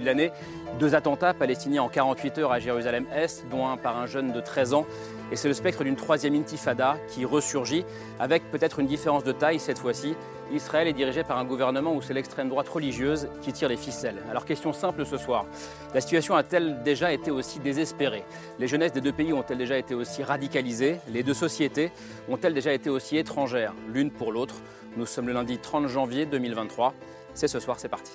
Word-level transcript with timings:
De 0.00 0.06
l'année, 0.06 0.32
deux 0.78 0.94
attentats 0.94 1.34
palestiniens 1.34 1.82
en 1.82 1.90
48 1.90 2.38
heures 2.38 2.52
à 2.52 2.58
Jérusalem-Est, 2.58 3.44
dont 3.50 3.68
un 3.68 3.76
par 3.76 3.98
un 3.98 4.06
jeune 4.06 4.32
de 4.32 4.40
13 4.40 4.72
ans. 4.72 4.86
Et 5.30 5.36
c'est 5.36 5.48
le 5.48 5.54
spectre 5.54 5.84
d'une 5.84 5.96
troisième 5.96 6.34
intifada 6.34 6.96
qui 7.08 7.26
ressurgit, 7.26 7.84
avec 8.18 8.42
peut-être 8.50 8.80
une 8.80 8.86
différence 8.86 9.22
de 9.22 9.32
taille 9.32 9.60
cette 9.60 9.78
fois-ci. 9.78 10.14
Israël 10.50 10.88
est 10.88 10.94
dirigé 10.94 11.24
par 11.24 11.36
un 11.36 11.44
gouvernement 11.44 11.94
où 11.94 12.00
c'est 12.00 12.14
l'extrême 12.14 12.48
droite 12.48 12.70
religieuse 12.70 13.28
qui 13.42 13.52
tire 13.52 13.68
les 13.68 13.76
ficelles. 13.76 14.22
Alors 14.30 14.46
question 14.46 14.72
simple 14.72 15.04
ce 15.04 15.18
soir, 15.18 15.44
la 15.92 16.00
situation 16.00 16.36
a-t-elle 16.36 16.82
déjà 16.82 17.12
été 17.12 17.30
aussi 17.30 17.58
désespérée? 17.58 18.24
Les 18.58 18.68
jeunesses 18.68 18.92
des 18.92 19.02
deux 19.02 19.12
pays 19.12 19.34
ont-elles 19.34 19.58
déjà 19.58 19.76
été 19.76 19.94
aussi 19.94 20.22
radicalisées? 20.22 21.00
Les 21.12 21.22
deux 21.22 21.34
sociétés 21.34 21.92
ont-elles 22.30 22.54
déjà 22.54 22.72
été 22.72 22.88
aussi 22.88 23.18
étrangères 23.18 23.74
l'une 23.88 24.10
pour 24.10 24.32
l'autre? 24.32 24.54
Nous 24.96 25.04
sommes 25.04 25.26
le 25.26 25.34
lundi 25.34 25.58
30 25.58 25.86
janvier 25.86 26.24
2023. 26.24 26.94
C'est 27.34 27.46
ce 27.46 27.60
soir, 27.60 27.78
c'est 27.78 27.90
parti. 27.90 28.12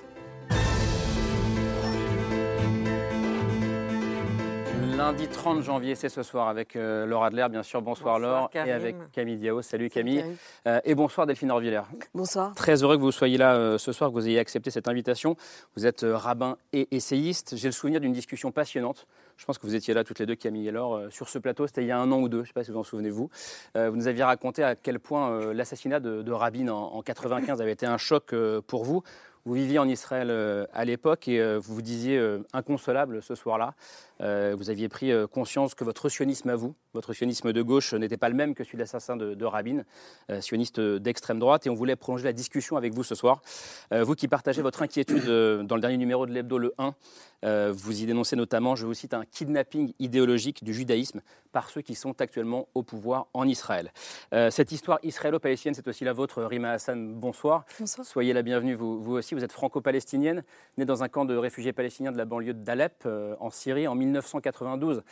Lundi 4.98 5.28
30 5.28 5.62
janvier, 5.62 5.94
c'est 5.94 6.10
ce 6.10 6.24
soir 6.24 6.48
avec 6.48 6.76
euh, 6.76 7.06
Laure 7.06 7.24
Adler, 7.24 7.46
bien 7.52 7.62
sûr. 7.62 7.84
Bonsoir, 7.84 8.18
Laure. 8.18 8.50
Et 8.56 8.72
avec 8.72 8.96
Camille 9.12 9.36
Diao. 9.36 9.62
Salut 9.62 9.92
Camille. 9.92 10.26
Euh, 10.66 10.80
et 10.86 10.96
bonsoir 10.96 11.28
Delphine 11.28 11.52
Orviller. 11.52 11.82
Bonsoir. 12.16 12.56
Très 12.56 12.82
heureux 12.82 12.98
que 12.98 13.04
vous 13.04 13.12
soyez 13.12 13.38
là 13.38 13.54
euh, 13.54 13.78
ce 13.78 13.92
soir, 13.92 14.10
que 14.10 14.16
vous 14.16 14.28
ayez 14.28 14.40
accepté 14.40 14.72
cette 14.72 14.88
invitation. 14.88 15.38
Vous 15.76 15.86
êtes 15.86 16.04
rabbin 16.04 16.58
et 16.74 16.88
essayiste. 16.90 17.56
J'ai 17.58 17.68
le 17.68 17.74
souvenir 17.74 18.02
d'une 18.02 18.12
discussion 18.12 18.52
passionnante. 18.52 19.06
Je 19.38 19.46
pense 19.46 19.60
que 19.60 19.68
vous 19.68 19.76
étiez 19.76 19.94
là 19.94 20.04
toutes 20.04 20.18
les 20.18 20.26
deux, 20.26 20.36
Camille 20.36 20.68
et 20.68 20.72
Laure, 20.72 21.04
sur 21.12 21.30
ce 21.30 21.38
plateau. 21.38 21.68
C'était 21.68 21.84
il 21.84 21.88
y 21.88 21.92
a 21.92 22.00
un 22.00 22.12
an 22.12 22.20
ou 22.20 22.28
deux, 22.28 22.40
je 22.40 22.42
ne 22.42 22.48
sais 22.48 22.54
pas 22.54 22.64
si 22.64 22.72
vous 22.72 22.80
en 22.80 22.84
souvenez-vous. 22.84 23.30
vous 23.76 23.96
nous 23.96 24.08
aviez 24.08 24.24
raconté 24.24 24.64
à 24.64 24.74
quel 24.74 25.00
point 25.00 25.54
l'assassinat 25.54 26.00
de, 26.00 26.32
Rabin 26.32 26.70
en, 26.70 26.96
en 26.96 27.02
95 27.04 27.62
avait 27.62 27.74
été 27.74 27.86
un 27.86 28.00
choc 28.00 28.34
pour 28.66 28.84
vous. 28.84 29.04
Vous 29.46 29.54
viviez 29.54 29.80
en 29.80 29.88
Israël 29.88 30.68
à 30.74 30.84
l'époque 30.84 31.28
et 31.28 31.58
vous 31.58 31.76
vous 31.76 31.82
disiez 31.82 32.20
inconsolable 32.52 33.22
ce 33.22 33.36
soir-là. 33.36 33.76
Euh, 34.22 34.56
vous 34.58 34.70
aviez 34.70 34.90
pris 34.90 35.12
euh, 35.12 35.28
conscience 35.28 35.76
que 35.76 35.84
votre 35.84 36.10
sionisme 36.10 36.50
à 36.50 36.56
vous, 36.56 36.76
votre 36.94 37.14
sionisme 37.14 37.54
de 37.54 37.62
gauche, 37.62 37.94
n'était 37.94 38.18
pas 38.18 38.30
le 38.30 38.36
même 38.36 38.56
que 38.56 38.64
celui 38.64 38.78
de 38.78 38.82
l'assassin 38.82 39.16
de, 39.16 39.46
Rabin, 39.46 39.84
euh, 40.32 40.42
sioniste 40.42 40.80
d'extrême 40.80 41.40
droite, 41.40 41.68
et 41.68 41.70
on 41.70 41.76
voulait 41.76 41.96
prolonger 41.96 42.24
la 42.24 42.34
discussion 42.34 42.78
avec 42.78 42.94
vous 42.94 43.04
ce 43.04 43.16
soir. 43.16 43.42
vous 43.92 44.16
qui 44.16 44.28
partagez 44.28 44.62
votre 44.62 44.82
inquiétude 44.82 45.26
dans 45.26 45.76
le 45.76 45.82
dernier 45.82 45.98
numéro 45.98 46.26
de 46.26 46.32
l'Hebdo, 46.32 46.58
le 46.58 46.74
1, 46.78 47.72
vous 47.72 48.02
y 48.02 48.06
dénoncez 48.06 48.36
notamment, 48.36 48.76
je 48.76 48.86
vous 48.86 48.94
cite, 48.94 49.14
un 49.14 49.26
kidnapping 49.26 49.94
idéologique 50.00 50.64
du 50.64 50.74
judaïsme 50.74 51.22
par 51.52 51.70
ceux 51.70 51.82
qui 51.82 51.96
sont 51.96 52.20
actuellement 52.22 52.68
au 52.74 52.84
pouvoir 52.84 53.28
en 53.34 53.48
Israël. 53.48 53.92
cette 54.32 54.72
histoire 54.72 55.00
israélo-palestinienne, 55.04 55.76
c'est 55.76 55.88
aussi 55.88 56.04
la 56.04 56.14
vôtre, 56.14 56.44
Rima 56.44 56.72
Hassan. 56.72 57.14
Bonsoir. 57.14 57.66
Bonsoir. 57.80 58.06
Soyez 58.06 58.34
la 58.34 58.42
bienvenue, 58.42 58.74
vous, 58.74 59.02
vous 59.02 59.14
aussi. 59.14 59.36
Vous 59.36 59.44
êtes 59.44 59.52
franco-palestinienne, 59.52 60.44
née 60.78 60.86
dans 60.86 61.04
un 61.04 61.10
camp 61.10 61.26
de 61.26 61.36
réfugiés 61.36 61.74
palestiniens 61.74 62.12
de 62.12 62.18
la 62.18 62.26
banlieue 62.26 62.54
d'Alep, 62.54 63.08
en 63.40 63.50
Syrie, 63.50 63.88
en 63.88 63.96
1992. 64.12 65.04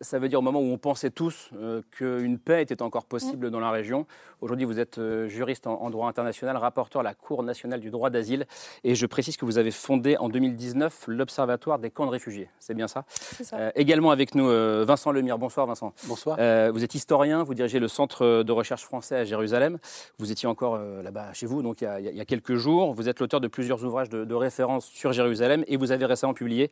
Ça 0.00 0.18
veut 0.18 0.28
dire 0.28 0.38
au 0.38 0.42
moment 0.42 0.60
où 0.60 0.72
on 0.72 0.78
pensait 0.78 1.10
tous 1.10 1.50
euh, 1.54 1.82
qu'une 1.90 2.38
paix 2.38 2.62
était 2.62 2.80
encore 2.80 3.04
possible 3.04 3.50
dans 3.50 3.60
la 3.60 3.70
région. 3.70 4.06
Aujourd'hui, 4.40 4.64
vous 4.64 4.80
êtes 4.80 4.98
euh, 4.98 5.28
juriste 5.28 5.66
en, 5.66 5.90
droit 5.90 6.08
international, 6.08 6.56
rapporteur 6.56 7.00
à 7.00 7.02
la 7.02 7.14
Cour 7.14 7.42
nationale 7.42 7.80
du 7.80 7.90
droit 7.90 8.08
d'asile. 8.08 8.46
Et 8.82 8.94
je 8.94 9.06
précise 9.06 9.36
que 9.36 9.44
vous 9.44 9.58
avez 9.58 9.70
fondé 9.70 10.16
en 10.16 10.28
2019 10.30 11.04
l'Observatoire 11.08 11.78
des 11.78 11.90
camps 11.90 12.06
de 12.06 12.10
réfugiés. 12.10 12.48
C'est 12.58 12.74
bien 12.74 12.88
ça, 12.88 13.04
ça. 13.10 13.56
Euh, 13.58 13.70
Également 13.74 14.10
avec 14.10 14.34
nous, 14.34 14.46
Vincent 14.46 15.12
Lemire. 15.12 15.38
Bonsoir, 15.38 15.66
Vincent. 15.66 15.92
Bonsoir. 16.06 16.36
vous 16.72 16.84
êtes 16.84 16.94
historien, 16.94 17.42
vous 17.42 17.54
dirigez 17.54 17.78
le 17.78 17.88
Centre 17.88 18.42
de 18.42 18.52
recherche 18.52 18.84
français 18.84 19.16
à 19.16 19.24
Jérusalem. 19.24 19.78
Vous 20.18 20.32
étiez 20.32 20.48
encore 20.48 20.78
là-bas 20.78 21.32
chez 21.32 21.46
vous, 21.46 21.62
donc 21.62 21.82
il 21.82 21.84
y, 21.84 22.20
a, 22.20 22.24
quelques 22.24 22.54
jours. 22.54 22.94
Vous 22.94 23.08
êtes 23.08 23.20
l'auteur 23.20 23.40
de 23.40 23.48
plusieurs 23.48 23.84
ouvrages 23.84 24.08
de, 24.08 24.24
de 24.24 24.34
référence 24.34 24.86
sur 24.86 25.12
Jérusalem 25.12 25.64
et 25.66 25.76
vous 25.76 25.92
avez 25.92 26.06
récemment 26.06 26.34
publié 26.34 26.70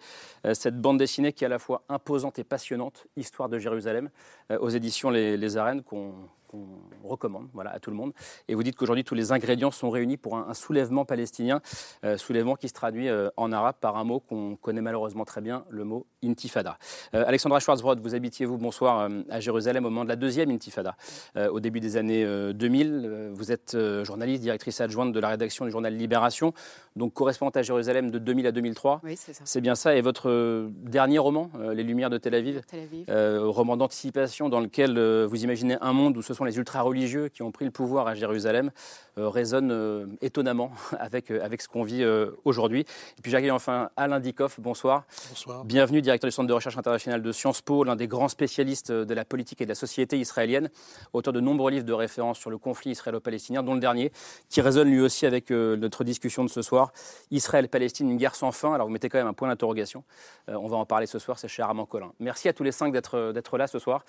cette 0.55 0.81
bande 0.81 0.99
dessinée 0.99 1.33
qui 1.33 1.45
est 1.45 1.47
à 1.47 1.51
la 1.51 1.59
fois 1.59 1.83
imposante 1.89 2.39
et 2.39 2.45
passionnante, 2.45 3.02
Histoire 3.17 3.49
de 3.49 3.59
Jérusalem, 3.59 4.11
euh, 4.51 4.59
aux 4.59 4.69
éditions 4.69 5.11
Les, 5.11 5.37
les 5.37 5.57
Arènes, 5.57 5.83
qu'on 5.83 6.15
qu'on 6.53 7.09
recommande 7.09 7.49
voilà, 7.55 7.71
à 7.71 7.81
tout 7.81 7.91
le 7.91 7.97
monde. 7.97 8.13
Et 8.49 8.55
vous 8.55 8.63
dites 8.63 8.77
qu'aujourd'hui, 8.77 9.05
tous 9.05 9.15
les 9.15 9.33
ingrédients 9.33 9.71
sont 9.71 9.91
réunis 9.91 10.17
pour 10.17 10.37
un, 10.37 10.55
soulèvement 10.55 11.05
palestinien, 11.05 11.61
euh, 12.05 12.17
soulèvement 12.19 12.57
qui 12.57 12.69
se 12.69 12.75
traduit 12.75 13.09
euh, 13.09 13.31
en 13.37 13.53
arabe 13.53 13.77
par 13.81 13.97
un 13.97 14.05
mot 14.05 14.21
qu'on 14.21 14.57
connaît 14.57 14.83
malheureusement 14.83 15.25
très 15.25 15.41
bien, 15.41 15.65
le 15.71 15.85
mot 15.85 16.07
intifada. 16.23 16.79
Euh, 17.15 17.25
Alexandra 17.27 17.59
Schwarzbrod, 17.59 18.01
vous 18.01 18.15
habitiez, 18.15 18.45
vous, 18.47 18.59
bonsoir, 18.59 19.09
à 19.31 19.41
Jérusalem 19.41 19.87
au 19.87 19.91
moment 19.91 20.05
de 20.05 20.11
la 20.11 20.17
deuxième 20.17 20.51
intifada, 20.51 20.97
au 21.37 21.61
début 21.61 21.81
des 21.81 21.97
années 21.97 22.53
2000. 22.53 23.31
vous 23.33 23.53
êtes 23.53 23.77
journaliste, 24.05 24.43
directrice 24.43 24.81
adjointe 24.81 25.13
de 25.13 25.21
la 25.21 25.29
rédaction 25.29 25.65
du 25.65 25.71
journal 25.71 25.95
Libération, 25.95 26.53
donc 26.97 27.15
correspondante 27.15 27.57
à 27.57 27.63
Jérusalem 27.63 28.11
de 28.11 28.19
2000 28.19 28.47
à 28.47 28.53
2003. 28.53 29.01
Oui, 29.05 29.17
c'est 29.17 29.33
ça. 29.33 29.43
C'est 29.45 29.61
bien 29.61 29.75
ça. 29.75 29.97
Et 29.97 30.01
votre 30.01 30.69
dernier 30.83 31.19
roman, 31.19 31.51
Les 31.73 31.83
Lumières 31.83 32.11
de 32.11 32.19
Tel 32.19 32.35
Aviv, 32.35 32.63
Tel 32.67 32.81
Aviv. 32.81 33.07
roman 33.49 33.77
d'anticipation 33.77 34.49
dans 34.49 34.61
lequel 34.61 34.99
vous 35.25 35.45
imaginez 35.45 35.77
un 35.81 35.93
monde 35.93 36.17
où 36.17 36.23
ce 36.23 36.35
sont 36.35 36.42
les 36.45 36.59
ultra-religieux 36.59 37.29
qui 37.29 37.43
ont 37.43 37.51
pris 37.51 37.65
le 37.65 37.71
pouvoir 37.71 38.07
à 38.07 38.15
Jérusalem 38.15 38.71
euh, 39.19 39.29
résonne 39.29 39.71
euh, 39.73 40.07
étonnamment 40.23 40.73
avec, 40.99 41.31
euh, 41.31 41.45
avec 41.45 41.61
ce 41.61 41.69
qu'on 41.69 41.83
vit 41.83 42.03
aujourd'hui. 42.45 42.81
Et 43.19 43.23
puis 43.23 43.31
j'accueille 43.31 43.51
enfin 43.51 43.91
Alain 43.97 44.21
Dikoff, 44.21 44.59
bonsoir. 44.59 45.05
Bonsoir. 45.29 45.65
Bienvenue, 45.67 46.01
directeur 46.01 46.29
du 46.29 46.33
Centre 46.33 46.49
de 46.49 46.55
recherche 46.55 46.79
internationale 46.79 47.21
de 47.21 47.33
Sciences 47.33 47.61
Po, 47.61 47.85
l'un 47.85 47.95
des 47.95 48.09
grands 48.09 48.29
spécialistes 48.29 48.91
de 48.91 49.15
la 49.15 49.27
politique 49.27 49.61
et 49.61 49.65
de 49.65 49.69
la 49.69 49.75
société 49.75 50.19
israélienne, 50.19 50.71
auteur 51.13 51.35
de 51.35 51.41
nombreux 51.41 51.71
livres 51.71 51.85
de 51.85 51.93
référence 51.93 52.39
sur 52.39 52.49
le 52.49 52.57
conflit 52.57 52.93
israélo-palestinien, 52.93 53.63
dont 53.63 53.75
le 53.75 53.81
dernier, 53.81 54.13
qui 54.49 54.63
résonne 54.63 54.89
lui 54.89 55.01
aussi 55.01 55.27
avec 55.27 55.51
notre 55.51 56.05
discussion 56.05 56.43
de 56.43 56.49
ce 56.49 56.63
soir. 56.63 56.93
Israël-Palestine, 57.31 58.11
une 58.11 58.17
guerre 58.17 58.35
sans 58.35 58.53
fin. 58.53 58.73
Alors 58.75 58.87
vous 58.87 58.93
mettez 58.93 59.09
quand 59.09 59.19
même 59.19 59.27
un 59.27 59.35
point 59.35 59.49
d'interrogation. 59.49 60.05
on 60.49 60.69
va 60.69 60.77
en 60.77 60.87
parler 60.87 61.07
ce 61.07 61.19
soir, 61.19 61.39
c'est 61.39 61.49
cher 61.49 61.67
Armand 61.67 61.87
Collin. 61.87 62.13
Merci 62.19 62.49
à 62.49 62.53
tous 62.53 62.63
les 62.63 62.73
cinq 62.73 62.93
d'être 62.93 63.59
là 63.59 63.67
ce 63.67 63.79
soir 63.79 64.05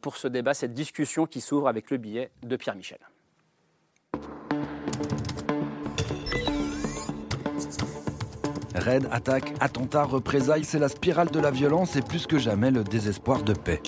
pour 0.00 0.16
ce 0.16 0.28
débat, 0.28 0.54
cette 0.54 0.74
discussion 0.74 1.26
qui 1.26 1.40
s'ouvre 1.40 1.67
avec 1.68 1.90
le 1.90 1.98
billet 1.98 2.30
de 2.42 2.56
Pierre 2.56 2.76
Michel. 2.76 2.98
Raid, 8.74 9.08
attaque, 9.10 9.52
attentat, 9.60 10.04
représailles, 10.04 10.64
c'est 10.64 10.78
la 10.78 10.88
spirale 10.88 11.30
de 11.30 11.40
la 11.40 11.50
violence 11.50 11.96
et 11.96 12.02
plus 12.02 12.26
que 12.26 12.38
jamais 12.38 12.70
le 12.70 12.84
désespoir 12.84 13.42
de 13.42 13.52
paix. 13.52 13.82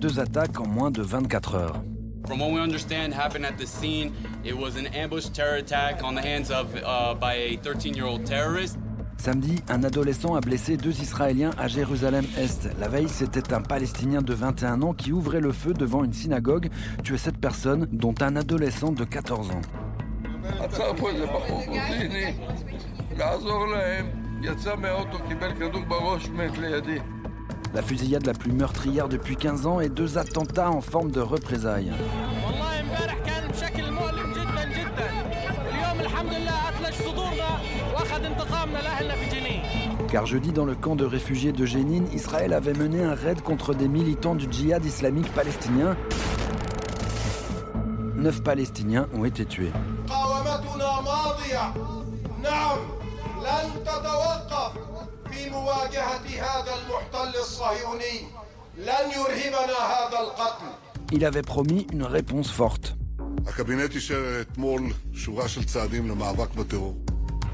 Deux 0.00 0.20
attaques 0.20 0.60
en 0.60 0.66
moins 0.66 0.90
de 0.90 1.02
24 1.02 1.54
heures. 1.54 1.82
From 2.26 2.38
what 2.38 2.50
we 2.52 2.60
understand, 2.60 3.12
happened 3.12 3.44
at 3.44 3.58
the 3.58 3.66
scene. 3.66 4.14
It 4.44 4.56
was 4.56 4.76
an 4.76 4.86
ambush 4.88 5.26
terror 5.28 5.56
attack 5.56 6.02
on 6.04 6.14
the 6.14 6.22
hands 6.22 6.50
of 6.50 6.74
uh, 6.76 7.14
by 7.14 7.34
a 7.34 7.56
13-year-old 7.58 8.24
terrorist. 8.24 8.78
Samedi, 9.18 9.62
un 9.68 9.84
adolescent 9.84 10.34
a 10.34 10.40
blessé 10.40 10.76
deux 10.76 11.00
Israéliens 11.00 11.50
à 11.56 11.68
Jérusalem-Est. 11.68 12.70
La 12.80 12.88
veille, 12.88 13.08
c'était 13.08 13.52
un 13.52 13.60
Palestinien 13.60 14.20
de 14.20 14.34
21 14.34 14.82
ans 14.82 14.94
qui 14.94 15.12
ouvrait 15.12 15.40
le 15.40 15.52
feu 15.52 15.74
devant 15.74 16.02
une 16.02 16.12
synagogue, 16.12 16.70
tuait 17.04 17.18
sept 17.18 17.36
personnes, 17.36 17.86
dont 17.92 18.14
un 18.20 18.34
adolescent 18.34 18.90
de 18.90 19.04
14 19.04 19.50
ans. 19.50 19.60
La 27.74 27.80
fusillade 27.80 28.26
la 28.26 28.34
plus 28.34 28.52
meurtrière 28.52 29.08
depuis 29.08 29.36
15 29.36 29.66
ans 29.66 29.80
et 29.80 29.88
deux 29.88 30.18
attentats 30.18 30.70
en 30.70 30.82
forme 30.82 31.10
de 31.10 31.20
représailles. 31.20 31.92
Car 40.10 40.26
jeudi, 40.26 40.52
dans 40.52 40.66
le 40.66 40.74
camp 40.74 40.96
de 40.96 41.06
réfugiés 41.06 41.52
de 41.52 41.64
Jénine, 41.64 42.06
Israël 42.12 42.52
avait 42.52 42.74
mené 42.74 43.02
un 43.02 43.14
raid 43.14 43.40
contre 43.40 43.72
des 43.72 43.88
militants 43.88 44.34
du 44.34 44.46
djihad 44.50 44.84
islamique 44.84 45.32
palestinien. 45.32 45.96
Neuf 48.16 48.42
Palestiniens 48.42 49.08
ont 49.14 49.24
été 49.24 49.46
tués. 49.46 49.72
Il 61.12 61.24
avait 61.24 61.42
promis 61.42 61.86
une 61.92 62.04
réponse 62.04 62.50
forte. 62.50 62.96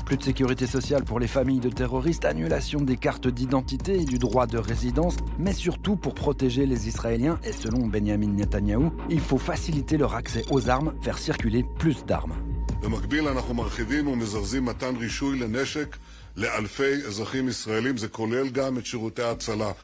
Plus 0.05 0.17
de 0.17 0.23
sécurité 0.23 0.67
sociale 0.67 1.05
pour 1.05 1.21
les 1.21 1.27
familles 1.27 1.61
de 1.61 1.69
terroristes, 1.69 2.25
annulation 2.25 2.81
des 2.81 2.97
cartes 2.97 3.29
d'identité 3.29 4.01
et 4.01 4.05
du 4.05 4.19
droit 4.19 4.47
de 4.47 4.59
résidence, 4.59 5.17
mais 5.39 5.53
surtout 5.53 5.97
pour 5.97 6.15
protéger 6.15 6.65
les 6.67 6.89
Israéliens, 6.89 7.39
et 7.45 7.53
selon 7.53 7.87
Benjamin 7.87 8.29
Netanyahou, 8.29 8.93
il 9.11 9.21
faut 9.21 9.39
faciliter 9.39 9.99
leur 9.99 10.15
accès 10.15 10.45
aux 10.51 10.71
armes, 10.71 10.95
faire 11.03 11.19
circuler 11.19 11.65
plus 11.79 12.07
d'armes. 12.07 12.35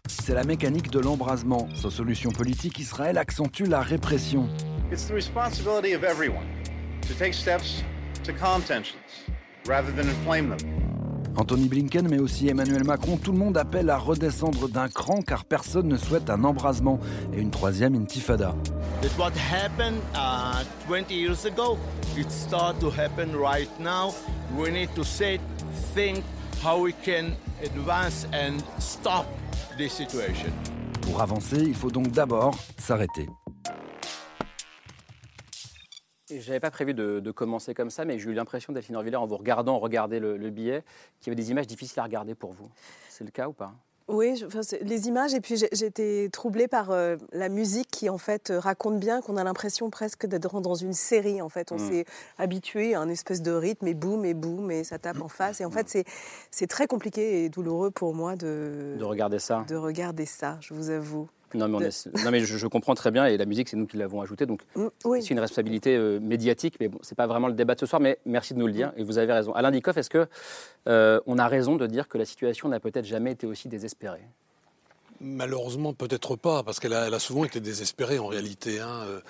C'est 0.09 0.35
la 0.35 0.45
mécanique 0.45 0.89
de 0.89 1.01
l'embrasement. 1.01 1.69
It's 4.93 5.07
the 5.09 5.15
responsibility 5.15 5.95
of 5.95 6.05
everyone 6.05 6.47
to 7.09 7.15
take 7.15 7.35
steps 7.35 7.83
to 8.23 8.33
calm 8.33 8.63
tensions 8.63 9.27
rather 9.67 9.91
than 9.91 10.09
inflame 10.09 10.51
them. 10.51 10.59
Anthony 11.37 11.67
Blinken, 11.67 12.07
mais 12.09 12.21
aussi 12.21 12.49
Emmanuel 12.49 12.85
Macron, 12.85 13.17
tout 13.17 13.33
le 13.33 13.39
monde 13.39 13.57
appelle 13.59 13.91
à 13.91 13.99
redescendre 13.99 14.69
d'un 14.69 14.89
cran 14.89 15.23
car 15.23 15.45
personne 15.45 15.89
ne 15.89 15.97
souhaite 15.97 16.31
un 16.31 16.45
embrasement 16.45 17.01
et 17.33 17.41
une 17.41 17.51
troisième 17.51 17.97
intifada. 17.97 18.55
It's 19.03 19.19
what 19.19 19.33
happened 19.35 19.99
uh, 20.15 20.63
20 20.87 21.11
years 21.11 21.45
ago. 21.47 21.77
It 22.17 22.31
started 22.31 22.79
to 22.81 22.91
happen 22.91 23.35
right 23.35 23.69
now. 23.81 24.15
We 24.57 24.71
need 24.71 24.95
to 24.95 25.03
think, 25.03 26.23
how 26.65 26.81
we 26.81 26.95
can 27.05 27.33
advance 27.63 28.27
and 28.33 28.57
stop 28.79 29.27
this 29.77 29.93
situation. 29.93 30.51
Pour 31.03 31.21
avancer, 31.21 31.59
il 31.59 31.75
faut 31.75 31.91
donc 31.91 32.09
d'abord 32.09 32.57
s'arrêter. 32.79 33.29
J'avais 36.31 36.61
pas 36.61 36.71
prévu 36.71 36.95
de, 36.95 37.21
de 37.21 37.31
commencer 37.31 37.75
comme 37.75 37.91
ça, 37.91 38.07
mais 38.07 38.19
j'ai 38.19 38.31
eu 38.31 38.33
l'impression, 38.33 38.73
Delphine 38.73 38.97
Orvillère, 38.97 39.21
en 39.21 39.27
vous 39.27 39.37
regardant, 39.37 39.79
regarder 39.79 40.19
le, 40.19 40.39
le 40.39 40.51
billet, 40.51 40.83
qu'il 41.21 41.31
y 41.31 41.31
avait 41.31 41.43
des 41.43 41.51
images 41.51 41.67
difficiles 41.67 42.01
à 42.01 42.05
regarder 42.05 42.35
pour 42.35 42.55
vous. 42.55 42.71
C'est 43.11 43.25
le 43.25 43.31
cas 43.31 43.47
ou 43.47 43.53
pas? 43.53 43.75
Oui, 44.07 44.37
je- 44.37 44.45
enfin, 44.45 44.61
les 44.83 45.09
images, 45.09 45.33
et 45.33 45.41
puis 45.41 45.65
été 45.65 46.29
troublée 46.31 46.69
par 46.69 46.91
euh, 46.91 47.17
la 47.33 47.49
musique 47.49 47.89
qui, 47.91 48.11
en 48.11 48.19
fait, 48.19 48.51
euh, 48.51 48.61
raconte 48.61 49.01
bien 49.01 49.23
qu'on 49.23 49.39
a 49.39 49.45
l'impression 49.45 49.89
presque 49.89 50.27
d'être 50.27 50.61
dans 50.61 50.75
une 50.75 50.93
série, 50.93 51.41
en 51.41 51.49
fait. 51.49 51.73
On 51.73 51.77
Mm. 51.77 51.89
s'est 51.91 52.05
habitué 52.37 52.95
à 52.95 53.01
un 53.01 53.09
espèce 53.09 53.41
de 53.41 53.53
rythme, 53.53 53.87
et 53.87 53.95
boum, 53.95 54.27
et 54.27 54.35
boum, 54.35 54.71
et 54.71 54.85
ça 54.85 54.99
tape 54.99 55.23
en 55.23 55.29
face. 55.29 55.63
Et 55.63 55.65
en 55.65 55.71
fait, 55.71 55.89
c'est- 55.89 56.05
c'est 56.51 56.67
très 56.67 56.87
compliqué 56.87 57.45
et 57.45 57.49
douloureux 57.49 57.91
pour 57.91 58.15
moi 58.15 58.37
de, 58.37 58.95
De 58.99 59.05
regarder 59.05 59.39
ça 59.39 59.65
de 59.69 59.75
regarder 59.77 60.27
ça, 60.27 60.59
je 60.61 60.75
vous 60.75 60.91
avoue. 60.91 61.27
Non, 61.55 61.69
mais, 61.69 61.77
on 61.77 61.81
de- 61.81 61.85
est- 61.87 62.25
non, 62.25 62.31
mais 62.31 62.41
je, 62.41 62.57
je 62.59 62.67
comprends 62.67 62.95
très 62.95 63.11
bien, 63.11 63.27
et 63.27 63.37
la 63.37 63.45
musique, 63.47 63.69
c'est 63.69 63.77
nous 63.77 63.87
qui 63.87 63.97
l'avons 63.97 64.21
ajoutée, 64.21 64.47
donc 64.47 64.63
Mm, 64.77 64.87
Oui. 65.05 65.23
c'est 65.23 65.31
une 65.31 65.41
responsabilité 65.41 65.97
euh, 65.97 66.19
médiatique, 66.21 66.77
mais 66.81 66.89
bon, 66.89 66.99
c'est 67.03 67.15
pas 67.15 67.27
vraiment 67.27 67.49
le 67.49 67.55
débat 67.55 67.75
de 67.75 67.81
ce 67.81 67.87
soir, 67.87 68.01
mais 68.01 68.19
merci 68.27 68.55
de 68.55 68.59
nous 68.59 68.67
le 68.67 68.73
dire, 68.73 68.93
et 68.97 69.03
vous 69.05 69.19
avez 69.19 69.33
raison. 69.33 69.53
Alain 69.55 69.71
Dikoff, 69.71 69.97
est-ce 69.97 70.11
que 70.11 70.27
euh, 70.89 71.21
on 71.27 71.39
a 71.39 71.47
raison 71.49 71.77
de 71.77 71.87
dire 71.87 72.09
que 72.09 72.19
la 72.19 72.25
situation 72.25 72.69
n'a 72.69 72.81
peut-être 72.81 73.05
jamais 73.07 73.33
été 73.33 73.47
aussi 73.47 73.69
désespérée? 73.69 74.25
Malheureusement, 75.21 75.95
peut-être 75.95 76.37
pas, 76.37 76.63
parce 76.63 76.81
qu'elle 76.81 76.93
a, 76.93 77.07
elle 77.07 77.15
a 77.15 77.19
souvent 77.19 77.45
été 77.45 77.61
désespérée 77.61 78.19
en 78.19 78.27
réalité. 78.27 78.81
hein. 78.81 79.03
Euh, 79.07 79.21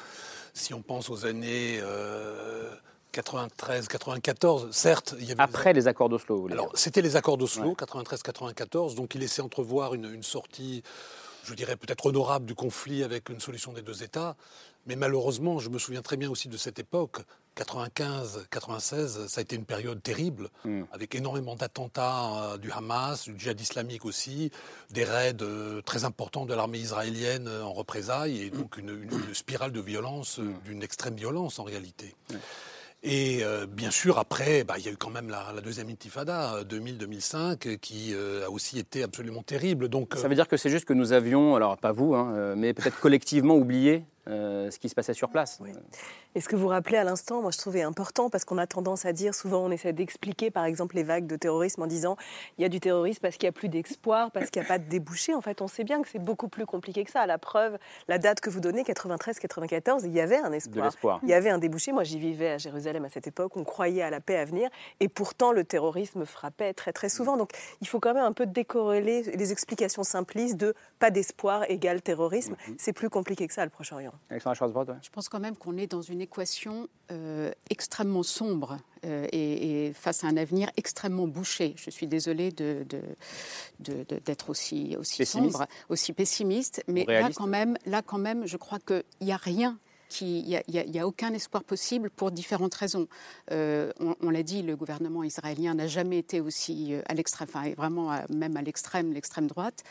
Si 0.56 0.72
on 0.72 0.82
pense 0.82 1.10
aux 1.10 1.26
années 1.26 1.80
euh, 1.82 2.70
93, 3.12 3.88
94, 3.88 4.68
certes, 4.70 5.14
il 5.18 5.24
y 5.28 5.32
avait 5.32 5.42
Après 5.42 5.72
les 5.72 5.88
accords 5.88 6.08
d'Oslo, 6.08 6.36
vous 6.36 6.42
voulez 6.42 6.54
Alors, 6.54 6.66
dire? 6.70 6.78
c'était 6.78 7.02
les 7.02 7.16
accords 7.16 7.36
d'Oslo, 7.36 7.70
Ouais. 7.70 7.74
93-94, 7.74 8.94
donc 8.94 9.14
il 9.16 9.20
laissait 9.20 9.42
entrevoir 9.42 9.94
une, 9.94 10.06
une 10.12 10.22
sortie, 10.22 10.82
je 11.44 11.54
dirais 11.54 11.76
peut-être 11.76 12.06
honorable 12.06 12.46
du 12.46 12.54
conflit 12.54 13.02
avec 13.04 13.28
une 13.28 13.40
solution 13.40 13.72
des 13.72 13.82
deux 13.82 14.02
États. 14.02 14.36
Mais 14.86 14.96
malheureusement, 14.96 15.58
je 15.60 15.70
me 15.70 15.78
souviens 15.78 16.02
très 16.02 16.16
bien 16.18 16.30
aussi 16.30 16.48
de 16.48 16.56
cette 16.58 16.78
époque, 16.78 17.22
95-96, 17.56 19.28
ça 19.28 19.38
a 19.38 19.42
été 19.42 19.56
une 19.56 19.64
période 19.64 20.02
terrible, 20.02 20.48
Mm. 20.64 20.82
avec 20.92 21.14
énormément 21.14 21.54
d'attentats 21.56 22.52
euh, 22.54 22.58
du 22.58 22.70
Hamas, 22.72 23.24
du 23.28 23.38
djihad 23.38 23.60
islamique 23.60 24.04
aussi, 24.04 24.50
des 24.90 25.04
raids 25.04 25.34
euh, 25.42 25.80
très 25.82 26.04
importants 26.04 26.46
de 26.46 26.54
l'armée 26.54 26.78
israélienne 26.78 27.48
euh, 27.48 27.62
en 27.62 27.72
représailles, 27.72 28.42
et 28.42 28.50
donc 28.50 28.76
une, 28.76 28.90
une- 28.90 29.10
une 29.28 29.34
spirale 29.34 29.72
de 29.72 29.80
violence, 29.80 30.38
euh, 30.40 30.52
d'une 30.64 30.82
extrême 30.82 31.14
violence 31.16 31.58
en 31.58 31.64
réalité. 31.64 32.14
Et 33.06 33.44
euh, 33.44 33.66
bien 33.66 33.90
sûr, 33.90 34.18
après, 34.18 34.64
bah, 34.64 34.76
il 34.78 34.86
y 34.86 34.88
a 34.88 34.92
eu 34.92 34.96
quand 34.96 35.10
même 35.10 35.28
la, 35.28 35.52
la 35.54 35.60
deuxième 35.60 35.90
intifada, 35.90 36.54
euh, 36.54 36.64
2000-2005, 36.64 37.68
euh, 37.68 37.76
qui 37.76 38.14
euh, 38.14 38.46
a 38.46 38.50
aussi 38.50 38.78
été 38.78 39.02
absolument 39.02 39.42
terrible. 39.42 39.88
Donc, 39.88 40.14
Ça 40.16 40.26
veut 40.26 40.34
dire 40.34 40.48
que 40.48 40.56
c'est 40.56 40.70
juste 40.70 40.86
que 40.86 40.94
nous 40.94 41.12
avions, 41.12 41.54
alors 41.54 41.76
pas 41.76 41.92
vous, 41.92 42.14
hein, 42.14 42.54
mais 42.56 42.72
peut-être 42.72 42.98
collectivement 43.00 43.56
oublié 43.56 44.04
euh, 44.26 44.70
ce 44.70 44.78
qui 44.78 44.88
se 44.88 44.94
passait 44.94 45.12
sur 45.12 45.28
place. 45.28 45.58
Oui. 45.60 45.70
Et 46.34 46.40
ce 46.40 46.48
que 46.48 46.56
vous 46.56 46.68
rappelez 46.68 46.96
à 46.96 47.04
l'instant, 47.04 47.42
moi 47.42 47.50
je 47.50 47.58
trouvais 47.58 47.82
important 47.82 48.30
parce 48.30 48.44
qu'on 48.44 48.58
a 48.58 48.66
tendance 48.66 49.04
à 49.04 49.12
dire, 49.12 49.34
souvent 49.34 49.64
on 49.64 49.70
essaie 49.70 49.92
d'expliquer 49.92 50.50
par 50.50 50.64
exemple 50.64 50.96
les 50.96 51.02
vagues 51.02 51.26
de 51.26 51.36
terrorisme 51.36 51.82
en 51.82 51.86
disant 51.86 52.16
il 52.58 52.62
y 52.62 52.64
a 52.64 52.68
du 52.68 52.80
terrorisme 52.80 53.20
parce 53.22 53.36
qu'il 53.36 53.46
n'y 53.46 53.50
a 53.50 53.52
plus 53.52 53.68
d'espoir, 53.68 54.30
parce 54.30 54.50
qu'il 54.50 54.60
n'y 54.60 54.66
a 54.66 54.68
pas 54.68 54.78
de 54.78 54.88
débouché. 54.88 55.34
En 55.34 55.40
fait, 55.40 55.62
on 55.62 55.68
sait 55.68 55.84
bien 55.84 56.02
que 56.02 56.08
c'est 56.08 56.18
beaucoup 56.18 56.48
plus 56.48 56.66
compliqué 56.66 57.04
que 57.04 57.10
ça. 57.10 57.26
La 57.26 57.38
preuve, 57.38 57.78
la 58.08 58.18
date 58.18 58.40
que 58.40 58.50
vous 58.50 58.60
donnez, 58.60 58.82
93-94, 58.82 60.02
il 60.04 60.12
y 60.12 60.20
avait 60.20 60.38
un 60.38 60.52
espoir. 60.52 61.20
Il 61.22 61.28
y 61.28 61.34
avait 61.34 61.50
un 61.50 61.58
débouché. 61.58 61.92
Moi, 61.92 62.04
j'y 62.04 62.18
vivais 62.18 62.50
à 62.50 62.58
Jérusalem 62.58 63.04
à 63.04 63.08
cette 63.08 63.26
époque. 63.26 63.56
On 63.56 63.64
croyait 63.64 64.02
à 64.02 64.10
la 64.10 64.20
paix 64.20 64.36
à 64.36 64.44
venir. 64.44 64.68
Et 65.00 65.08
pourtant, 65.08 65.52
le 65.52 65.64
terrorisme 65.64 66.24
frappait 66.24 66.74
très, 66.74 66.92
très 66.92 67.08
souvent. 67.08 67.36
Donc, 67.36 67.50
il 67.80 67.86
faut 67.86 68.00
quand 68.00 68.14
même 68.14 68.24
un 68.24 68.32
peu 68.32 68.46
décorréler 68.46 69.22
les 69.22 69.52
explications 69.52 70.02
simplistes 70.02 70.56
de 70.56 70.74
pas 70.98 71.10
d'espoir 71.10 71.64
égale 71.70 72.02
terrorisme. 72.02 72.56
C'est 72.78 72.92
plus 72.92 73.10
compliqué 73.10 73.46
que 73.46 73.54
ça, 73.54 73.64
le 73.64 73.70
Proche-Orient. 73.70 74.12
Alexandra 74.30 74.54
Schwarzbrod, 74.54 74.90
ouais. 74.90 74.96
Je 75.02 75.10
pense 75.10 75.28
quand 75.28 75.40
même 75.40 75.56
qu'on 75.56 75.76
est 75.76 75.86
dans 75.86 76.02
une 76.02 76.20
équation 76.24 76.88
euh, 77.12 77.50
extrêmement 77.70 78.22
sombre 78.22 78.78
euh, 79.04 79.26
et, 79.32 79.86
et 79.88 79.92
face 79.92 80.24
à 80.24 80.26
un 80.26 80.36
avenir 80.36 80.70
extrêmement 80.76 81.28
bouché. 81.28 81.74
Je 81.76 81.90
suis 81.90 82.06
désolée 82.06 82.50
de- 82.50 82.84
d'être 84.24 84.50
aussi, 84.50 84.96
aussi 84.98 85.18
Pessimiste. 85.18 85.52
sombre, 85.52 85.66
aussi 85.88 86.12
pessimiste, 86.12 86.82
mais 86.88 87.04
là 87.06 87.28
quand, 87.36 87.46
même, 87.46 87.76
là 87.86 88.02
quand 88.02 88.18
même, 88.18 88.46
je 88.46 88.56
crois 88.56 88.78
qu'il 88.80 89.04
n'y 89.20 89.32
a 89.32 89.36
rien. 89.36 89.78
Qui- 90.14 90.40
Il 90.40 90.90
n'y 90.90 90.98
a, 91.00 91.06
aucun 91.06 91.32
espoir 91.34 91.62
possible 91.64 92.08
pour 92.10 92.30
différentes 92.30 92.74
raisons. 92.74 93.06
Euh, 93.50 93.92
on 94.00 94.14
on 94.22 94.30
l'a 94.30 94.42
dit, 94.42 94.62
le 94.62 94.76
gouvernement 94.76 95.22
israélien 95.24 95.74
n'a 95.74 95.86
jamais 95.88 96.18
été 96.18 96.40
aussi 96.40 96.94
euh, 96.94 97.02
à 97.06 97.14
l'extrême, 97.14 97.48
enfin 97.50 97.70
vraiment 97.76 98.10
à- 98.10 98.24
même 98.32 98.56
à 98.56 98.62
l'extrême, 98.62 99.12
l'extrême 99.12 99.46
droite. 99.48 99.82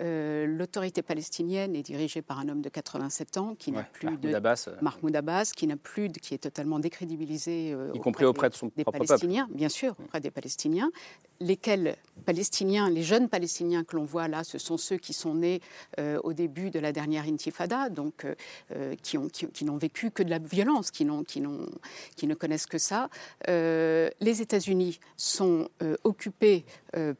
Euh, 0.00 0.46
L'autorité 0.46 1.02
palestinienne 1.02 1.74
est 1.76 1.82
dirigée 1.82 2.22
par 2.22 2.38
un 2.40 2.48
homme 2.48 2.60
de 2.62 2.68
87 2.68 3.36
ans 3.38 3.54
qui 3.58 3.70
n'a 3.72 3.82
plus 3.84 4.06
Mahmoud 4.06 4.20
de 4.20 4.34
Abbas, 4.34 4.64
euh, 4.68 4.76
Mahmoud 4.82 5.14
Abbas, 5.16 5.52
qui 5.56 5.66
n'a 5.66 5.76
plus, 5.76 6.08
de- 6.08 6.18
qui 6.18 6.34
est 6.34 6.38
totalement 6.38 6.78
décrédibilisé, 6.80 7.72
euh, 7.72 7.92
Y 7.94 8.00
compris 8.00 8.24
auprès 8.24 8.50
de 8.50 8.54
son 8.54 8.66
des 8.76 8.82
propre 8.82 8.98
peuple. 8.98 9.08
Palestiniens, 9.08 9.48
bien 9.52 9.68
sûr, 9.68 9.94
auprès 10.02 10.20
des 10.20 10.30
Palestiniens, 10.30 10.90
lesquels 11.40 11.96
Palestiniens, 12.26 12.90
les 12.90 13.02
jeunes 13.02 13.28
Palestiniens 13.28 13.84
que 13.84 13.96
l'on 13.96 14.04
voit 14.04 14.26
là, 14.28 14.42
ce 14.44 14.58
sont 14.58 14.76
ceux 14.76 14.96
qui 14.96 15.12
sont 15.12 15.34
nés 15.34 15.60
euh, 15.98 16.18
au 16.24 16.32
début 16.32 16.70
de 16.70 16.78
la 16.80 16.92
dernière 16.92 17.24
Intifada, 17.24 17.88
donc 17.88 18.24
euh, 18.24 18.34
euh, 18.74 18.94
qui 19.02 19.16
ont- 19.16 19.28
qui- 19.28 19.46
qui 19.46 19.64
n'ont 19.64 19.76
vécu 19.76 20.10
que 20.10 20.22
de 20.22 20.30
la 20.30 20.38
violence, 20.40 20.90
qui, 20.90 21.04
ne 21.04 22.34
connaissent 22.34 22.66
que 22.66 22.78
ça. 22.78 23.08
Les 23.46 24.42
États-Unis 24.42 24.98
sont 25.16 25.68
occupés 26.04 26.64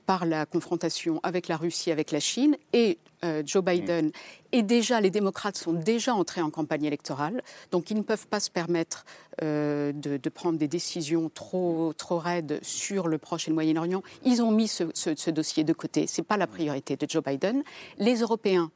par 0.07 0.27
la 0.27 0.47
confrontation 0.47 1.21
avec 1.23 1.49
la 1.49 1.57
Russie, 1.57 1.91
avec 1.91 2.11
la 2.11 2.21
Chine, 2.21 2.57
et 2.73 2.99
euh, 3.25 3.43
Joe 3.45 3.63
Biden 3.65 4.11
et 4.53 4.63
déjà 4.63 5.01
les 5.01 5.11
démocrates 5.11 5.57
sont 5.57 5.73
déjà 5.73 6.15
entrés 6.15 6.41
en 6.41 6.51
campagne 6.51 6.85
électorale, 6.85 7.43
donc 7.71 7.91
ils 7.91 7.97
ne 7.97 8.03
peuvent 8.03 8.27
pas 8.29 8.41
se 8.41 8.51
permettre 8.51 9.05
euh, 9.43 9.93
de, 9.93 10.17
de 10.17 10.29
prendre 10.31 10.59
des 10.59 10.69
décisions 10.69 11.31
trop, 11.33 11.93
trop 11.97 12.19
raides 12.19 12.59
sur 12.63 13.09
le 13.09 13.19
Proche 13.19 13.47
et 13.49 13.51
le 13.51 13.55
Moyen-Orient. 13.55 14.03
Ils 14.25 14.43
ont 14.43 14.51
mis 14.51 14.69
ce, 14.69 14.85
ce- 14.95 15.15
ce 15.17 15.31
dossier 15.31 15.65
de 15.65 15.73
côté. 15.73 16.07
C'est 16.07 16.23
pas 16.23 16.37
la 16.37 16.47
priorité 16.47 16.97
de 16.97 17.07
Joe 17.09 17.23
Biden. 17.23 17.63
Les 17.99 18.17
Européens 18.21 18.71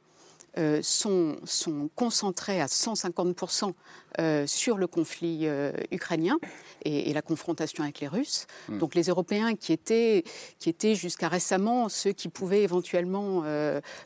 euh, 0.57 0.79
sont, 0.83 1.35
sont 1.45 1.89
concentrés 1.95 2.61
à 2.61 2.67
150% 2.67 3.73
euh, 4.19 4.45
sur 4.45 4.77
le 4.77 4.85
conflit 4.87 5.47
euh, 5.47 5.71
ukrainien 5.91 6.37
et, 6.85 7.09
et 7.09 7.13
la 7.13 7.21
confrontation 7.23 7.83
avec 7.83 7.99
les 8.01 8.07
Russes. 8.07 8.45
Donc 8.69 8.93
les 8.95 9.03
Européens 9.09 9.55
qui 9.55 9.73
étaient, 9.73 10.23
qui 10.59 10.69
étaient 10.69 10.95
jusqu'à 10.95 11.27
récemment 11.27 11.89
ceux 11.89 12.11
qui 12.11 12.29
pouvaient 12.29 12.61
éventuellement 12.63 13.43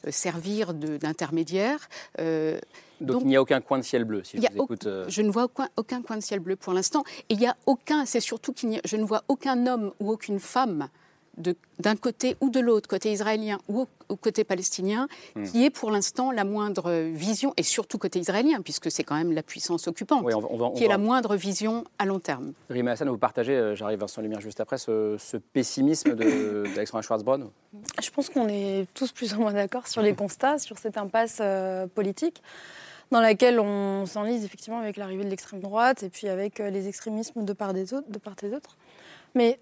servir 0.09 0.73
d'intermédiaires. 0.73 1.89
Donc, 2.17 2.61
Donc, 2.99 3.21
il 3.23 3.27
n'y 3.27 3.35
a 3.35 3.41
aucun 3.41 3.61
coin 3.61 3.77
de 3.77 3.83
ciel 3.83 4.05
bleu, 4.05 4.23
si 4.23 4.37
je 4.37 4.41
vous 4.41 4.63
écoute. 4.63 4.87
euh, 4.87 5.05
Je 5.07 5.21
ne 5.21 5.29
vois 5.29 5.43
aucun, 5.43 5.69
aucun 5.77 6.01
coin 6.01 6.17
de 6.17 6.21
ciel 6.23 6.39
bleu 6.39 6.55
pour 6.55 6.73
l'instant. 6.73 7.03
Et 7.29 7.35
il 7.35 7.39
y 7.41 7.45
a 7.45 7.55
aucun, 7.67 8.05
c'est 8.05 8.19
surtout 8.19 8.53
qu'il 8.53 8.69
n'y 8.69 8.77
a- 8.79 8.81
je 8.85 8.95
ne 8.97 9.03
vois 9.03 9.23
aucun 9.27 9.67
homme 9.67 9.91
ou 9.99 10.11
aucune 10.11 10.39
femme 10.39 10.89
d'un 11.37 11.95
côté 11.95 12.35
ou 12.41 12.49
de 12.49 12.59
l'autre, 12.59 12.89
côté 12.89 13.11
israélien 13.11 13.59
ou 13.67 13.81
au, 13.81 13.87
au 14.09 14.15
côté 14.15 14.43
palestinien, 14.43 15.07
Hmm. 15.35 15.43
qui 15.43 15.63
ait 15.65 15.69
pour 15.69 15.91
l'instant 15.91 16.31
la 16.31 16.43
moindre 16.43 16.91
vision, 17.11 17.53
et 17.57 17.63
surtout 17.63 17.97
côté 17.97 18.19
israélien, 18.19 18.61
puisque 18.61 18.89
c'est 18.89 19.03
quand 19.03 19.15
même 19.15 19.31
la 19.31 19.43
puissance 19.43 19.87
occupante, 19.87 20.23
Oui, 20.25 20.33
on 20.33 20.39
va- 20.39 20.47
on 20.49 20.57
va- 20.57 20.65
on 20.65 20.71
qui 20.71 20.83
va- 20.83 20.89
la 20.89 20.97
moindre 20.97 21.35
vision 21.35 21.83
à 21.99 22.05
long 22.05 22.19
terme. 22.19 22.53
Rima 22.69 22.91
Hassan, 22.91 23.09
vous 23.09 23.17
partagez, 23.17 23.53
euh, 23.55 23.75
j'arrive 23.75 23.99
Vincent 23.99 24.21
Lumière 24.21 24.41
juste 24.41 24.59
après, 24.59 24.77
ce, 24.79 25.15
ce 25.19 25.37
pessimisme 25.37 26.15
d'Alexandra 26.75 27.01
Schwarzbrod 27.03 27.49
Je 28.01 28.09
pense 28.09 28.29
qu'on 28.29 28.47
est 28.47 28.87
tous 28.95 29.11
plus 29.11 29.33
ou 29.35 29.41
moins 29.41 29.53
d'accord 29.53 29.87
sur 29.87 30.01
les 30.01 30.13
constats, 30.15 30.57
sur 30.57 30.77
cette 30.79 30.97
impasse 30.97 31.37
euh, 31.41 31.85
politique 31.87 32.41
dans 33.11 33.21
laquelle 33.21 33.59
on 33.59 34.05
s'enlise 34.05 34.43
effectivement 34.43 34.79
avec 34.79 34.97
l'arrivée 34.97 35.23
de 35.23 35.29
l'extrême 35.29 35.61
droite 35.61 36.03
et 36.03 36.09
puis 36.09 36.27
avec 36.27 36.59
euh, 36.59 36.69
les 36.69 36.87
extrémismes 36.87 37.45
de 37.45 37.53
part, 37.53 37.73
des 37.73 37.93
autres, 37.93 38.09
de 38.09 38.17
part 38.17 38.35
et 38.43 38.49
d'autre. 38.49 38.75
Mais 39.35 39.59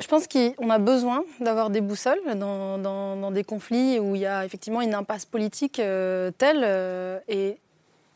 je 0.00 0.06
pense 0.08 0.26
qu'on 0.26 0.70
a 0.70 0.78
besoin 0.78 1.24
d'avoir 1.40 1.70
des 1.70 1.80
boussoles 1.80 2.20
dans, 2.36 2.78
dans- 2.78 3.16
dans 3.16 3.30
des 3.30 3.44
conflits 3.44 3.98
où 3.98 4.14
il 4.14 4.22
y 4.22 4.26
a 4.26 4.44
effectivement 4.44 4.80
une 4.80 4.94
impasse 4.94 5.24
politique 5.26 5.78
euh, 5.78 6.30
telle. 6.38 6.62
euh, 6.64 7.18
et 7.28 7.58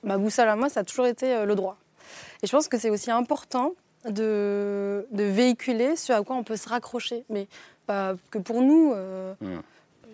ma 0.02 0.18
boussole 0.18 0.48
à 0.48 0.56
moi, 0.56 0.68
ça 0.68 0.80
a 0.80 0.84
toujours 0.84 1.06
été 1.06 1.32
euh, 1.34 1.44
le 1.44 1.54
droit. 1.54 1.76
Et 2.42 2.46
je 2.46 2.52
pense 2.52 2.68
que 2.68 2.78
c'est 2.78 2.90
aussi 2.90 3.10
important 3.10 3.72
de, 4.06 5.06
de 5.12 5.24
véhiculer 5.24 5.96
ce 5.96 6.12
à 6.12 6.22
quoi 6.22 6.36
on 6.36 6.42
peut 6.44 6.56
se 6.56 6.68
raccrocher. 6.68 7.24
Mais 7.30 7.46
pas 7.86 8.14
que 8.30 8.38
pour 8.38 8.60
nous, 8.62 8.92
euh, 8.94 9.34
Mm. 9.40 9.60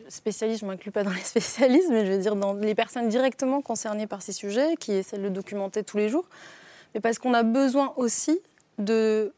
spécialistes, 0.08 0.60
je 0.60 0.64
ne 0.66 0.70
m'inclus 0.70 0.90
pas 0.92 1.02
dans 1.04 1.10
les 1.10 1.20
spécialistes, 1.24 1.88
mais 1.90 2.04
je 2.06 2.12
veux 2.12 2.18
dire 2.18 2.36
dans 2.36 2.54
les 2.54 2.74
personnes 2.74 3.08
directement 3.08 3.62
concernées 3.62 4.06
par 4.06 4.22
ces 4.22 4.32
sujets, 4.32 4.76
qui 4.78 4.92
essaient 4.92 5.18
de 5.18 5.22
le 5.22 5.30
documenter 5.30 5.82
tous 5.84 5.96
les 5.98 6.08
jours. 6.08 6.24
Mais 6.94 7.00
parce 7.00 7.18
qu'on 7.18 7.34
a 7.34 7.42
besoin 7.44 7.92
aussi 7.96 8.38
de, 8.78 9.32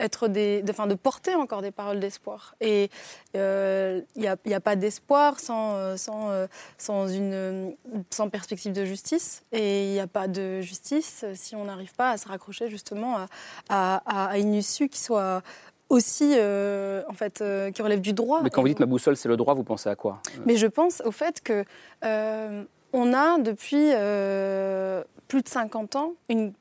être 0.00 0.28
des, 0.28 0.62
de, 0.62 0.70
enfin, 0.70 0.86
de 0.86 0.94
porter 0.94 1.34
encore 1.34 1.62
des 1.62 1.70
paroles 1.70 2.00
d'espoir. 2.00 2.54
Et 2.60 2.90
euh, 3.36 4.00
il 4.16 4.22
n'y 4.22 4.54
a, 4.54 4.60
pas 4.60 4.76
d'espoir 4.76 5.38
sans, 5.38 5.74
euh, 5.74 5.96
sans, 5.96 6.30
euh, 6.30 6.46
sans, 6.78 7.06
une, 7.08 7.32
euh, 7.34 7.70
sans 8.10 8.28
perspective 8.28 8.72
de 8.72 8.84
justice. 8.84 9.42
Et 9.52 9.84
il 9.84 9.92
n'y 9.92 10.00
a 10.00 10.06
pas 10.06 10.26
de 10.28 10.60
justice 10.60 11.24
si 11.34 11.54
on 11.54 11.64
n'arrive 11.64 11.94
pas 11.94 12.10
à 12.10 12.16
se 12.16 12.26
raccrocher 12.28 12.68
justement 12.68 13.18
à, 13.18 13.26
à- 13.68 14.26
à 14.30 14.38
une 14.38 14.54
issue 14.54 14.88
qui 14.88 15.00
soit 15.00 15.42
aussi, 15.88 16.34
euh, 16.36 17.02
en 17.08 17.14
fait, 17.14 17.40
euh, 17.40 17.70
qui 17.72 17.82
relève 17.82 18.00
du 18.00 18.12
droit. 18.12 18.40
Mais 18.42 18.50
quand 18.50 18.62
vous 18.62 18.68
dites 18.68 18.80
ma 18.80 18.86
boussole, 18.86 19.16
c'est 19.16 19.28
le 19.28 19.36
droit, 19.36 19.54
vous 19.54 19.64
pensez 19.64 19.88
à 19.88 19.96
quoi? 19.96 20.22
Mais 20.46 20.56
je 20.56 20.66
pense 20.68 21.02
au 21.04 21.10
fait 21.10 21.40
que 21.42 21.64
euh, 22.04 22.62
on 22.92 23.12
a 23.12 23.38
depuis 23.38 23.90
euh, 23.92 25.02
plus 25.30 25.42
de 25.42 25.48
50 25.48 25.94
ans 25.94 26.14
une, 26.28 26.52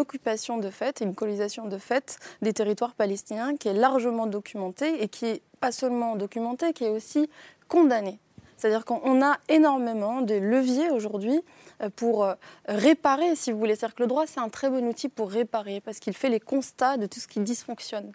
occupation 0.00 0.58
de 0.58 0.68
fait, 0.68 1.00
une 1.00 1.14
colonisation 1.14 1.66
de 1.66 1.78
fait 1.78 2.18
des 2.42 2.52
territoires 2.52 2.94
palestiniens 2.94 3.56
qui 3.56 3.68
est 3.68 3.72
largement 3.72 4.26
documentée 4.26 5.00
et 5.00 5.06
qui 5.06 5.26
est 5.26 5.42
pas 5.60 5.70
seulement 5.70 6.16
documentée, 6.16 6.72
qui 6.72 6.84
est 6.84 6.90
aussi 6.90 7.30
condamnée. 7.68 8.18
C'est-à-dire 8.60 8.84
qu'on 8.84 9.22
a 9.22 9.38
énormément 9.48 10.20
de 10.20 10.34
leviers 10.34 10.90
aujourd'hui 10.90 11.40
euh, 11.82 11.88
pour 11.96 12.24
euh, 12.24 12.34
réparer, 12.66 13.34
si 13.36 13.52
vous 13.52 13.58
voulez. 13.58 13.74
C'est-à-dire 13.74 13.94
que 13.94 14.02
le 14.02 14.06
droit, 14.06 14.26
c'est 14.26 14.40
un 14.40 14.50
très 14.50 14.68
bon 14.68 14.86
outil 14.86 15.08
pour 15.08 15.30
réparer 15.30 15.80
parce 15.80 15.98
qu'il 15.98 16.12
fait 16.12 16.28
les 16.28 16.40
constats 16.40 16.98
de 16.98 17.06
tout 17.06 17.20
ce 17.20 17.26
qui 17.26 17.40
dysfonctionne. 17.40 18.12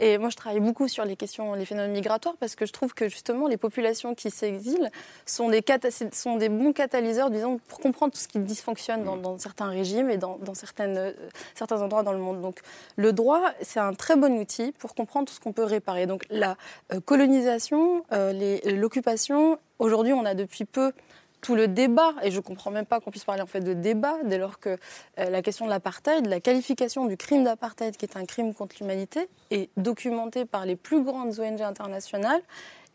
Et 0.00 0.18
moi, 0.18 0.30
je 0.30 0.36
travaille 0.36 0.60
beaucoup 0.60 0.86
sur 0.86 1.04
les 1.04 1.16
questions, 1.16 1.54
les 1.54 1.64
phénomènes 1.64 1.92
migratoires 1.92 2.36
parce 2.38 2.54
que 2.54 2.64
je 2.64 2.72
trouve 2.72 2.94
que 2.94 3.08
justement, 3.08 3.48
les 3.48 3.56
populations 3.56 4.14
qui 4.14 4.30
s'exilent 4.30 4.90
sont 5.26 5.48
des, 5.48 5.62
cata- 5.62 5.90
sont 6.12 6.36
des 6.36 6.48
bons 6.48 6.72
catalyseurs, 6.72 7.30
disons, 7.30 7.58
pour 7.66 7.80
comprendre 7.80 8.12
tout 8.12 8.20
ce 8.20 8.28
qui 8.28 8.38
dysfonctionne 8.38 9.02
dans, 9.02 9.16
dans 9.16 9.36
certains 9.36 9.66
régimes 9.66 10.10
et 10.10 10.16
dans, 10.16 10.38
dans 10.38 10.54
certaines, 10.54 10.96
euh, 10.96 11.12
certains 11.56 11.82
endroits 11.82 12.04
dans 12.04 12.12
le 12.12 12.18
monde. 12.18 12.40
Donc, 12.40 12.60
le 12.94 13.12
droit, 13.12 13.42
c'est 13.62 13.80
un 13.80 13.94
très 13.94 14.14
bon 14.14 14.38
outil 14.38 14.72
pour 14.78 14.94
comprendre 14.94 15.26
tout 15.26 15.34
ce 15.34 15.40
qu'on 15.40 15.52
peut 15.52 15.64
réparer. 15.64 16.06
Donc, 16.06 16.24
la 16.30 16.56
euh, 16.92 17.00
colonisation, 17.00 18.04
euh, 18.12 18.58
l'occupation, 18.64 19.58
aujourd'hui, 19.78 20.12
on 20.12 20.24
a 20.24 20.34
depuis 20.34 20.64
peu 20.64 20.92
tout 21.40 21.54
le 21.54 21.68
débat, 21.68 22.14
et 22.22 22.30
je 22.30 22.36
ne 22.36 22.42
comprends 22.42 22.70
même 22.70 22.86
pas 22.86 23.00
qu'on 23.00 23.10
puisse 23.10 23.24
parler 23.24 23.42
en 23.42 23.46
fait 23.46 23.60
de 23.60 23.72
débat, 23.72 24.16
dès 24.24 24.38
lors 24.38 24.58
que 24.58 24.70
euh, 25.18 25.30
la 25.30 25.40
question 25.42 25.66
de 25.66 25.70
l'apartheid, 25.70 26.26
la 26.26 26.40
qualification 26.40 27.06
du 27.06 27.16
crime 27.16 27.44
d'apartheid, 27.44 27.96
qui 27.96 28.04
est 28.06 28.16
un 28.16 28.24
crime 28.24 28.54
contre 28.54 28.76
l'humanité, 28.80 29.28
est 29.50 29.70
documentée 29.76 30.44
par 30.44 30.66
les 30.66 30.74
plus 30.74 31.02
grandes 31.02 31.38
ONG 31.38 31.62
internationales. 31.62 32.42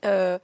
Euh, 0.05 0.37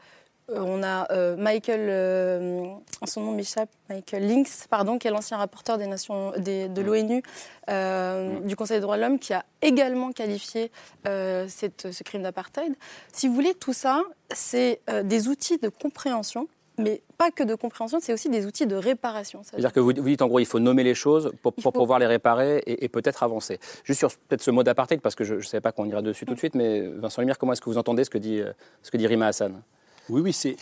on 0.56 0.82
a 0.84 1.12
euh, 1.12 1.36
Michael, 1.38 1.80
euh, 1.90 2.66
son 3.06 3.22
nom 3.22 3.32
m'échappe, 3.32 3.70
Michael 3.90 4.28
Lynx, 4.28 4.66
pardon, 4.70 4.98
qui 4.98 5.08
est 5.08 5.12
l'ancien 5.12 5.38
rapporteur 5.38 5.78
des 5.78 5.88
Nations, 5.88 6.32
des- 6.38 6.68
de 6.70 6.82
l'ONU, 6.82 7.22
euh, 7.70 8.40
du 8.42 8.56
Conseil 8.56 8.78
des 8.78 8.82
droits 8.82 8.98
de 8.98 9.02
l'homme, 9.02 9.20
qui 9.20 9.34
a 9.34 9.44
également 9.62 10.12
qualifié 10.12 10.72
euh, 11.08 11.46
cette- 11.48 11.92
ce 11.92 12.04
crime 12.04 12.24
d'apartheid. 12.24 12.74
Si 13.12 13.28
vous 13.28 13.34
voulez, 13.34 13.54
tout 13.54 13.74
ça, 13.74 14.04
c'est 14.34 14.80
euh, 14.90 15.04
des 15.04 15.28
outils 15.28 15.58
de 15.58 15.70
compréhension, 15.70 16.48
mais 16.78 17.02
pas 17.18 17.30
que 17.30 17.44
de 17.44 17.56
compréhension, 17.56 18.00
c'est 18.02 18.14
aussi 18.14 18.30
des 18.30 18.46
outils 18.46 18.66
de 18.66 18.76
réparation. 18.76 19.42
C'est-à-dire 19.44 19.74
que 19.74 19.82
vous, 19.82 19.92
dites 19.92 20.22
en 20.22 20.28
gros, 20.28 20.40
il 20.40 20.46
faut 20.46 20.60
nommer 20.60 20.84
les 20.84 20.96
choses 20.96 21.34
pour, 21.42 21.54
pour 21.54 21.74
pouvoir 21.74 22.00
les 22.00 22.06
réparer 22.08 22.60
et, 22.66 22.86
et 22.86 22.90
peut-être 22.90 23.22
avancer. 23.24 23.60
Juste 23.84 24.00
sur 24.00 24.10
peut-être 24.10 24.42
ce 24.42 24.50
mot 24.52 24.64
d'apartheid, 24.64 25.02
parce 25.02 25.16
que 25.16 25.26
je 25.26 25.36
ne 25.36 25.42
savais 25.42 25.60
pas 25.62 25.74
qu'on 25.74 25.86
ira 25.86 26.02
dessus 26.02 26.26
tout 26.26 26.34
de 26.34 26.40
suite, 26.40 26.56
mais 26.56 26.82
Vincent 26.88 27.22
Lumière, 27.22 27.38
comment 27.38 27.52
est-ce 27.52 27.62
que 27.62 27.70
vous 27.70 27.78
entendez 27.78 28.06
ce 28.06 28.10
que 28.10 28.18
dit, 28.18 28.40
euh, 28.40 28.54
ce 28.82 28.92
que 28.92 28.98
dit 28.98 29.08
Rima 29.08 29.28
Hassan? 29.28 29.62
Oui, 30.10 30.22
oui, 30.22 30.34
c'est. 30.34 30.58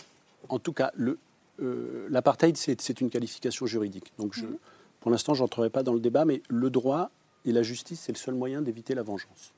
En 0.48 0.58
tout 0.58 0.72
cas, 0.72 0.92
le, 0.94 1.18
euh, 1.60 2.06
l'apartheid, 2.10 2.56
c'est, 2.56 3.00
une 3.00 3.10
qualification 3.10 3.66
juridique. 3.66 4.12
Donc, 4.18 4.34
je, 4.34 4.46
pour 5.00 5.10
l'instant, 5.10 5.34
je 5.34 5.42
n'entrerai 5.42 5.70
pas 5.70 5.82
dans 5.82 5.92
le 5.94 6.00
débat, 6.00 6.24
mais 6.24 6.42
le 6.48 6.70
droit 6.70 7.10
et 7.44 7.52
la 7.52 7.62
justice, 7.62 8.00
c'est 8.00 8.12
le 8.12 8.18
seul 8.18 8.34
moyen 8.34 8.62
d'éviter 8.62 8.94
la 8.94 9.02
vengeance. 9.02 9.52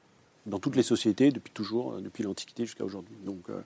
Dans 0.47 0.59
toutes 0.59 0.77
les 0.77 0.83
sociétés, 0.83 1.31
depuis 1.31 1.53
toujours, 1.53 1.95
euh, 1.95 2.01
depuis 2.01 2.23
l'Antiquité 2.25 2.65
jusqu'à 2.65 2.85
aujourd'hui. 2.85 3.15
Donc, 3.25 3.51
euh, 3.51 3.61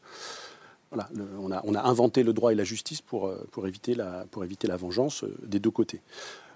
voilà, 0.90 1.08
le- 1.14 1.28
on, 1.38 1.50
a, 1.52 1.60
on 1.64 1.74
a 1.74 1.82
inventé 1.82 2.22
le 2.22 2.32
droit 2.32 2.52
et 2.52 2.54
la 2.56 2.64
justice 2.64 3.00
pour, 3.00 3.32
pour, 3.52 3.66
éviter, 3.66 3.94
la, 3.94 4.26
pour 4.30 4.44
éviter 4.44 4.66
la 4.66 4.76
vengeance 4.76 5.24
euh, 5.24 5.34
des 5.46 5.58
deux 5.60 5.70
côtés. 5.70 6.00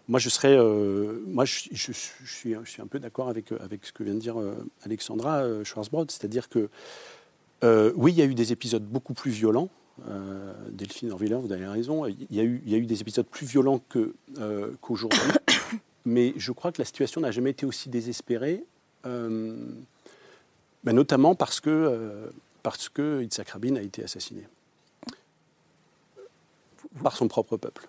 Moi, 0.09 0.19
je 0.19 0.29
serais, 0.31 0.57
euh, 0.57 1.21
moi, 1.27 1.45
je, 1.45 1.69
je- 1.71 1.93
je 1.93 2.33
suis, 2.35 2.55
je 2.65 2.71
suis 2.71 2.83
un 2.83 2.87
peu 2.87 2.99
d'accord 2.99 3.29
avec, 3.29 3.53
avec 3.53 3.85
ce 3.85 3.93
que 3.93 4.03
vient 4.03 4.15
de 4.15 4.19
dire 4.21 4.37
Alexandra 4.85 5.63
Schwarzbrod, 5.65 6.11
c'est-à-dire 6.11 6.49
que 6.49 6.71
euh, 7.65 7.93
oui, 7.97 8.13
il 8.13 8.19
y 8.19 8.23
a 8.23 8.25
eu 8.25 8.35
des 8.35 8.53
épisodes 8.53 8.85
beaucoup 8.85 9.15
plus 9.15 9.31
violents. 9.31 9.69
Euh, 10.09 10.53
Delphine 10.71 11.11
Orviller, 11.11 11.37
vous 11.37 11.53
avez 11.53 11.67
raison. 11.67 12.07
Il 12.07 12.27
y, 12.31 12.41
a 12.41 12.45
eu, 12.45 12.87
des 12.87 13.01
épisodes 13.01 13.27
plus 13.27 13.47
violents 13.47 13.81
euh, 14.39 14.73
qu'aujourd'hui. 14.81 15.21
Mais 16.05 16.33
je 16.37 16.53
crois 16.53 16.73
que 16.73 16.81
la 16.81 16.85
situation 16.85 17.21
n'a 17.21 17.31
jamais 17.31 17.51
été 17.51 17.67
aussi 17.67 17.89
désespérée, 17.89 18.65
ben, 19.05 19.85
notamment 20.85 21.35
parce 21.35 21.61
que, 21.61 22.31
parce 22.63 22.89
que 22.89 23.27
Rabin 23.53 23.77
a 23.77 23.83
été 23.83 24.05
assassiné. 24.05 24.47
Par 27.03 27.17
son 27.17 27.29
propre 27.29 27.57
peuple, 27.57 27.89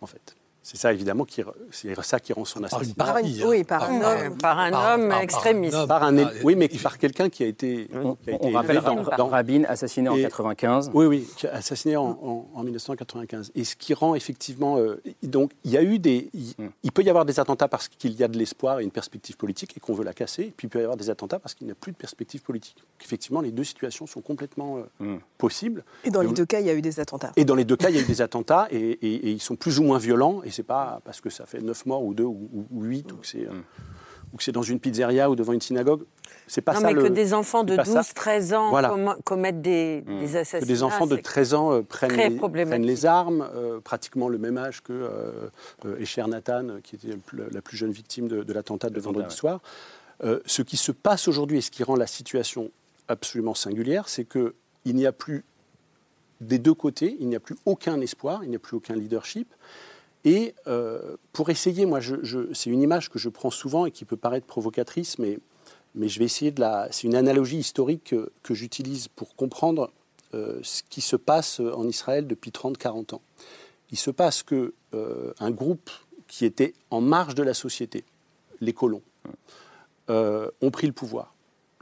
en 0.00 0.06
fait. 0.06 0.36
C'est 0.62 0.76
ça, 0.76 0.92
évidemment, 0.92 1.24
qui, 1.24 1.42
c'est 1.70 1.94
ça 2.02 2.20
qui 2.20 2.34
rend 2.34 2.44
son 2.44 2.62
assassinat. 2.62 2.94
Par 2.94 3.16
une- 3.18 3.44
oui, 3.46 3.64
par 3.64 3.82
un 3.90 3.96
homme, 4.02 4.36
par 4.36 4.58
un 4.58 4.72
homme 4.94 5.10
extrémiste. 5.22 5.86
Par 5.86 6.02
un, 6.02 6.14
oui, 6.44 6.54
mais 6.54 6.68
par 6.68 6.98
quelqu'un 6.98 7.30
qui 7.30 7.42
a 7.42 7.46
été. 7.46 7.88
qui 7.88 8.30
a 8.30 8.34
été 8.34 8.38
On 8.46 8.50
rappelle 8.50 8.80
dans- 8.82 9.02
dans- 9.16 9.26
Rabin 9.28 9.62
assassiné 9.66 10.10
en 10.10 10.16
Et- 10.16 10.22
95. 10.22 10.90
Oui, 10.92 11.06
oui, 11.06 11.26
assassiné 11.50 11.96
en, 11.96 12.10
en- 12.10 12.46
en 12.54 12.62
1995. 12.62 13.50
Et 13.54 13.64
ce 13.64 13.74
qui 13.74 13.94
rend 13.94 14.14
effectivement. 14.14 14.76
euh, 14.76 15.00
donc, 15.22 15.52
il 15.64 15.70
y 15.70 15.78
a 15.78 15.82
eu 15.82 15.98
des. 15.98 16.28
Il, 16.34 16.52
il 16.82 16.92
peut 16.92 17.02
y 17.02 17.08
avoir 17.08 17.24
des 17.24 17.40
attentats 17.40 17.68
parce 17.68 17.88
qu'il 17.88 18.12
y 18.12 18.22
a 18.22 18.28
de 18.28 18.36
l'espoir 18.36 18.80
et 18.80 18.84
une 18.84 18.90
perspective 18.90 19.36
politique 19.38 19.74
et 19.76 19.80
qu'on 19.80 19.94
veut 19.94 20.04
la 20.04 20.12
casser. 20.12 20.42
Et 20.42 20.52
puis, 20.54 20.66
il 20.66 20.70
peut 20.70 20.80
y 20.80 20.82
avoir 20.82 20.98
des 20.98 21.08
attentats 21.08 21.38
parce 21.38 21.54
qu'il 21.54 21.66
n'y 21.68 21.72
a 21.72 21.76
plus 21.76 21.92
de 21.92 21.96
perspective 21.96 22.42
politique. 22.42 22.76
Donc, 22.76 23.02
effectivement, 23.06 23.40
les 23.40 23.50
deux 23.50 23.64
situations 23.64 24.06
sont 24.06 24.20
complètement 24.20 24.78
euh, 25.00 25.16
possibles. 25.38 25.84
Et 26.04 26.10
dans 26.10 26.20
les 26.20 26.28
on- 26.28 26.32
deux 26.32 26.44
cas, 26.46 26.60
il 26.60 26.66
y 26.66 26.70
a 26.70 26.74
eu 26.74 26.82
des 26.82 27.00
attentats. 27.00 27.32
et 27.36 27.44
dans 27.46 27.54
les 27.54 27.64
deux 27.64 27.76
cas, 27.76 27.88
il 27.88 27.96
y 27.96 27.98
a 27.98 28.02
eu 28.02 28.06
des 28.06 28.20
attentats 28.20 28.68
et, 28.70 28.76
et- 28.76 29.14
et 29.28 29.30
ils 29.30 29.40
sont 29.40 29.56
plus 29.56 29.78
ou 29.78 29.84
moins 29.84 29.98
violents. 29.98 30.42
Et 30.50 30.52
c'est 30.52 30.64
pas 30.64 31.00
parce 31.04 31.20
que 31.20 31.30
ça 31.30 31.46
fait 31.46 31.60
9 31.60 31.86
morts 31.86 32.02
ou 32.04 32.12
2 32.12 32.24
ou, 32.24 32.48
ou, 32.52 32.66
ou 32.72 32.82
8 32.82 33.12
ou 33.12 33.16
que 33.18 33.26
c'est. 33.26 33.46
euh, 33.46 33.52
ou 34.32 34.36
que 34.36 34.44
c'est 34.44 34.52
dans 34.52 34.62
une 34.62 34.78
pizzeria 34.78 35.28
ou 35.28 35.34
devant 35.34 35.52
une 35.52 35.60
synagogue, 35.60 36.04
c'est 36.46 36.60
pas 36.60 36.74
non, 36.74 36.80
ça 36.80 36.86
mais 36.88 36.92
le- 36.92 37.02
que 37.02 37.08
des 37.08 37.34
enfants 37.34 37.64
de 37.64 37.72
c'est 37.72 37.76
pas 37.78 37.84
ça. 37.84 38.00
12-13 38.02 38.54
ans 38.54 38.70
Voilà. 38.70 38.94
commettent 39.24 39.60
des, 39.60 40.02
des 40.02 40.26
Que 40.26 40.36
assassinats. 40.36 40.66
des 40.66 40.82
enfants 40.84 41.06
de 41.08 41.16
c'est 41.16 41.22
13 41.22 41.54
ans 41.54 41.72
euh, 41.72 41.82
prennent, 41.82 42.12
les, 42.16 42.30
problématique. 42.36 42.70
prennent 42.70 42.86
les 42.86 43.06
armes, 43.06 43.48
euh, 43.54 43.80
pratiquement 43.80 44.28
le 44.28 44.38
même 44.38 44.56
âge 44.56 44.82
que 44.82 44.92
euh, 44.92 45.48
euh, 45.84 45.98
Escher 45.98 46.24
Nathan, 46.28 46.64
qui 46.84 46.94
était 46.96 47.08
la 47.50 47.60
plus 47.60 47.76
jeune 47.76 47.90
victime 47.90 48.28
de, 48.28 48.42
de 48.44 48.52
l'attentat 48.52 48.88
de 48.90 49.00
vendredi 49.00 49.26
ouais. 49.30 49.34
soir. 49.34 49.60
Euh, 50.22 50.38
ce 50.46 50.62
qui 50.62 50.76
se 50.76 50.92
passe 50.92 51.26
aujourd'hui 51.26 51.58
et 51.58 51.60
ce 51.60 51.72
qui 51.72 51.82
rend 51.82 51.96
la 51.96 52.06
situation 52.06 52.70
absolument 53.08 53.54
singulière, 53.56 54.08
c'est 54.08 54.26
qu'il 54.26 54.52
n'y 54.94 55.06
a 55.06 55.12
plus 55.12 55.44
des 56.40 56.60
deux 56.60 56.74
côtés, 56.74 57.16
il 57.18 57.26
n'y 57.28 57.34
a 57.36 57.40
plus 57.40 57.56
aucun 57.66 58.00
espoir, 58.00 58.44
il 58.44 58.50
n'y 58.50 58.56
a 58.56 58.60
plus 58.60 58.76
aucun 58.76 58.94
leadership. 58.94 59.52
Et 60.24 60.54
euh, 60.66 61.16
pour 61.32 61.48
essayer, 61.50 61.86
moi, 61.86 62.00
je, 62.00 62.16
je- 62.22 62.52
c'est 62.52 62.70
une 62.70 62.82
image 62.82 63.08
que 63.08 63.18
je 63.18 63.28
prends 63.28 63.50
souvent 63.50 63.86
et 63.86 63.90
qui 63.90 64.04
peut 64.04 64.16
paraître 64.18 64.46
provocatrice, 64.46 65.18
mais, 65.18 65.38
mais 65.94 66.08
je 66.08 66.18
vais 66.18 66.26
essayer 66.26 66.50
de 66.50 66.60
la. 66.60 66.88
C'est 66.92 67.06
une 67.06 67.14
analogie 67.14 67.58
historique 67.58 68.04
que, 68.04 68.30
que 68.42 68.52
j'utilise 68.54 69.08
pour 69.08 69.34
comprendre 69.34 69.90
euh, 70.34 70.60
ce 70.62 70.82
qui 70.90 71.00
se 71.00 71.16
passe 71.16 71.60
en 71.60 71.88
Israël 71.88 72.26
depuis 72.26 72.50
30-40 72.50 73.14
ans. 73.14 73.22
Il 73.90 73.98
se 73.98 74.10
passe 74.10 74.42
que 74.42 74.74
euh, 74.94 75.32
un 75.40 75.50
groupe 75.50 75.90
qui 76.28 76.44
était 76.44 76.74
en 76.90 77.00
marge 77.00 77.34
de 77.34 77.42
la 77.42 77.54
société, 77.54 78.04
les 78.60 78.72
colons, 78.74 79.02
euh, 80.10 80.48
ont 80.60 80.70
pris 80.70 80.86
le 80.86 80.92
pouvoir. 80.92 81.34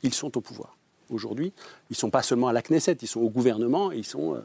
Ils 0.02 0.14
sont 0.14 0.38
au 0.38 0.40
pouvoir 0.40 0.77
aujourd'hui. 1.10 1.52
Ils 1.90 1.92
ne 1.92 1.96
sont 1.96 2.10
pas 2.10 2.22
seulement 2.22 2.48
à 2.48 2.52
la 2.52 2.62
Knesset, 2.62 2.96
ils 3.02 3.08
sont 3.08 3.20
au 3.20 3.30
gouvernement, 3.30 3.92
ils 3.92 4.04
sont, 4.04 4.34
euh, 4.34 4.40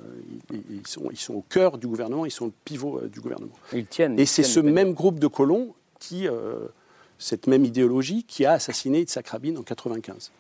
ils, 0.52 0.78
ils 0.78 0.88
sont, 0.88 1.10
ils 1.12 1.18
sont 1.18 1.36
au 1.36 1.46
cœur 1.48 1.78
du 1.78 1.88
gouvernement, 1.88 2.26
ils 2.26 2.32
sont 2.32 2.46
le 2.46 2.54
pivot 2.66 3.00
euh, 3.00 3.08
du 3.08 3.20
gouvernement. 3.20 3.54
Ils 3.74 3.86
tiennent. 3.86 4.20
Et 4.20 4.26
c'est 4.26 4.44
ce 4.44 4.60
même 4.60 4.94
groupe 4.94 5.20
de 5.20 5.28
colons 5.28 5.74
qui, 6.00 6.28
euh, 6.28 6.68
cette 7.20 7.48
même 7.48 7.66
idéologie, 7.66 8.24
qui 8.24 8.46
a 8.46 8.54
assassiné 8.54 9.00
Yitzhak 9.00 9.28
Rabin 9.28 9.56
en 9.56 9.64
95. 9.64 10.32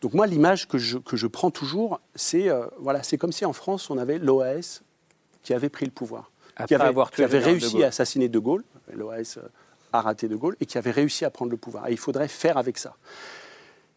Donc 0.00 0.14
moi, 0.14 0.26
l'image 0.26 0.66
que 0.66 0.78
je, 0.78 0.98
que 0.98 1.16
je 1.16 1.26
prends 1.26 1.50
toujours, 1.50 2.00
c'est 2.16 2.48
voilà, 2.80 3.04
c'est 3.04 3.18
comme 3.18 3.30
si 3.30 3.44
en 3.44 3.52
France, 3.52 3.88
on 3.88 3.98
avait 3.98 4.18
l'OAS 4.18 4.82
qui 5.44 5.54
avait 5.54 5.68
pris 5.68 5.84
le 5.84 5.92
pouvoir, 5.92 6.30
Après 6.56 6.66
qui 6.66 6.74
avait, 6.74 6.84
avoir 6.84 7.10
qui 7.10 7.22
avait 7.22 7.38
réussi 7.38 7.84
à 7.84 7.88
assassiner 7.88 8.28
De 8.28 8.38
Gaulle, 8.40 8.64
l'OAS 8.92 9.38
a 9.92 10.00
raté 10.00 10.26
De 10.26 10.34
Gaulle, 10.34 10.56
et 10.60 10.66
qui 10.66 10.78
avait 10.78 10.90
réussi 10.90 11.24
à 11.24 11.30
prendre 11.30 11.50
le 11.50 11.56
pouvoir. 11.56 11.88
Et 11.88 11.92
il 11.92 11.98
faudrait 11.98 12.28
faire 12.28 12.56
avec 12.56 12.78
ça. 12.78 12.96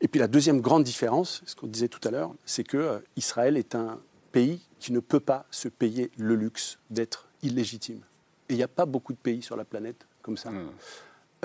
Et 0.06 0.08
puis 0.08 0.20
la 0.20 0.28
deuxième 0.28 0.62
grande 0.62 0.84
différence, 0.84 1.42
ce 1.48 1.56
qu'on 1.56 1.66
disait 1.66 1.88
tout 1.88 2.08
à 2.08 2.12
l'heure, 2.12 2.32
c'est 2.46 2.64
que 2.64 2.78
euh, 2.78 3.00
Israël 3.16 3.58
est 3.58 3.74
un 3.74 4.00
pays 4.32 4.62
qui 4.78 4.92
ne 4.92 5.00
peut 5.00 5.20
pas 5.20 5.48
se 5.50 5.68
payer 5.68 6.12
le 6.16 6.36
luxe 6.36 6.78
d'être 6.92 7.28
illégitime. 7.42 8.02
Et 8.48 8.54
il 8.54 8.58
n'y 8.58 8.62
a 8.62 8.68
pas 8.68 8.86
beaucoup 8.86 9.14
de 9.14 9.18
pays 9.18 9.42
sur 9.42 9.56
la 9.56 9.66
planète 9.66 10.06
comme 10.22 10.38
ça. 10.38 10.52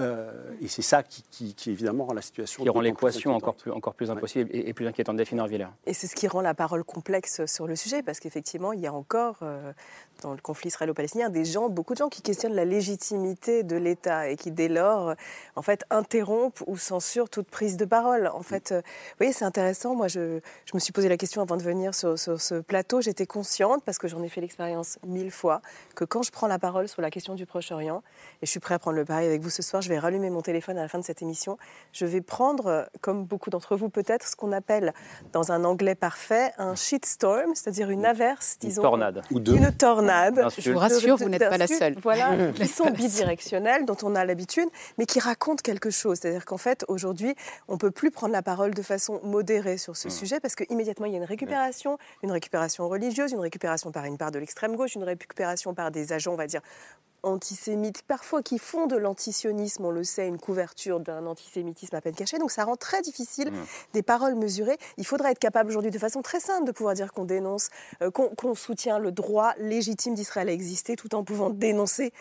Euh, 0.01 0.33
et 0.61 0.69
c'est 0.69 0.83
ça 0.83 1.03
qui, 1.03 1.23
qui- 1.31 1.55
qui, 1.55 1.71
évidemment 1.71 2.05
rend 2.07 2.15
la 2.15 2.23
situation. 2.23 2.63
Qui 2.63 2.69
rend 2.71 2.81
l'équation 2.81 3.35
encore 3.35 3.55
plus, 3.55 3.71
encore 3.71 3.95
plus 3.95 4.11
impossible 4.11 4.51
et, 4.53 4.69
et 4.69 4.73
plus 4.73 4.87
inquiétante. 4.87 5.17
Delphine 5.17 5.41
Orviller. 5.41 5.67
Et 5.87 5.95
c'est 5.95 6.07
ce 6.07 6.15
qui 6.15 6.27
rend 6.27 6.41
la 6.41 6.55
parole 6.55 6.83
complexe 6.85 7.45
sur 7.47 7.67
le 7.67 7.77
sujet, 7.77 8.03
parce 8.03 8.19
qu'effectivement, 8.21 8.73
il 8.73 8.81
y 8.81 8.87
a 8.87 8.93
encore, 8.93 9.37
euh, 9.43 9.73
dans 10.23 10.33
le 10.33 10.39
conflit 10.41 10.69
israélo-palestinien, 10.69 11.29
des 11.29 11.45
gens, 11.45 11.69
beaucoup 11.69 11.93
de 11.93 11.99
gens 11.99 12.09
qui 12.09 12.23
questionnent 12.23 12.55
la 12.55 12.65
légitimité 12.65 13.63
de 13.63 13.77
l'État 13.77 14.29
et 14.29 14.37
qui, 14.37 14.51
dès 14.51 14.69
lors, 14.69 15.11
euh, 15.11 15.15
en 15.57 15.63
fait, 15.63 15.85
interrompent 15.91 16.63
ou 16.67 16.77
censurent 16.77 17.29
toute 17.29 17.49
prise 17.49 17.77
de 17.77 17.85
parole. 17.85 18.29
En 18.29 18.43
fait, 18.43 18.73
euh, 18.73 18.81
vous 18.81 19.17
voyez, 19.19 19.33
c'est 19.33 19.45
intéressant. 19.45 19.95
Moi, 19.95 20.09
je, 20.09 20.41
je 20.65 20.71
me 20.75 20.79
suis 20.81 20.93
posé 20.93 21.09
la 21.09 21.17
question 21.19 21.43
avant 21.43 21.57
de 21.59 21.63
venir 21.63 21.95
sur, 21.95 22.19
sur 22.19 22.41
ce 22.41 22.61
plateau. 22.61 23.01
J'étais 23.03 23.27
consciente, 23.27 23.83
parce 23.85 23.99
que 23.99 24.09
j'en 24.09 24.23
ai 24.23 24.29
fait 24.31 24.41
l'expérience 24.41 24.99
mille 25.07 25.31
fois, 25.31 25.61
que 25.95 26.05
quand 26.05 26.23
je 26.23 26.31
prends 26.31 26.47
la 26.47 26.59
parole 26.59 26.89
sur 26.89 27.03
la 27.03 27.11
question 27.11 27.35
du 27.35 27.45
Proche-Orient, 27.45 28.03
et 28.41 28.47
je 28.47 28.51
suis 28.51 28.61
prêt 28.61 28.75
à 28.75 28.79
prendre 28.79 28.97
le 28.97 29.05
pari 29.05 29.27
avec 29.27 29.43
vous 29.43 29.51
ce 29.51 29.63
soir, 29.63 29.83
je 29.83 29.90
vais 29.91 29.99
rallumer 29.99 30.31
mon 30.31 30.41
téléphone 30.41 30.79
à 30.79 30.83
la 30.83 30.89
fin 30.89 30.99
de 30.99 31.05
cette 31.05 31.23
émission, 31.23 31.59
je 31.93 32.07
vais 32.07 32.21
prendre, 32.21 32.67
euh, 32.67 32.85
comme 33.01 33.25
beaucoup 33.25 33.51
d'entre 33.51 33.77
vous 33.77 33.89
peut-être, 33.89 34.27
ce 34.27 34.37
qu'on 34.37 34.53
appelle, 34.53 34.95
dans 35.33 35.53
un 35.53 35.65
anglais 35.65 35.95
parfait, 35.95 36.53
un 36.59 36.75
shitstorm, 36.75 37.55
c'est-à-dire 37.55 37.91
une 37.91 38.07
averse, 38.07 38.57
Une 38.63 38.69
disons. 38.69 38.83
tornade. 38.83 39.23
Ou 39.31 39.41
deux. 39.41 39.57
Une 39.57 39.73
tornade. 39.73 40.39
Insulte. 40.39 40.67
Je 40.67 40.73
vous 40.73 40.79
rassure, 40.79 41.17
vous 41.17 41.29
n'êtes 41.29 41.49
pas 41.49 41.59
la 41.59 41.67
seule. 41.67 41.97
Voilà, 42.03 42.53
qui 42.55 42.67
sont 42.67 42.91
bidirectionnelles, 42.91 43.85
dont 43.85 43.97
on 44.03 44.15
a 44.15 44.25
l'habitude, 44.25 44.69
mais 44.99 45.07
qui 45.07 45.21
racontent 45.21 45.63
quelque 45.63 45.91
chose. 45.91 46.19
C'est-à-dire 46.21 46.45
qu'en 46.45 46.59
fait, 46.59 46.85
aujourd'hui, 46.89 47.35
on 47.69 47.75
ne 47.75 47.79
peut 47.79 47.91
plus 47.91 48.11
prendre 48.11 48.33
la 48.33 48.43
parole 48.43 48.75
de 48.75 48.83
façon 48.83 49.21
modérée 49.25 49.79
sur 49.79 49.97
ce 49.97 50.09
sujet 50.09 50.41
parce 50.41 50.55
qu'immédiatement, 50.55 51.07
il 51.07 51.13
y 51.13 51.15
a 51.15 51.19
une 51.19 51.25
récupération, 51.25 51.99
une 52.23 52.33
récupération 52.33 52.89
religieuse, 52.89 53.33
une 53.33 53.41
récupération 53.41 53.93
par 53.93 54.05
une 54.05 54.19
part 54.19 54.31
de 54.31 54.39
l'extrême 54.39 54.77
gauche, 54.77 54.95
une 54.95 55.05
récupération 55.05 55.75
par 55.75 55.91
des 55.91 56.13
agents, 56.13 56.33
on 56.33 56.37
va 56.37 56.47
dire, 56.47 56.61
antisémites, 57.23 58.03
parfois 58.03 58.43
qui 58.43 58.59
font 58.59 58.87
de 58.87 58.97
l'antisionisme, 58.97 59.85
on 59.85 59.91
le 59.91 60.05
sait, 60.05 60.27
une 60.27 60.39
couverture 60.39 61.01
d'un 61.01 61.27
antisémitisme 61.27 61.97
à 61.97 62.01
peine 62.01 62.15
caché. 62.15 62.39
Donc 62.39 62.51
ça 62.51 62.65
rend 62.65 62.77
très 62.77 63.03
difficile 63.03 63.53
des 63.93 64.03
paroles 64.03 64.35
mesurées. 64.35 64.79
Il 64.97 65.07
faudrait 65.07 65.33
être 65.33 65.39
capable 65.39 65.71
aujourd'hui 65.71 65.91
de 65.91 65.99
façon 65.99 66.23
très 66.23 66.41
simple 66.41 66.67
de 66.67 66.73
pouvoir 66.73 66.95
dire 66.95 67.13
qu'on 67.13 67.25
dénonce, 67.25 67.71
euh, 68.03 68.11
qu'on 68.11 68.29
qu'on 68.31 68.55
soutient 68.55 68.99
le 68.99 69.13
droit 69.13 69.55
légitime 69.59 70.15
d'Israël 70.15 70.49
à 70.49 70.53
exister 70.53 70.97
tout 70.97 71.15
en 71.15 71.25
pouvant 71.25 71.51
dénoncer 71.51 72.13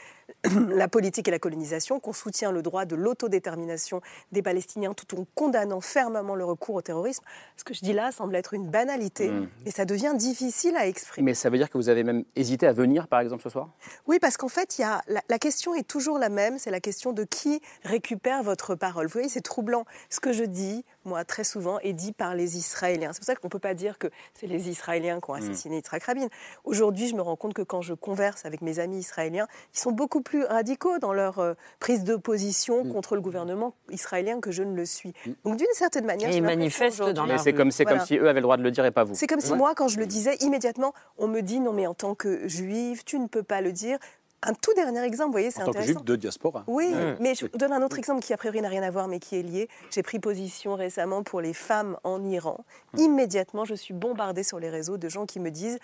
la 0.69 0.87
politique 0.87 1.27
et 1.27 1.31
la 1.31 1.39
colonisation, 1.39 1.99
qu'on 1.99 2.13
soutient 2.13 2.51
le 2.51 2.61
droit 2.61 2.85
de 2.85 2.95
l'autodétermination 2.95 4.01
des 4.31 4.41
Palestiniens 4.41 4.93
tout 4.93 5.19
en 5.19 5.25
condamnant 5.35 5.81
fermement 5.81 6.35
le 6.35 6.45
recours 6.45 6.75
au 6.75 6.81
terrorisme. 6.81 7.23
Ce 7.57 7.63
que 7.63 7.73
je 7.73 7.81
dis 7.81 7.93
là 7.93 8.11
semble 8.11 8.35
être 8.35 8.53
une 8.53 8.69
banalité 8.69 9.29
Mm. 9.29 9.47
et 9.65 9.71
ça 9.71 9.85
devient 9.85 10.13
difficile 10.15 10.75
à 10.75 10.87
exprimer. 10.87 11.25
Mais 11.25 11.33
ça 11.33 11.49
veut 11.49 11.57
dire 11.57 11.69
que 11.69 11.77
vous 11.77 11.89
avez 11.89 12.03
même 12.03 12.23
hésité 12.35 12.67
à 12.67 12.73
venir, 12.73 13.07
par 13.07 13.19
exemple, 13.19 13.43
ce 13.43 13.49
soir? 13.49 13.69
Oui, 14.07 14.19
parce 14.19 14.37
qu'en 14.37 14.47
fait, 14.47 14.77
y 14.79 14.83
a, 14.83 15.01
la, 15.07 15.21
la 15.29 15.39
question 15.39 15.75
est 15.75 15.87
toujours 15.87 16.17
la 16.19 16.29
même, 16.29 16.57
c'est 16.57 16.71
la 16.71 16.79
question 16.79 17.11
de 17.13 17.23
qui 17.23 17.61
récupère 17.83 18.43
votre 18.43 18.75
parole. 18.75 19.07
Vous 19.07 19.13
voyez, 19.13 19.29
c'est 19.29 19.41
troublant. 19.41 19.85
Ce 20.09 20.19
que 20.19 20.31
je 20.33 20.43
dis, 20.43 20.85
moi, 21.09 21.25
très 21.25 21.43
souvent, 21.43 21.79
est 21.79 21.93
dit 21.93 22.13
par 22.13 22.35
les 22.35 22.57
Israéliens. 22.57 23.11
C'est 23.11 23.19
pour 23.19 23.25
ça 23.25 23.35
qu'on 23.35 23.47
ne 23.47 23.51
peut 23.51 23.59
pas 23.59 23.73
dire 23.73 23.97
que 23.97 24.07
c'est 24.33 24.47
les 24.47 24.69
Israéliens 24.69 25.19
qui 25.19 25.29
ont 25.29 25.33
assassiné 25.33 25.77
Yitzhak 25.77 26.03
Rabin. 26.03 26.27
Aujourd'hui, 26.63 27.07
je 27.07 27.15
me 27.15 27.21
rends 27.21 27.35
compte 27.35 27.53
que 27.53 27.61
quand 27.63 27.81
je 27.81 27.93
converse 27.93 28.45
avec 28.45 28.61
mes 28.61 28.79
amis 28.79 28.99
israéliens, 28.99 29.47
ils 29.73 29.79
sont 29.79 29.91
beaucoup 29.91 30.21
plus 30.21 30.43
radicaux 30.45 30.99
dans 30.99 31.13
leur 31.13 31.39
euh, 31.39 31.53
prise 31.79 32.03
de 32.03 32.15
position 32.15 32.85
contre 32.85 33.15
le 33.15 33.21
gouvernement 33.21 33.73
israélien 33.89 34.39
que 34.39 34.51
je 34.51 34.63
ne 34.63 34.75
le 34.75 34.85
suis. 34.85 35.13
Donc, 35.43 35.57
d'une 35.57 35.67
certaine 35.73 36.05
manière, 36.05 36.29
Et 36.29 36.37
ils 36.37 36.43
manifestent 36.43 37.01
dans 37.01 37.25
c'est 37.37 37.53
comme, 37.53 37.71
c'est 37.71 37.83
Voilà. 37.83 37.97
comme 37.99 38.07
si 38.07 38.17
eux 38.17 38.29
avaient 38.29 38.39
le 38.39 38.43
droit 38.43 38.57
de 38.57 38.63
le 38.63 38.71
dire 38.71 38.85
et 38.85 38.91
pas 38.91 39.03
vous. 39.03 39.15
c'est 39.15 39.27
comme 39.27 39.39
si 39.39 39.51
Ouais. 39.51 39.57
moi, 39.57 39.73
quand 39.75 39.87
je 39.87 39.99
le 39.99 40.05
disais, 40.05 40.35
immédiatement, 40.41 40.93
on 41.17 41.27
me 41.27 41.41
dit 41.41 41.59
non, 41.59 41.73
mais 41.73 41.87
en 41.87 41.93
tant 41.93 42.15
que 42.15 42.47
juive, 42.47 43.03
tu 43.03 43.19
ne 43.19 43.27
peux 43.27 43.43
pas 43.43 43.61
le 43.61 43.71
dire. 43.71 43.97
Un 44.41 44.53
tout 44.53 44.73
dernier 44.73 45.03
exemple, 45.03 45.27
vous 45.27 45.31
voyez, 45.33 45.51
c'est 45.51 45.61
En 45.61 45.65
tant 45.65 45.71
que 45.73 45.77
intéressant. 45.79 45.99
juif 45.99 46.05
de 46.05 46.15
diaspora. 46.15 46.63
Oui, 46.67 46.87
Ouais. 46.93 47.17
mais 47.19 47.35
je 47.35 47.45
vous 47.45 47.57
donne 47.57 47.73
un 47.73 47.81
autre 47.83 47.97
exemple 47.99 48.21
qui 48.21 48.31
a 48.33 48.37
priori 48.37 48.61
n'a 48.61 48.69
rien 48.69 48.83
à 48.83 48.89
voir, 48.89 49.07
mais 49.09 49.19
qui 49.19 49.35
est 49.37 49.43
lié. 49.43 49.67
J'ai 49.91 50.01
pris 50.03 50.19
position 50.19 50.75
récemment 50.75 51.23
pour 51.23 51.41
les 51.41 51.53
femmes 51.53 51.97
en 52.03 52.23
Iran. 52.23 52.63
Immédiatement, 52.97 53.65
je 53.65 53.75
suis 53.75 53.93
bombardée 53.93 54.43
sur 54.43 54.59
les 54.59 54.69
réseaux 54.69 54.97
de 54.97 55.09
gens 55.09 55.25
qui 55.25 55.39
me 55.41 55.51
disent 55.51 55.77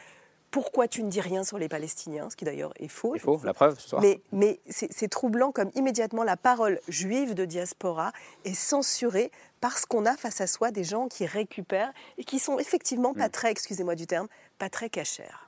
pourquoi 0.52 0.88
tu 0.88 1.04
ne 1.04 1.10
dis 1.10 1.20
rien 1.20 1.44
sur 1.44 1.58
les 1.58 1.68
Palestiniens, 1.68 2.30
ce 2.30 2.38
qui 2.38 2.46
d'ailleurs 2.46 2.72
est 2.80 2.88
faux. 2.88 3.14
Il 3.16 3.20
faut, 3.20 3.42
la 3.44 3.54
preuve, 3.54 3.78
ce 3.78 3.90
soir. 3.90 4.02
Mais, 4.02 4.22
mais 4.32 4.62
c'est 4.70 4.88
c'est 4.90 5.10
troublant 5.10 5.52
comme 5.52 5.70
immédiatement 5.76 6.24
la 6.24 6.38
parole 6.38 6.80
juive 6.88 7.34
de 7.34 7.44
diaspora 7.44 8.14
est 8.46 8.54
censurée 8.54 9.32
parce 9.60 9.86
qu'on 9.86 10.06
a 10.06 10.16
face 10.16 10.40
à 10.40 10.48
soi 10.48 10.72
des 10.72 10.86
gens 10.86 11.10
qui 11.10 11.26
récupèrent 11.26 11.92
et 12.18 12.24
qui 12.24 12.40
sont 12.40 12.58
effectivement 12.58 13.14
pas 13.14 13.28
très, 13.28 13.52
excusez-moi 13.52 13.96
du 13.96 14.08
terme, 14.08 14.28
pas 14.58 14.70
très 14.70 14.90
cachères. 14.90 15.45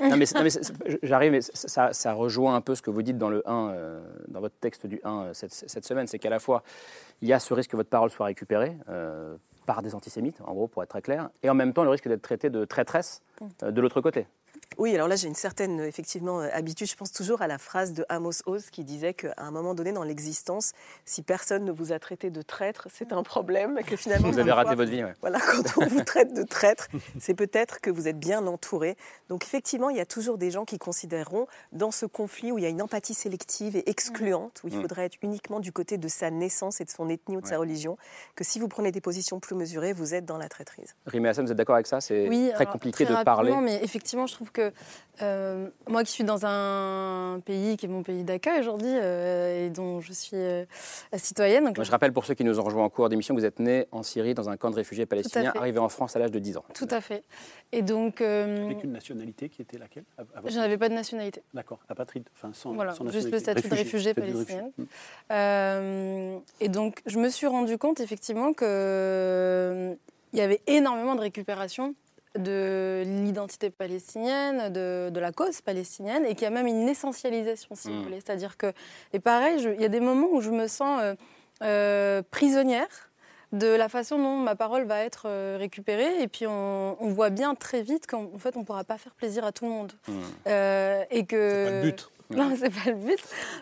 Non, 0.00 0.16
mais, 0.16 0.26
j'arrive, 1.02 1.32
mais 1.32 1.40
ça, 1.42 2.12
rejoint 2.12 2.54
un 2.54 2.60
peu 2.60 2.74
ce 2.74 2.82
que 2.82 2.90
vous 2.90 3.02
dites 3.02 3.18
dans 3.18 3.30
le 3.30 3.42
1, 3.48 3.70
euh, 3.70 4.00
dans 4.28 4.40
votre 4.40 4.56
texte 4.60 4.86
du 4.86 5.00
1 5.04 5.10
euh, 5.10 5.34
cette, 5.34 5.52
cette 5.52 5.84
semaine, 5.84 6.06
c'est 6.06 6.18
qu'à 6.18 6.30
la 6.30 6.38
fois, 6.38 6.62
il 7.20 7.28
y 7.28 7.32
a 7.32 7.38
ce 7.38 7.54
risque 7.54 7.70
que 7.70 7.76
votre 7.76 7.90
parole 7.90 8.10
soit 8.10 8.26
récupérée 8.26 8.76
euh, 8.88 9.36
par 9.66 9.82
des 9.82 9.94
antisémites, 9.94 10.40
en 10.44 10.54
gros, 10.54 10.66
pour 10.66 10.82
être 10.82 10.88
très 10.88 11.02
clair, 11.02 11.28
et 11.42 11.50
en 11.50 11.54
même 11.54 11.72
temps 11.72 11.84
le 11.84 11.90
risque 11.90 12.08
d'être 12.08 12.22
traité 12.22 12.48
de 12.50 12.64
traîtresse 12.64 13.22
euh, 13.62 13.70
de 13.70 13.80
l'autre 13.80 14.00
côté. 14.00 14.26
Oui, 14.76 14.94
alors 14.94 15.08
là, 15.08 15.16
j'ai 15.16 15.26
une 15.28 15.34
certaine 15.34 15.80
effectivement 15.80 16.40
euh, 16.40 16.48
habitude. 16.52 16.88
Je 16.88 16.94
pense 16.94 17.10
toujours 17.10 17.42
à 17.42 17.46
la 17.46 17.58
phrase 17.58 17.94
de 17.94 18.04
Amos 18.08 18.42
Oz 18.46 18.70
qui 18.70 18.84
disait 18.84 19.14
qu'à 19.14 19.34
un 19.38 19.50
moment 19.50 19.74
donné 19.74 19.92
dans 19.92 20.04
l'existence, 20.04 20.72
si 21.04 21.22
personne 21.22 21.64
ne 21.64 21.72
vous 21.72 21.92
a 21.92 21.98
traité 21.98 22.30
de 22.30 22.42
traître, 22.42 22.86
c'est 22.92 23.12
un 23.12 23.22
problème. 23.22 23.78
Et 23.78 23.82
que 23.82 23.96
finalement, 23.96 24.30
Vous 24.30 24.38
avez 24.38 24.52
raté 24.52 24.74
votre 24.74 24.90
vie, 24.90 25.02
ouais. 25.02 25.14
Voilà, 25.20 25.40
quand 25.40 25.82
on 25.82 25.86
vous 25.86 26.04
traite 26.04 26.34
de 26.34 26.42
traître, 26.42 26.88
c'est 27.18 27.34
peut-être 27.34 27.80
que 27.80 27.90
vous 27.90 28.06
êtes 28.08 28.18
bien 28.18 28.46
entouré. 28.46 28.96
Donc 29.30 29.44
effectivement, 29.44 29.90
il 29.90 29.96
y 29.96 30.00
a 30.00 30.06
toujours 30.06 30.38
des 30.38 30.50
gens 30.50 30.64
qui 30.64 30.78
considéreront 30.78 31.46
dans 31.72 31.90
ce 31.90 32.06
conflit 32.06 32.52
où 32.52 32.58
il 32.58 32.62
y 32.62 32.66
a 32.66 32.70
une 32.70 32.82
empathie 32.82 33.14
sélective 33.14 33.74
et 33.74 33.88
excluante, 33.90 34.60
où 34.64 34.68
il 34.68 34.76
Mm. 34.78 34.82
faudrait 34.82 35.04
être 35.06 35.16
uniquement 35.22 35.58
du 35.60 35.72
côté 35.72 35.98
de 35.98 36.08
sa 36.08 36.30
naissance 36.30 36.80
et 36.80 36.84
de 36.84 36.90
son 36.90 37.08
ethnie 37.08 37.36
ou 37.36 37.40
de 37.40 37.46
sa 37.46 37.58
religion, 37.58 37.96
que 38.36 38.44
si 38.44 38.60
vous 38.60 38.68
prenez 38.68 38.92
des 38.92 39.00
positions 39.00 39.40
plus 39.40 39.56
mesurées, 39.56 39.92
vous 39.92 40.14
êtes 40.14 40.24
dans 40.26 40.38
la 40.38 40.48
traîtrise. 40.48 40.94
Rimé 41.06 41.30
Hassan, 41.30 41.44
vous 41.46 41.50
êtes 41.52 41.58
d'accord 41.58 41.74
avec 41.74 41.86
ça? 41.86 42.00
C'est 42.00 42.28
Oui, 42.28 42.50
très 42.54 42.62
alors, 42.62 42.72
compliqué 42.74 43.04
très 43.06 43.16
de 43.18 43.24
parler. 43.24 43.54
Mais 43.62 43.82
effectivement, 43.82 44.26
je 44.26 44.34
trouve 44.34 44.52
que 44.52 44.57
euh, 45.22 45.68
moi 45.88 46.04
qui 46.04 46.12
suis 46.12 46.24
dans 46.24 46.46
un 46.46 47.40
pays 47.44 47.76
qui 47.76 47.86
est 47.86 47.88
mon 47.88 48.02
pays 48.02 48.22
d'accueil 48.24 48.60
aujourd'hui 48.60 48.90
euh, 48.90 49.66
et 49.66 49.70
dont 49.70 50.00
je 50.00 50.12
suis 50.12 50.36
euh, 50.36 50.64
citoyenne, 51.16 51.64
donc 51.64 51.76
Moi, 51.76 51.84
je 51.84 51.90
rappelle 51.90 52.12
pour 52.12 52.24
ceux 52.24 52.34
qui 52.34 52.44
nous 52.44 52.60
ont 52.60 52.62
rejoints 52.62 52.84
en 52.84 52.88
cours 52.88 53.08
d'émission 53.08 53.34
que 53.34 53.40
vous 53.40 53.46
êtes 53.46 53.58
né 53.58 53.86
en 53.90 54.02
Syrie 54.02 54.34
dans 54.34 54.48
un 54.48 54.56
camp 54.56 54.70
de 54.70 54.76
réfugiés 54.76 55.06
palestiniens, 55.06 55.52
arrivé 55.56 55.78
en 55.78 55.88
France 55.88 56.14
à 56.16 56.18
l'âge 56.18 56.30
de 56.30 56.38
10 56.38 56.56
ans. 56.58 56.64
tout 56.74 56.88
à 56.90 57.00
fait. 57.00 57.24
Et 57.72 57.82
donc, 57.82 58.20
euh, 58.20 58.66
Avec 58.66 58.84
une 58.84 58.92
nationalité 58.92 59.48
qui 59.48 59.60
était 59.60 59.78
laquelle? 59.78 60.04
Je 60.46 60.56
n'avais 60.58 60.78
pas 60.78 60.88
de 60.88 60.94
nationalité. 60.94 61.42
D'accord, 61.52 61.80
apatride, 61.88 62.24
enfin 62.34 62.52
sans, 62.54 62.72
Voilà, 62.72 62.94
sans 62.94 63.08
juste 63.10 63.30
le 63.30 63.38
statut 63.38 63.68
de 63.68 63.74
réfugié 63.74 64.14
de 64.14 64.20
palestinien. 64.20 64.64
réfugié. 64.64 64.88
Euh, 65.32 66.38
et 66.60 66.68
donc, 66.68 67.02
je 67.06 67.18
me 67.18 67.28
suis 67.28 67.46
rendu 67.46 67.76
compte 67.76 68.00
effectivement 68.00 68.52
que 68.52 68.64
euh, 68.64 69.94
il 70.32 70.38
y 70.38 70.42
avait 70.42 70.60
énormément 70.66 71.14
de 71.14 71.20
récupération 71.20 71.94
de 72.38 73.02
l'identité 73.04 73.70
palestinienne, 73.70 74.72
de, 74.72 75.10
de 75.10 75.20
la 75.20 75.32
cause 75.32 75.60
palestinienne, 75.60 76.24
et 76.24 76.34
qu'il 76.34 76.42
y 76.44 76.46
a 76.46 76.50
même 76.50 76.66
une 76.66 76.88
essentialisation, 76.88 77.74
si 77.74 77.88
vous 77.88 77.94
Mm. 77.94 78.02
voulez. 78.04 78.20
C'est-à-dire 78.24 78.56
que, 78.56 78.72
et 79.12 79.18
pareil, 79.20 79.62
il 79.76 79.80
y 79.80 79.84
a 79.84 79.88
des 79.88 80.00
moments 80.00 80.28
où 80.32 80.40
je 80.40 80.50
me 80.50 80.66
sens 80.68 81.00
euh, 81.02 81.14
euh, 81.62 82.22
prisonnière 82.30 83.10
de 83.52 83.66
la 83.66 83.88
façon 83.88 84.18
dont 84.18 84.36
ma 84.36 84.54
parole 84.54 84.84
va 84.84 85.00
être 85.00 85.22
euh, 85.26 85.56
récupérée, 85.58 86.20
et 86.22 86.28
puis 86.28 86.46
on, 86.46 86.96
on 87.02 87.08
voit 87.12 87.30
bien 87.30 87.54
très 87.54 87.80
vite 87.82 88.06
qu'en 88.06 88.24
en 88.34 88.38
fait, 88.38 88.56
on 88.56 88.60
ne 88.60 88.64
pourra 88.64 88.84
pas 88.84 88.98
faire 88.98 89.14
plaisir 89.14 89.44
à 89.44 89.52
tout 89.52 89.64
le 89.64 89.70
monde. 89.70 89.92
Euh, 90.46 91.02
et 91.10 91.24
que... 91.24 91.64
C'est 91.66 91.70
pas 91.70 91.76
le 91.76 91.90
but. 91.90 92.08
Non, 92.30 92.54
c'est 92.60 92.68
pas 92.68 92.90
le 92.90 92.96
but. 92.96 93.18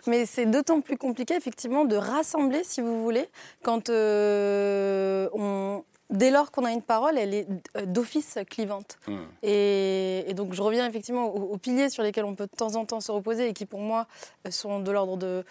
Mais 0.07 0.25
c'est 0.25 0.45
d'autant 0.45 0.81
plus 0.81 0.97
compliqué, 0.97 1.33
effectivement, 1.35 1.85
de 1.85 1.95
rassembler, 1.95 2.65
si 2.65 2.81
vous 2.81 3.01
voulez, 3.01 3.29
quand 3.63 3.89
euh, 3.89 5.29
on. 5.31 5.85
Dès 6.09 6.31
lors 6.31 6.51
qu'on 6.51 6.63
a 6.63 6.71
une 6.71 6.81
parole, 6.81 7.17
elle 7.17 7.33
est 7.33 7.47
euh, 7.75 7.85
d'office 7.85 8.37
clivante. 8.49 8.97
Et, 9.43 10.23
et 10.29 10.33
donc 10.33 10.53
je 10.53 10.61
reviens 10.61 10.87
effectivement 10.87 11.25
aux, 11.35 11.53
aux 11.53 11.57
piliers 11.57 11.89
sur 11.89 12.01
lesquels 12.03 12.25
on 12.25 12.35
peut 12.35 12.47
de 12.47 12.55
temps 12.55 12.75
en 12.75 12.85
temps 12.85 13.01
se 13.01 13.11
reposer 13.11 13.49
et 13.49 13.53
qui 13.53 13.65
pour 13.65 13.81
moi 13.81 14.07
euh, 14.45 14.51
sont 14.51 14.79
de 14.79 14.91
l'ordre 14.91 15.17
de, 15.17 15.43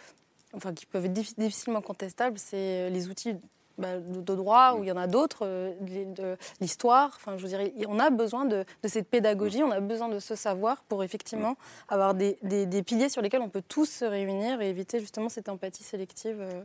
enfin 0.54 0.72
qui 0.72 0.86
peuvent 0.86 1.04
être 1.04 1.12
diffi- 1.12 1.34
difficilement 1.36 1.82
contestables, 1.82 2.38
c'est 2.38 2.88
les 2.88 3.08
outils 3.08 3.34
bah, 3.76 3.98
de, 3.98 4.34
droit 4.34 4.72
où 4.78 4.82
il 4.82 4.86
y 4.88 4.92
en 4.92 4.96
a 4.96 5.06
d'autres, 5.06 5.40
euh, 5.42 5.74
de 5.82 6.38
l'histoire. 6.62 7.12
Enfin, 7.16 7.36
je 7.36 7.42
veux 7.42 7.48
dire, 7.48 7.60
il- 7.60 7.86
on 7.86 7.98
a 7.98 8.08
besoin 8.08 8.46
de, 8.46 8.64
de 8.82 8.88
cette 8.88 9.10
pédagogie, 9.10 9.62
on 9.62 9.70
a 9.70 9.80
besoin 9.80 10.08
de 10.08 10.18
ce 10.18 10.34
savoir 10.34 10.82
pour 10.84 11.04
effectivement 11.04 11.56
avoir 11.90 12.14
des, 12.14 12.38
des- 12.42 12.64
des 12.64 12.82
piliers 12.82 13.10
sur 13.10 13.20
lesquels 13.20 13.42
on 13.42 13.50
peut 13.50 13.62
tous 13.68 13.84
se 13.84 14.06
réunir 14.06 14.62
et 14.62 14.70
éviter 14.70 15.00
justement 15.00 15.28
cette 15.28 15.50
empathie 15.50 15.84
sélective. 15.84 16.38
euh. 16.40 16.62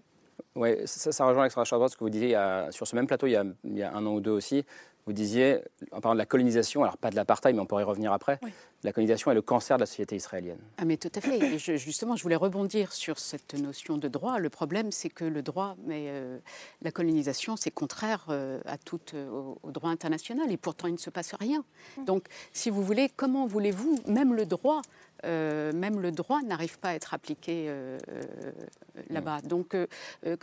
Oui, 0.55 0.75
ça, 0.85 1.11
ça 1.11 1.25
rejoint 1.25 1.43
l'extra 1.43 1.63
ce 1.65 1.75
que 1.95 2.03
vous 2.03 2.09
disiez 2.09 2.27
il 2.29 2.31
y 2.31 2.35
a- 2.35 2.71
sur 2.71 2.87
ce 2.87 2.95
même 2.95 3.07
plateau 3.07 3.27
il 3.27 3.31
y, 3.31 3.35
a, 3.35 3.43
il 3.63 3.77
y 3.77 3.83
a 3.83 3.93
un 3.93 4.05
an 4.05 4.13
ou 4.13 4.21
deux 4.21 4.31
aussi. 4.31 4.65
Vous 5.07 5.13
disiez, 5.13 5.59
en 5.91 5.99
parlant 5.99 6.13
de 6.13 6.19
la 6.19 6.27
colonisation, 6.27 6.83
alors 6.83 6.95
pas 6.95 7.09
de 7.09 7.15
l'apartheid, 7.15 7.55
mais 7.55 7.61
on 7.61 7.65
pourrait 7.65 7.81
y 7.81 7.85
revenir 7.85 8.13
après, 8.13 8.39
la 8.83 8.93
colonisation 8.93 9.31
est 9.31 9.33
le 9.33 9.41
cancer 9.41 9.77
de 9.77 9.81
la 9.81 9.85
société 9.87 10.15
israélienne. 10.15 10.59
Ah 10.77 10.85
mais 10.85 10.95
tout 10.97 11.09
à 11.15 11.21
fait. 11.21 11.39
Et 11.39 11.57
je- 11.57 11.75
justement, 11.75 12.15
je 12.15 12.21
voulais 12.21 12.35
rebondir 12.35 12.93
sur 12.93 13.17
cette 13.17 13.55
notion 13.55 13.97
de 13.97 14.07
droit. 14.07 14.37
Le 14.37 14.51
problème, 14.51 14.91
c'est 14.91 15.09
que 15.09 15.25
le 15.25 15.41
droit, 15.41 15.75
mais 15.87 16.05
euh, 16.09 16.37
la 16.83 16.91
colonisation, 16.91 17.55
c'est 17.57 17.71
contraire 17.71 18.25
euh, 18.29 18.59
à 18.65 18.77
tout 18.77 18.99
euh, 19.15 19.27
au, 19.31 19.57
au 19.63 19.71
droit 19.71 19.89
international. 19.89 20.51
Et 20.51 20.57
pourtant, 20.57 20.87
il 20.87 20.93
ne 20.93 20.97
se 20.99 21.09
passe 21.09 21.33
rien. 21.33 21.63
Donc, 22.05 22.27
si 22.53 22.69
vous 22.69 22.83
voulez, 22.83 23.09
comment 23.09 23.47
voulez-vous, 23.47 24.01
même 24.05 24.35
le 24.35 24.45
droit 24.45 24.83
euh, 25.25 25.71
même 25.73 25.99
le 25.99 26.11
droit 26.11 26.41
n'arrive 26.41 26.79
pas 26.79 26.89
à 26.89 26.93
être 26.95 27.13
appliqué 27.13 27.65
euh, 27.67 27.97
euh, 28.09 28.21
là-bas. 29.09 29.41
Donc, 29.41 29.75
euh, 29.75 29.87
euh, 30.25 30.35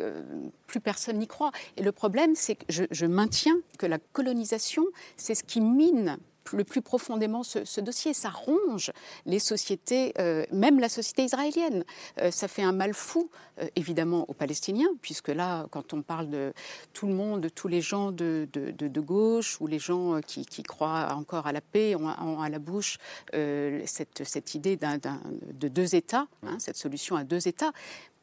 plus 0.67 0.81
personne 0.81 1.19
n'y 1.19 1.27
croit. 1.27 1.53
Et 1.77 1.83
le 1.83 1.93
problème, 1.93 2.35
c'est 2.35 2.57
que 2.57 2.65
je, 2.69 2.85
je 2.91 3.07
maintiens 3.07 3.57
que 3.79 3.87
la 3.87 3.99
colonisation, 3.99 4.85
c'est 5.17 5.35
ce 5.35 5.45
qui 5.45 5.61
mine 5.61 6.19
le 6.53 6.65
plus 6.65 6.83
profondément 6.83 7.43
ce, 7.43 7.81
dossier. 7.81 8.15
Ça 8.15 8.31
ronge 8.31 8.93
les 9.27 9.39
sociétés, 9.39 10.13
euh, 10.19 10.45
même 10.53 10.81
la 10.81 10.89
société 10.89 11.25
israélienne. 11.25 11.85
Euh, 12.21 12.31
ça 12.31 12.49
fait 12.49 12.63
un 12.63 12.73
mal 12.73 12.95
fou, 12.95 13.31
euh, 13.61 13.67
évidemment, 13.77 14.25
aux 14.29 14.35
Palestiniens, 14.35 14.91
puisque 15.03 15.29
là, 15.29 15.67
quand 15.71 15.95
on 15.95 16.03
parle 16.03 16.31
de 16.31 16.53
tout 16.93 17.07
le 17.07 17.15
monde, 17.15 17.41
de 17.41 17.49
tous 17.49 17.69
les 17.69 17.81
gens 17.81 18.13
de, 18.13 18.49
de, 18.53 19.01
gauche 19.01 19.61
ou 19.61 19.67
les 19.67 19.79
gens 19.79 20.21
qui, 20.21 20.63
croient 20.63 21.15
encore 21.15 21.47
à 21.47 21.53
la 21.53 21.61
paix 21.61 21.95
ont, 21.95 22.41
à 22.41 22.49
la 22.49 22.59
bouche 22.59 22.99
cette, 23.33 24.55
idée 24.55 24.77
de 24.77 25.69
deux 25.69 25.95
États, 25.95 26.27
hein, 26.43 26.57
cette 26.59 26.77
solution 26.77 27.17
à 27.17 27.25
deux 27.25 27.47
États. 27.47 27.73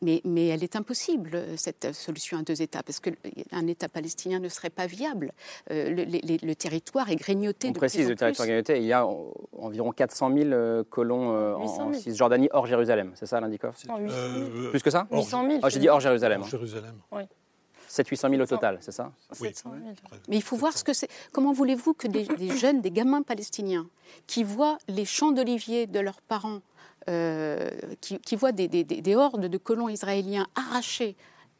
Mais, 0.05 0.21
mais 0.23 0.45
elle 0.49 0.63
est 0.63 0.75
impossible, 0.75 1.41
cette 1.57 1.91
solution 1.93 2.37
à 2.37 2.43
deux 2.43 2.61
États, 2.61 2.83
parce 2.83 2.99
qu'un 2.99 3.65
État 3.65 3.89
palestinien 3.89 4.39
ne 4.39 4.49
serait 4.49 4.69
pas 4.69 4.85
viable. 4.85 5.31
Euh, 5.71 5.89
le, 5.95 6.53
territoire 6.53 7.09
est 7.09 7.15
grignoté 7.15 7.69
On 7.69 7.71
de 7.71 7.77
précise 7.77 8.01
plus 8.01 8.05
en 8.05 8.09
le 8.09 8.15
territoire 8.15 8.45
plus. 8.45 8.51
grignoté. 8.51 8.77
Il 8.77 8.85
y 8.85 8.93
a 8.93 9.07
en- 9.07 9.33
environ 9.57 9.91
400 9.91 10.31
000 10.31 10.49
euh, 10.51 10.83
colons 10.87 11.31
euh, 11.35 11.55
en, 11.55 11.61
800 11.63 11.73
en 11.87 11.91
000. 11.93 12.03
Cisjordanie 12.03 12.49
hors 12.53 12.67
Jérusalem. 12.67 13.13
C'est 13.15 13.25
ça 13.25 13.41
l'Indicov 13.41 13.75
Non, 13.87 13.97
800 13.97 14.15
000. 14.15 14.43
Euh, 14.45 14.69
Plus 14.69 14.83
que 14.83 14.91
ça? 14.91 15.07
800 15.11 15.47
000. 15.49 15.59
Ah, 15.63 15.69
J'ai 15.69 15.79
dit 15.79 15.89
hors 15.89 15.99
Jérusalem. 15.99 16.41
hors 16.41 16.47
Jérusalem. 16.49 16.93
700-800 17.89 18.29
000 18.29 18.41
au 18.41 18.45
total, 18.45 18.77
c'est 18.81 18.91
ça? 18.91 19.11
Oui. 19.39 19.47
700 19.49 19.71
000. 19.81 19.95
Mais 20.27 20.35
il 20.35 20.41
faut 20.43 20.57
voir 20.57 20.77
ce 20.77 20.83
que 20.83 20.93
c'est. 20.93 21.07
Comment 21.31 21.53
voulez-vous 21.53 21.93
que 21.93 22.07
des, 22.07 22.25
des 22.25 22.55
jeunes, 22.57 22.81
des 22.81 22.91
gamins 22.91 23.21
palestiniens, 23.23 23.87
qui 24.27 24.43
voient 24.43 24.77
les 24.87 25.05
champs 25.05 25.31
d'oliviers 25.31 25.87
de 25.87 25.99
leurs 25.99 26.21
parents, 26.21 26.55
euh, 26.55 26.59
qui, 28.01 28.19
qui 28.19 28.35
voient 28.35 28.51
des, 28.51 28.67
des- 28.67 28.83
des- 28.83 29.01
des 29.01 29.15
hordes 29.15 29.45
de 29.45 29.57
colons 29.57 29.89
israéliens 29.89 30.47
arracher 30.55 31.15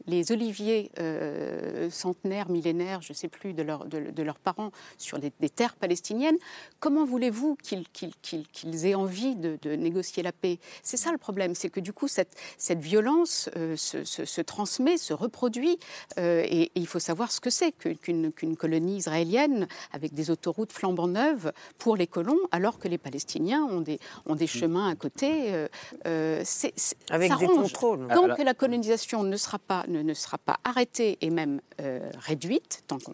les 0.07 0.31
oliviers 0.31 0.91
euh, 0.99 1.89
centenaires, 1.89 2.49
millénaires, 2.49 3.01
je 3.01 3.11
ne 3.13 3.15
sais 3.15 3.27
plus, 3.27 3.53
de, 3.53 3.63
leur- 3.63 3.85
de- 3.85 4.11
de 4.11 4.23
leurs 4.23 4.39
parents 4.39 4.71
sur 4.97 5.19
des, 5.19 5.31
des 5.39 5.49
terres 5.49 5.75
palestiniennes, 5.75 6.37
comment 6.79 7.05
voulez-vous 7.05 7.57
qu'ils 7.63 8.85
aient 8.85 8.95
envie 8.95 9.35
de, 9.35 9.57
de 9.61 9.71
négocier 9.75 10.23
la 10.23 10.31
paix? 10.31 10.59
C'est 10.83 10.97
ça 10.97 11.11
le 11.11 11.17
problème, 11.17 11.55
c'est 11.55 11.69
que 11.69 11.79
du 11.79 11.93
coup, 11.93 12.07
cette, 12.07 12.35
cette 12.57 12.79
violence 12.79 13.49
euh, 13.57 13.75
se, 13.75 14.03
se- 14.03 14.25
se 14.25 14.41
transmet, 14.41 14.97
se 14.97 15.13
reproduit, 15.13 15.77
euh, 16.19 16.43
et, 16.45 16.63
et 16.63 16.71
il 16.75 16.87
faut 16.87 16.99
savoir 16.99 17.31
ce 17.31 17.39
que 17.41 17.49
c'est 17.49 17.71
qu'une 17.71 18.31
colonie 18.57 18.97
israélienne 18.97 19.67
avec 19.91 20.13
des 20.13 20.29
autoroutes 20.31 20.71
flambant 20.71 21.07
neuves 21.07 21.51
pour 21.77 21.95
les 21.97 22.07
colons, 22.07 22.39
alors 22.51 22.79
que 22.79 22.87
les 22.87 22.97
Palestiniens 22.97 23.63
ont 23.63 23.81
des, 23.81 23.99
ont 24.25 24.35
des 24.35 24.47
chemins 24.47 24.89
à 24.89 24.95
côté. 24.95 25.53
euh, 25.53 25.67
euh, 26.07 26.41
c'est- 26.45 26.73
c'est- 26.75 26.95
Avec 27.09 27.31
ça 27.31 27.37
des 27.37 27.45
ronge. 27.47 27.57
contrôles. 27.73 28.07
Tant 28.13 28.27
Ah, 28.29 28.35
que 28.35 28.41
la 28.41 28.53
colonisation 28.53 29.23
ne 29.23 29.37
sera 29.37 29.59
pas, 29.59 29.85
ne, 29.95 30.01
ne 30.01 30.13
sera 30.13 30.37
pas 30.37 30.57
arrêtée 30.63 31.17
et 31.21 31.29
même 31.29 31.61
euh, 31.81 32.09
réduite, 32.19 32.83
tant 32.87 32.99
qu'on 32.99 33.13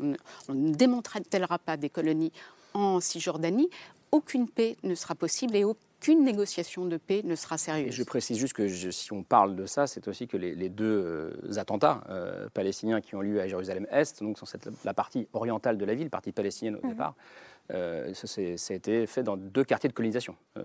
ne- 0.53 0.73
démantèlera 0.73 1.59
pas 1.59 1.77
des 1.77 1.89
colonies 1.89 2.31
en 2.73 2.99
Cisjordanie, 2.99 3.69
aucune 4.11 4.47
paix 4.49 4.75
ne 4.83 4.95
sera 4.95 5.15
possible 5.15 5.55
et 5.55 5.63
aucune 5.63 6.23
négociation 6.23 6.85
de 6.85 6.97
paix 6.97 7.21
ne 7.23 7.35
sera 7.35 7.55
Et 7.55 7.59
sérieuse. 7.59 7.93
je 7.93 8.03
précise 8.03 8.37
juste 8.37 8.53
que 8.53 8.67
je- 8.67 8.89
si 8.89 9.13
on 9.13 9.23
parle 9.23 9.55
de 9.55 9.65
ça, 9.65 9.87
c'est 9.87 10.07
aussi 10.07 10.27
que 10.27 10.35
les, 10.37 10.55
les 10.55 10.69
deux 10.69 10.85
euh, 10.85 11.57
attentats 11.57 12.03
euh, 12.09 12.47
palestiniens 12.53 13.01
qui 13.01 13.15
ont 13.15 13.21
lieu 13.21 13.39
à 13.39 13.47
Jérusalem-Est, 13.47 14.21
donc 14.23 14.37
sur 14.37 14.47
cette- 14.47 14.69
la 14.83 14.93
partie 14.93 15.27
orientale 15.33 15.77
de 15.77 15.85
la 15.85 15.93
ville, 15.95 16.09
partie 16.09 16.31
palestinienne 16.31 16.77
au 16.83 16.87
départ, 16.87 17.13
euh, 17.73 18.13
ça, 18.13 18.41
a 18.41 18.73
été 18.75 19.07
fait 19.07 19.23
dans 19.23 19.37
deux 19.37 19.63
quartiers 19.63 19.89
de 19.89 19.93
colonisation 19.93 20.35
euh, 20.57 20.61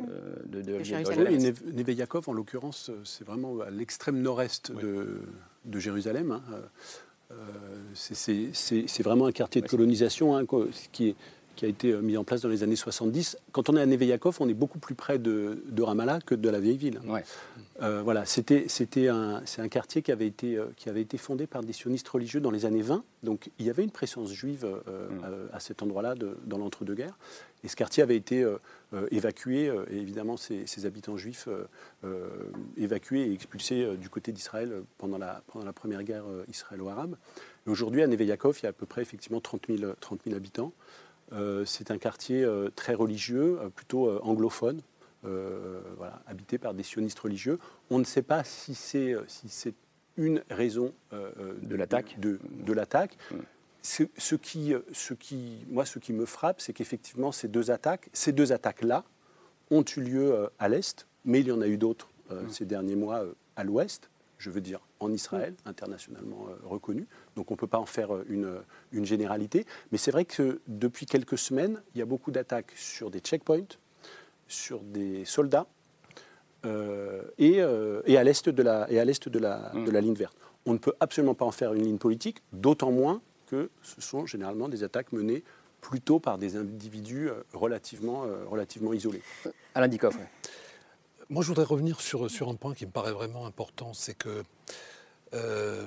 de, 0.46 0.60
de- 0.62 1.82
de 1.82 1.92
Yaakov, 1.92 2.28
en 2.28 2.32
l'occurrence, 2.32 2.90
euh, 2.90 3.00
c'est 3.04 3.24
vraiment 3.24 3.60
à 3.60 3.70
l'extrême 3.70 4.20
nord-est 4.20 4.72
de, 4.72 5.20
de 5.64 5.78
Jérusalem. 5.78 6.32
hein. 6.32 6.42
Euh, 7.32 7.34
c'est- 7.94 9.02
vraiment 9.02 9.26
un 9.26 9.32
quartier 9.32 9.60
de 9.60 9.66
colonisation 9.68 10.36
hein, 10.36 10.44
qui, 10.92 11.08
est- 11.08 11.16
qui 11.56 11.64
a 11.64 11.68
été 11.68 11.92
mis 11.96 12.16
en 12.16 12.24
place 12.24 12.42
dans 12.42 12.48
les 12.48 12.62
années 12.62 12.76
70. 12.76 13.36
Quand 13.52 13.68
on 13.68 13.76
est 13.76 13.80
à 13.80 13.86
Neve 13.86 14.04
Yaakov, 14.04 14.36
on 14.40 14.48
est 14.48 14.54
beaucoup 14.54 14.78
plus 14.78 14.94
près 14.94 15.18
de, 15.18 15.62
de 15.68 15.82
Ramallah 15.82 16.20
que 16.24 16.34
de 16.34 16.48
la 16.50 16.60
vieille 16.60 16.76
ville. 16.76 17.00
Ouais. 17.08 17.24
Euh, 17.82 18.00
voilà, 18.02 18.24
c'était 18.24 18.64
c'était 18.68 19.08
un, 19.08 19.42
c'est 19.44 19.60
un 19.60 19.68
quartier 19.68 20.00
qui 20.00 20.10
avait, 20.10 20.26
été, 20.26 20.56
euh, 20.56 20.66
qui 20.76 20.88
avait 20.88 21.02
été 21.02 21.18
fondé 21.18 21.46
par 21.46 21.62
des 21.62 21.72
sionistes 21.72 22.08
religieux 22.08 22.40
dans 22.40 22.50
les 22.50 22.64
années 22.64 22.82
20. 22.82 23.04
Donc 23.22 23.50
il 23.58 23.66
y 23.66 23.70
avait 23.70 23.84
une 23.84 23.90
présence 23.90 24.32
juive 24.32 24.64
euh, 24.64 25.08
Mm. 25.10 25.48
à 25.52 25.60
cet 25.60 25.82
endroit-là 25.82 26.14
dans 26.14 26.58
l'entre-deux-guerres. 26.58 27.18
Et 27.64 27.68
ce 27.68 27.76
quartier 27.76 28.02
avait 28.02 28.16
été 28.16 28.42
euh, 28.42 28.58
évacué, 29.10 29.72
et 29.90 29.96
évidemment 29.96 30.36
ses, 30.36 30.66
ses 30.66 30.86
habitants 30.86 31.16
juifs 31.16 31.48
évacués 32.76 33.22
et 33.22 33.32
expulsés 33.32 33.96
du 33.96 34.08
côté 34.08 34.32
d'Israël 34.32 34.82
pendant 34.98 35.18
la, 35.18 35.42
pendant 35.48 35.64
la 35.64 35.72
première 35.72 36.02
guerre 36.04 36.24
israélo-arabe. 36.48 37.16
Aujourd'hui, 37.66 38.02
à 38.02 38.06
Neve 38.06 38.22
Yaakov, 38.22 38.58
il 38.60 38.64
y 38.64 38.66
a 38.66 38.70
à 38.70 38.72
peu 38.72 38.86
près 38.86 39.02
effectivement 39.02 39.40
30 39.40 39.66
000, 39.68 39.92
30 40.00 40.20
000 40.24 40.36
habitants. 40.36 40.72
C'est 41.64 41.90
un 41.90 41.98
quartier 41.98 42.46
très 42.76 42.94
religieux, 42.94 43.58
plutôt 43.74 44.10
anglophone, 44.22 44.80
euh, 45.24 45.80
voilà, 45.96 46.22
habité 46.26 46.58
par 46.58 46.74
des 46.74 46.82
sionistes 46.82 47.18
religieux. 47.18 47.58
On 47.90 47.98
ne 47.98 48.04
sait 48.04 48.22
pas 48.22 48.44
si 48.44 48.74
c'est 48.74 49.12
euh, 49.12 49.24
si 49.26 49.48
c'est 49.48 49.74
une 50.16 50.42
raison 50.50 50.94
euh, 51.12 51.30
euh, 51.38 51.54
De 51.62 51.76
l'attaque. 51.76 52.18
De, 52.20 52.38
de 52.50 52.72
l'attaque. 52.72 53.16
Mm. 53.30 53.36
Ce, 53.82 54.02
ce 54.18 54.34
qui, 54.34 54.74
ce 54.92 55.14
qui, 55.14 55.64
moi, 55.68 55.84
ce 55.84 55.98
qui 56.00 56.12
me 56.12 56.26
frappe, 56.26 56.60
c'est 56.60 56.72
qu'effectivement, 56.72 57.30
ces 57.30 57.46
deux 57.46 57.70
attaques, 57.70 58.08
ces 58.12 58.32
deux 58.32 58.50
attaques-là, 58.52 59.04
ont 59.70 59.84
eu 59.96 60.00
lieu 60.00 60.48
à 60.58 60.68
l'est, 60.68 61.06
mais 61.24 61.40
il 61.40 61.48
y 61.48 61.52
en 61.52 61.60
a 61.60 61.68
eu 61.68 61.76
d'autres 61.76 62.08
Mm. 62.30 62.48
ces 62.48 62.64
derniers 62.64 62.96
mois 62.96 63.24
à 63.56 63.64
l'ouest. 63.64 64.10
Je 64.38 64.50
veux 64.50 64.60
dire 64.60 64.80
en 65.00 65.12
Israël, 65.12 65.54
internationalement 65.64 66.46
euh, 66.48 66.68
reconnu. 66.68 67.06
Donc 67.36 67.50
on 67.50 67.54
ne 67.54 67.58
peut 67.58 67.66
pas 67.66 67.78
en 67.78 67.86
faire 67.86 68.14
euh, 68.14 68.24
une, 68.28 68.60
une 68.92 69.06
généralité. 69.06 69.64
Mais 69.92 69.98
c'est 69.98 70.10
vrai 70.10 70.26
que 70.26 70.60
depuis 70.66 71.06
quelques 71.06 71.38
semaines, 71.38 71.82
il 71.94 71.98
y 71.98 72.02
a 72.02 72.04
beaucoup 72.04 72.30
d'attaques 72.30 72.72
sur 72.76 73.10
des 73.10 73.20
checkpoints, 73.20 73.78
sur 74.48 74.80
des 74.80 75.24
soldats 75.24 75.66
euh, 76.64 77.22
et, 77.38 77.60
euh, 77.60 78.02
et 78.06 78.16
à 78.16 78.24
l'est 78.24 78.48
de 78.48 78.62
la, 78.62 78.90
et 78.90 78.98
à 78.98 79.04
l'est 79.04 79.28
de 79.28 79.38
la, 79.38 79.70
Mm. 79.74 79.84
de 79.84 79.90
la 79.90 80.00
ligne 80.00 80.14
verte. 80.14 80.36
On 80.64 80.72
ne 80.72 80.78
peut 80.78 80.94
absolument 81.00 81.34
pas 81.34 81.44
en 81.44 81.52
faire 81.52 81.74
une 81.74 81.84
ligne 81.84 81.98
politique, 81.98 82.42
d'autant 82.52 82.90
moins 82.90 83.20
que 83.46 83.70
ce 83.82 84.00
sont 84.00 84.26
généralement 84.26 84.68
des 84.68 84.82
attaques 84.82 85.12
menées 85.12 85.44
plutôt 85.80 86.18
par 86.18 86.38
des 86.38 86.56
individus 86.56 87.28
euh, 87.28 87.42
relativement, 87.52 88.24
euh, 88.24 88.44
relativement 88.48 88.92
isolés. 88.92 89.22
Alain 89.74 89.86
Dikoff, 89.86 90.16
ouais. 90.16 90.28
Moi, 91.28 91.42
je 91.42 91.48
voudrais 91.48 91.64
revenir 91.64 92.00
sur, 92.00 92.28
sur 92.30 92.48
un 92.48 92.54
point 92.54 92.74
qui 92.74 92.86
me 92.86 92.90
paraît 92.90 93.12
vraiment 93.12 93.46
important, 93.46 93.92
c'est 93.92 94.14
que 94.14 94.42
euh, 95.34 95.86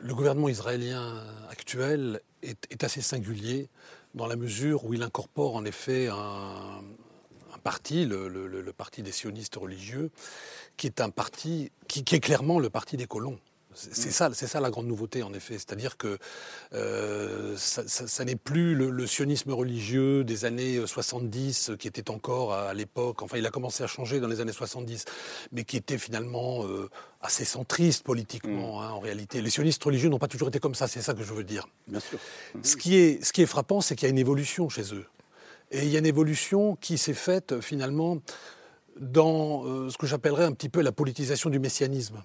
le 0.00 0.14
gouvernement 0.14 0.48
israélien 0.48 1.24
actuel 1.50 2.20
est, 2.42 2.66
est 2.70 2.84
assez 2.84 3.00
singulier 3.00 3.68
dans 4.14 4.26
la 4.26 4.36
mesure 4.36 4.84
où 4.84 4.94
il 4.94 5.02
incorpore 5.02 5.54
en 5.56 5.64
effet 5.64 6.08
un, 6.08 6.82
un 7.58 7.60
parti, 7.60 8.04
le, 8.06 8.28
le- 8.28 8.46
le- 8.46 8.60
le 8.62 8.72
parti 8.72 9.02
des 9.02 9.10
sionistes 9.12 9.56
religieux, 9.56 10.10
qui 10.76 10.86
est 10.86 11.00
un 11.00 11.10
parti 11.10 11.72
qui, 11.88 12.04
qui 12.04 12.14
est 12.14 12.20
clairement 12.20 12.60
le 12.60 12.70
parti 12.70 12.96
des 12.96 13.06
colons. 13.06 13.38
C'est 13.74 13.94
c'est 13.94 14.10
ça, 14.10 14.30
c'est 14.32 14.46
ça 14.48 14.60
la 14.60 14.70
grande 14.70 14.86
nouveauté 14.86 15.22
en 15.22 15.32
effet, 15.34 15.54
c'est-à-dire 15.54 15.96
que 15.98 16.18
euh, 16.72 17.54
ça, 17.56 17.86
ça- 17.86 18.08
ça 18.08 18.24
n'est 18.24 18.34
plus 18.36 18.74
le, 18.74 18.90
le 18.90 19.06
sionisme 19.06 19.52
religieux 19.52 20.24
des 20.24 20.44
années 20.46 20.80
70 20.84 21.72
qui 21.78 21.86
était 21.86 22.10
encore 22.10 22.54
à 22.54 22.74
l'époque, 22.74 23.22
enfin 23.22 23.36
il 23.36 23.46
a 23.46 23.50
commencé 23.50 23.84
à 23.84 23.86
changer 23.86 24.18
dans 24.20 24.26
les 24.28 24.40
années 24.40 24.52
70, 24.52 25.04
mais 25.52 25.64
qui 25.64 25.76
était 25.76 25.98
finalement 25.98 26.64
euh, 26.64 26.88
assez 27.20 27.44
centriste 27.44 28.02
politiquement 28.04 28.82
hein, 28.82 28.90
en 28.90 29.00
réalité. 29.00 29.42
Les 29.42 29.50
sionistes 29.50 29.84
religieux 29.84 30.08
n'ont 30.08 30.18
pas 30.18 30.28
toujours 30.28 30.48
été 30.48 30.58
comme 30.60 30.74
ça, 30.74 30.88
c'est 30.88 31.02
ça 31.02 31.14
que 31.14 31.22
je 31.22 31.32
veux 31.32 31.44
dire. 31.44 31.68
Bien 31.86 32.00
sûr. 32.00 32.18
Ce 32.62 32.76
qui 32.76 32.96
est, 32.96 33.22
ce 33.24 33.32
qui 33.32 33.42
est 33.42 33.46
frappant, 33.46 33.80
c'est 33.80 33.94
qu'il 33.96 34.06
y 34.06 34.08
a 34.08 34.10
une 34.10 34.18
évolution 34.18 34.68
chez 34.68 34.94
eux. 34.94 35.04
Et 35.70 35.84
il 35.84 35.88
y 35.88 35.96
a 35.96 35.98
une 35.98 36.06
évolution 36.06 36.76
qui 36.76 36.98
s'est 36.98 37.14
faite 37.14 37.60
finalement 37.60 38.18
dans 38.98 39.64
euh, 39.64 39.90
ce 39.90 39.98
que 39.98 40.06
j'appellerais 40.06 40.44
un 40.44 40.52
petit 40.52 40.68
peu 40.68 40.80
la 40.80 40.92
politisation 40.92 41.50
du 41.50 41.58
messianisme. 41.58 42.22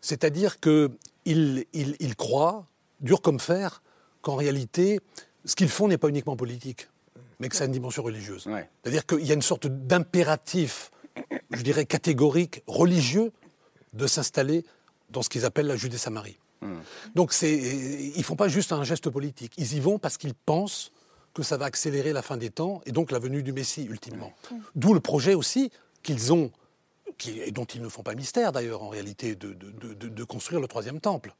C'est-à-dire 0.00 0.60
qu'ils 0.60 0.90
ils, 1.24 1.66
ils 1.72 2.16
croient, 2.16 2.66
dur 3.00 3.20
comme 3.20 3.40
fer, 3.40 3.82
qu'en 4.22 4.36
réalité, 4.36 5.00
ce 5.44 5.54
qu'ils 5.54 5.68
font 5.68 5.88
n'est 5.88 5.98
pas 5.98 6.08
uniquement 6.08 6.36
politique, 6.36 6.88
mais 7.38 7.48
que 7.48 7.56
ça 7.56 7.64
a 7.64 7.66
une 7.66 7.72
dimension 7.72 8.02
religieuse. 8.02 8.46
Ouais. 8.46 8.68
C'est-à-dire 8.82 9.06
qu'il 9.06 9.26
y 9.26 9.30
a 9.30 9.34
une 9.34 9.42
sorte 9.42 9.66
d'impératif, 9.66 10.90
je 11.50 11.62
dirais 11.62 11.86
catégorique, 11.86 12.62
religieux, 12.66 13.32
de 13.92 14.06
s'installer 14.06 14.64
dans 15.10 15.22
ce 15.22 15.28
qu'ils 15.28 15.44
appellent 15.44 15.66
la 15.66 15.76
Judée-Samarie. 15.76 16.38
Donc 17.14 17.32
c'est, 17.32 17.54
ils 17.54 18.24
font 18.24 18.34
pas 18.34 18.48
juste 18.48 18.72
un 18.72 18.82
geste 18.82 19.08
politique, 19.10 19.52
ils 19.56 19.74
y 19.74 19.80
vont 19.80 19.98
parce 19.98 20.16
qu'ils 20.16 20.34
pensent 20.34 20.90
que 21.36 21.42
ça 21.42 21.56
va 21.58 21.66
accélérer 21.66 22.12
la 22.14 22.22
fin 22.22 22.36
des 22.38 22.48
temps 22.50 22.80
et 22.86 22.92
donc 22.92 23.10
la 23.10 23.18
venue 23.18 23.42
du 23.42 23.52
Messie 23.52 23.84
ultimement. 23.84 24.32
D'où 24.74 24.94
le 24.94 25.00
projet 25.00 25.34
aussi 25.34 25.70
qu'ils 26.02 26.32
ont 26.32 26.50
qui, 27.18 27.40
et 27.40 27.50
dont 27.50 27.64
ils 27.64 27.80
ne 27.80 27.88
font 27.88 28.02
pas 28.02 28.14
mystère 28.14 28.52
d'ailleurs 28.52 28.82
en 28.82 28.88
réalité, 28.88 29.34
de, 29.36 29.52
de, 29.54 29.70
de, 29.94 30.08
de 30.08 30.24
construire 30.24 30.60
le 30.60 30.66
troisième 30.68 31.00
temple. 31.00 31.34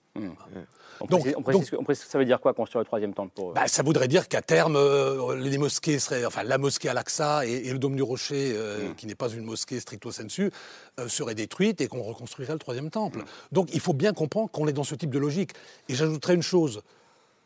On, 1.00 1.04
Donc- 1.06 1.20
précise, 1.20 1.34
on 1.36 1.42
précise 1.42 1.70
que- 1.70 1.76
on 1.76 1.84
précise 1.84 2.04
que 2.06 2.10
ça 2.10 2.18
veut 2.18 2.24
dire 2.24 2.40
quoi 2.40 2.54
construire 2.54 2.80
le 2.80 2.86
troisième 2.86 3.12
temple 3.12 3.32
pour 3.34 3.50
eux 3.50 3.54
Bah, 3.54 3.68
ça 3.68 3.82
voudrait 3.82 4.08
dire 4.08 4.28
qu'à 4.28 4.40
terme, 4.40 4.76
euh, 4.76 5.36
les 5.36 5.58
mosquées 5.58 5.98
seraient, 5.98 6.24
enfin 6.24 6.42
la 6.44 6.56
mosquée 6.56 6.88
Al-Aqsa 6.88 7.46
et, 7.46 7.50
et 7.66 7.72
le 7.72 7.78
Dôme 7.78 7.96
du 7.96 8.02
Rocher, 8.02 8.52
euh, 8.56 8.94
qui 8.94 9.06
n'est 9.06 9.14
pas 9.14 9.28
une 9.28 9.44
mosquée 9.44 9.78
stricto 9.80 10.10
sensu, 10.12 10.50
euh, 11.00 11.08
seraient 11.08 11.34
détruites 11.34 11.82
et 11.82 11.88
qu'on 11.88 12.02
reconstruirait 12.02 12.54
le 12.54 12.58
troisième 12.58 12.88
temple. 12.90 13.24
Donc 13.52 13.68
il 13.74 13.80
faut 13.80 13.92
bien 13.92 14.14
comprendre 14.14 14.50
qu'on 14.50 14.66
est 14.68 14.72
dans 14.72 14.84
ce 14.84 14.94
type 14.94 15.10
de 15.10 15.18
logique. 15.18 15.52
Et 15.90 15.94
j'ajouterais 15.94 16.34
une 16.34 16.42
chose. 16.42 16.80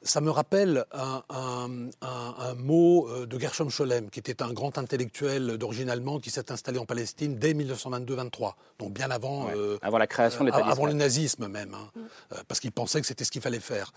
Ça 0.02 0.20
me 0.22 0.30
rappelle 0.30 0.86
un, 0.92 1.22
un- 1.28 1.88
un- 2.00 2.34
un 2.38 2.54
mot 2.54 3.06
euh, 3.08 3.26
de 3.26 3.38
Gershom 3.38 3.68
Scholem, 3.68 4.08
qui 4.08 4.18
était 4.18 4.42
un 4.42 4.52
grand 4.52 4.78
intellectuel 4.78 5.58
d'origine 5.58 5.90
allemande 5.90 6.22
qui 6.22 6.30
s'est 6.30 6.50
installé 6.50 6.78
en 6.78 6.86
Palestine 6.86 7.36
dès 7.38 7.52
1922-23, 7.52 8.54
donc 8.78 8.92
bien 8.92 9.10
avant, 9.10 9.46
Ouais, 9.46 9.52
euh, 9.56 9.78
avant 9.82 9.98
la 9.98 10.06
création 10.06 10.42
de 10.44 10.50
euh, 10.50 10.56
l'État 10.56 10.66
avant 10.66 10.86
le 10.86 10.94
nazisme 10.94 11.48
même, 11.48 11.74
hein, 11.74 11.90
euh, 12.32 12.36
parce 12.48 12.60
qu'il 12.60 12.72
pensait 12.72 13.00
que 13.02 13.06
c'était 13.06 13.24
ce 13.24 13.30
qu'il 13.30 13.42
fallait 13.42 13.60
faire. 13.60 13.92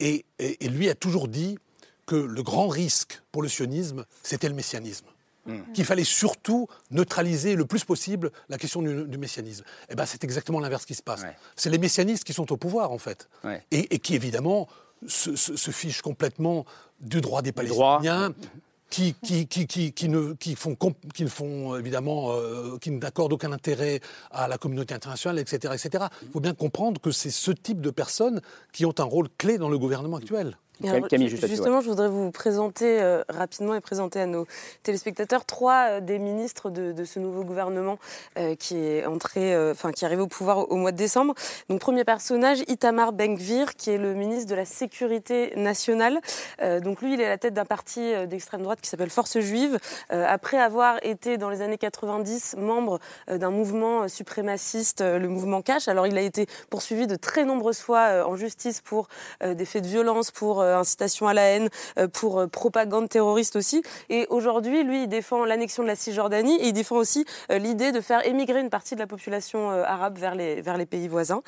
Et, 0.00 0.24
et- 0.40 0.64
et 0.64 0.68
lui 0.68 0.88
a 0.88 0.94
toujours 0.96 1.28
dit 1.28 1.58
que 2.06 2.16
le 2.16 2.42
grand 2.42 2.66
risque 2.68 3.22
pour 3.30 3.42
le 3.42 3.48
sionisme, 3.48 4.04
c'était 4.24 4.48
le 4.48 4.54
messianisme. 4.54 5.06
Hmm. 5.46 5.60
Qu'il 5.74 5.84
fallait 5.84 6.02
surtout 6.02 6.66
neutraliser 6.90 7.54
le 7.54 7.66
plus 7.66 7.84
possible 7.84 8.32
la 8.48 8.58
question 8.58 8.82
du, 8.82 9.04
du 9.04 9.16
messianisme. 9.16 9.62
Et 9.88 9.94
ben, 9.94 10.04
c'est 10.04 10.24
exactement 10.24 10.58
l'inverse 10.58 10.84
qui 10.84 10.94
se 10.96 11.04
passe. 11.04 11.22
C'est 11.54 11.70
les 11.70 11.78
messianistes 11.78 12.24
qui 12.24 12.32
sont 12.32 12.50
au 12.52 12.56
pouvoir, 12.56 12.90
en 12.90 12.98
fait. 12.98 13.28
Ouais. 13.44 13.64
Et, 13.70 13.94
et 13.94 14.00
qui, 14.00 14.16
évidemment, 14.16 14.68
se, 15.06 15.36
se- 15.36 15.56
se 15.56 15.70
fichent 15.70 16.02
complètement 16.02 16.64
du 17.00 17.20
droit 17.20 17.42
des. 17.42 17.52
Palestiniens. 17.52 18.34
Qui, 18.88 19.14
qui, 19.14 19.48
qui, 19.48 19.66
qui, 19.66 19.92
qui 19.92 20.08
ne, 20.08 20.34
qui, 20.34 20.54
font, 20.54 20.76
qui 21.12 21.24
ne 21.24 21.28
font 21.28 21.76
évidemment, 21.76 22.30
euh, 22.34 22.78
qui 22.78 22.92
n'accordent 22.92 23.32
aucun 23.32 23.50
intérêt 23.50 23.98
à 24.30 24.46
la 24.46 24.58
communauté 24.58 24.94
internationale, 24.94 25.40
etc. 25.40 25.74
etc. 25.74 26.04
Il 26.22 26.28
faut 26.30 26.38
bien 26.38 26.54
comprendre 26.54 27.00
que 27.00 27.10
c'est 27.10 27.30
ce 27.32 27.50
type 27.50 27.80
de 27.80 27.90
personnes 27.90 28.40
qui 28.72 28.86
ont 28.86 28.94
un 28.98 29.02
rôle 29.04 29.28
clé 29.38 29.58
dans 29.58 29.68
le 29.68 29.76
gouvernement 29.76 30.18
actuel. 30.18 30.56
Justement, 30.82 31.80
je 31.80 31.88
voudrais 31.88 32.08
vous 32.08 32.30
présenter 32.30 33.00
euh, 33.00 33.22
rapidement 33.30 33.74
et 33.74 33.80
présenter 33.80 34.20
à 34.20 34.26
nos 34.26 34.46
téléspectateurs 34.82 35.46
trois 35.46 35.88
euh, 35.88 36.00
des 36.00 36.18
ministres 36.18 36.68
de, 36.68 36.92
de 36.92 37.04
ce 37.04 37.18
nouveau 37.18 37.44
gouvernement 37.44 37.98
euh, 38.38 38.54
qui 38.54 38.76
est 38.76 39.06
entré, 39.06 39.56
enfin 39.70 39.92
qui 39.92 40.04
est 40.04 40.06
arrivé 40.06 40.20
au 40.20 40.26
pouvoir 40.26 40.58
au, 40.58 40.64
au 40.64 40.76
mois 40.76 40.92
de 40.92 40.96
décembre. 40.96 41.34
Donc 41.70 41.80
premier 41.80 42.04
personnage, 42.04 42.62
Itamar 42.68 43.12
Ben-Gvir, 43.12 43.74
qui 43.76 43.90
est 43.90 43.98
le 43.98 44.14
ministre 44.14 44.50
de 44.50 44.54
la 44.54 44.64
Sécurité 44.66 45.54
nationale. 45.56 46.20
Donc 46.82 47.00
lui, 47.00 47.14
il 47.14 47.20
est 47.20 47.26
à 47.26 47.30
la 47.30 47.38
tête 47.38 47.54
d'un 47.54 47.64
parti 47.64 48.12
d'extrême 48.26 48.62
droite 48.62 48.80
qui 48.80 48.88
s'appelle 48.88 49.10
Force 49.10 49.38
Juive. 49.38 49.78
Après 50.10 50.58
avoir 50.58 50.98
été 51.02 51.38
dans 51.38 51.50
les 51.50 51.62
années 51.62 51.78
90 51.78 52.56
membre 52.58 52.98
d'un 53.28 53.50
mouvement 53.50 54.08
suprémaciste, 54.08 55.00
le 55.02 55.28
mouvement 55.28 55.62
Cash. 55.62 55.88
Alors 55.88 56.06
il 56.06 56.18
a 56.18 56.22
été 56.22 56.46
poursuivi 56.70 57.06
de 57.06 57.16
très 57.16 57.44
nombreuses 57.44 57.78
fois 57.78 58.26
en 58.26 58.36
justice 58.36 58.80
pour 58.80 59.08
des 59.44 59.64
faits 59.64 59.82
de 59.82 59.88
violence, 59.88 60.30
pour 60.30 60.65
incitation 60.74 61.28
à 61.28 61.34
la 61.34 61.42
haine, 61.42 61.68
euh, 61.98 62.08
pour 62.08 62.40
euh, 62.40 62.46
propagande 62.46 63.08
terroriste 63.08 63.56
aussi. 63.56 63.82
Et 64.08 64.26
aujourd'hui, 64.30 64.82
lui, 64.82 65.04
il 65.04 65.08
défend 65.08 65.44
l'annexion 65.44 65.82
de 65.82 65.88
la 65.88 65.96
Cisjordanie 65.96 66.56
et 66.56 66.68
il 66.68 66.72
défend 66.72 66.96
aussi 66.96 67.24
euh, 67.50 67.58
l'idée 67.58 67.92
de 67.92 68.00
faire 68.00 68.26
émigrer 68.26 68.60
une 68.60 68.70
partie 68.70 68.94
de 68.94 69.00
la 69.00 69.06
population 69.06 69.70
euh, 69.70 69.82
arabe 69.84 70.18
vers 70.18 70.34
les, 70.34 70.60
vers 70.62 70.76
les 70.76 70.86
pays 70.86 71.08
voisins. 71.08 71.42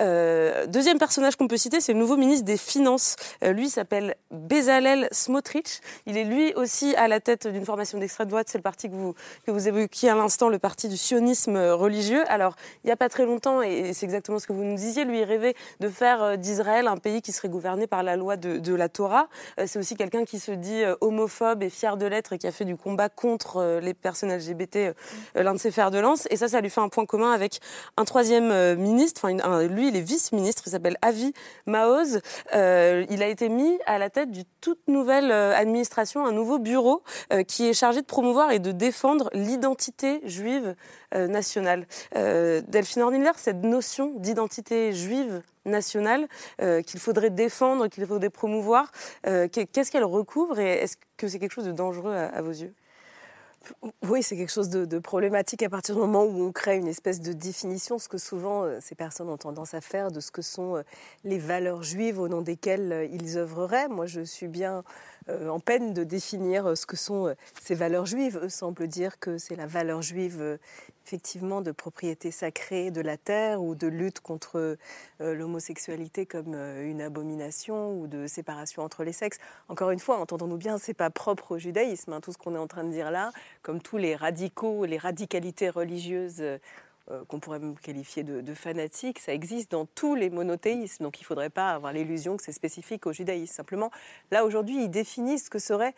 Euh, 0.00 0.66
deuxième 0.66 0.98
personnage 0.98 1.36
qu'on 1.36 1.48
peut 1.48 1.56
citer, 1.56 1.80
c'est 1.80 1.92
le 1.92 1.98
nouveau 1.98 2.16
ministre 2.16 2.44
des 2.44 2.56
Finances. 2.56 3.16
Euh, 3.42 3.52
lui 3.52 3.68
s'appelle 3.68 4.14
Bezalel 4.30 5.08
Smotrich. 5.12 5.80
Il 6.06 6.16
est 6.16 6.24
lui 6.24 6.52
aussi 6.54 6.94
à 6.96 7.08
la 7.08 7.20
tête 7.20 7.46
d'une 7.46 7.64
formation 7.64 7.98
d'extrême 7.98 8.28
droite. 8.28 8.48
C'est 8.50 8.58
le 8.58 8.62
parti 8.62 8.88
que 8.88 8.94
vous, 8.94 9.14
que 9.46 9.50
vous 9.50 9.68
évoquiez 9.68 10.10
à 10.10 10.14
l'instant, 10.14 10.48
le 10.48 10.58
parti 10.58 10.88
du 10.88 10.96
sionisme 10.96 11.56
euh, 11.56 11.74
religieux. 11.74 12.24
Alors, 12.28 12.56
il 12.82 12.88
n'y 12.88 12.92
a 12.92 12.96
pas 12.96 13.08
très 13.08 13.26
longtemps, 13.26 13.62
et 13.62 13.92
c'est 13.92 14.06
exactement 14.06 14.38
ce 14.38 14.46
que 14.46 14.52
vous 14.52 14.64
nous 14.64 14.76
disiez, 14.76 15.04
lui, 15.04 15.24
rêvait 15.24 15.54
de 15.80 15.88
faire 15.88 16.22
euh, 16.22 16.36
d'Israël 16.36 16.86
un 16.86 16.96
pays 16.96 17.22
qui 17.22 17.32
serait 17.32 17.48
gouverné 17.48 17.86
par 17.86 18.02
la 18.02 18.16
loi 18.16 18.36
de, 18.36 18.58
de 18.64 18.74
la 18.74 18.88
Torah. 18.88 19.28
Euh, 19.60 19.64
C'est 19.66 19.78
aussi 19.78 19.96
quelqu'un 19.96 20.24
qui 20.24 20.38
se 20.38 20.50
dit 20.50 20.82
euh, 20.82 20.96
homophobe 21.00 21.62
et 21.62 21.70
fier 21.70 21.96
de 21.96 22.06
l'être 22.06 22.32
et 22.32 22.38
qui 22.38 22.46
a 22.46 22.52
fait 22.52 22.64
du 22.64 22.76
combat 22.76 23.08
contre 23.08 23.58
euh, 23.58 23.80
les 23.80 23.94
personnes 23.94 24.34
LGBT, 24.34 24.94
l'un 25.34 25.54
de 25.54 25.58
ses 25.58 25.70
fers 25.70 25.90
de 25.90 25.98
lance. 25.98 26.26
Et 26.30 26.36
ça, 26.36 26.48
ça 26.48 26.60
lui 26.60 26.70
fait 26.70 26.80
un 26.80 26.88
point 26.88 27.06
commun 27.06 27.32
avec 27.32 27.60
un 27.96 28.04
troisième 28.04 28.74
ministre. 28.76 29.22
Enfin, 29.24 29.62
lui, 29.64 29.88
il 29.88 29.96
est 29.96 30.00
vice-ministre. 30.00 30.64
Il 30.66 30.70
s'appelle 30.70 30.96
Avi 31.02 31.32
Maoz. 31.66 32.20
Il 32.52 33.22
a 33.22 33.28
été 33.28 33.48
mis 33.48 33.78
à 33.86 33.98
la 33.98 34.10
tête 34.10 34.30
d'une 34.30 34.44
toute 34.60 34.80
nouvelle 34.88 35.30
administration, 35.30 36.26
un 36.26 36.32
nouveau 36.32 36.58
bureau 36.58 37.02
qui 37.46 37.68
est 37.68 37.74
chargé 37.74 38.00
de 38.00 38.06
promouvoir 38.06 38.50
et 38.52 38.58
de 38.58 38.72
défendre 38.72 39.28
l'identité 39.32 40.20
juive 40.24 40.74
nationale. 41.14 41.86
Euh, 42.16 42.60
Delphine 42.68 43.02
Horniller, 43.02 43.32
cette 43.36 43.62
notion 43.62 44.14
d'identité 44.18 44.92
juive 44.92 45.42
nationale 45.64 46.28
euh, 46.60 46.82
qu'il 46.82 47.00
faudrait 47.00 47.30
défendre, 47.30 47.88
qu'il 47.88 48.06
faudrait 48.06 48.30
promouvoir, 48.30 48.92
euh, 49.26 49.48
qu'est- 49.48 49.66
qu'est-ce 49.66 49.90
qu'elle 49.90 50.04
recouvre 50.04 50.58
et 50.58 50.72
est-ce 50.74 50.96
que 51.16 51.28
c'est 51.28 51.38
quelque 51.38 51.52
chose 51.52 51.64
de 51.66 51.72
dangereux 51.72 52.14
à- 52.14 52.42
vos 52.42 52.50
yeux? 52.50 52.74
Oui, 54.06 54.22
c'est 54.22 54.36
quelque 54.36 54.52
chose 54.52 54.68
de, 54.68 54.98
problématique 54.98 55.62
à 55.62 55.70
partir 55.70 55.94
du 55.94 56.00
moment 56.02 56.24
où 56.24 56.42
on 56.42 56.52
crée 56.52 56.76
une 56.76 56.86
espèce 56.86 57.20
de 57.22 57.32
définition, 57.32 57.98
ce 57.98 58.08
que 58.08 58.18
souvent 58.18 58.64
euh, 58.64 58.78
ces 58.82 58.94
personnes 58.94 59.30
ont 59.30 59.38
tendance 59.38 59.72
à 59.72 59.80
faire, 59.80 60.10
de 60.10 60.20
ce 60.20 60.30
que 60.30 60.42
sont 60.42 60.76
euh, 60.76 60.82
les 61.24 61.38
valeurs 61.38 61.82
juives 61.82 62.20
au 62.20 62.28
nom 62.28 62.42
desquelles 62.42 62.92
euh, 62.92 63.04
ils 63.06 63.38
œuvreraient. 63.38 63.88
Moi, 63.88 64.04
je 64.04 64.20
suis 64.20 64.48
bien 64.48 64.78
euh, 64.78 64.82
en 65.28 65.60
peine 65.60 65.94
de 65.94 66.04
définir 66.04 66.66
euh, 66.66 66.74
ce 66.74 66.86
que 66.86 66.96
sont 66.96 67.28
euh, 67.28 67.34
ces 67.62 67.74
valeurs 67.74 68.06
juives. 68.06 68.38
Eux 68.42 68.48
semblent 68.48 68.86
dire 68.86 69.18
que 69.18 69.38
c'est 69.38 69.56
la 69.56 69.66
valeur 69.66 70.02
juive, 70.02 70.40
euh, 70.40 70.56
effectivement, 71.06 71.60
de 71.60 71.72
propriété 71.72 72.30
sacrée 72.30 72.90
de 72.90 73.00
la 73.00 73.16
terre 73.16 73.62
ou 73.62 73.74
de 73.74 73.86
lutte 73.86 74.20
contre 74.20 74.76
euh, 75.20 75.34
l'homosexualité 75.34 76.26
comme 76.26 76.54
euh, 76.54 76.88
une 76.88 77.00
abomination 77.00 77.98
ou 77.98 78.06
de 78.06 78.26
séparation 78.26 78.82
entre 78.82 79.04
les 79.04 79.12
sexes. 79.12 79.38
Encore 79.68 79.90
une 79.90 79.98
fois, 79.98 80.18
entendons-nous 80.18 80.58
bien, 80.58 80.78
c'est 80.78 80.94
pas 80.94 81.10
propre 81.10 81.52
au 81.52 81.58
judaïsme. 81.58 82.12
hein, 82.12 82.20
tout 82.20 82.32
ce 82.32 82.38
qu'on 82.38 82.54
est 82.54 82.58
en 82.58 82.66
train 82.66 82.84
de 82.84 82.90
dire 82.90 83.10
là, 83.10 83.32
comme 83.62 83.80
tous 83.80 83.96
les 83.96 84.16
radicaux, 84.16 84.84
les 84.84 84.98
radicalités 84.98 85.70
religieuses. 85.70 86.42
Euh, 87.10 87.24
qu'on 87.26 87.40
pourrait 87.40 87.58
même 87.58 87.76
qualifier 87.76 88.22
de, 88.22 88.40
de 88.40 88.54
fanatiques, 88.54 89.18
ça 89.18 89.34
existe 89.34 89.70
dans 89.72 89.84
tous 89.84 90.14
les 90.14 90.30
monothéismes. 90.30 91.04
Donc 91.04 91.20
il 91.20 91.22
ne 91.22 91.26
faudrait 91.26 91.50
pas 91.50 91.72
avoir 91.72 91.92
l'illusion 91.92 92.36
que 92.36 92.42
c'est 92.42 92.52
spécifique 92.52 93.06
au 93.06 93.12
judaïsme. 93.12 93.54
Simplement, 93.54 93.90
là 94.30 94.44
aujourd'hui, 94.44 94.84
ils 94.84 94.90
définissent 94.90 95.46
ce 95.46 95.50
que 95.50 95.58
seraient 95.58 95.94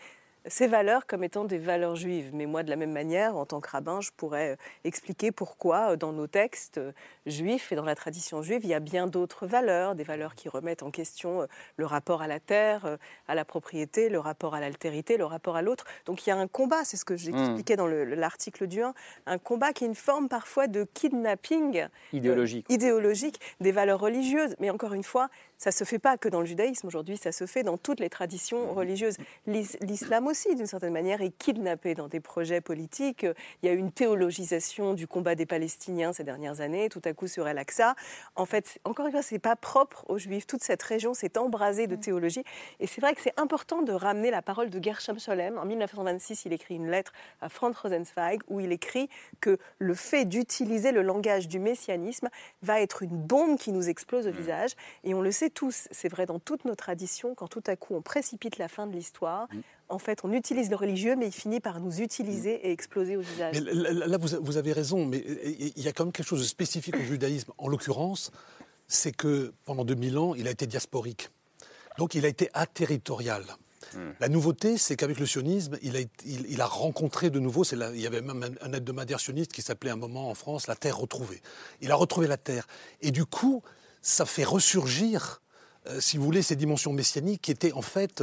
ces 0.49 0.67
valeurs 0.67 1.07
comme 1.07 1.25
étant 1.25 1.45
des 1.45 1.59
valeurs 1.59 1.97
juives. 1.97 2.31
Mais 2.33 2.47
moi, 2.47 2.63
de 2.63 2.71
la 2.71 2.77
même 2.77 2.93
manière, 2.93 3.37
en 3.37 3.47
tant 3.47 3.61
que 3.61 3.69
rabbin, 3.71 4.01
je 4.01 4.11
pourrais 4.17 4.51
euh, 4.53 4.57
expliquer 4.85 5.33
pourquoi 5.33 5.93
euh, 5.93 5.97
dans 5.97 6.13
nos 6.13 6.27
textes 6.27 6.79
euh, 6.79 6.93
juifs 7.27 7.73
et 7.73 7.77
dans 7.77 7.85
la 7.85 7.95
tradition 7.95 8.43
juive, 8.43 8.61
il 8.65 8.69
y 8.71 8.75
a 8.75 8.81
bien 8.81 9.07
d'autres 9.07 9.47
valeurs, 9.47 9.95
des 9.95 10.05
valeurs 10.05 10.35
qui 10.35 10.49
remettent 10.49 10.83
en 10.83 10.91
question 10.91 11.47
le 11.77 11.87
rapport 11.87 12.23
à 12.23 12.27
la 12.29 12.39
terre, 12.41 12.97
à 13.29 13.35
la 13.35 13.45
propriété, 13.45 14.09
le 14.09 14.21
rapport 14.21 14.55
à 14.55 14.61
l'altérité, 14.61 15.17
le 15.17 15.25
rapport 15.25 15.57
à 15.57 15.63
l'autre. 15.63 15.85
Donc 16.05 16.27
il 16.27 16.31
y 16.31 16.33
a 16.33 16.37
un 16.37 16.47
combat, 16.47 16.85
c'est 16.85 16.97
ce 16.97 17.05
que 17.05 17.17
j'expliquais 17.17 17.77
dans 17.77 17.87
le- 17.87 18.05
l'article 18.05 18.67
du 18.67 18.83
1, 18.83 18.95
un 19.27 19.39
combat 19.39 19.73
qui 19.73 19.85
est 19.85 19.89
une 19.89 19.95
forme 19.95 20.29
parfois 20.29 20.67
de 20.69 20.85
kidnapping 20.95 21.79
euh, 21.81 21.89
idéologique 22.69 23.41
des 23.61 23.73
valeurs 23.73 24.01
religieuses. 24.01 24.55
Mais 24.61 24.71
encore 24.71 24.93
une 24.95 25.03
fois, 25.05 25.29
ça 25.59 25.71
se 25.73 25.85
fait 25.85 25.99
pas 25.99 26.17
que 26.19 26.29
dans 26.29 26.41
le 26.41 26.47
judaïsme 26.47 26.87
aujourd'hui, 26.87 27.17
ça 27.17 27.33
se 27.33 27.47
fait 27.47 27.63
dans 27.63 27.77
toutes 27.79 28.01
les 28.01 28.11
traditions 28.11 28.73
religieuses. 28.75 29.17
L'is- 29.47 29.77
L'islam 29.81 30.27
aussi, 30.27 30.55
d'une 30.55 30.67
certaine 30.67 30.93
manière, 30.93 31.23
est 31.23 31.31
kidnappé 31.31 31.95
dans 31.95 32.09
des 32.09 32.21
projets 32.21 32.61
politiques. 32.61 33.25
Il 33.63 33.67
y 33.67 33.69
a 33.69 33.73
eu 33.73 33.79
une 33.79 33.93
théologisation 33.93 34.95
du 34.95 35.07
combat 35.07 35.35
des 35.35 35.47
Palestiniens 35.47 36.13
ces 36.13 36.25
dernières 36.25 36.61
années, 36.61 36.89
tout 36.89 37.03
à 37.05 37.13
coup 37.13 37.27
sur 37.29 37.47
Al-Aqsa. 37.47 37.95
En 38.35 38.45
fait, 38.47 38.79
encore 38.85 39.07
une 39.07 39.13
fois, 39.13 39.23
c'est 39.23 39.39
pas 39.39 39.57
propre 39.57 40.05
aux 40.09 40.19
Juifs. 40.19 40.47
Toute 40.47 40.63
cette 40.63 40.83
région 40.83 41.15
s'est 41.15 41.39
embrasée 41.39 41.87
de 41.87 41.97
théologie. 41.97 42.43
Et 42.81 42.87
c'est 42.87 43.01
vrai 43.01 43.15
que 43.15 43.21
c'est 43.21 43.39
important 43.39 43.83
de 43.83 43.93
ramener 43.93 44.31
la 44.31 44.43
parole 44.43 44.71
de 44.71 44.83
Gershom 44.83 45.19
Scholem. 45.19 45.59
En 45.59 45.65
1926, 45.65 46.45
il 46.45 46.53
écrit 46.53 46.75
une 46.77 46.91
lettre 46.91 47.13
à 47.41 47.49
Franz 47.49 47.77
Rosenzweig 47.81 48.39
où 48.49 48.61
il 48.61 48.73
écrit 48.73 49.09
que 49.41 49.59
le 49.79 49.95
fait 49.95 50.25
d'utiliser 50.25 50.93
le 50.93 51.03
langage 51.03 51.49
du 51.49 51.59
messianisme 51.59 52.29
va 52.63 52.81
être 52.81 53.03
une 53.03 53.17
bombe 53.17 53.59
qui 53.59 53.73
nous 53.73 53.89
explose 53.89 54.27
au 54.27 54.33
visage. 54.33 54.73
Et 55.05 55.15
on 55.15 55.23
le 55.23 55.31
sait 55.31 55.46
tous, 55.51 55.89
c'est 55.91 56.09
vrai 56.09 56.27
dans 56.27 56.39
toutes 56.39 56.65
nos 56.65 56.75
traditions, 56.75 57.35
quand 57.35 57.49
tout 57.49 57.63
à 57.67 57.77
coup 57.77 57.95
on 57.95 58.03
précipite 58.03 58.59
la 58.59 58.69
fin 58.69 58.87
de 58.87 58.93
l'histoire, 58.93 59.49
en 59.89 59.99
fait 59.99 60.21
on 60.25 60.33
utilise 60.33 60.71
le 60.71 60.77
religieux, 60.77 61.17
mais 61.17 61.27
il 61.27 61.33
finit 61.33 61.61
par 61.61 61.81
nous 61.81 62.01
utiliser 62.01 62.67
et 62.67 62.71
exploser 62.73 63.17
au 63.17 63.21
visage. 63.21 63.55
Mais 63.61 63.73
là, 63.75 64.07
là, 64.07 64.19
vous 64.19 64.29
vous 64.41 64.57
avez 64.57 64.73
raison, 64.73 65.07
mais 65.07 65.19
il 65.77 65.83
y 65.83 65.89
a 65.89 65.93
quand 65.93 66.05
même 66.05 66.13
quelque 66.13 66.27
chose 66.29 66.41
de 66.41 66.47
spécifique 66.47 66.97
au 66.97 67.03
judaïsme. 67.05 67.53
En 67.59 67.69
l'occurrence, 67.69 68.31
c'est 68.89 69.13
que 69.13 69.53
pendant 69.65 69.85
2000 69.85 70.19
ans, 70.19 70.35
il 70.35 70.47
a 70.49 70.51
été 70.51 70.67
diasporique. 70.67 71.31
Donc 71.99 72.15
il 72.15 72.25
a 72.25 72.29
été 72.29 72.51
aterritorial. 72.55 73.45
La 74.21 74.29
nouveauté, 74.29 74.77
c'est 74.77 74.95
qu'avec 74.97 75.19
le 75.19 75.25
sionisme, 75.27 75.79
il 75.81 75.97
a, 75.97 76.01
été- 76.01 76.27
il, 76.27 76.45
il 76.51 76.61
a 76.61 76.67
rencontré 76.67 77.31
de 77.31 77.39
nouveau, 77.39 77.65
c'est 77.65 77.77
la- 77.77 77.93
il 77.93 78.01
y 78.01 78.07
avait 78.07 78.21
même 78.21 78.43
un, 78.43 78.67
un 78.69 78.73
hebdomadaire 78.75 79.21
sioniste 79.21 79.53
qui 79.53 79.63
s'appelait 79.63 79.89
à 79.91 79.95
un 79.95 79.97
moment 79.97 80.29
en 80.29 80.35
France 80.35 80.67
La 80.67 80.75
Terre 80.77 80.99
retrouvée. 80.99 81.41
Il 81.81 81.91
a 81.91 81.95
retrouvé 81.95 82.27
la 82.27 82.37
Terre. 82.37 82.67
Et 83.01 83.11
du 83.11 83.25
coup, 83.25 83.63
ça 84.07 84.25
fait 84.25 84.45
ressurgir, 84.45 85.41
euh, 85.89 86.01
si 86.01 86.17
vous 86.17 86.25
voulez, 86.25 86.43
ces 86.43 86.55
dimensions 86.57 86.93
messianiques 86.93 87.43
qui 87.43 87.51
étaient 87.51 87.73
en 87.73 87.83
fait 87.83 88.23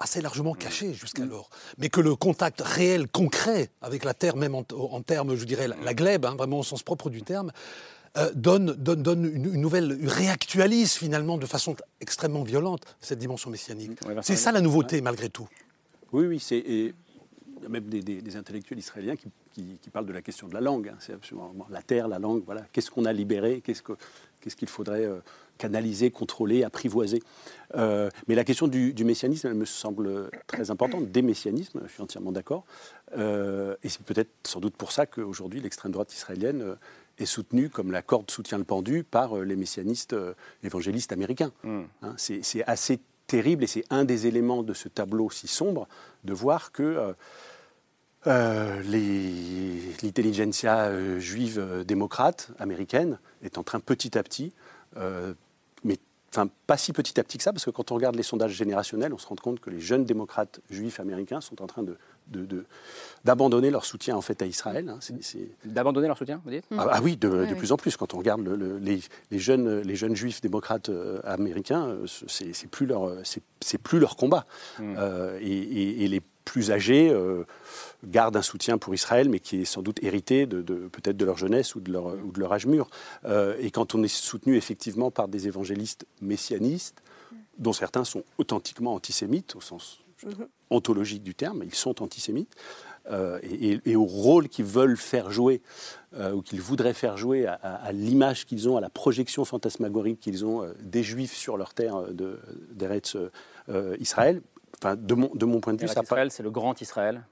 assez 0.00 0.20
largement 0.20 0.54
caché 0.54 0.92
jusqu'alors. 0.94 1.50
Mais 1.78 1.88
que 1.88 2.00
le 2.00 2.16
contact 2.16 2.60
réel, 2.62 3.06
concret 3.06 3.70
avec 3.82 4.04
la 4.04 4.14
Terre, 4.14 4.34
même 4.36 4.54
en, 4.54 4.64
en 4.72 5.02
termes, 5.02 5.36
je 5.36 5.44
dirais, 5.44 5.68
la, 5.68 5.76
la 5.76 5.94
glèbe, 5.94 6.24
hein, 6.26 6.34
vraiment 6.36 6.60
au 6.60 6.62
sens 6.64 6.82
propre 6.82 7.10
du 7.10 7.22
terme, 7.22 7.52
euh, 8.16 8.30
donne, 8.34 8.72
donne, 8.74 9.02
donne 9.02 9.24
une, 9.24 9.54
une 9.54 9.60
nouvelle, 9.60 9.96
réactualise 10.08 10.94
finalement 10.94 11.38
de 11.38 11.46
façon 11.46 11.76
extrêmement 12.00 12.42
violente 12.42 12.82
cette 13.00 13.18
dimension 13.20 13.50
messianique. 13.50 14.00
C'est 14.22 14.36
ça 14.36 14.50
la 14.52 14.60
nouveauté 14.60 15.00
malgré 15.00 15.28
tout. 15.28 15.48
Oui, 16.12 16.26
oui, 16.26 16.40
c'est. 16.40 16.56
et 16.56 16.92
Il 17.58 17.62
y 17.62 17.66
a 17.66 17.68
même 17.68 17.84
des, 17.84 18.02
des- 18.02 18.20
des 18.22 18.36
intellectuels 18.36 18.78
israéliens 18.80 19.14
qui, 19.14 19.28
qui- 19.52 19.78
qui 19.80 19.90
parlent 19.90 20.06
de 20.06 20.12
la 20.12 20.22
question 20.22 20.48
de 20.48 20.54
la 20.54 20.60
langue. 20.60 20.88
hein. 20.88 20.96
C'est 20.98 21.12
absolument 21.12 21.54
la 21.68 21.82
terre, 21.82 22.08
la 22.08 22.18
langue. 22.18 22.42
Voilà. 22.46 22.62
Qu'est-ce 22.72 22.90
qu'on 22.90 23.04
a 23.04 23.12
libéré? 23.12 23.60
Qu'est-ce 23.64 23.82
que- 23.82 23.92
qu'est-ce 24.40 24.56
qu'il 24.56 24.68
faudrait 24.68 25.04
euh, 25.04 25.18
canaliser, 25.58 26.10
contrôler, 26.10 26.64
apprivoiser 26.64 27.22
Euh, 27.76 28.10
Mais 28.26 28.34
la 28.34 28.44
question 28.44 28.66
du, 28.66 28.92
du 28.92 29.04
messianisme, 29.04 29.46
elle 29.48 29.54
me 29.54 29.64
semble 29.64 30.30
très 30.46 30.70
importante. 30.70 31.10
Des 31.12 31.22
messianismes, 31.22 31.80
je 31.86 31.92
suis 31.92 32.02
entièrement 32.02 32.32
d'accord. 32.32 32.64
Euh, 33.16 33.76
et 33.82 33.88
c'est 33.88 34.02
peut-être 34.02 34.30
sans 34.44 34.60
doute 34.60 34.74
pour 34.76 34.90
ça 34.92 35.06
qu'aujourd'hui 35.06 35.60
l'extrême 35.60 35.92
droite 35.92 36.12
israélienne 36.12 36.76
est 37.18 37.26
soutenue 37.26 37.68
comme 37.68 37.92
la 37.92 38.02
corde 38.02 38.30
soutient 38.30 38.58
le 38.58 38.64
pendu 38.64 39.04
par 39.04 39.36
les 39.36 39.56
messianistes 39.56 40.16
évangélistes 40.64 41.12
américains. 41.12 41.52
Hein, 41.64 41.84
c'est 42.16 42.42
c'est 42.42 42.64
assez 42.64 42.98
terrible 43.26 43.62
et 43.62 43.66
c'est 43.68 43.84
un 43.90 44.04
des 44.04 44.26
éléments 44.26 44.62
de 44.64 44.74
ce 44.74 44.88
tableau 44.88 45.30
si 45.30 45.46
sombre 45.46 45.86
de 46.24 46.32
voir 46.32 46.72
que 46.72 46.82
euh, 46.82 47.12
euh, 48.26 48.82
l'intelligentsia 50.02 50.84
euh, 50.86 51.18
juive 51.18 51.58
euh, 51.58 51.84
démocrate 51.84 52.48
américaine 52.58 53.18
est 53.42 53.58
en 53.58 53.62
train 53.62 53.80
petit 53.80 54.16
à 54.18 54.22
petit, 54.22 54.52
euh, 54.96 55.32
mais 55.84 55.98
enfin 56.32 56.48
pas 56.66 56.76
si 56.76 56.92
petit 56.92 57.18
à 57.18 57.24
petit 57.24 57.38
que 57.38 57.44
ça, 57.44 57.52
parce 57.52 57.64
que 57.64 57.70
quand 57.70 57.90
on 57.92 57.94
regarde 57.94 58.16
les 58.16 58.22
sondages 58.22 58.52
générationnels, 58.52 59.12
on 59.14 59.18
se 59.18 59.26
rend 59.26 59.36
compte 59.36 59.60
que 59.60 59.70
les 59.70 59.80
jeunes 59.80 60.04
démocrates 60.04 60.60
juifs 60.70 61.00
américains 61.00 61.40
sont 61.40 61.62
en 61.62 61.66
train 61.66 61.82
de 61.82 61.96
de- 62.28 62.44
de- 62.46 62.64
d'abandonner 63.24 63.70
leur 63.72 63.84
soutien 63.84 64.14
en 64.16 64.20
fait 64.20 64.40
à 64.40 64.46
Israël. 64.46 64.88
hein. 64.88 65.00
D'abandonner 65.64 66.06
leur 66.06 66.16
soutien, 66.16 66.40
vous 66.44 66.50
dites? 66.52 66.64
Ah, 66.78 66.86
ah 66.92 67.00
oui, 67.02 67.16
de, 67.16 67.26
Oui, 67.28 67.46
de 67.48 67.52
oui. 67.54 67.58
plus 67.58 67.72
en 67.72 67.76
plus. 67.76 67.96
Quand 67.96 68.14
on 68.14 68.18
regarde 68.18 68.42
le- 68.42 68.54
le- 68.54 68.78
les, 68.78 69.00
les 69.32 69.38
jeunes, 69.40 69.80
les 69.80 69.96
jeunes 69.96 70.14
juifs 70.14 70.40
démocrates 70.40 70.90
américains, 71.24 71.96
c'est 72.28 72.68
plus 72.70 72.86
leur, 72.86 73.10
c'est 73.24 73.42
c'est 73.60 73.78
plus 73.78 73.98
leur 73.98 74.14
combat. 74.16 74.46
Euh, 74.80 75.38
et, 75.40 75.48
et- 75.48 76.04
et 76.04 76.08
les 76.08 76.20
plus 76.44 76.70
âgés 76.70 77.10
euh, 77.10 77.44
gardent 78.04 78.36
un 78.36 78.42
soutien 78.42 78.78
pour 78.78 78.94
Israël, 78.94 79.28
mais 79.28 79.40
qui 79.40 79.60
est 79.62 79.64
sans 79.64 79.82
doute 79.82 80.02
hérité 80.02 80.46
de, 80.46 80.62
de- 80.62 80.88
peut-être 80.88 81.16
de 81.16 81.24
leur 81.24 81.36
jeunesse 81.36 81.74
ou 81.74 81.80
de 81.80 81.92
leur, 81.92 82.06
ou 82.24 82.32
de 82.32 82.40
leur 82.40 82.52
âge 82.52 82.66
mûr. 82.66 82.88
Euh, 83.24 83.54
et 83.60 83.70
quand 83.70 83.94
on 83.94 84.02
est 84.02 84.08
soutenu 84.08 84.56
effectivement 84.56 85.10
par 85.10 85.28
des 85.28 85.46
évangélistes 85.46 86.06
messianistes, 86.22 87.02
dont 87.58 87.72
certains 87.74 88.04
sont 88.04 88.24
authentiquement 88.38 88.94
antisémites 88.94 89.54
au 89.56 89.60
sens 89.60 89.98
ontologique 90.70 91.22
du 91.22 91.34
terme, 91.34 91.62
ils 91.64 91.74
sont 91.74 92.02
antisémites, 92.02 92.54
euh, 93.10 93.38
et, 93.42 93.96
au 93.96 94.04
rôle 94.04 94.48
qu'ils 94.48 94.66
veulent 94.66 94.96
faire 94.96 95.30
jouer, 95.30 95.62
euh, 96.14 96.32
ou 96.32 96.42
qu'ils 96.42 96.60
voudraient 96.60 96.92
faire 96.94 97.16
jouer 97.16 97.46
à, 97.46 97.54
à- 97.54 97.74
à 97.76 97.92
l'image 97.92 98.44
qu'ils 98.46 98.68
ont, 98.68 98.76
à 98.76 98.80
la 98.80 98.90
projection 98.90 99.44
fantasmagorique 99.44 100.20
qu'ils 100.20 100.44
ont 100.44 100.70
des 100.82 101.02
Juifs 101.02 101.34
sur 101.34 101.56
leur 101.56 101.72
terre 101.74 102.02
de- 102.12 102.38
d'Eretz 102.72 103.16
Israël. 103.98 104.42
Enfin, 104.82 104.96
de 104.96 105.14
mon, 105.14 105.30
de 105.34 105.44
mon 105.44 105.60
point 105.60 105.74
de 105.74 105.80
vue, 105.80 105.88
ça 105.88 106.00
Israël, 106.02 106.30
c'est 106.30 106.42
le 106.42 106.50
grand 106.50 106.80
Israël. 106.80 107.22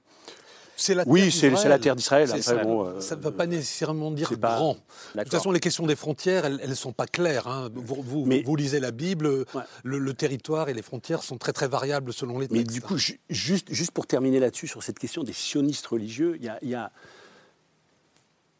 C'est 0.81 0.95
la 0.95 1.03
Oui, 1.07 1.29
c'est- 1.29 1.49
la 1.67 1.77
terre 1.77 1.95
d'Israël. 1.95 2.27
Ça. 2.41 2.55
bon, 2.63 2.85
euh, 2.85 3.01
ça 3.01 3.17
ne 3.17 3.21
veut 3.21 3.31
pas 3.31 3.47
nécessairement 3.47 4.11
dire 4.11 4.29
c'est 4.29 4.37
pas- 4.39 4.55
grand. 4.55 4.77
De 5.13 5.23
toute 5.23 5.31
façon, 5.31 5.51
les 5.51 5.59
questions 5.59 5.85
des 5.85 5.97
frontières, 5.97 6.45
elles 6.45 6.69
ne 6.69 6.73
sont 6.73 6.93
pas 6.93 7.05
claires. 7.05 7.47
hein. 7.49 7.69
Vous, 7.73 8.01
vous- 8.01 8.25
vous 8.45 8.55
lisez 8.55 8.79
la 8.79 8.91
Bible, 8.91 9.45
le, 9.83 9.97
le 9.99 10.13
territoire 10.13 10.69
et 10.69 10.73
les 10.73 10.81
frontières 10.81 11.21
sont 11.21 11.37
très 11.37 11.51
très 11.51 11.67
variables 11.67 12.13
selon 12.13 12.39
les 12.39 12.47
Mais 12.49 12.59
textes. 12.59 12.71
du 12.75 12.81
coup, 12.81 12.97
ju- 12.97 13.19
juste, 13.29 13.67
juste 13.73 13.91
pour 13.91 14.07
terminer 14.07 14.39
là-dessus, 14.39 14.67
sur 14.67 14.81
cette 14.81 14.99
question 14.99 15.23
des 15.23 15.33
sionistes 15.33 15.87
religieux, 15.87 16.37
il 16.39 16.45
y 16.45 16.49
a, 16.49 16.59
il 16.61 16.69
y 16.69 16.75
a- 16.75 16.91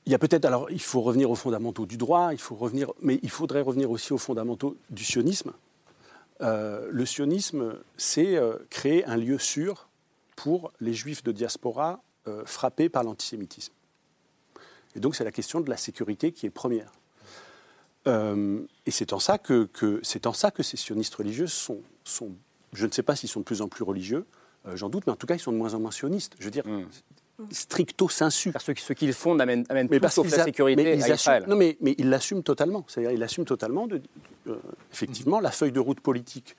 il 0.06 0.12
y 0.12 0.16
a 0.16 0.20
peut-être, 0.20 0.44
alors 0.44 0.70
il 0.72 0.82
faut 0.82 1.00
revenir 1.02 1.32
aux 1.32 1.36
fondamentaux 1.36 1.86
du 1.86 1.96
droit, 1.96 2.34
il 2.34 2.40
faut 2.40 2.56
revenir, 2.56 2.92
mais 3.02 3.20
il 3.24 3.30
faudrait 3.30 3.62
revenir 3.62 3.90
aussi 3.92 4.12
aux 4.12 4.18
fondamentaux 4.18 4.76
du 4.90 5.06
sionisme. 5.06 5.54
Euh, 6.42 6.88
le 6.90 7.06
sionisme, 7.06 7.76
c'est 7.98 8.38
euh, 8.38 8.58
créer 8.70 9.06
un 9.06 9.18
lieu 9.18 9.38
sûr 9.38 9.90
pour 10.36 10.72
les 10.80 10.94
juifs 10.94 11.24
de 11.24 11.32
diaspora 11.32 12.02
euh, 12.28 12.46
frappés 12.46 12.90
par 12.90 13.04
l'antisémitisme. 13.04 13.74
Et 14.96 15.00
donc 15.00 15.16
c'est 15.16 15.24
la 15.24 15.32
question 15.32 15.60
de 15.62 15.70
la 15.70 15.78
sécurité 15.78 16.32
qui 16.32 16.46
est 16.46 16.52
première. 16.52 16.92
Et 18.08 18.92
c'est 18.92 19.14
en 19.14 19.20
ça 19.20 19.38
que, 19.38 19.70
en 20.26 20.34
ça 20.34 20.50
que 20.50 20.64
ces 20.64 20.78
sionistes 20.78 21.14
religieux 21.14 21.46
sont, 21.46 21.84
je 22.74 22.88
ne 22.88 22.92
sais 22.92 23.04
pas 23.04 23.16
s'ils 23.16 23.30
sont 23.30 23.42
de 23.42 23.46
plus 23.46 23.62
en 23.62 23.68
plus 23.68 23.84
religieux, 23.84 24.26
j'en 24.74 24.90
doute, 24.90 25.06
mais 25.06 25.14
en 25.14 25.16
tout 25.16 25.28
cas 25.28 25.36
ils 25.36 25.40
sont 25.40 25.52
de 25.52 25.58
moins 25.58 25.76
en 25.76 25.80
moins 25.80 25.92
sionistes. 25.92 26.36
Je 26.40 26.46
veux 26.46 26.50
dire, 26.50 26.64
stricto 27.52 28.10
sensu. 28.10 28.52
Parce 28.52 28.66
que 28.66 28.80
ce 28.80 28.94
qu'ils 28.94 29.14
font 29.14 29.38
amène, 29.40 29.64
amène 29.70 29.88
Mais 29.90 30.00
parce 30.00 30.16
sauf 30.16 30.30
la 30.32 30.42
a- 30.42 30.46
sécurité 30.46 30.84
mais 30.84 30.90
ils 30.96 31.02
à 31.02 31.04
assument- 31.06 31.16
Israël. 31.16 31.46
non, 31.48 31.56
mais, 31.56 31.78
mais 31.82 31.96
ils 31.98 32.10
l'assument 32.10 32.42
totalement. 32.44 32.84
C'est-à-dire, 32.88 33.12
ils 33.12 33.20
l'assument 33.20 33.46
totalement. 33.46 33.88
De, 33.88 34.02
euh, 34.48 34.56
effectivement, 34.92 35.40
la 35.40 35.52
feuille 35.52 35.72
de 35.72 35.80
route 35.80 36.00
politique, 36.02 36.56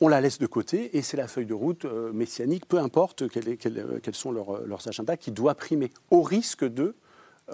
on 0.00 0.08
la 0.08 0.20
laisse 0.20 0.38
de 0.38 0.46
côté, 0.46 0.96
et 0.96 1.02
c'est 1.02 1.16
la 1.16 1.26
feuille 1.28 1.46
de 1.46 1.54
route 1.54 1.84
euh, 1.86 2.12
messianique, 2.12 2.66
peu 2.66 2.78
importe 2.78 3.28
quel 3.28 3.48
est- 3.48 3.56
quel- 3.56 3.78
euh, 3.78 3.98
quels 4.02 4.14
sont 4.14 4.30
leurs, 4.30 4.66
leurs 4.66 4.86
agendas, 4.88 5.16
qui 5.16 5.30
doit 5.30 5.54
primer, 5.54 5.90
au 6.10 6.20
risque 6.22 6.64
de, 6.64 6.94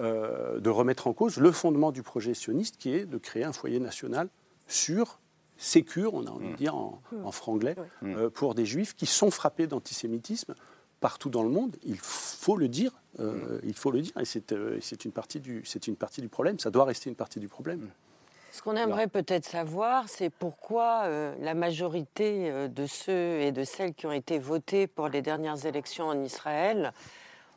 euh, 0.01 0.59
de 0.59 0.69
remettre 0.69 1.07
en 1.07 1.13
cause 1.13 1.37
le 1.37 1.51
fondement 1.51 1.91
du 1.91 2.03
projet 2.03 2.33
sioniste, 2.33 2.77
qui 2.77 2.93
est 2.93 3.05
de 3.05 3.17
créer 3.17 3.43
un 3.43 3.53
foyer 3.53 3.79
national 3.79 4.27
sûr, 4.67 5.19
sécure, 5.57 6.13
on 6.15 6.25
a 6.25 6.29
envie 6.31 6.49
de 6.49 6.55
dire 6.55 6.75
en, 6.75 7.01
en 7.23 7.31
franglais, 7.31 7.75
euh, 8.03 8.29
pour 8.29 8.55
des 8.55 8.65
juifs 8.65 8.93
qui 8.95 9.05
sont 9.05 9.31
frappés 9.31 9.67
d'antisémitisme 9.67 10.55
partout 11.03 11.29
dans 11.29 11.43
le 11.43 11.49
monde. 11.49 11.75
Il 11.83 11.97
faut 11.99 12.55
le 12.55 12.69
dire, 12.69 12.91
euh, 13.19 13.59
il 13.63 13.73
faut 13.75 13.91
le 13.91 14.01
dire, 14.01 14.13
et 14.17 14.25
c'est 14.25 14.53
euh, 14.53 14.77
c'est 14.81 15.03
une, 15.03 15.11
partie 15.11 15.41
du- 15.41 15.61
c'est 15.65 15.87
une 15.87 15.97
partie 15.97 16.21
du 16.21 16.29
problème, 16.29 16.57
ça 16.59 16.71
doit 16.71 16.85
rester 16.85 17.09
une 17.09 17.15
partie 17.17 17.39
du 17.41 17.49
problème. 17.49 17.89
Ce 18.53 18.61
qu'on 18.61 18.77
aimerait 18.77 19.07
peut-être 19.09 19.45
savoir, 19.45 20.07
c'est 20.07 20.29
pourquoi 20.29 21.01
euh, 21.03 21.35
la 21.41 21.55
majorité 21.55 22.69
de 22.69 22.85
ceux 22.85 23.41
et 23.41 23.51
de 23.51 23.63
celles 23.65 23.93
qui 23.93 24.05
ont 24.07 24.11
été 24.13 24.39
votés 24.39 24.87
pour 24.87 25.09
les 25.09 25.21
dernières 25.21 25.65
élections 25.65 26.07
en 26.07 26.23
Israël 26.23 26.93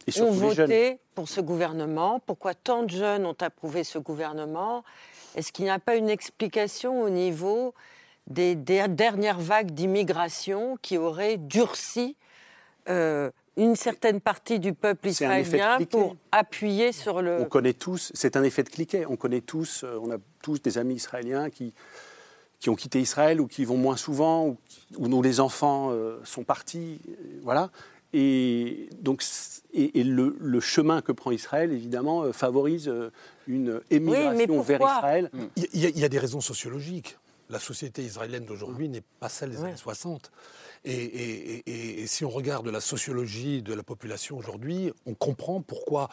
Et 0.08 0.20
ont 0.22 0.32
voté 0.32 0.98
pour 1.14 1.28
ce 1.28 1.40
gouvernement. 1.40 2.18
Pourquoi 2.26 2.54
tant 2.54 2.82
de 2.82 2.90
jeunes 2.90 3.26
ont 3.26 3.36
approuvé 3.40 3.84
ce 3.84 3.98
gouvernement? 3.98 4.82
Est-ce 5.36 5.52
qu'il 5.52 5.66
n'y 5.66 5.70
a 5.70 5.78
pas 5.78 5.94
une 5.96 6.08
explication 6.08 7.02
au 7.02 7.10
niveau 7.10 7.74
des, 8.26 8.56
der- 8.56 8.88
dernières 8.88 9.38
vagues 9.38 9.70
d'immigration 9.70 10.76
qui 10.82 10.96
auraient 10.98 11.36
durci 11.36 12.16
euh, 12.88 13.30
une 13.56 13.74
certaine 13.76 14.20
partie 14.20 14.58
du 14.60 14.72
peuple 14.74 15.08
israélien 15.08 15.78
pour 15.86 16.16
appuyer 16.32 16.92
sur 16.92 17.22
le... 17.22 17.40
On 17.40 17.44
connaît 17.46 17.72
tous, 17.72 18.12
c'est 18.14 18.36
un 18.36 18.42
effet 18.42 18.62
de 18.62 18.68
cliquet, 18.68 19.06
on 19.08 19.16
connaît 19.16 19.40
tous, 19.40 19.82
euh, 19.84 19.98
on 20.02 20.10
a 20.10 20.18
tous 20.42 20.60
des 20.60 20.76
amis 20.78 20.94
israéliens 20.96 21.48
qui, 21.50 21.72
qui 22.60 22.68
ont 22.70 22.74
quitté 22.74 23.00
Israël 23.00 23.40
ou 23.40 23.46
qui 23.46 23.64
vont 23.64 23.76
moins 23.78 23.96
souvent, 23.96 24.56
ou, 24.98 25.08
dont 25.08 25.22
les 25.22 25.40
enfants 25.40 25.88
euh, 25.90 26.18
sont 26.24 26.44
partis, 26.44 27.00
voilà. 27.42 27.70
Et 28.12 28.88
donc, 29.00 29.22
et, 29.74 30.00
et 30.00 30.04
le, 30.04 30.36
le 30.40 30.60
chemin 30.60 31.02
que 31.02 31.12
prend 31.12 31.32
Israël, 31.32 31.72
évidemment, 31.72 32.32
favorise 32.32 32.90
une 33.46 33.80
émigration 33.90 34.60
vers 34.62 34.78
Israël. 34.98 35.30
Il 35.56 35.80
y, 35.82 35.86
a- 35.86 35.88
il 35.90 35.98
y 35.98 36.04
a 36.04 36.08
des 36.08 36.18
raisons 36.18 36.40
sociologiques. 36.40 37.18
La 37.48 37.58
société 37.58 38.02
israélienne 38.02 38.44
d'aujourd'hui 38.44 38.88
n'est 38.88 39.04
pas 39.20 39.28
celle 39.28 39.50
des 39.50 39.58
années 39.62 39.76
60. 39.76 40.30
Et, 40.84 40.92
et- 40.94 41.62
et- 41.66 42.00
et 42.02 42.06
si 42.06 42.24
on 42.24 42.30
regarde 42.30 42.66
la 42.68 42.80
sociologie 42.80 43.62
de 43.62 43.72
la 43.74 43.82
population 43.82 44.36
aujourd'hui, 44.36 44.92
on 45.06 45.14
comprend 45.14 45.60
pourquoi 45.60 46.08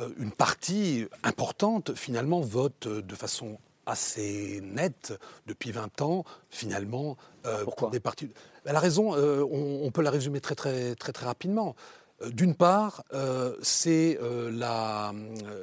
euh, 0.00 0.08
une 0.18 0.32
partie 0.32 1.06
importante, 1.22 1.94
finalement, 1.94 2.40
vote 2.40 2.86
euh, 2.88 3.00
de 3.02 3.14
façon 3.14 3.58
assez 3.86 4.60
nette 4.62 5.12
depuis 5.46 5.70
20 5.70 6.00
ans, 6.02 6.24
finalement, 6.50 7.16
euh, 7.46 7.64
pour 7.64 7.90
des 7.90 8.00
partis. 8.00 8.30
La 8.64 8.80
raison, 8.80 9.14
euh, 9.14 9.44
on, 9.44 9.82
on 9.84 9.90
peut 9.92 10.02
la 10.02 10.10
résumer 10.10 10.40
très, 10.40 10.54
très, 10.54 10.94
très, 10.96 11.12
très 11.12 11.26
rapidement. 11.26 11.76
D'une 12.30 12.54
part, 12.54 13.04
euh, 13.12 13.54
c'est 13.62 14.18
euh, 14.22 14.50
la- 14.52 15.12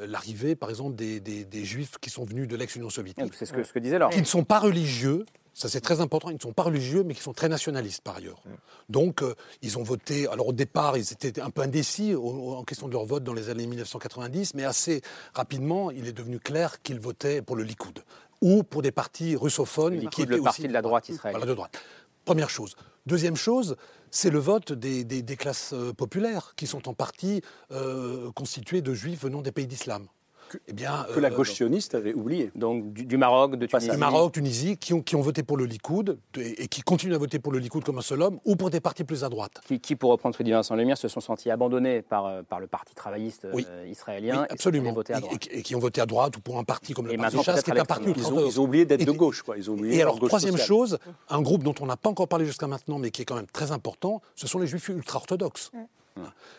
l'arrivée, 0.07 0.55
par 0.55 0.69
exemple, 0.69 0.95
des, 0.95 1.19
des- 1.19 1.45
des 1.45 1.65
Juifs 1.65 1.97
qui 1.99 2.09
sont 2.09 2.23
venus 2.25 2.47
de 2.47 2.55
l'ex-Union 2.55 2.89
soviétique. 2.89 3.33
C'est 3.33 3.45
ce 3.45 3.53
que, 3.53 3.63
ce 3.63 3.71
que 3.73 3.79
disait 3.79 3.99
Laure. 3.99 4.09
Qui 4.11 4.19
ne 4.19 4.25
sont 4.25 4.43
pas 4.43 4.59
religieux, 4.59 5.25
ça 5.53 5.67
c'est 5.69 5.81
très 5.81 5.99
important, 6.01 6.29
ils 6.29 6.35
ne 6.35 6.39
sont 6.39 6.53
pas 6.53 6.63
religieux, 6.63 7.03
mais 7.03 7.13
qui 7.13 7.21
sont 7.21 7.33
très 7.33 7.49
nationalistes 7.49 8.01
par 8.03 8.17
ailleurs. 8.17 8.41
Donc, 8.89 9.21
euh, 9.23 9.35
ils 9.61 9.77
ont 9.77 9.83
voté. 9.83 10.27
Alors, 10.27 10.47
au 10.47 10.53
départ, 10.53 10.97
ils 10.97 11.11
étaient 11.11 11.39
un 11.41 11.49
peu 11.49 11.61
indécis 11.61 12.13
au- 12.15 12.21
au- 12.23 12.55
en 12.55 12.63
question 12.63 12.87
de 12.87 12.93
leur 12.93 13.05
vote 13.05 13.23
dans 13.23 13.33
les 13.33 13.49
années 13.49 13.67
1990, 13.67 14.53
mais 14.53 14.63
assez 14.63 15.01
rapidement, 15.33 15.91
il 15.91 16.07
est 16.07 16.13
devenu 16.13 16.39
clair 16.39 16.81
qu'ils 16.81 16.99
votaient 16.99 17.41
pour 17.41 17.55
le 17.55 17.63
Likoud 17.63 17.99
ou 18.41 18.63
pour 18.63 18.81
des 18.81 18.91
partis 18.91 19.35
russophones. 19.35 19.95
Le 19.99 20.09
qui 20.09 20.23
étaient 20.23 20.35
le 20.37 20.41
parti 20.41 20.61
aussi 20.61 20.67
de 20.67 20.73
la 20.73 20.81
droite 20.81 21.09
israélienne. 21.09 21.39
Voilà, 21.39 21.49
de 21.51 21.55
droite. 21.55 21.79
Première 22.25 22.49
chose. 22.49 22.75
Deuxième 23.07 23.35
chose, 23.35 23.75
c'est 24.11 24.29
le 24.29 24.39
vote 24.39 24.73
des, 24.73 25.23
classes 25.37 25.73
euh, 25.73 25.93
populaires, 25.93 26.53
qui 26.57 26.67
sont 26.67 26.89
en 26.89 26.93
partie 26.93 27.41
euh, 27.71 28.31
constituées 28.33 28.81
de 28.81 28.93
juifs 28.93 29.21
venant 29.21 29.41
des 29.41 29.51
pays 29.51 29.67
d'islam. 29.67 30.07
Que, 30.51 30.57
eh 30.67 30.73
bien, 30.73 31.05
que 31.13 31.19
la 31.19 31.29
euh, 31.29 31.35
gauche 31.35 31.53
sioniste 31.53 31.95
avait 31.95 32.13
oublié. 32.13 32.51
Donc 32.55 32.91
du, 32.91 33.05
du 33.05 33.17
Maroc, 33.17 33.55
de 33.55 33.65
Tunisie. 33.65 33.89
Du 33.89 33.97
Maroc, 33.97 34.33
Tunisie, 34.33 34.77
qui 34.77 34.93
ont, 34.93 35.01
qui 35.01 35.15
ont 35.15 35.21
voté 35.21 35.43
pour 35.43 35.55
le 35.55 35.65
Likoud 35.65 36.17
et, 36.37 36.63
et 36.63 36.67
qui 36.67 36.81
continuent 36.81 37.15
à 37.15 37.17
voter 37.17 37.39
pour 37.39 37.53
le 37.53 37.59
Likoud 37.59 37.83
comme 37.83 37.97
un 37.97 38.01
seul 38.01 38.21
homme 38.21 38.39
ou 38.43 38.55
pour 38.57 38.69
des 38.69 38.81
partis 38.81 39.03
plus 39.05 39.23
à 39.23 39.29
droite. 39.29 39.61
Qui, 39.65 39.79
qui, 39.79 39.95
pour 39.95 40.11
reprendre 40.11 40.35
ce 40.35 40.37
que 40.39 40.43
dit 40.43 40.51
Vincent 40.51 40.75
Lemire, 40.75 40.97
se 40.97 41.07
sont 41.07 41.21
sentis 41.21 41.49
abandonnés 41.49 42.01
par, 42.01 42.25
euh, 42.25 42.41
par 42.43 42.59
le 42.59 42.67
parti 42.67 42.93
travailliste 42.93 43.47
Oui. 43.53 43.65
euh, 43.69 43.87
israélien. 43.87 44.41
Oui, 44.41 44.47
absolument. 44.49 44.91
Et, 44.91 44.93
voté 44.93 45.13
à 45.13 45.17
Et- 45.17 45.21
droite. 45.21 45.47
Et, 45.51 45.59
et 45.59 45.61
qui 45.61 45.75
ont 45.75 45.79
voté 45.79 46.01
à 46.01 46.05
droite 46.05 46.35
ou 46.37 46.41
pour 46.41 46.57
un 46.57 46.63
parti 46.63 46.93
comme 46.93 47.07
le 47.07 47.13
Et 47.13 47.17
Parti 47.17 47.41
Chasse, 47.43 47.63
qui 47.63 47.71
est 47.71 47.79
un 47.79 47.85
parti 47.85 48.11
Ils 48.15 48.27
ont, 48.27 48.45
ils 48.45 48.59
ont 48.59 48.63
oublié 48.63 48.85
d'être 48.85 49.05
de 49.05 49.11
gauche, 49.11 49.41
quoi. 49.43 49.57
Ils 49.57 49.69
ont 49.69 49.73
oublié 49.73 49.95
Et 49.95 49.97
leur 50.03 50.15
alors, 50.15 50.27
troisième 50.27 50.51
sociale. 50.51 50.67
chose, 50.67 50.99
un 51.29 51.41
groupe 51.41 51.63
dont 51.63 51.75
on 51.79 51.85
n'a 51.85 51.97
pas 51.97 52.09
encore 52.09 52.27
parlé 52.27 52.45
jusqu'à 52.45 52.67
maintenant, 52.67 52.99
mais 52.99 53.11
qui 53.11 53.21
est 53.21 53.25
quand 53.25 53.35
même 53.35 53.47
très 53.51 53.71
important, 53.71 54.21
ce 54.35 54.47
sont 54.47 54.59
les 54.59 54.67
juifs 54.67 54.89
ultra-orthodoxes. 54.89 55.71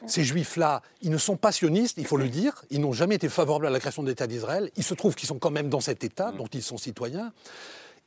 Ces 0.07 0.25
juifs-là, 0.25 0.83
ils 1.01 1.11
ne 1.11 1.19
sont 1.19 1.37
pas 1.37 1.53
sionistes, 1.53 1.97
il 1.99 2.07
faut 2.07 2.17
le 2.17 2.29
dire, 2.29 2.65
ils 2.71 2.81
n'ont 2.81 2.93
jamais 2.93 3.15
été 3.15 3.29
favorables 3.29 3.67
à 3.67 3.71
la 3.71 3.79
création 3.81 4.03
de 4.03 4.09
l'État 4.09 4.27
d'Israël, 4.27 4.71
il 4.77 4.83
se 4.85 4.95
trouve 4.95 5.15
qu'ils 5.15 5.29
sont 5.29 5.39
quand 5.39 5.51
même 5.51 5.69
dans 5.69 5.81
cet 5.81 6.03
État, 6.05 6.33
dont 6.33 6.47
ils 6.47 6.63
sont 6.63 6.79
citoyens. 6.79 7.33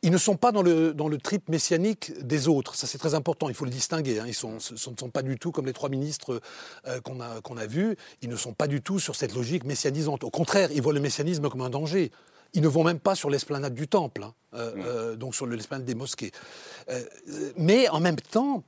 Ils 0.02 0.12
ne 0.12 0.18
sont 0.18 0.36
pas 0.36 0.52
dans 0.52 0.62
le, 0.62 0.93
dans 0.93 1.08
le 1.08 1.18
trip 1.18 1.48
messianique 1.50 2.12
des 2.22 2.48
autres, 2.48 2.76
ça 2.76 2.86
c'est 2.86 2.98
très 2.98 3.16
important, 3.16 3.48
il 3.50 3.56
faut 3.56 3.66
le 3.66 3.72
distinguer. 3.72 4.20
hein. 4.20 4.26
Ils 4.28 4.36
sont, 4.36 4.60
ce, 4.60 4.74
ne 4.74 4.78
sont 4.78 5.10
pas 5.10 5.22
du 5.22 5.39
tout 5.39 5.52
comme 5.52 5.66
les 5.66 5.74
trois 5.74 5.89
ministres 5.89 6.41
euh, 6.86 7.00
qu'on 7.02 7.22
a, 7.22 7.41
qu'on 7.41 7.58
a 7.58 7.66
vus, 7.66 7.96
ils 8.22 8.30
ne 8.30 8.36
sont 8.36 8.54
pas 8.54 8.68
du 8.68 8.82
tout 8.82 9.00
sur 9.00 9.16
cette 9.16 9.34
logique 9.34 9.64
messianisante. 9.64 10.24
Au 10.24 10.30
contraire, 10.30 10.70
ils 10.74 10.82
voient 10.82 10.93
le 10.93 11.00
messianisme 11.00 11.50
comme 11.50 11.62
un 11.62 11.70
danger. 11.70 12.12
Ils 12.54 12.62
ne 12.62 12.68
vont 12.68 12.84
même 12.84 13.00
pas 13.00 13.16
sur 13.16 13.30
l'esplanade 13.30 13.74
du 13.74 13.88
temple, 13.88 14.24
hein, 14.24 14.34
euh, 14.54 14.74
euh, 14.78 15.16
donc 15.16 15.34
sur 15.34 15.48
l'esplanade 15.48 15.86
des 15.86 15.96
mosquées. 15.96 16.32
Mais 17.58 17.89
en 17.89 18.00
même 18.00 18.16
temps, 18.18 18.64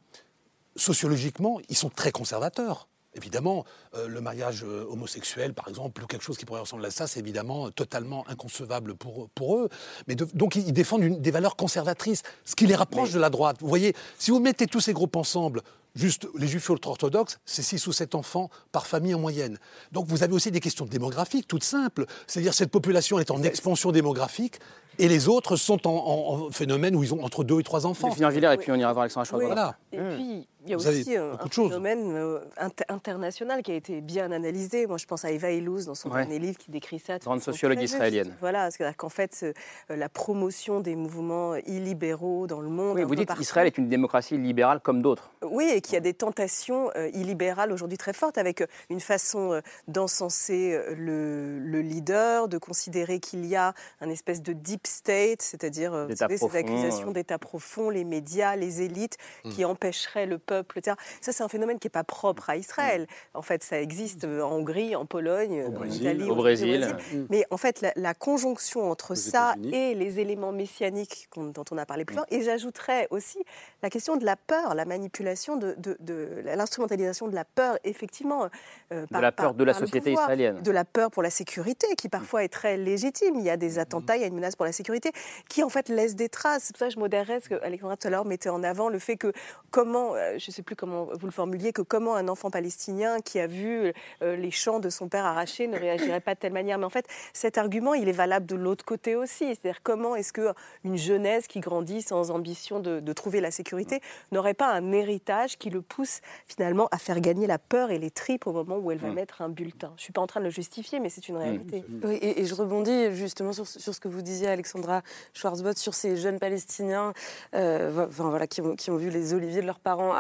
sociologiquement, 0.78 1.60
ils 1.70 1.78
sont 1.78 1.90
très 1.90 2.12
conservateurs. 2.12 2.88
Évidemment, 3.14 3.66
euh, 3.96 4.08
le 4.08 4.22
mariage 4.22 4.64
euh, 4.64 4.86
homosexuel, 4.92 5.54
par 5.56 5.68
exemple, 5.68 6.04
ou 6.04 6.06
quelque 6.08 6.24
chose 6.24 6.38
qui 6.38 6.46
pourrait 6.46 6.60
ressembler 6.60 6.88
à 6.88 6.92
ça, 6.92 7.08
c'est 7.08 7.20
évidemment 7.20 7.72
totalement 7.72 8.24
inconcevable 8.30 8.94
pour, 8.94 9.28
pour 9.30 9.58
eux. 9.58 9.70
Mais 10.08 10.14
de- 10.14 10.28
donc, 10.36 10.56
ils 10.56 10.68
ils 10.68 10.74
défendent 10.74 11.04
une- 11.04 11.20
des 11.20 11.32
valeurs 11.32 11.56
conservatrices, 11.56 12.22
ce 12.46 12.56
qui 12.56 12.68
les 12.68 12.76
rapproche 12.76 13.12
de 13.12 13.20
la 13.20 13.32
droite. 13.32 13.58
Vous 13.60 13.68
voyez, 13.68 13.96
si 14.20 14.30
vous 14.30 14.40
mettez 14.40 14.68
tous 14.68 14.82
ces 14.82 14.94
groupes 14.94 15.16
ensemble, 15.16 15.64
juste 15.96 16.28
les 16.38 16.48
juifs 16.48 16.70
ultra-orthodoxes, 16.70 17.40
c'est 17.44 17.64
6 17.64 17.88
ou 17.88 17.92
7 17.92 18.14
enfants 18.14 18.52
par 18.72 18.86
famille 18.86 19.16
en 19.16 19.20
moyenne. 19.20 19.58
Donc, 19.92 20.06
vous 20.10 20.22
avez 20.22 20.34
aussi 20.34 20.52
des 20.52 20.60
questions 20.60 20.86
démographiques 20.86 21.48
toutes 21.48 21.64
simples. 21.64 22.06
C'est-à-dire, 22.28 22.54
cette 22.54 22.70
population 22.70 23.18
est 23.18 23.32
en 23.32 23.42
expansion 23.42 23.92
démographique 23.92 24.60
et 25.00 25.08
les 25.08 25.28
autres 25.28 25.56
sont 25.56 25.88
en, 25.88 25.92
en- 25.92 26.46
en 26.48 26.52
phénomène 26.52 26.96
où 26.96 27.04
ils 27.04 27.16
ont 27.16 27.24
entre 27.24 27.44
2 27.44 27.62
et 27.62 27.64
3 27.64 27.88
enfants. 27.88 28.10
Et 28.54 28.58
puis 28.58 28.72
on 28.72 28.76
ira 28.76 28.94
voir 28.94 29.02
Alexandra 29.04 29.26
Schwarz. 29.26 29.42
Oui. 29.42 29.48
Voilà. 29.48 29.76
Et 29.92 29.98
puis, 29.98 30.48
il 30.68 30.72
y 30.72 30.74
a 30.74 30.78
Vous 30.78 30.88
aussi 30.88 31.15
un 31.15 31.38
phénomène 31.49 32.11
euh, 32.13 32.39
inter- 32.57 32.84
international 32.89 33.63
qui 33.63 33.72
a 33.72 33.76
été 33.76 34.01
bien 34.01 34.32
analysé. 34.32 34.86
Moi, 34.86 34.97
je 34.97 35.05
pense 35.05 35.24
à 35.26 35.32
Eva 35.32 35.51
Illouz 35.51 35.86
dans 35.86 35.95
son 35.95 36.09
Ouais. 36.11 36.18
dernier 36.26 36.39
livre 36.39 36.57
qui 36.57 36.70
décrit 36.72 36.99
ça. 36.99 37.18
de 37.20 37.24
Grande 37.24 37.41
sociologue 37.41 37.80
juste. 37.80 37.93
israélienne. 37.93 38.36
Voilà, 38.41 38.70
c'est-à-dire 38.72 38.97
qu'en 38.97 39.09
fait, 39.09 39.39
euh, 39.43 39.95
la 39.95 40.09
promotion 40.09 40.80
des 40.82 40.95
mouvements 40.95 41.55
illibéraux 41.55 42.47
dans 42.47 42.59
le 42.59 42.70
monde. 42.70 42.97
Oui, 42.97 43.03
vous 43.03 43.15
dites 43.15 43.28
partout. 43.28 43.41
Israël 43.41 43.68
est 43.68 43.78
une 43.78 43.89
démocratie 43.89 44.38
libérale 44.38 44.80
comme 44.82 45.01
d'autres. 45.01 45.32
Oui, 45.41 45.70
et 45.74 45.82
qu'il 45.82 45.93
y 45.93 45.97
a 45.97 46.01
des 46.01 46.13
tentations 46.13 46.89
euh, 46.95 47.09
illibérales 47.13 47.72
aujourd'hui 47.72 47.97
très 47.97 48.13
fortes, 48.13 48.38
avec 48.38 48.63
une 48.89 48.99
façon 48.99 49.61
d'encenser 49.88 50.80
le, 50.95 51.59
le 51.59 51.82
leader, 51.82 52.47
de 52.47 52.57
considérer 52.57 53.20
qu'il 53.20 53.45
y 53.45 53.55
a 53.55 53.74
un 54.01 54.09
espèce 54.09 54.41
de 54.41 54.53
deep 54.53 54.88
state, 54.88 55.41
c'est-à-dire 55.41 56.07
ces 56.09 56.24
accusations 56.57 57.11
d'État 57.11 57.38
profond, 57.38 57.89
les 57.89 58.03
médias, 58.05 58.55
les 58.55 58.82
élites, 58.82 59.18
qui 59.49 59.65
empêcheraient 59.65 60.26
le 60.26 60.38
peuple, 60.38 60.57
etc. 60.78 60.95
Ça, 61.22 61.32
c'est 61.32 61.43
un 61.43 61.47
phénomène 61.47 61.80
qui 61.80 61.88
n'est 61.88 61.91
pas 61.91 62.03
propre 62.03 62.49
à 62.49 62.55
Israël. 62.58 63.08
En 63.34 63.41
fait, 63.41 63.64
ça 63.64 63.80
existe 63.82 64.24
en 64.26 64.51
Hongrie, 64.51 64.95
en 64.95 65.05
Pologne, 65.05 65.66
en 65.68 65.70
Brésil. 65.72 66.01
Italie, 66.01 66.30
Au 66.30 66.36
Brésil. 66.36 66.95
Mm. 67.14 67.26
Mais 67.30 67.45
en 67.51 67.58
fait, 67.58 67.82
la, 67.82 67.91
la 67.95 68.14
conjonction 68.14 68.89
entre 68.89 69.16
ça 69.16 69.55
et 69.72 69.93
les 69.95 70.20
éléments 70.20 70.51
messianiques 70.51 71.28
dont 71.36 71.64
on 71.72 71.78
a 71.78 71.86
parlé 71.86 72.05
plus 72.05 72.16
Mm. 72.16 72.20
tôt, 72.20 72.26
et 72.32 72.41
j'ajouterais 72.41 73.08
aussi 73.12 73.39
la 73.84 73.89
question 73.89 74.16
de 74.18 74.26
la 74.26 74.36
peur, 74.36 74.74
la 74.76 74.86
manipulation 74.86 75.55
de, 75.55 75.76
de- 75.78 75.97
de- 75.99 76.41
l'instrumentalisation 76.45 77.28
de 77.28 77.36
la 77.36 77.45
peur, 77.45 77.78
effectivement. 77.84 78.47
euh, 78.91 79.05
De 79.12 79.20
la 79.20 79.32
peur 79.32 79.53
de 79.53 79.64
la 79.64 79.74
société 79.74 80.12
pouvoir, 80.12 80.24
israélienne. 80.26 80.62
De 80.62 80.72
la 80.72 80.86
peur 80.86 81.12
pour 81.12 81.24
la 81.24 81.30
sécurité, 81.30 81.88
qui 81.97 82.10
parfois 82.10 82.43
est 82.43 82.49
très 82.49 82.78
légitime. 82.78 83.36
Il 83.36 83.43
y 83.43 83.49
a 83.49 83.58
des 83.58 83.80
attentats, 83.80 84.16
il 84.16 84.22
y 84.22 84.24
a 84.24 84.28
une 84.28 84.36
menace 84.36 84.55
pour 84.55 84.66
la 84.66 84.72
sécurité, 84.72 85.12
qui 85.49 85.64
en 85.64 85.70
fait 85.70 85.89
laisse 85.89 86.16
des 86.16 86.30
traces. 86.30 86.64
C'est 86.64 86.74
pour 86.74 86.80
ça 86.80 86.88
que 86.88 86.93
je 86.93 86.99
modérerais 86.99 87.39
ce 87.41 87.49
que 87.49 87.55
Alexandra 87.64 87.97
tout 87.97 88.08
à 88.08 88.12
l'heure 88.12 88.26
mettait 88.26 88.49
en 88.49 88.64
avant, 88.64 88.89
le 88.89 88.99
fait 88.99 89.18
que 89.18 89.32
comment, 89.72 90.16
euh, 90.16 90.38
je 90.48 90.52
ne 90.54 90.56
sais 90.56 90.62
plus 90.64 90.78
comment 90.78 91.10
vous 91.12 91.26
le 91.26 91.34
formuliez, 91.34 91.74
que 91.74 91.82
comment 91.82 92.16
un 92.16 92.30
enfant 92.30 92.50
palestinien 92.50 93.20
qui 93.20 93.38
a 93.38 93.48
vu 93.48 93.91
euh, 94.22 94.38
les 94.38 94.50
champs 94.50 94.80
de 94.80 94.89
son 94.89 95.10
père 95.10 95.26
arrachés 95.26 95.68
ne 95.68 95.78
réagirait 95.78 96.22
pas 96.22 96.36
de 96.36 96.39
telle 96.39 96.54
manière. 96.54 96.78
Mais 96.78 96.86
en 96.86 96.89
fait, 96.89 97.06
cet 97.34 97.58
argument, 97.58 97.93
il 97.93 98.08
est 98.08 98.14
valable 98.14 98.45
de 98.45 98.56
l'autre 98.56 98.86
côté 98.86 99.18
aussi. 99.18 99.48
C'est-à-dire 99.48 99.82
comment 99.84 100.16
est-ce 100.16 100.32
que 100.32 100.54
une 100.86 100.95
jeunesse 100.95 101.48
qui 101.48 101.60
grandit 101.60 102.02
sans 102.02 102.32
ambition 102.32 102.80
de, 102.80 103.02
de 103.02 103.14
trouver 103.14 103.41
la 103.41 103.52
sécurité 103.52 104.00
n'aurait 104.32 104.54
pas 104.54 104.72
un 104.72 104.93
héritage 104.93 105.58
qui 105.58 105.70
le 105.70 105.82
pousse 105.82 106.22
finalement 106.45 106.88
à 106.91 106.98
faire 106.98 107.20
gagner 107.20 107.45
la 107.45 107.60
peur 107.60 107.91
et 107.91 108.00
les 108.00 108.10
tripes 108.10 108.48
au 108.48 108.54
moment 108.54 108.78
où 108.78 108.89
elle 108.89 109.00
va 109.00 109.10
mettre 109.10 109.41
un 109.41 109.50
bulletin? 109.50 109.91
Je 109.98 110.04
suis 110.04 110.14
pas 110.14 110.22
en 110.22 110.28
train 110.28 110.39
de 110.39 110.45
le 110.45 110.52
justifier, 110.52 111.02
mais 111.02 111.10
c'est 111.10 111.28
une 111.28 111.36
réalité. 111.36 111.84
Oui, 112.06 112.16
et, 112.22 112.39
et 112.39 112.45
je 112.45 112.56
rebondis 112.56 113.14
justement 113.14 113.52
sur, 113.52 113.68
sur 113.68 113.93
ce 113.93 114.00
que 114.00 114.08
vous 114.08 114.22
disiez, 114.22 114.48
Alexandra 114.48 115.02
Schwarzbott, 115.34 115.78
sur 115.78 115.93
ces 115.93 116.16
jeunes 116.16 116.39
Palestiniens 116.39 117.12
euh, 117.54 118.08
enfin, 118.08 118.30
voilà, 118.30 118.48
qui, 118.48 118.62
ont, 118.62 118.78
qui 118.78 118.91
ont 118.91 118.95
vu 118.95 119.10
les 119.10 119.34
oliviers 119.34 119.60
de 119.60 119.66
leurs 119.66 119.80
parents 119.80 120.14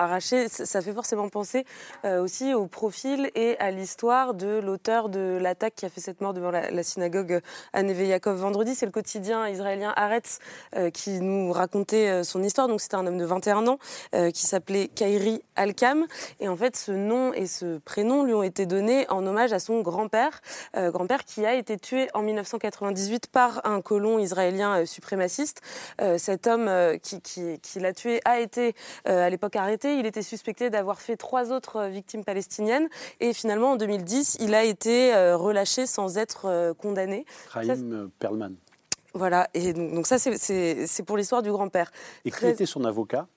Ça, 0.49 0.81
fait 0.81 0.93
forcément 0.93 1.29
penser 1.29 1.65
euh, 2.05 2.21
aussi 2.21 2.53
au 2.53 2.67
profil 2.67 3.31
et 3.35 3.57
à 3.59 3.71
l'histoire 3.71 4.33
de 4.33 4.59
l'auteur 4.59 5.09
de 5.09 5.37
l'attaque 5.41 5.75
qui 5.75 5.85
a 5.85 5.89
fait 5.89 6.01
cette 6.01 6.21
mort 6.21 6.33
devant 6.33 6.51
la, 6.51 6.83
synagogue 6.83 7.41
à 7.73 7.83
Neve 7.83 8.03
Yaakov 8.03 8.37
vendredi. 8.37 8.75
C'est 8.75 8.85
le 8.85 8.91
quotidien 8.91 9.47
israélien 9.47 9.93
Haaretz 9.95 10.39
euh, 10.75 10.89
qui 10.89 11.19
nous 11.21 11.51
racontait 11.51 12.09
euh, 12.09 12.23
son 12.23 12.43
histoire. 12.43 12.67
Donc 12.67 12.81
c'était 12.81 12.95
un 12.95 13.05
homme 13.05 13.17
de 13.17 13.25
21 13.25 13.67
ans 13.67 13.79
euh, 14.15 14.31
qui 14.31 14.45
s'appelait 14.45 14.87
Kairi 14.87 15.41
Alkam. 15.55 16.05
Et 16.39 16.47
en 16.47 16.55
fait, 16.55 16.75
ce 16.75 16.91
nom 16.91 17.33
et 17.33 17.47
ce 17.47 17.77
prénom 17.79 18.23
lui 18.23 18.33
ont 18.33 18.43
été 18.43 18.65
donnés 18.65 19.09
en 19.09 19.25
hommage 19.25 19.53
à 19.53 19.59
son 19.59 19.81
grand-père, 19.81 20.41
euh, 20.75 20.91
grand-père 20.91 21.25
qui 21.25 21.45
a 21.45 21.53
été 21.53 21.77
tué 21.77 22.07
en 22.13 22.21
1998 22.21 23.27
par 23.27 23.61
un 23.65 23.81
colon 23.81 24.19
israélien 24.19 24.81
euh, 24.81 24.85
suprémaciste. 24.85 25.61
Euh, 26.01 26.17
cet 26.17 26.47
homme 26.47 26.67
euh, 26.67 26.97
qui, 26.97 27.79
l'a 27.79 27.93
tué 27.93 28.21
a 28.25 28.39
été 28.39 28.73
euh, 29.07 29.25
à 29.25 29.29
l'époque 29.29 29.55
arrêté. 29.55 29.96
Il 29.99 30.05
était 30.05 30.21
suspecté 30.21 30.69
d'avoir 30.69 30.99
fait 31.01 31.17
trois 31.17 31.51
autres 31.51 31.75
euh, 31.77 31.87
victimes 31.89 32.23
palestiniennes. 32.23 32.87
Et 33.19 33.33
finalement, 33.33 33.71
en 33.71 33.75
2010, 33.75 34.37
il 34.39 34.53
a 34.55 34.63
été 34.63 35.13
euh, 35.13 35.35
relâché 35.37 35.85
sans 35.85 36.17
être 36.17 36.45
euh, 36.45 36.73
condamné. 36.73 37.25
Euh, 37.55 38.07
Perlman. 38.19 38.55
Voilà, 39.13 39.47
et 39.55 39.73
donc, 39.73 39.93
donc 39.95 40.07
ça, 40.07 40.19
c'est- 40.19 41.03
pour 41.05 41.17
l'histoire 41.17 41.41
du 41.41 41.51
grand-père. 41.51 41.91
Et 42.25 42.29
qui 42.29 42.37
Très- 42.37 42.51
était 42.51 42.65
son 42.67 42.83
avocat 42.85 43.27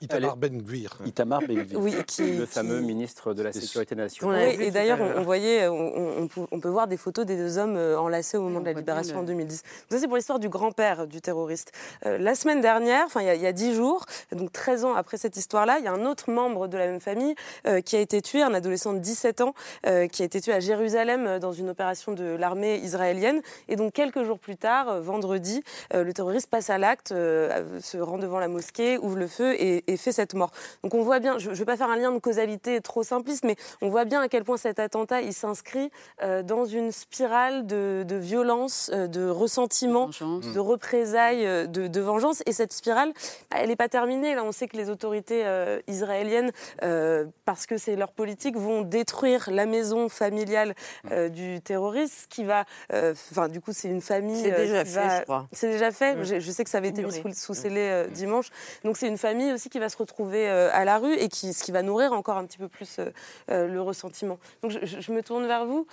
Itamar 0.00 0.36
Ben-Gvir. 0.36 0.98
Itamar 1.04 1.40
Ben-Gvir. 1.40 1.78
Oui, 1.80 1.94
qui- 2.06 2.36
Le 2.36 2.44
qui- 2.44 2.52
fameux 2.52 2.80
ministre 2.80 3.34
de 3.34 3.42
la 3.42 3.52
Sécurité 3.52 3.94
nationale. 3.94 4.54
Oui, 4.58 4.64
et 4.64 4.70
d'ailleurs, 4.70 4.98
on, 5.00 5.20
on 5.20 5.22
voyait, 5.22 5.68
on, 5.68 6.18
on 6.22 6.26
peut, 6.28 6.40
on 6.50 6.60
peut 6.60 6.68
voir 6.68 6.86
des 6.86 6.96
photos 6.96 7.24
des 7.26 7.36
deux 7.36 7.58
hommes 7.58 7.76
euh, 7.76 7.98
enlacés 7.98 8.36
au 8.36 8.42
moment 8.42 8.60
de 8.60 8.66
la 8.66 8.72
libération 8.72 9.18
en 9.18 9.22
2010. 9.22 9.62
Donc 9.62 9.70
ça, 9.90 9.98
c'est 9.98 10.06
pour 10.06 10.16
l'histoire 10.16 10.38
du 10.38 10.48
grand-père 10.48 11.06
du 11.06 11.20
terroriste. 11.20 11.72
Euh, 12.04 12.18
la 12.18 12.34
semaine 12.34 12.60
dernière, 12.60 13.04
enfin, 13.06 13.20
il 13.22 13.26
y 13.26 13.30
a- 13.30 13.34
il 13.34 13.42
y 13.42 13.46
a 13.46 13.52
dix 13.52 13.74
jours, 13.74 14.04
donc 14.32 14.52
13 14.52 14.84
ans 14.84 14.94
après 14.94 15.16
cette 15.16 15.36
histoire-là, 15.36 15.78
il 15.78 15.84
y 15.84 15.88
a 15.88 15.92
un 15.92 16.04
autre 16.06 16.30
membre 16.30 16.68
de 16.68 16.76
la 16.76 16.86
même 16.86 17.00
famille 17.00 17.34
euh, 17.66 17.80
qui 17.80 17.96
a 17.96 18.00
été 18.00 18.20
tué, 18.22 18.42
un 18.42 18.54
adolescent 18.54 18.92
de 18.92 18.98
17 18.98 19.40
ans, 19.40 19.54
euh, 19.86 20.06
qui 20.08 20.22
a 20.22 20.24
été 20.24 20.40
tué 20.40 20.52
à 20.52 20.60
Jérusalem 20.60 21.26
euh, 21.26 21.38
dans 21.38 21.52
une 21.52 21.68
opération 21.70 22.12
de 22.12 22.24
l'armée 22.36 22.76
israélienne. 22.76 23.40
Et 23.68 23.76
donc, 23.76 23.92
quelques 23.92 24.22
jours 24.24 24.38
plus 24.38 24.56
tard, 24.56 24.88
euh, 24.88 25.00
vendredi, 25.00 25.62
euh, 25.94 26.04
le 26.04 26.12
terroriste 26.12 26.48
passe 26.50 26.70
à 26.70 26.78
l'acte, 26.78 27.12
euh, 27.12 27.80
se 27.80 27.98
rend 27.98 28.18
devant 28.18 28.38
la 28.38 28.48
mosquée, 28.48 28.98
ouvre 28.98 29.16
le 29.16 29.26
feu 29.26 29.54
et, 29.54 29.84
et 29.86 29.96
fait 29.96 30.12
cette 30.12 30.34
mort. 30.34 30.50
Donc, 30.82 30.94
on 30.94 31.02
voit 31.02 31.20
bien, 31.20 31.38
je 31.38 31.50
ne 31.50 31.54
vais 31.54 31.64
pas 31.64 31.76
faire 31.76 31.90
un 31.90 31.96
lien 31.96 32.12
de 32.12 32.18
causalité 32.18 32.80
trop 32.80 33.02
simpliste, 33.02 33.44
mais 33.44 33.56
on 33.82 33.88
voit 33.88 34.04
bien 34.04 34.20
à 34.20 34.28
quel 34.28 34.44
point 34.44 34.56
cet 34.56 34.78
attentat, 34.78 35.22
il 35.22 35.32
s'inscrit 35.32 35.90
euh, 36.22 36.42
dans 36.42 36.64
une 36.64 36.92
spirale 36.92 37.66
de, 37.66 38.04
de 38.06 38.16
violence, 38.16 38.90
euh, 38.92 39.06
de 39.06 39.28
ressentiment, 39.28 40.08
de 40.08 40.58
représailles, 40.58 41.46
euh, 41.46 41.66
de, 41.66 41.86
de 41.86 42.00
vengeance. 42.00 42.42
Et 42.46 42.52
cette 42.52 42.72
spirale, 42.72 43.12
elle 43.54 43.68
n'est 43.68 43.76
pas 43.76 43.88
terminée. 43.88 44.34
Là, 44.34 44.44
on 44.44 44.52
sait 44.52 44.68
que 44.68 44.76
les 44.76 44.90
autorités 44.90 45.42
euh, 45.44 45.80
israéliennes, 45.86 46.52
euh, 46.82 47.26
parce 47.44 47.66
que 47.66 47.76
c'est 47.76 47.96
leur 47.96 48.12
politique, 48.12 48.56
vont 48.56 48.82
détruire 48.82 49.48
la 49.50 49.66
maison 49.66 50.08
familiale 50.08 50.74
euh, 51.10 51.28
du 51.28 51.60
terroriste, 51.60 52.26
qui 52.28 52.44
va, 52.44 52.64
enfin, 52.92 53.48
du 53.48 53.60
coup, 53.60 53.72
c'est 53.72 53.88
une 53.88 54.00
famille. 54.00 54.42
C'est 54.42 54.56
déjà 54.56 54.84
fait, 54.84 55.18
je 55.18 55.22
crois. 55.22 55.46
C'est 55.52 55.70
déjà 55.70 55.90
fait. 55.90 56.16
Mm. 56.16 56.40
Je, 56.40 56.50
sais 56.50 56.64
que 56.64 56.70
ça 56.70 56.78
avait 56.78 56.88
été 56.88 57.02
mis 57.02 57.12
sous, 57.12 57.32
sous 57.34 57.54
scellé 57.54 57.80
euh, 57.80 58.06
dimanche. 58.08 58.48
Donc, 58.84 58.96
c'est 58.96 59.08
une 59.08 59.18
famille 59.18 59.52
aussi 59.52 59.68
qui 59.68 59.75
va 59.78 59.88
se 59.88 59.96
retrouver 59.96 60.48
euh, 60.48 60.70
à 60.72 60.84
la 60.84 60.98
rue 60.98 61.14
et 61.14 61.28
qui, 61.28 61.52
ce 61.52 61.64
qui 61.64 61.72
va 61.72 61.82
nourrir 61.82 62.12
encore 62.12 62.36
un 62.36 62.46
petit 62.46 62.58
peu 62.58 62.68
plus 62.68 62.98
euh, 62.98 63.10
euh, 63.50 63.68
le 63.68 63.80
ressentiment. 63.80 64.38
Donc, 64.62 64.72
je, 64.72 65.12
me 65.12 65.22
tourne 65.22 65.46
vers 65.46 65.66
vous. 65.66 65.86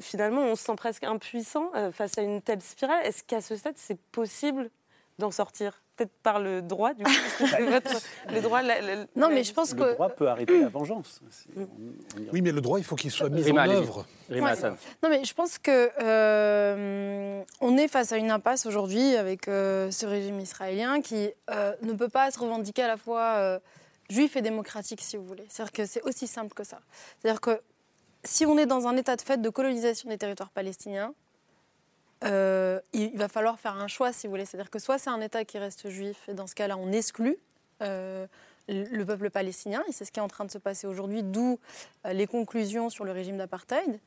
Finalement, 0.00 0.42
on 0.42 0.56
se 0.56 0.64
sent 0.64 0.76
presque 0.76 1.04
impuissant 1.04 1.70
face 1.92 2.18
à 2.18 2.22
une 2.22 2.42
telle 2.42 2.60
spirale. 2.60 3.04
Est-ce 3.04 3.22
qu'à 3.22 3.40
ce 3.40 3.56
stade, 3.56 3.74
c'est 3.76 3.98
possible 4.12 4.70
d'en 5.18 5.30
sortir? 5.30 5.82
Peut-être 6.00 6.12
par 6.22 6.40
le 6.40 6.62
droit, 6.62 6.94
du 6.94 7.04
coup, 7.04 7.10
parce 7.10 7.52
que 7.52 7.56
c'est 7.56 7.62
votre- 7.70 8.00
le 8.34 8.40
droit. 8.40 8.62
la- 8.62 8.80
la- 8.80 9.06
Non, 9.16 9.28
mais 9.28 9.44
je 9.44 9.52
pense 9.52 9.72
Le 9.74 9.78
que. 9.84 9.92
droit 9.94 10.08
peut 10.08 10.28
arrêter 10.28 10.60
la 10.60 10.68
vengeance. 10.68 11.20
On- 11.56 11.60
on 11.62 11.66
Oui, 12.32 12.40
mais 12.40 12.52
le 12.52 12.60
droit, 12.60 12.78
il 12.78 12.84
faut 12.84 12.96
qu'il 12.96 13.10
soit 13.10 13.28
mis 13.28 13.42
Rima, 13.42 13.66
en 13.66 13.70
œuvre. 13.70 14.06
Rima 14.30 14.54
Ouais. 14.54 14.70
Non, 15.02 15.10
mais 15.10 15.24
je 15.24 15.34
pense 15.34 15.58
que 15.58 15.90
euh, 16.02 17.42
on 17.60 17.76
est 17.76 17.88
face 17.88 18.12
à 18.12 18.16
une 18.16 18.30
impasse 18.30 18.64
aujourd'hui 18.66 19.16
avec 19.16 19.48
euh, 19.48 19.90
ce 19.90 20.06
régime 20.06 20.40
israélien 20.40 21.00
qui 21.02 21.30
euh, 21.50 21.74
ne 21.82 21.92
peut 21.92 22.08
pas 22.08 22.30
se 22.30 22.38
revendiquer 22.38 22.82
à 22.84 22.88
la 22.88 22.96
fois 22.96 23.34
euh, 23.36 23.58
juif 24.08 24.36
et 24.36 24.42
démocratique, 24.42 25.00
si 25.02 25.16
vous 25.16 25.24
voulez. 25.26 25.44
C'est-à-dire 25.48 25.72
que 25.72 25.86
c'est 25.86 26.02
aussi 26.02 26.26
simple 26.26 26.54
que 26.54 26.64
ça. 26.64 26.80
C'est-à-dire 27.20 27.40
que 27.40 27.60
si 28.24 28.46
on 28.46 28.56
est 28.58 28.66
dans 28.66 28.86
un 28.86 28.96
état 28.96 29.16
de 29.16 29.20
fait 29.22 29.40
de 29.40 29.48
colonisation 29.50 30.08
des 30.08 30.18
territoires 30.18 30.50
palestiniens, 30.50 31.14
euh, 32.24 32.80
il 32.92 33.16
va 33.16 33.28
falloir 33.28 33.58
faire 33.58 33.76
un 33.76 33.88
choix, 33.88 34.12
si 34.12 34.26
vous 34.26 34.32
voulez. 34.32 34.44
C'est-à-dire 34.44 34.70
que 34.70 34.78
soit 34.78 34.98
c'est 34.98 35.10
un 35.10 35.20
État 35.20 35.44
qui 35.44 35.58
reste 35.58 35.88
juif, 35.88 36.28
et 36.28 36.34
dans 36.34 36.46
ce 36.46 36.54
cas-là, 36.54 36.76
on 36.76 36.92
exclut 36.92 37.36
euh, 37.82 38.26
le 38.68 38.84
le 38.84 39.04
peuple 39.04 39.30
palestinien, 39.30 39.82
et 39.88 39.92
c'est 39.92 40.04
ce 40.04 40.12
qui 40.12 40.20
est 40.20 40.22
en 40.22 40.28
train 40.28 40.44
de 40.44 40.50
se 40.50 40.58
passer 40.58 40.86
aujourd'hui, 40.86 41.22
d'où 41.22 41.58
euh, 42.06 42.12
les 42.12 42.26
conclusions 42.26 42.90
sur 42.90 43.04
le 43.04 43.12
régime 43.12 43.36
d'apartheid. 43.36 43.98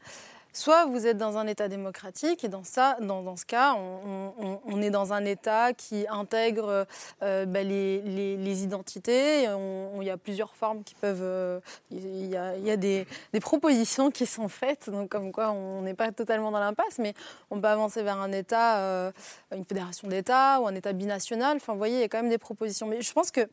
Soit 0.55 0.85
vous 0.85 1.07
êtes 1.07 1.17
dans 1.17 1.39
un 1.39 1.47
État 1.47 1.67
démocratique, 1.67 2.43
et 2.43 2.47
dans, 2.47 2.63
ça, 2.63 2.95
dans, 3.01 3.23
dans 3.23 3.35
ce 3.35 3.43
cas, 3.45 3.73
on, 3.73 4.81
est 4.83 4.91
dans 4.91 5.11
un 5.11 5.25
État 5.25 5.73
qui 5.73 6.05
intègre 6.07 6.85
euh, 7.23 7.45
bah, 7.47 7.63
les, 7.63 8.01
les- 8.01 8.63
identités. 8.63 9.45
Il 9.45 10.03
y 10.03 10.11
a 10.11 10.17
plusieurs 10.17 10.53
formes 10.53 10.83
qui 10.83 10.93
peuvent. 10.93 11.23
euh, 11.23 11.59
Il 11.89 12.27
y 12.27 12.37
a, 12.37 12.55
y 12.55 12.69
a 12.69 12.77
des, 12.77 13.07
des 13.33 13.39
propositions 13.39 14.11
qui 14.11 14.27
sont 14.27 14.47
faites, 14.47 14.91
donc 14.91 15.09
comme 15.09 15.31
quoi 15.31 15.49
on 15.49 15.81
n'est 15.81 15.95
pas 15.95 16.11
totalement 16.11 16.51
dans 16.51 16.59
l'impasse, 16.59 16.99
mais 16.99 17.15
on 17.49 17.59
peut 17.59 17.67
avancer 17.67 18.03
vers 18.03 18.19
un 18.19 18.31
État, 18.31 18.77
euh, 18.77 19.11
une 19.51 19.65
fédération 19.65 20.07
d'États 20.07 20.61
ou 20.61 20.67
un 20.67 20.75
État 20.75 20.93
binational. 20.93 21.57
Enfin, 21.57 21.73
vous 21.73 21.79
voyez, 21.79 21.95
il 21.97 22.01
y 22.01 22.03
a 22.03 22.09
quand 22.09 22.21
même 22.21 22.29
des 22.29 22.37
propositions. 22.37 22.85
Mais 22.85 23.01
je 23.01 23.11
pense 23.11 23.31
que 23.31 23.49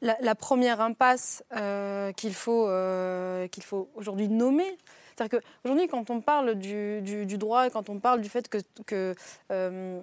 la, 0.00 0.34
première 0.34 0.80
impasse 0.80 1.42
qu'il 2.16 2.34
faut, 2.34 2.70
qu'il 3.50 3.62
faut 3.64 3.90
aujourd'hui 3.96 4.28
nommer, 4.28 4.78
c'est-à-dire 5.18 5.40
qu'aujourd'hui, 5.40 5.88
quand 5.88 6.10
on 6.10 6.20
parle 6.20 6.54
du, 6.54 7.26
droit 7.38 7.68
quand 7.70 7.88
on 7.88 7.98
parle 7.98 8.20
du 8.20 8.28
fait 8.28 8.48
que, 8.48 9.14
euh, 9.50 10.00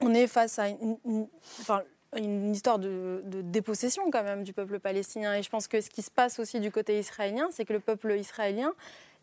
on 0.00 0.14
est 0.14 0.26
face 0.26 0.58
à 0.58 0.68
une, 0.68 2.52
histoire 2.52 2.78
de, 2.78 3.22
dépossession 3.24 4.10
quand 4.10 4.22
même 4.22 4.44
du 4.44 4.52
peuple 4.52 4.78
palestinien. 4.78 5.34
Et 5.34 5.42
je 5.42 5.50
pense 5.50 5.66
que 5.66 5.80
ce 5.80 5.88
qui 5.88 6.02
se 6.02 6.10
passe 6.10 6.38
aussi 6.38 6.60
du 6.60 6.70
côté 6.70 6.98
israélien, 6.98 7.48
c'est 7.50 7.64
que 7.64 7.72
le 7.72 7.80
peuple 7.80 8.12
israélien 8.18 8.72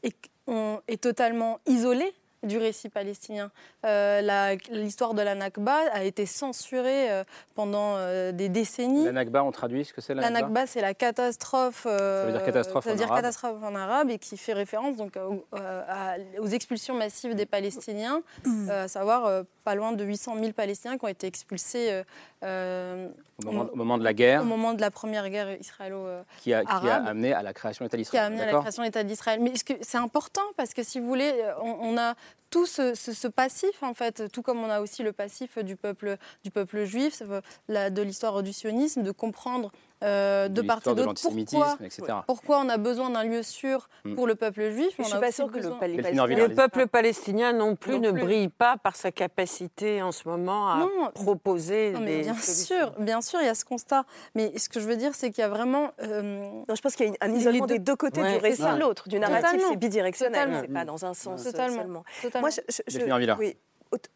est 0.04 1.02
totalement 1.02 1.60
isolé 1.68 2.14
du 2.44 2.58
récit 2.58 2.90
palestinien. 2.90 3.52
Euh, 3.86 4.56
L'histoire 4.72 5.14
de 5.14 5.22
la 5.22 5.36
Nakba 5.36 5.78
a 5.94 6.04
été 6.04 6.26
censurée 6.26 7.12
euh, 7.12 7.24
pendant 7.56 7.96
euh, 7.98 8.32
des 8.32 8.50
décennies. 8.50 9.06
La 9.06 9.12
Nakba, 9.12 9.44
on 9.44 9.52
traduit 9.52 9.86
ce 9.86 9.94
que 9.94 10.02
c'est 10.02 10.14
la, 10.14 10.24
La 10.24 10.30
Nakba, 10.32 10.66
c'est 10.66 10.82
la 10.82 10.94
catastrophe. 10.94 11.84
euh, 11.86 12.22
Ça 12.22 12.26
veut 12.26 12.32
dire 12.32 12.44
catastrophe 12.46 12.84
ça 12.84 12.90
veut 12.90 12.96
en 12.96 12.98
dire 12.98 13.08
arabe. 13.12 13.18
catastrophe 13.24 13.64
en 13.64 13.76
arabe 13.76 14.10
et 14.10 14.18
qui 14.18 14.38
fait 14.38 14.54
référence 14.54 14.98
donc 14.98 15.18
à- 15.18 16.16
aux 16.40 16.48
expulsions 16.48 16.96
massives 16.96 17.36
des 17.36 17.46
Palestiniens, 17.46 18.22
euh, 18.48 18.86
à 18.86 18.88
savoir 18.88 19.26
euh, 19.26 19.44
pas 19.64 19.76
loin 19.76 19.92
de 19.92 20.04
800 20.04 20.36
000 20.40 20.54
Palestiniens 20.54 20.98
qui 20.98 21.06
ont 21.06 21.10
été 21.10 21.28
expulsés 21.28 22.02
euh, 22.44 23.10
Au 23.42 23.46
moment, 23.46 23.68
au 23.72 23.76
moment 23.76 23.98
de 23.98 24.04
la 24.04 24.14
guerre, 24.14 24.42
au 24.42 24.46
moment 24.46 24.74
de 24.74 24.82
la 24.82 24.92
première 24.92 25.30
guerre 25.30 25.60
israélo. 25.60 26.06
qui 26.40 26.54
a, 26.54 26.64
qui 26.64 26.72
a 26.90 26.96
amené 27.06 27.34
à 27.34 27.44
la 27.44 27.54
création 27.54 27.86
de 27.86 27.88
l'État 27.90 27.98
qui 27.98 28.02
a 28.18 28.30
d'Israël. 28.30 28.34
amené 28.34 28.42
à 28.44 28.52
la 28.54 28.60
création 28.60 28.82
de 28.84 28.88
l'État 28.88 29.04
d'Israël. 29.04 29.40
Mais 29.42 29.54
c'est 29.82 29.98
important? 29.98 30.42
Parce 30.58 30.74
que 30.74 30.84
si 30.84 31.00
vous 31.00 31.08
voulez, 31.08 31.32
euh, 31.36 31.54
on, 31.62 31.94
on 31.94 31.98
a 31.98 32.16
tout 32.52 32.66
ce, 32.68 32.94
ce- 32.94 33.14
ce 33.14 33.28
passif 33.28 33.82
en 33.82 33.94
fait, 33.96 34.30
tout 34.32 34.42
comme 34.44 34.60
on 34.64 34.70
a 34.70 34.82
aussi 34.82 35.02
le 35.02 35.12
passif 35.14 35.58
du 35.58 35.76
peuple 35.76 36.18
du 36.44 36.52
peuple 36.52 36.84
juif, 36.84 37.24
euh, 37.28 37.42
la- 37.68 37.90
de 37.90 38.02
l'histoire 38.04 38.44
du 38.44 38.54
sionisme, 38.54 39.02
de 39.02 39.12
comprendre 39.12 39.72
euh, 40.04 40.48
de, 40.48 40.62
De 40.64 40.68
part 40.68 40.80
et 40.84 40.96
d'autre 40.96 41.14
pourquoi, 41.22 41.78
etc. 41.84 42.02
pourquoi 42.26 42.58
on 42.62 42.70
a 42.70 42.78
besoin 42.78 43.12
d'un 43.12 43.24
lieu 43.24 43.44
sûr 43.44 43.88
Mm. 44.04 44.16
pour 44.16 44.26
le 44.26 44.34
peuple 44.34 44.72
juif. 44.72 44.90
Je 44.98 45.04
on 45.04 45.06
suis 45.06 45.20
pas 45.20 45.32
sûre 45.32 45.52
que 45.52 45.60
le 45.60 45.70
pal- 45.78 46.56
peuple 46.56 46.88
palestinien 46.88 47.54
non 47.54 47.76
plus 47.76 48.00
Non 48.00 48.08
ne 48.08 48.12
plus. 48.12 48.22
brille 48.24 48.50
pas 48.50 48.78
par 48.78 48.96
sa 48.96 49.12
capacité 49.12 50.02
en 50.02 50.12
ce 50.12 50.28
moment 50.28 50.72
à 50.72 50.78
Non. 50.80 51.12
proposer 51.14 51.92
Non, 51.92 52.00
mais 52.00 52.18
des 52.18 52.22
bien 52.24 52.34
solutions. 52.34 52.76
sûr, 52.78 52.92
bien 52.98 53.22
sûr, 53.22 53.42
il 53.42 53.46
y 53.46 53.50
a 53.50 53.54
ce 53.54 53.64
constat. 53.64 54.06
Mais 54.34 54.58
ce 54.58 54.70
que 54.70 54.80
je 54.80 54.88
veux 54.88 54.96
dire, 54.96 55.14
c'est 55.14 55.30
qu'il 55.30 55.42
y 55.42 55.46
a 55.46 55.50
vraiment. 55.50 55.92
euh, 56.02 56.50
Non, 56.68 56.74
je 56.76 56.82
pense 56.82 56.96
qu'il 56.96 57.06
y 57.08 57.10
a 57.12 57.14
un 57.22 57.34
isolement 57.36 57.68
deux- 57.68 57.76
des 57.76 57.80
deux 57.80 57.96
côtés 57.96 58.22
Ouais, 58.24 58.34
du 58.34 58.38
récit 58.40 58.64
de 58.64 58.80
l'autre. 58.80 59.08
Du 59.08 59.20
narratif, 59.20 59.52
Totalement. 59.52 59.68
c'est 59.70 59.76
bidirectionnel, 59.78 60.34
Totalement. 60.46 60.62
c'est 60.62 60.74
pas 60.74 60.86
dans 60.86 61.06
un 61.06 61.14
sens 61.14 61.44
Totalement. 61.44 61.78
seulement. 61.78 62.04
totalement. 62.24 62.41
Moi, 62.42 62.50
je, 62.50 62.62
je- 62.70 62.84
je- 62.88 63.00
oui, 63.40 63.58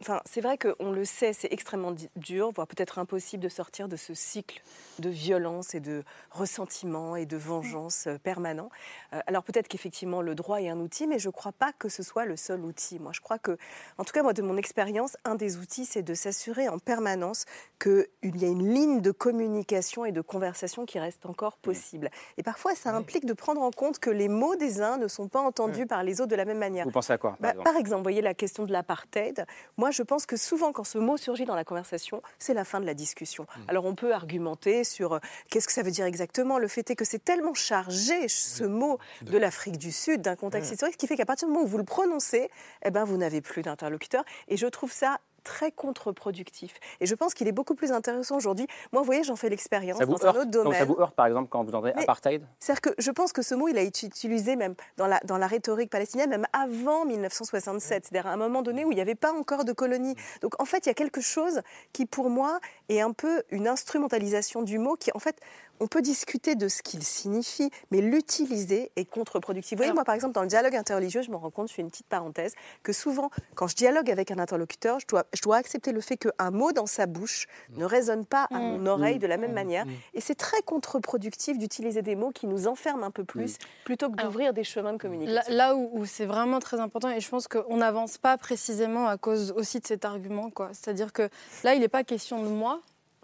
Enfin, 0.01 0.21
c'est 0.25 0.41
vrai 0.41 0.57
qu'on 0.57 0.91
le 0.91 1.03
sait, 1.03 1.33
c'est 1.33 1.51
extrêmement 1.51 1.93
dur, 2.15 2.51
voire 2.51 2.67
peut-être 2.67 2.97
impossible 2.99 3.43
de 3.43 3.49
sortir 3.49 3.87
de 3.89 3.95
ce 3.97 4.13
cycle 4.13 4.61
de 4.99 5.09
violence 5.09 5.75
et 5.75 5.81
de 5.81 6.03
ressentiment 6.31 7.17
et 7.17 7.25
de 7.25 7.35
vengeance 7.35 8.07
euh, 8.07 8.17
permanent. 8.17 8.69
Euh, 9.13 9.19
alors 9.27 9.43
peut-être 9.43 9.67
qu'effectivement 9.67 10.21
le 10.21 10.35
droit 10.35 10.61
est 10.61 10.69
un 10.69 10.79
outil, 10.79 11.07
mais 11.07 11.19
je 11.19 11.27
ne 11.27 11.33
crois 11.33 11.51
pas 11.51 11.73
que 11.73 11.89
ce 11.89 12.03
soit 12.03 12.23
le 12.25 12.37
seul 12.37 12.61
outil. 12.61 12.99
Moi, 12.99 13.11
je 13.13 13.19
crois 13.19 13.37
que, 13.37 13.57
en 13.97 14.05
tout 14.05 14.13
cas 14.13 14.23
moi 14.23 14.31
de 14.31 14.41
mon 14.41 14.55
expérience, 14.55 15.17
un 15.25 15.35
des 15.35 15.57
outils, 15.57 15.85
c'est 15.85 16.03
de 16.03 16.13
s'assurer 16.13 16.69
en 16.69 16.79
permanence 16.79 17.45
qu'il 17.79 18.05
y 18.23 18.45
a 18.45 18.47
une 18.47 18.73
ligne 18.73 19.01
de 19.01 19.11
communication 19.11 20.05
et 20.05 20.13
de 20.13 20.21
conversation 20.21 20.85
qui 20.85 20.99
reste 20.99 21.25
encore 21.25 21.57
possible. 21.57 22.09
Et 22.37 22.43
parfois, 22.43 22.75
ça 22.75 22.95
implique 22.95 23.25
de 23.25 23.33
prendre 23.33 23.61
en 23.61 23.71
compte 23.71 23.99
que 23.99 24.09
les 24.09 24.29
mots 24.29 24.55
des 24.55 24.81
uns 24.81 24.97
ne 24.97 25.09
sont 25.09 25.27
pas 25.27 25.41
entendus 25.41 25.85
par 25.85 26.03
les 26.03 26.21
autres 26.21 26.31
de 26.31 26.35
la 26.37 26.45
même 26.45 26.59
manière. 26.59 26.85
Vous 26.85 26.91
pensez 26.91 27.11
à 27.13 27.17
quoi 27.17 27.31
par 27.31 27.39
Bah, 27.41 27.49
exemple? 27.49 27.63
par 27.65 27.75
exemple, 27.75 27.97
vous 27.97 28.03
voyez 28.03 28.21
la 28.21 28.33
question 28.33 28.63
de 28.63 28.71
l'apartheid. 28.71 29.45
Moi, 29.77 29.91
je 29.91 30.03
pense 30.03 30.25
que 30.25 30.37
souvent, 30.37 30.71
quand 30.71 30.83
ce 30.83 30.97
mot 30.97 31.17
surgit 31.17 31.45
dans 31.45 31.55
la 31.55 31.63
conversation, 31.63 32.21
c'est 32.39 32.53
la 32.53 32.65
fin 32.65 32.79
de 32.79 32.85
la 32.85 32.93
discussion. 32.93 33.47
Alors, 33.67 33.85
on 33.85 33.95
peut 33.95 34.13
argumenter 34.13 34.83
sur 34.83 35.13
euh, 35.13 35.19
qu'est-ce 35.49 35.67
que 35.67 35.73
ça 35.73 35.83
veut 35.83 35.91
dire 35.91 36.05
exactement. 36.05 36.57
Le 36.57 36.67
fait 36.67 36.89
est 36.89 36.95
que 36.95 37.05
c'est 37.05 37.23
tellement 37.23 37.53
chargé, 37.53 38.27
ce 38.27 38.63
mot 38.63 38.99
de 39.21 39.37
l'Afrique 39.37 39.77
du 39.77 39.91
Sud, 39.91 40.21
d'un 40.21 40.35
contexte 40.35 40.71
historique, 40.71 40.97
qui 40.97 41.07
fait 41.07 41.17
qu'à 41.17 41.25
partir 41.25 41.47
du 41.47 41.53
moment 41.53 41.65
où 41.65 41.69
vous 41.69 41.77
le 41.77 41.83
prononcez, 41.83 42.49
eh 42.83 42.91
ben, 42.91 43.03
vous 43.03 43.17
n'avez 43.17 43.41
plus 43.41 43.61
d'interlocuteur. 43.61 44.23
Et 44.47 44.57
je 44.57 44.67
trouve 44.67 44.91
ça 44.91 45.19
très 45.45 45.71
contre-productif. 45.71 46.77
Et 46.99 47.05
je 47.05 47.15
pense 47.15 47.33
qu'il 47.33 47.47
est 47.47 47.53
beaucoup 47.53 47.75
plus 47.75 47.93
intéressant 47.93 48.35
aujourd'hui. 48.35 48.67
Moi, 48.91 49.01
vous 49.01 49.05
voyez, 49.05 49.23
j'en 49.23 49.37
fais 49.37 49.47
l'expérience 49.47 49.99
dans 49.99 50.11
heurte, 50.11 50.25
un 50.25 50.29
autre 50.29 50.43
donc 50.45 50.63
domaine. 50.65 50.79
ça 50.79 50.83
vous 50.83 50.97
heurte, 50.99 51.15
par 51.15 51.27
exemple, 51.27 51.47
quand 51.49 51.63
vous 51.63 51.73
entendez 51.73 51.91
apartheid 51.91 52.45
C'est-à-dire 52.59 52.81
que 52.81 52.89
je 52.97 53.11
pense 53.11 53.31
que 53.31 53.41
ce 53.41 53.55
mot, 53.55 53.69
il 53.69 53.77
a 53.77 53.81
été 53.81 54.07
utilisé 54.07 54.57
même 54.57 54.75
dans 54.97 55.07
la, 55.07 55.21
dans 55.23 55.37
la 55.37 55.47
rhétorique 55.47 55.89
palestinienne, 55.89 56.29
même 56.29 56.47
avant 56.51 57.05
1967, 57.05 58.05
c'est-à-dire 58.05 58.29
à 58.29 58.33
un 58.33 58.37
moment 58.37 58.61
donné 58.61 58.83
où 58.83 58.91
il 58.91 58.95
n'y 58.95 59.01
avait 59.01 59.15
pas 59.15 59.31
encore 59.31 59.63
de 59.63 59.71
colonie. 59.71 60.15
Donc 60.41 60.59
en 60.59 60.65
fait, 60.65 60.85
il 60.85 60.89
y 60.89 60.91
a 60.91 60.95
quelque 60.95 61.21
chose 61.21 61.61
qui, 61.93 62.05
pour 62.05 62.29
moi, 62.29 62.59
est 62.89 62.99
un 62.99 63.13
peu 63.13 63.43
une 63.51 63.67
instrumentalisation 63.67 64.63
du 64.63 64.79
mot 64.79 64.95
qui, 64.95 65.11
en 65.13 65.19
fait, 65.19 65.39
on 65.79 65.87
peut 65.87 66.01
discuter 66.01 66.55
de 66.55 66.67
ce 66.67 66.81
qu'il 66.81 67.03
signifie, 67.03 67.69
mais 67.91 68.01
l'utiliser 68.01 68.91
est 68.95 69.05
contre-productif. 69.05 69.71
Vous 69.77 69.77
voyez, 69.77 69.93
moi, 69.93 70.03
par 70.03 70.15
exemple, 70.15 70.33
dans 70.33 70.41
le 70.41 70.47
dialogue 70.47 70.75
interreligieux, 70.75 71.21
je 71.21 71.31
me 71.31 71.35
rends 71.35 71.51
compte, 71.51 71.69
je 71.69 71.73
fais 71.73 71.81
une 71.81 71.89
petite 71.89 72.07
parenthèse, 72.07 72.53
que 72.83 72.93
souvent, 72.93 73.29
quand 73.55 73.67
je 73.67 73.75
dialogue 73.75 74.09
avec 74.09 74.31
un 74.31 74.39
interlocuteur, 74.39 74.99
je 74.99 75.07
dois, 75.07 75.25
je 75.33 75.41
dois 75.41 75.57
accepter 75.57 75.91
le 75.91 76.01
fait 76.01 76.17
qu'un 76.17 76.51
mot 76.51 76.71
dans 76.71 76.85
sa 76.85 77.05
bouche 77.05 77.47
ne 77.75 77.85
résonne 77.85 78.25
pas 78.25 78.47
à 78.51 78.59
mon 78.59 78.85
oreille 78.85 79.19
de 79.19 79.27
la 79.27 79.37
même 79.37 79.53
manière. 79.53 79.85
Et 80.13 80.21
c'est 80.21 80.35
très 80.35 80.61
contre-productif 80.61 81.57
d'utiliser 81.57 82.01
des 82.01 82.15
mots 82.15 82.31
qui 82.31 82.47
nous 82.47 82.67
enferment 82.67 83.03
un 83.05 83.11
peu 83.11 83.23
plus, 83.23 83.57
plutôt 83.83 84.09
que 84.09 84.21
d'ouvrir 84.21 84.53
des 84.53 84.63
chemins 84.63 84.93
de 84.93 84.95
Là, 84.95 84.99
communication. 84.99 85.53
là 85.53 85.75
où, 85.75 85.89
où 85.93 86.05
c'est 86.05 86.25
vraiment 86.25 86.59
très 86.59 86.79
important, 86.79 87.09
et 87.09 87.19
je 87.19 87.29
pense 87.29 87.47
qu'on 87.47 87.77
n'avance 87.77 88.17
pas 88.17 88.37
précisément 88.37 89.07
à 89.07 89.17
cause 89.17 89.51
aussi 89.51 89.79
de 89.79 89.87
cet 89.87 90.05
argument. 90.05 90.49
quoi. 90.49 90.69
C'est-à-dire 90.73 91.13
que 91.13 91.29
là, 91.63 91.73
il 91.73 91.79
n'est 91.81 91.87
pas 91.87 92.03
question 92.03 92.43
de 92.43 92.47
moi, 92.49 92.81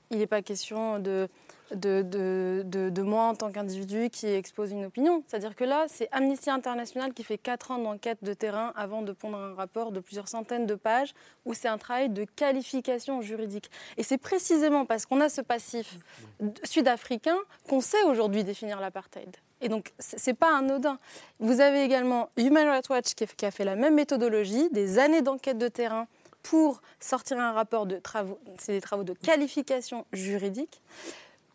il 0.09 0.17
n'est 0.17 0.27
pas 0.27 0.41
question 0.41 0.99
de, 0.99 1.29
de, 1.75 3.01
moi 3.01 3.23
en 3.23 3.35
tant 3.35 3.51
qu'individu 3.51 4.09
qui 4.09 4.27
expose 4.27 4.71
une 4.71 4.85
opinion. 4.85 5.23
C'est-à-dire 5.27 5.55
que 5.55 5.63
là, 5.63 5.85
c'est 5.87 6.07
Amnesty 6.11 6.49
International 6.49 7.13
qui 7.13 7.23
fait 7.23 7.37
4 7.37 7.71
ans 7.71 7.77
d'enquête 7.77 8.19
de 8.23 8.33
terrain 8.33 8.73
avant 8.75 9.01
de 9.01 9.11
pondre 9.11 9.37
un 9.37 9.53
rapport 9.53 9.91
de 9.91 9.99
plusieurs 9.99 10.27
centaines 10.27 10.65
de 10.65 10.75
pages 10.75 11.13
où 11.45 11.53
c'est 11.53 11.67
un 11.67 11.77
travail 11.77 12.09
de 12.09 12.25
qualification 12.25 13.21
juridique. 13.21 13.69
Et 13.97 14.03
c'est 14.03 14.17
précisément 14.17 14.85
parce 14.85 15.05
qu'on 15.05 15.21
a 15.21 15.29
ce 15.29 15.41
passif 15.41 15.97
sud-africain 16.63 17.37
qu'on 17.67 17.81
sait 17.81 18.03
aujourd'hui 18.03 18.43
définir 18.43 18.79
l'apartheid. 18.79 19.35
Et 19.63 19.69
donc, 19.69 19.93
c'est 19.99 20.33
pas 20.33 20.57
anodin. 20.57 20.97
Vous 21.39 21.61
avez 21.61 21.83
également 21.83 22.29
Human 22.35 22.67
Rights 22.67 22.89
Watch 22.89 23.13
qui 23.13 23.45
a 23.45 23.51
fait 23.51 23.63
la 23.63 23.75
même 23.75 23.93
méthodologie, 23.93 24.69
des 24.71 24.97
années 24.97 25.21
d'enquête 25.21 25.59
de 25.59 25.67
terrain 25.67 26.07
pour 26.43 26.81
sortir 26.99 27.39
un 27.39 27.51
rapport 27.51 27.85
de 27.85 27.97
travaux, 27.97 28.39
c'est 28.57 28.73
des 28.73 28.81
travaux 28.81 29.03
de 29.03 29.13
qualification 29.13 30.05
juridique. 30.11 30.81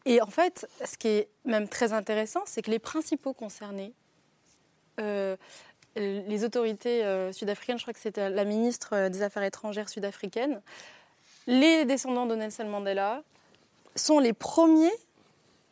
Et 0.06 0.22
en 0.22 0.30
fait, 0.30 0.68
ce 0.84 0.96
qui 0.96 1.08
est 1.08 1.28
même 1.44 1.68
très 1.68 1.92
intéressant, 1.92 2.40
c'est 2.46 2.62
que 2.62 2.70
les 2.70 2.78
principaux 2.78 3.32
concernés, 3.32 3.92
euh, 5.00 5.36
les 5.96 6.44
autorités 6.44 7.04
euh, 7.04 7.32
sud-africaines, 7.32 7.76
je 7.76 7.82
crois 7.82 7.92
que 7.92 8.00
c'était 8.00 8.30
la 8.30 8.44
ministre 8.44 8.90
euh, 8.94 9.08
des 9.08 9.22
Affaires 9.22 9.42
étrangères 9.42 9.88
sud-africaine, 9.88 10.62
les 11.48 11.84
descendants 11.84 12.26
de 12.26 12.36
Nelson 12.36 12.66
Mandela 12.66 13.22
sont 13.96 14.20
les 14.20 14.32
premiers 14.32 14.94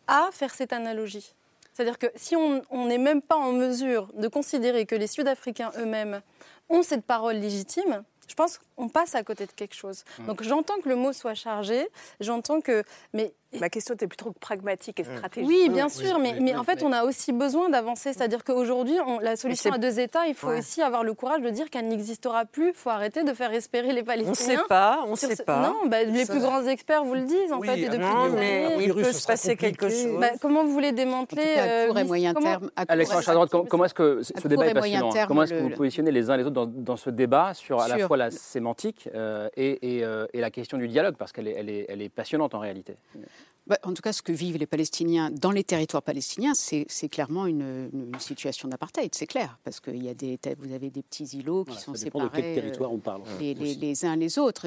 à 0.08 0.30
faire 0.32 0.52
cette 0.52 0.72
analogie. 0.72 1.32
C'est-à-dire 1.72 1.98
que 1.98 2.06
si 2.16 2.36
on 2.36 2.86
n'est 2.86 2.98
même 2.98 3.22
pas 3.22 3.36
en 3.36 3.52
mesure 3.52 4.12
de 4.14 4.28
considérer 4.28 4.86
que 4.86 4.94
les 4.94 5.08
Sud-Africains 5.08 5.72
eux-mêmes 5.76 6.20
ont 6.68 6.82
cette 6.82 7.04
parole 7.04 7.36
légitime, 7.36 8.04
je 8.28 8.34
pense 8.34 8.60
qu'on 8.76 8.88
passe 8.88 9.14
à 9.14 9.22
côté 9.22 9.46
de 9.46 9.52
quelque 9.52 9.74
chose. 9.74 10.04
Mm. 10.18 10.26
Donc 10.26 10.42
j'entends 10.42 10.80
que 10.80 10.88
le 10.88 10.96
mot 10.96 11.12
soit 11.12 11.34
chargé, 11.34 11.88
j'entends 12.20 12.60
que... 12.60 12.84
Mais 13.12 13.34
Ma 13.60 13.68
question 13.68 13.94
était 13.94 14.06
plutôt 14.06 14.32
pragmatique 14.40 15.00
et 15.00 15.04
stratégique. 15.04 15.48
oui, 15.48 15.68
bien 15.68 15.88
sûr, 15.88 16.18
mais, 16.18 16.34
mais 16.40 16.54
en 16.56 16.64
fait, 16.64 16.82
on 16.82 16.92
a 16.92 17.04
aussi 17.04 17.32
besoin 17.32 17.68
d'avancer. 17.68 18.12
C'est-à-dire 18.12 18.44
qu'aujourd'hui, 18.44 18.96
on- 19.06 19.18
la 19.20 19.36
solution 19.36 19.72
à 19.72 19.78
deux 19.78 20.00
États, 20.00 20.26
il 20.26 20.34
faut 20.34 20.48
Ouais. 20.48 20.58
aussi 20.58 20.82
avoir 20.82 21.04
le 21.04 21.14
courage 21.14 21.40
de 21.42 21.50
dire 21.50 21.70
qu'elle 21.70 21.88
n'existera 21.88 22.44
plus. 22.44 22.68
Il 22.70 22.74
faut 22.74 22.90
arrêter 22.90 23.22
de 23.24 23.32
faire 23.32 23.52
espérer 23.52 23.92
les 23.92 24.02
On 24.02 24.04
Palestiniens. 24.04 24.54
ne 24.54 24.58
sait 24.60 24.66
pas, 24.68 25.04
on 25.06 25.12
ne 25.12 25.16
sait 25.16 25.36
ce- 25.36 25.42
pas. 25.42 25.60
Non, 25.60 25.88
bah, 25.88 26.02
les 26.04 26.26
plus 26.26 26.40
grands 26.40 26.64
experts 26.66 27.04
vous 27.04 27.14
le 27.14 27.22
disent, 27.22 27.52
en 27.52 27.58
Oui, 27.60 27.68
fait, 27.68 27.78
et 27.78 27.88
depuis 27.88 27.98
non, 28.00 28.28
mais 28.30 28.64
années. 28.74 28.84
il 28.86 28.94
peut 28.94 29.04
se 29.12 29.26
passer 29.26 29.56
quelque 29.56 29.88
chose. 29.88 30.18
Bah, 30.20 30.30
comment 30.40 30.64
vous 30.64 30.72
voulez 30.72 30.88
En 30.88 30.90
tout 30.90 30.96
démanteler 30.96 31.42
cas, 31.54 31.62
à 31.62 31.66
euh, 31.66 31.86
court 31.88 31.98
et 31.98 32.04
moyen 32.04 32.34
comment- 32.34 32.46
terme. 32.50 32.70
à 32.76 32.84
court 32.86 32.92
Alexandre 32.92 33.20
et- 33.20 33.24
Chardroit, 33.24 33.46
comment, 33.68 33.84
est-ce 33.84 33.94
que 33.94 34.22
ce 34.22 34.32
débat 34.48 34.54
court 34.56 34.64
est 34.64 34.70
et 34.70 34.74
moyen 34.74 34.80
passionnant 35.00 35.12
terme, 35.12 35.28
Comment 35.28 35.42
est-ce 35.44 35.52
que 35.52 35.56
le- 35.58 35.62
vous 35.62 35.70
positionnez 35.70 36.10
les 36.10 36.30
uns 36.30 36.36
les 36.36 36.44
autres 36.44 36.54
dans, 36.54 36.66
dans 36.66 36.96
ce 36.96 37.10
débat 37.10 37.54
sur 37.54 37.80
à 37.80 37.88
la 37.88 37.98
fois 38.06 38.16
la 38.16 38.30
sémantique 38.30 39.08
euh, 39.14 39.48
et, 39.56 39.98
et, 39.98 40.04
euh, 40.04 40.26
et 40.32 40.40
la 40.40 40.50
question 40.50 40.78
du 40.78 40.88
dialogue 40.88 41.14
Parce 41.16 41.32
qu'elle 41.32 41.48
est, 41.48 41.54
elle 41.58 41.68
est, 41.70 41.86
elle 41.88 42.02
est 42.02 42.08
passionnante 42.08 42.54
en 42.54 42.58
réalité. 42.58 42.94
Bah, 43.66 43.78
en 43.82 43.94
tout 43.94 44.02
cas, 44.02 44.12
ce 44.12 44.20
que 44.20 44.30
vivent 44.30 44.58
les 44.58 44.66
Palestiniens 44.66 45.30
dans 45.30 45.50
les 45.50 45.64
territoires 45.64 46.02
palestiniens, 46.02 46.52
c'est 46.52 46.86
clairement 47.08 47.46
une, 47.46 47.88
une 47.94 48.20
situation 48.20 48.68
d'apartheid, 48.68 49.14
c'est 49.14 49.26
clair, 49.26 49.58
parce 49.64 49.80
que 49.80 49.90
y 49.90 50.10
a 50.10 50.12
des, 50.12 50.38
vous 50.58 50.74
avez 50.74 50.90
des 50.90 51.00
petits 51.02 51.24
îlots 51.38 51.64
qui 51.64 51.70
Voilà, 51.70 51.80
sont 51.80 51.94
ça 51.94 52.04
dépend 52.04 52.18
de 52.18 52.24
séparés 52.24 52.42
quel 52.42 52.54
territoire 52.62 52.90
euh, 52.90 52.94
on 52.94 52.98
parle. 52.98 53.22
les, 53.40 53.54
les- 53.54 54.04
uns 54.04 54.16
les 54.16 54.38
autres. 54.38 54.66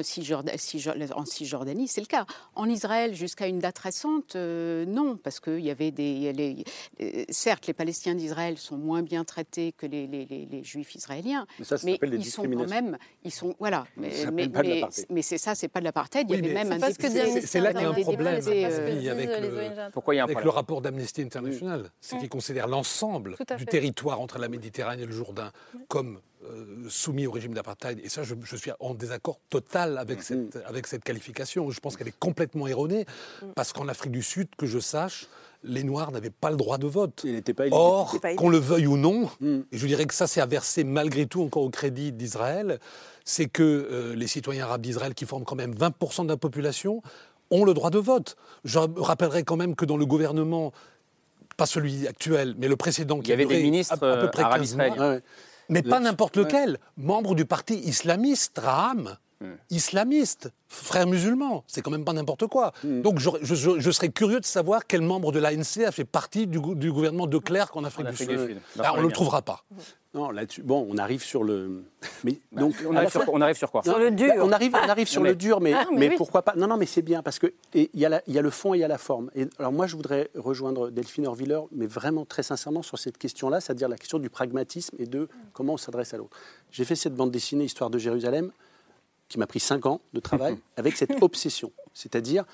En 1.14 1.24
Cisjordanie, 1.24 1.86
c'est 1.86 2.00
le 2.00 2.06
cas. 2.08 2.26
En 2.56 2.68
Israël, 2.68 3.14
jusqu'à 3.14 3.46
une 3.46 3.60
date 3.60 3.78
récente, 3.78 4.34
euh, 4.34 4.84
non, 4.84 5.16
parce 5.16 5.38
qu'il 5.38 5.60
y 5.60 5.70
avait 5.70 5.92
des. 5.92 6.10
y 6.10 6.32
les- 6.32 6.64
euh, 7.00 7.24
certes, 7.30 7.68
les 7.68 7.74
Palestiniens 7.74 8.16
d'Israël 8.16 8.58
sont 8.58 8.76
moins 8.78 9.02
bien 9.02 9.22
traités 9.24 9.70
que 9.72 9.86
les, 9.86 10.08
les- 10.08 10.26
les- 10.26 10.46
les 10.46 10.64
Juifs 10.64 10.96
israéliens, 10.96 11.46
Mais 11.60 11.64
ça, 11.64 11.78
ça 11.78 11.86
mais 11.86 11.92
s'appelle 11.92 12.10
des 12.10 12.16
ils 12.16 12.24
sont 12.24 12.42
quand 12.42 12.68
même, 12.68 12.98
ils 13.24 13.30
sont 13.30 13.54
voilà. 13.60 13.86
Mais, 13.96 15.22
c'est 15.22 15.38
ça, 15.38 15.54
c'est 15.54 15.68
pas 15.68 15.78
de 15.78 15.84
l'apartheid. 15.84 16.26
Il 16.28 16.32
y 16.36 16.40
Oui, 16.40 16.44
avait 16.46 16.54
mais 16.54 16.64
même 16.64 16.72
un 16.72 16.80
parce 16.80 16.96
que 16.96 17.06
député- 17.06 17.40
c'est- 17.46 17.60
là 17.60 17.72
qu'il 17.72 17.82
y 17.82 17.84
a 17.84 17.88
un 17.90 17.92
des 17.92 18.02
problème, 18.02 18.34
parce 18.34 18.46
euh, 18.72 19.10
avec 19.12 19.28
le- 19.28 19.90
Pourquoi 19.92 20.14
il 20.14 20.18
y 20.18 20.20
a 20.20 20.24
un 20.24 20.26
Avec 20.26 20.42
le 20.44 20.50
rapport 20.50 20.80
d'Amnesty 20.80 21.22
International, 21.22 21.90
c'est 22.00 22.18
qu'il 22.18 22.28
considère 22.28 22.66
l'ensemble 22.68 23.30
du 23.32 23.64
fait. 23.64 23.64
territoire 23.66 24.20
entre 24.20 24.38
la 24.38 24.48
Méditerranée 24.48 25.02
et 25.02 25.06
le 25.06 25.12
Jourdain 25.12 25.50
comme 25.88 26.20
euh, 26.44 26.64
soumis 26.88 27.26
au 27.26 27.32
régime 27.32 27.52
d'apartheid. 27.54 28.00
Et 28.04 28.08
ça, 28.08 28.22
je, 28.22 28.34
je 28.42 28.56
suis 28.56 28.70
en 28.80 28.94
désaccord 28.94 29.40
total 29.50 29.98
avec, 29.98 30.22
cette, 30.22 30.56
avec 30.66 30.86
cette 30.86 31.02
qualification. 31.02 31.68
Je 31.70 31.80
pense 31.80 31.96
qu'elle 31.96 32.08
est 32.08 32.18
complètement 32.18 32.66
erronée, 32.68 33.06
parce 33.56 33.72
qu'en 33.72 33.88
Afrique 33.88 34.12
du 34.12 34.22
Sud, 34.22 34.48
que 34.56 34.64
je 34.66 34.78
sache, 34.78 35.26
les 35.64 35.82
Noirs 35.82 36.12
n'avaient 36.12 36.30
pas 36.30 36.50
le 36.50 36.56
droit 36.56 36.78
de 36.78 36.86
vote. 36.86 37.22
Il 37.24 37.42
pas. 37.42 37.64
Or, 37.72 38.16
qu'on 38.36 38.48
le 38.48 38.58
veuille 38.58 38.86
ou 38.86 38.96
non, 38.96 39.28
Mm. 39.40 39.58
et 39.72 39.76
je 39.78 39.86
dirais 39.88 40.06
que 40.06 40.14
ça, 40.14 40.28
c'est 40.28 40.40
à 40.40 40.46
verser 40.46 40.84
malgré 40.84 41.26
tout 41.26 41.42
encore 41.42 41.64
au 41.64 41.70
crédit 41.70 42.12
d'Israël, 42.12 42.78
c'est 43.24 43.46
que 43.48 43.62
euh, 43.64 44.14
les 44.14 44.28
citoyens 44.28 44.64
arabes 44.64 44.82
d'Israël, 44.82 45.14
qui 45.14 45.26
forment 45.26 45.44
quand 45.44 45.56
même 45.56 45.74
20% 45.74 46.22
de 46.24 46.28
la 46.28 46.36
population, 46.36 47.02
ont 47.50 47.64
le 47.64 47.74
droit 47.74 47.90
de 47.90 47.98
vote. 47.98 48.36
Je 48.64 48.78
rappellerai 48.78 49.42
quand 49.44 49.56
même 49.56 49.74
que 49.74 49.84
dans 49.84 49.96
le 49.96 50.06
gouvernement, 50.06 50.72
pas 51.56 51.66
celui 51.66 52.06
actuel, 52.06 52.54
mais 52.58 52.68
le 52.68 52.76
précédent, 52.76 53.20
qui 53.20 53.30
y 53.30 53.32
avait 53.32 53.46
des 53.46 53.62
ministres, 53.62 54.02
à, 54.02 54.12
à 54.12 54.16
peu 54.18 54.30
près 54.30 54.42
arabes 54.42 54.60
15 54.60 54.76
mois, 54.76 54.86
israéliens. 54.86 55.08
Ouais, 55.10 55.16
ouais. 55.16 55.22
mais 55.68 55.82
pas 55.82 56.00
n'importe 56.00 56.36
ouais. 56.36 56.44
lequel, 56.44 56.78
membre 56.96 57.34
du 57.34 57.44
parti 57.44 57.74
islamiste, 57.78 58.58
Raham. 58.58 59.16
Islamiste, 59.70 60.50
frère 60.66 61.06
musulman, 61.06 61.62
c'est 61.68 61.80
quand 61.80 61.92
même 61.92 62.04
pas 62.04 62.12
n'importe 62.12 62.48
quoi. 62.48 62.72
Donc 62.82 63.20
j'aurais- 63.20 63.38
je, 63.42 63.54
je- 63.54 63.78
je 63.78 63.90
serais 63.92 64.08
curieux 64.08 64.40
de 64.40 64.44
savoir 64.44 64.84
quel 64.86 65.00
membre 65.00 65.30
de 65.30 65.38
l'ANC 65.38 65.84
a 65.86 65.92
fait 65.92 66.04
partie 66.04 66.48
du, 66.48 66.58
gou- 66.58 66.74
du 66.74 66.90
gouvernement 66.90 67.28
de 67.28 67.38
Clerc 67.38 67.70
en 67.74 67.84
Afrique, 67.84 68.08
En 68.08 68.10
du 68.10 68.16
Sud. 68.16 68.28
du 68.30 68.36
Sud. 68.36 68.58
Ah, 68.80 68.94
on 68.94 68.98
ne 68.98 69.02
le 69.06 69.12
trouvera 69.12 69.42
pas. 69.42 69.62
Non, 70.14 70.30
là-dessus, 70.30 70.62
bon, 70.62 70.86
on 70.90 70.96
arrive 70.96 71.22
sur 71.22 71.44
le. 71.44 71.84
Mais 72.24 72.38
donc, 72.52 72.74
on, 72.88 72.96
arrive 72.96 73.10
sur, 73.10 73.22
fois- 73.24 73.34
on 73.34 73.40
arrive 73.42 73.56
sur 73.56 73.70
quoi? 73.70 73.82
Sur 73.82 73.98
le 73.98 74.10
dur. 74.10 74.32
On 74.38 74.50
arrive, 74.52 74.74
on 74.74 74.88
arrive 74.88 75.06
sur 75.06 75.20
mais- 75.20 75.30
le 75.30 75.36
dur, 75.36 75.60
mais, 75.60 75.74
Ah, 75.74 75.84
mais 75.92 75.98
mais 75.98 76.08
oui. 76.08 76.14
pourquoi 76.16 76.42
pas? 76.42 76.54
Non, 76.56 76.66
non, 76.66 76.78
mais 76.78 76.86
c'est 76.86 77.02
bien 77.02 77.22
parce 77.22 77.38
que 77.38 77.52
et 77.74 77.90
il 77.92 78.00
y, 78.00 78.06
a 78.06 78.08
la- 78.08 78.22
y 78.26 78.38
a 78.38 78.42
le 78.42 78.48
fond 78.50 78.72
et 78.72 78.78
il 78.78 78.80
y 78.80 78.84
a 78.84 78.88
la 78.88 78.96
forme. 78.96 79.30
Et 79.34 79.46
alors 79.58 79.70
moi, 79.72 79.86
je 79.86 79.96
voudrais 79.96 80.30
rejoindre 80.34 80.88
Delphine 80.90 81.26
Orviller, 81.26 81.60
mais 81.72 81.86
vraiment 81.86 82.24
très 82.24 82.42
sincèrement 82.42 82.82
sur 82.82 82.98
cette 82.98 83.18
question-là, 83.18 83.60
c'est-à-dire 83.60 83.88
la 83.88 83.96
question 83.96 84.18
du 84.18 84.30
pragmatisme 84.30 84.96
et 84.98 85.04
de 85.06 85.28
comment 85.52 85.74
on 85.74 85.78
s'adresse 85.78 86.14
à 86.14 86.16
l'autre. 86.16 86.36
J'ai 86.70 86.84
fait 86.86 86.96
cette 86.96 87.14
bande 87.14 87.30
dessinée 87.30 87.64
Histoire 87.64 87.90
de 87.90 87.98
Jérusalem, 87.98 88.50
qui 89.28 89.38
m'a 89.38 89.46
pris 89.46 89.60
cinq 89.60 89.84
ans 89.84 90.00
de 90.14 90.20
travail, 90.20 90.56
avec 90.78 90.96
cette 90.96 91.22
obsession, 91.22 91.70
c'est-à-dire 91.92 92.44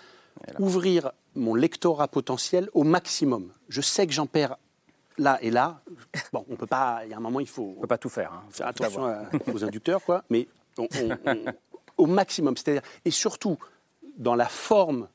ouvrir 0.59 1.13
mon 1.37 1.55
lectorat 1.55 2.09
potentiel 2.09 2.69
au 2.75 2.83
maximum. 2.83 3.53
Je 3.69 3.81
sais 3.81 4.09
que 4.09 4.13
j'en 4.13 4.27
perds 4.27 4.57
là 5.19 5.39
et 5.43 5.51
là. 5.51 5.81
Bon, 6.33 6.45
on 6.49 6.57
peut 6.57 6.67
pas. 6.67 7.03
Il 7.05 7.11
y 7.11 7.15
a 7.15 7.17
un 7.17 7.21
moment, 7.21 7.41
il 7.41 7.47
faut 7.49 7.75
On 7.79 7.81
peut 7.83 7.87
pas 7.87 7.99
tout 7.99 8.09
faire. 8.09 8.33
hein. 8.33 8.45
faire 8.51 8.67
attention 8.69 9.05
à- 9.07 9.25
aux 9.53 9.65
inducteurs, 9.65 10.03
quoi, 10.05 10.25
mais 10.31 10.49
on- 10.79 10.89
on- 11.01 11.11
on- 11.27 11.45
au 11.97 12.07
maximum. 12.07 12.57
C'est-à-dire, 12.57 12.83
et 13.05 13.11
surtout, 13.11 13.57
dans 14.17 14.35
la 14.35 14.47
forme, 14.47 15.09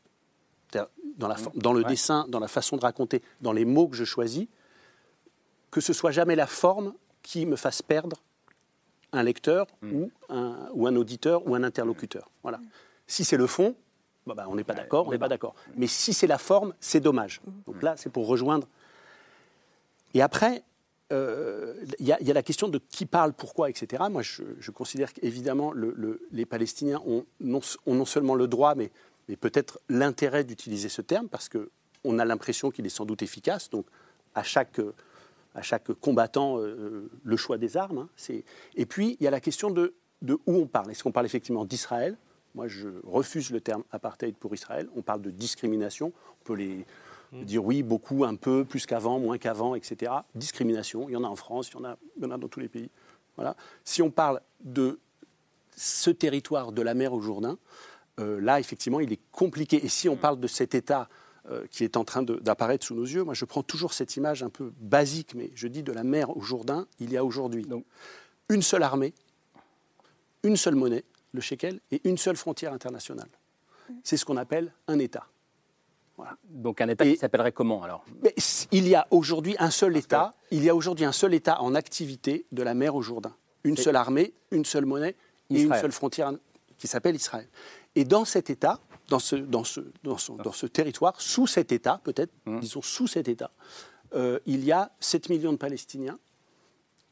c'est-à-dire 0.72 0.90
dans, 1.18 1.28
la 1.28 1.36
for- 1.36 1.52
dans 1.56 1.74
le 1.74 1.82
Ouais. 1.84 1.90
dessin, 1.90 2.26
dans 2.30 2.40
la 2.40 2.48
façon 2.48 2.78
de 2.78 2.82
raconter, 2.82 3.22
dans 3.42 3.52
les 3.52 3.66
mots 3.66 3.88
que 3.88 3.96
je 3.96 4.06
choisis, 4.06 4.48
que 5.72 5.82
ce 5.82 5.94
soit 5.94 6.12
jamais 6.12 6.36
la 6.36 6.48
forme 6.48 6.94
qui 7.22 7.46
me 7.46 7.56
fasse 7.56 7.82
perdre 7.82 8.18
un 9.12 9.24
lecteur 9.24 9.68
ou, 9.84 10.10
un, 10.30 10.70
ou 10.74 10.88
un 10.88 10.96
auditeur 10.96 11.46
ou 11.48 11.56
un 11.56 11.64
interlocuteur. 11.64 12.30
Voilà. 12.44 12.60
Si 13.08 13.26
c'est 13.26 13.38
le 13.38 13.48
fond, 13.48 13.76
bah, 14.26 14.34
bah, 14.36 14.46
on 14.48 14.56
n'est 14.56 14.64
pas 14.64 14.74
d'accord, 14.76 15.08
on 15.08 15.12
n'est 15.12 15.18
pas 15.18 15.28
d'accord. 15.28 15.56
Mais 15.76 15.88
si 15.88 16.14
c'est 16.14 16.28
la 16.28 16.38
forme, 16.38 16.74
c'est 16.80 17.00
dommage. 17.00 17.42
Donc 17.66 17.82
là, 17.82 17.96
c'est 17.98 18.12
pour 18.12 18.28
rejoindre. 18.28 18.68
Et 20.14 20.22
après, 20.22 20.64
euh, 21.12 21.74
il 22.00 22.06
y, 22.06 22.12
a- 22.12 22.34
la 22.34 22.44
question 22.44 22.68
de 22.68 22.78
qui 22.78 23.06
parle, 23.06 23.34
pourquoi, 23.34 23.70
etc. 23.70 24.04
Moi, 24.12 24.22
je, 24.22 24.44
considère 24.72 25.14
qu'évidemment, 25.14 25.72
le- 25.72 25.94
le- 25.96 26.22
les 26.32 26.46
Palestiniens 26.46 27.02
ont 27.06 27.26
non, 27.40 27.62
seulement 28.06 28.36
le 28.36 28.48
droit, 28.48 28.76
mais, 28.76 28.92
peut-être 29.38 29.80
l'intérêt 29.90 30.44
d'utiliser 30.44 30.90
ce 30.90 31.02
terme, 31.02 31.28
parce 31.30 31.50
qu'on 31.50 32.20
a 32.20 32.26
l'impression 32.26 32.72
qu'il 32.72 32.86
est 32.86 32.90
sans 32.90 33.06
doute 33.06 33.22
efficace. 33.22 33.70
Donc, 33.70 33.86
à 34.36 34.44
chaque, 34.44 34.80
combattant, 36.00 36.60
euh, 36.60 37.10
le 37.24 37.38
choix 37.38 37.58
des 37.58 37.78
armes. 37.78 38.08
hein, 38.30 38.34
et 38.76 38.86
puis, 38.86 39.18
il 39.20 39.24
y 39.24 39.28
a 39.28 39.32
la 39.32 39.40
question 39.40 39.70
de, 39.72 39.94
de 40.22 40.34
où 40.46 40.56
on 40.56 40.68
parle. 40.68 40.92
Est-ce 40.92 41.04
qu'on 41.04 41.12
parle 41.12 41.26
effectivement 41.26 41.66
d'Israël? 41.66 42.18
Moi, 42.56 42.68
je 42.68 42.90
refuse 43.04 43.52
le 43.52 43.62
terme 43.62 43.84
apartheid 43.92 44.36
pour 44.36 44.54
Israël. 44.54 44.88
On 44.96 45.02
parle 45.02 45.22
de 45.22 45.30
discrimination. 45.32 46.12
On 46.42 46.44
peut 46.44 46.56
les 46.56 46.86
dire 47.34 47.64
oui, 47.64 47.84
beaucoup, 47.84 48.26
un 48.26 48.36
peu, 48.36 48.66
plus 48.66 48.86
qu'avant, 48.86 49.20
moins 49.20 49.38
qu'avant, 49.38 49.76
etc. 49.76 50.12
Discrimination, 50.36 51.10
il 51.10 51.14
y 51.14 51.16
en 51.16 51.24
a 51.24 51.28
en 51.28 51.36
France, 51.36 51.70
il 51.70 51.74
y 51.74 51.78
en 51.78 51.86
a, 51.86 51.98
il 52.18 52.24
y 52.24 52.26
en 52.26 52.32
a 52.32 52.38
dans 52.38 52.48
tous 52.48 52.60
les 52.60 52.70
pays. 52.70 52.90
Voilà. 53.36 53.56
Si 53.84 54.02
on 54.02 54.12
parle 54.12 54.42
de 54.62 55.00
ce 55.76 56.10
territoire 56.10 56.72
de 56.72 56.82
la 56.82 56.94
mer 56.94 57.14
au 57.14 57.22
Jourdain, 57.22 57.58
euh, 58.20 58.40
là, 58.42 58.60
effectivement, 58.60 59.00
il 59.00 59.14
est 59.14 59.20
compliqué. 59.32 59.84
Et 59.84 59.90
si 59.90 60.10
on 60.10 60.18
parle 60.18 60.40
de 60.40 60.48
cet 60.48 60.76
État 60.76 61.08
euh, 61.50 61.66
qui 61.72 61.84
est 61.84 61.96
en 61.96 62.04
train 62.04 62.22
d'apparaître 62.24 62.86
sous 62.86 62.96
nos 62.96 63.06
yeux, 63.06 63.24
moi, 63.24 63.34
je 63.34 63.46
prends 63.46 63.64
toujours 63.64 63.94
cette 63.94 64.16
image 64.18 64.44
un 64.44 64.50
peu 64.50 64.74
basique, 64.80 65.36
mais 65.36 65.52
je 65.56 65.68
dis 65.68 65.84
de 65.84 65.94
la 65.94 66.04
mer 66.04 66.36
au 66.36 66.42
Jourdain, 66.42 66.86
il 67.00 67.12
y 67.12 67.18
a 67.18 67.24
aujourd'hui 67.24 67.66
une 68.50 68.62
seule 68.62 68.84
armée, 68.84 69.14
une 70.44 70.58
seule 70.58 70.76
monnaie, 70.76 71.06
le 71.34 71.42
shekel, 71.42 71.80
et 71.92 72.02
une 72.04 72.18
seule 72.18 72.36
frontière 72.36 72.74
internationale. 72.74 73.30
C'est 74.04 74.18
ce 74.18 74.26
qu'on 74.26 74.38
appelle 74.38 74.74
un 74.88 75.00
État. 75.00 75.28
Donc 76.50 76.82
un 76.82 76.88
État 76.90 77.06
qui 77.06 77.18
s'appellerait 77.18 77.52
comment 77.52 77.84
alors? 77.84 78.04
Il 78.72 78.88
y 78.88 78.96
a 78.96 79.08
aujourd'hui 79.12 79.56
un 79.60 79.70
seul 79.72 79.96
État. 79.98 80.34
Il 80.52 80.64
y 80.64 80.70
a 80.70 80.76
aujourd'hui 80.76 81.06
un 81.06 81.12
seul 81.12 81.34
État 81.34 81.62
en 81.62 81.76
activité 81.76 82.46
de 82.52 82.64
la 82.64 82.74
mer 82.74 82.96
au 82.96 83.02
Jourdain. 83.02 83.36
Une 83.64 83.78
seule 83.78 83.96
armée, 83.96 84.34
une 84.52 84.66
seule 84.66 84.86
monnaie 84.86 85.16
et 85.50 85.62
une 85.62 85.70
seule 85.82 85.92
frontière 85.92 86.32
qui 86.78 86.88
s'appelle 86.88 87.16
Israël. 87.16 87.48
Et 87.96 88.06
dans 88.06 88.24
cet 88.26 88.50
État, 88.50 88.80
dans 89.10 89.20
ce, 89.20 89.36
dans 89.36 89.64
ce, 89.64 89.82
dans 90.04 90.18
son- 90.18 90.36
dans 90.36 90.52
ce 90.52 90.66
territoire, 90.68 91.20
sous 91.20 91.48
cet 91.48 91.72
État, 91.72 92.00
peut-être, 92.04 92.32
Mmh. 92.46 92.60
disons 92.60 92.82
sous 92.82 93.08
cet 93.08 93.28
État, 93.28 93.52
euh, 94.14 94.40
il 94.46 94.64
y 94.64 94.72
a 94.72 94.92
7 95.00 95.30
millions 95.30 95.52
de 95.52 95.58
Palestiniens 95.58 96.18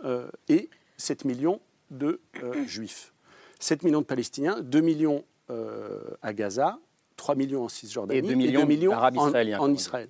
euh, 0.04 0.30
et 0.48 0.70
7 0.98 1.26
millions 1.26 1.60
de 1.92 2.20
euh, 2.44 2.66
Juifs. 2.66 3.14
7 3.60 3.84
millions 3.84 4.02
de 4.02 4.06
Palestiniens, 4.06 4.60
2 4.62 4.82
millions 4.82 5.24
euh, 5.50 6.00
à 6.22 6.34
Gaza, 6.34 6.80
3 7.18 7.36
millions 7.36 7.64
en 7.66 7.70
Cisjordanie 7.70 8.20
Et 8.20 8.22
2 8.22 8.36
millions 8.36 8.94
en. 8.94 9.74
Israël. 9.74 10.08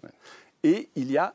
Et 0.64 0.90
il 0.96 1.12
y 1.12 1.18
a 1.18 1.34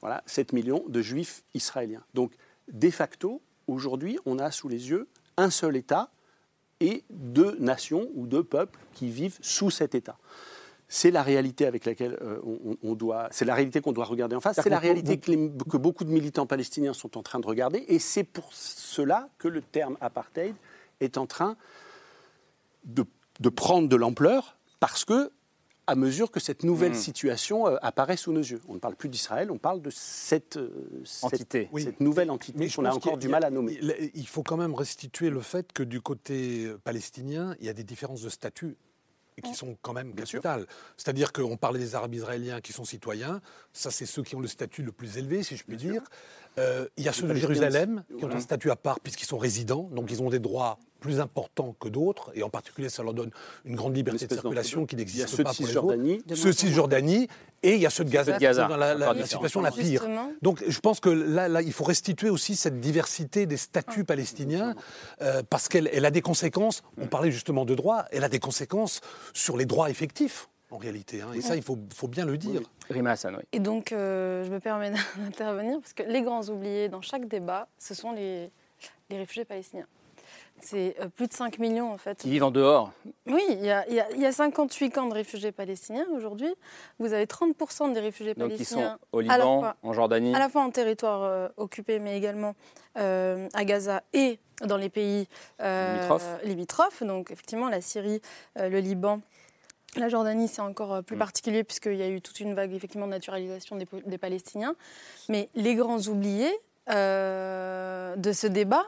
voilà, 0.00 0.22
7 0.26 0.52
millions 0.52 0.84
de 0.88 1.00
juifs 1.00 1.42
israéliens. 1.54 2.04
Donc, 2.14 2.32
de 2.70 2.90
facto, 2.90 3.40
aujourd'hui, 3.66 4.18
on 4.26 4.38
a 4.38 4.50
sous 4.50 4.68
les 4.68 4.90
yeux 4.90 5.08
un 5.36 5.50
seul 5.50 5.76
État 5.76 6.10
et 6.80 7.04
deux 7.10 7.56
nations 7.58 8.08
ou 8.14 8.26
deux 8.26 8.44
peuples 8.44 8.78
qui 8.92 9.08
vivent 9.08 9.38
sous 9.40 9.70
cet 9.70 9.94
État. 9.94 10.18
C'est 10.88 11.10
la 11.10 11.22
réalité 11.22 11.66
avec 11.66 11.84
laquelle 11.84 12.16
euh, 12.22 12.38
on, 12.82 12.94
doit. 12.94 13.28
C'est 13.32 13.44
la 13.44 13.54
réalité 13.54 13.80
qu'on 13.80 13.92
doit 13.92 14.04
regarder 14.04 14.36
en 14.36 14.40
face. 14.40 14.60
C'est 14.62 14.68
la 14.70 14.78
réalité 14.78 15.18
que, 15.18 15.30
les- 15.32 15.50
que 15.68 15.76
beaucoup 15.76 16.04
de 16.04 16.10
militants 16.10 16.46
palestiniens 16.46 16.92
sont 16.92 17.16
en 17.18 17.22
train 17.22 17.40
de 17.40 17.46
regarder, 17.46 17.84
et 17.88 17.98
c'est 17.98 18.22
pour 18.22 18.52
cela 18.52 19.28
que 19.38 19.48
le 19.48 19.62
terme 19.62 19.96
apartheid 20.00 20.54
est 21.00 21.18
en 21.18 21.26
train 21.26 21.56
de, 22.84 23.04
de 23.40 23.48
prendre 23.48 23.88
de 23.88 23.96
l'ampleur, 23.96 24.55
parce 24.80 25.04
que 25.04 25.30
à 25.88 25.94
mesure 25.94 26.32
que 26.32 26.40
cette 26.40 26.64
nouvelle 26.64 26.92
Mhm. 26.94 26.98
situation 26.98 27.68
euh, 27.68 27.76
apparaît 27.80 28.16
sous 28.16 28.32
nos 28.32 28.40
yeux. 28.40 28.60
On 28.66 28.74
ne 28.74 28.80
parle 28.80 28.96
plus 28.96 29.08
d'Israël, 29.08 29.52
on 29.52 29.58
parle 29.58 29.80
de 29.80 29.90
cette, 29.90 30.56
euh, 30.56 30.68
cette- 31.04 31.24
Entité. 31.34 31.68
Oui. 31.72 31.84
cette 31.84 32.00
nouvelle 32.00 32.28
entité 32.32 32.68
qu'on 32.68 32.84
a 32.84 32.90
encore 32.92 33.18
du 33.18 33.28
mal 33.28 33.44
à 33.44 33.50
nommer. 33.50 33.78
Il, 33.80 34.10
il 34.14 34.26
faut 34.26 34.42
quand 34.42 34.56
même 34.56 34.74
restituer 34.74 35.30
le 35.30 35.40
fait 35.40 35.72
que 35.72 35.84
du 35.84 36.00
côté 36.00 36.72
palestinien, 36.82 37.54
il 37.60 37.66
y 37.66 37.68
a 37.68 37.72
des 37.72 37.84
différences 37.84 38.22
de 38.22 38.28
statut 38.30 38.76
qui 39.44 39.54
sont 39.54 39.76
quand 39.82 39.92
même 39.92 40.12
capitales. 40.14 40.66
C'est-à-dire 40.96 41.30
qu'on 41.32 41.56
parlait 41.58 41.78
des 41.78 41.94
Arabes 41.94 42.14
israéliens 42.14 42.60
qui 42.62 42.72
sont 42.72 42.86
citoyens, 42.86 43.40
ça 43.72 43.90
c'est 43.92 44.06
ceux 44.06 44.22
qui 44.24 44.34
ont 44.34 44.40
le 44.40 44.48
statut 44.48 44.82
le 44.82 44.90
plus 44.92 45.18
élevé, 45.18 45.42
si 45.44 45.56
je 45.56 45.62
puis 45.62 45.76
dire. 45.76 46.02
Euh, 46.58 46.88
il 46.96 47.04
y 47.04 47.08
a 47.08 47.12
ceux 47.12 47.28
de 47.28 47.34
Jérusalem 47.34 48.02
qui 48.18 48.24
ont 48.24 48.30
un 48.30 48.40
statut 48.40 48.70
à 48.72 48.76
part 48.76 48.98
puisqu'ils 48.98 49.26
sont 49.26 49.38
résidents, 49.38 49.88
donc 49.92 50.10
ils 50.10 50.20
ont 50.22 50.30
des 50.30 50.38
droits 50.40 50.78
plus 51.06 51.20
importants 51.20 51.74
que 51.78 51.88
d'autres, 51.88 52.32
et 52.34 52.42
en 52.42 52.50
particulier 52.50 52.88
ça 52.88 53.02
leur 53.02 53.14
donne 53.14 53.30
une 53.64 53.76
grande 53.76 53.96
liberté 53.96 54.26
de 54.26 54.32
circulation 54.34 54.86
qui 54.86 54.96
n'existe 54.96 55.42
pas 55.42 55.54
pour 55.54 55.66
les 55.66 55.76
autres. 55.76 56.34
Ceux 56.34 56.50
de 56.50 56.56
Cisjordanie, 56.56 57.28
et 57.62 57.74
il 57.74 57.80
y 57.80 57.86
a 57.86 57.90
ceux 57.90 58.04
de 58.04 58.10
Gaza, 58.10 58.32
Ceux 58.32 58.38
de 58.38 58.42
Gaza, 58.42 58.62
qui 58.64 58.72
sont 58.72 58.78
dans 58.78 59.14
la, 59.14 59.26
situation 59.26 59.60
la 59.60 59.70
pire. 59.70 60.02
Justement. 60.02 60.32
Donc 60.42 60.62
je 60.66 60.80
pense 60.80 61.00
que 61.00 61.08
là, 61.08 61.48
là, 61.48 61.62
il 61.62 61.72
faut 61.72 61.84
restituer 61.84 62.28
aussi 62.28 62.56
cette 62.56 62.80
diversité 62.80 63.46
des 63.46 63.56
statuts 63.56 64.04
palestiniens, 64.04 64.74
euh, 65.22 65.42
parce 65.48 65.68
qu'elle 65.68 65.88
elle 65.92 66.04
a 66.04 66.10
des 66.10 66.22
conséquences, 66.22 66.82
on 67.00 67.06
parlait 67.06 67.30
justement 67.30 67.64
de 67.64 67.74
droits, 67.74 68.04
elle 68.10 68.24
a 68.24 68.28
des 68.28 68.40
conséquences 68.40 69.00
sur 69.32 69.56
les 69.56 69.64
droits 69.64 69.90
effectifs, 69.90 70.48
en 70.70 70.78
réalité. 70.78 71.22
hein, 71.22 71.28
et 71.34 71.40
ça, 71.40 71.56
il 71.56 71.62
faut, 71.62 71.78
faut 71.94 72.08
bien 72.08 72.24
le 72.26 72.36
dire. 72.36 72.60
Rima 72.90 73.12
Hassan, 73.12 73.36
oui. 73.36 73.44
Et 73.52 73.60
donc, 73.60 73.92
euh, 73.92 74.44
je 74.44 74.50
me 74.50 74.60
permets 74.60 74.90
d'intervenir 75.16 75.78
parce 75.80 75.92
que 75.92 76.02
les 76.02 76.22
grands 76.22 76.42
oubliés 76.48 76.88
dans 76.88 77.02
chaque 77.02 77.28
débat, 77.28 77.68
ce 77.78 77.94
sont 77.94 78.12
les, 78.12 78.50
les 79.10 79.18
réfugiés 79.18 79.44
palestiniens. 79.44 79.86
C'est 80.60 80.96
euh, 81.00 81.08
plus 81.08 81.26
de 81.28 81.32
5 81.34 81.58
millions 81.58 81.92
en 81.92 81.98
fait. 81.98 82.18
Qui 82.18 82.30
vivent 82.30 82.44
en 82.44 82.50
dehors. 82.50 82.90
Oui, 83.26 83.42
il 83.50 83.64
y, 83.64 83.70
a, 83.70 83.86
il 83.88 83.94
y 83.94 84.00
a- 84.00 84.10
il 84.12 84.20
y 84.20 84.26
a 84.26 84.32
58 84.32 84.90
camps 84.90 85.06
de 85.06 85.12
réfugiés 85.14 85.52
palestiniens 85.52 86.06
aujourd'hui. 86.14 86.52
Vous 86.98 87.12
avez 87.12 87.26
30% 87.26 87.92
des 87.92 88.00
réfugiés 88.00 88.34
Donc 88.34 88.48
palestiniens 88.50 88.98
sont 89.12 89.18
au 89.18 89.20
à 89.20 89.22
la 89.24 89.36
Liban, 89.36 89.60
fois- 89.60 89.76
en 89.82 89.92
Jordanie. 89.92 90.34
à 90.34 90.38
la 90.38 90.48
fois 90.48 90.62
en 90.62 90.70
territoire 90.70 91.22
euh, 91.24 91.48
occupé, 91.58 91.98
mais 91.98 92.16
également 92.16 92.54
euh, 92.96 93.48
à 93.52 93.64
Gaza 93.66 94.02
et 94.14 94.38
dans 94.62 94.78
les 94.78 94.88
pays 94.88 95.28
euh, 95.60 95.94
Limitrophes. 95.94 96.38
limitrophes. 96.44 97.02
Donc 97.02 97.30
effectivement, 97.30 97.68
la 97.68 97.82
Syrie, 97.82 98.22
le 98.56 98.78
Liban. 98.80 99.20
La 99.96 100.08
Jordanie, 100.10 100.48
c'est 100.48 100.60
encore 100.62 101.02
plus 101.04 101.16
Mm. 101.16 101.18
particulier 101.20 101.64
puisqu'il 101.64 101.94
y 101.96 102.02
a 102.02 102.08
eu 102.08 102.20
toute 102.20 102.40
une 102.40 102.54
vague 102.54 102.72
effectivement 102.74 103.06
de 103.06 103.12
naturalisation 103.12 103.76
des, 103.76 104.18
Palestiniens. 104.18 104.74
Mais 105.28 105.48
les 105.54 105.74
grands 105.74 106.00
oubliés 106.08 106.52
euh, 106.90 108.16
de 108.16 108.32
ce 108.32 108.46
débat, 108.46 108.84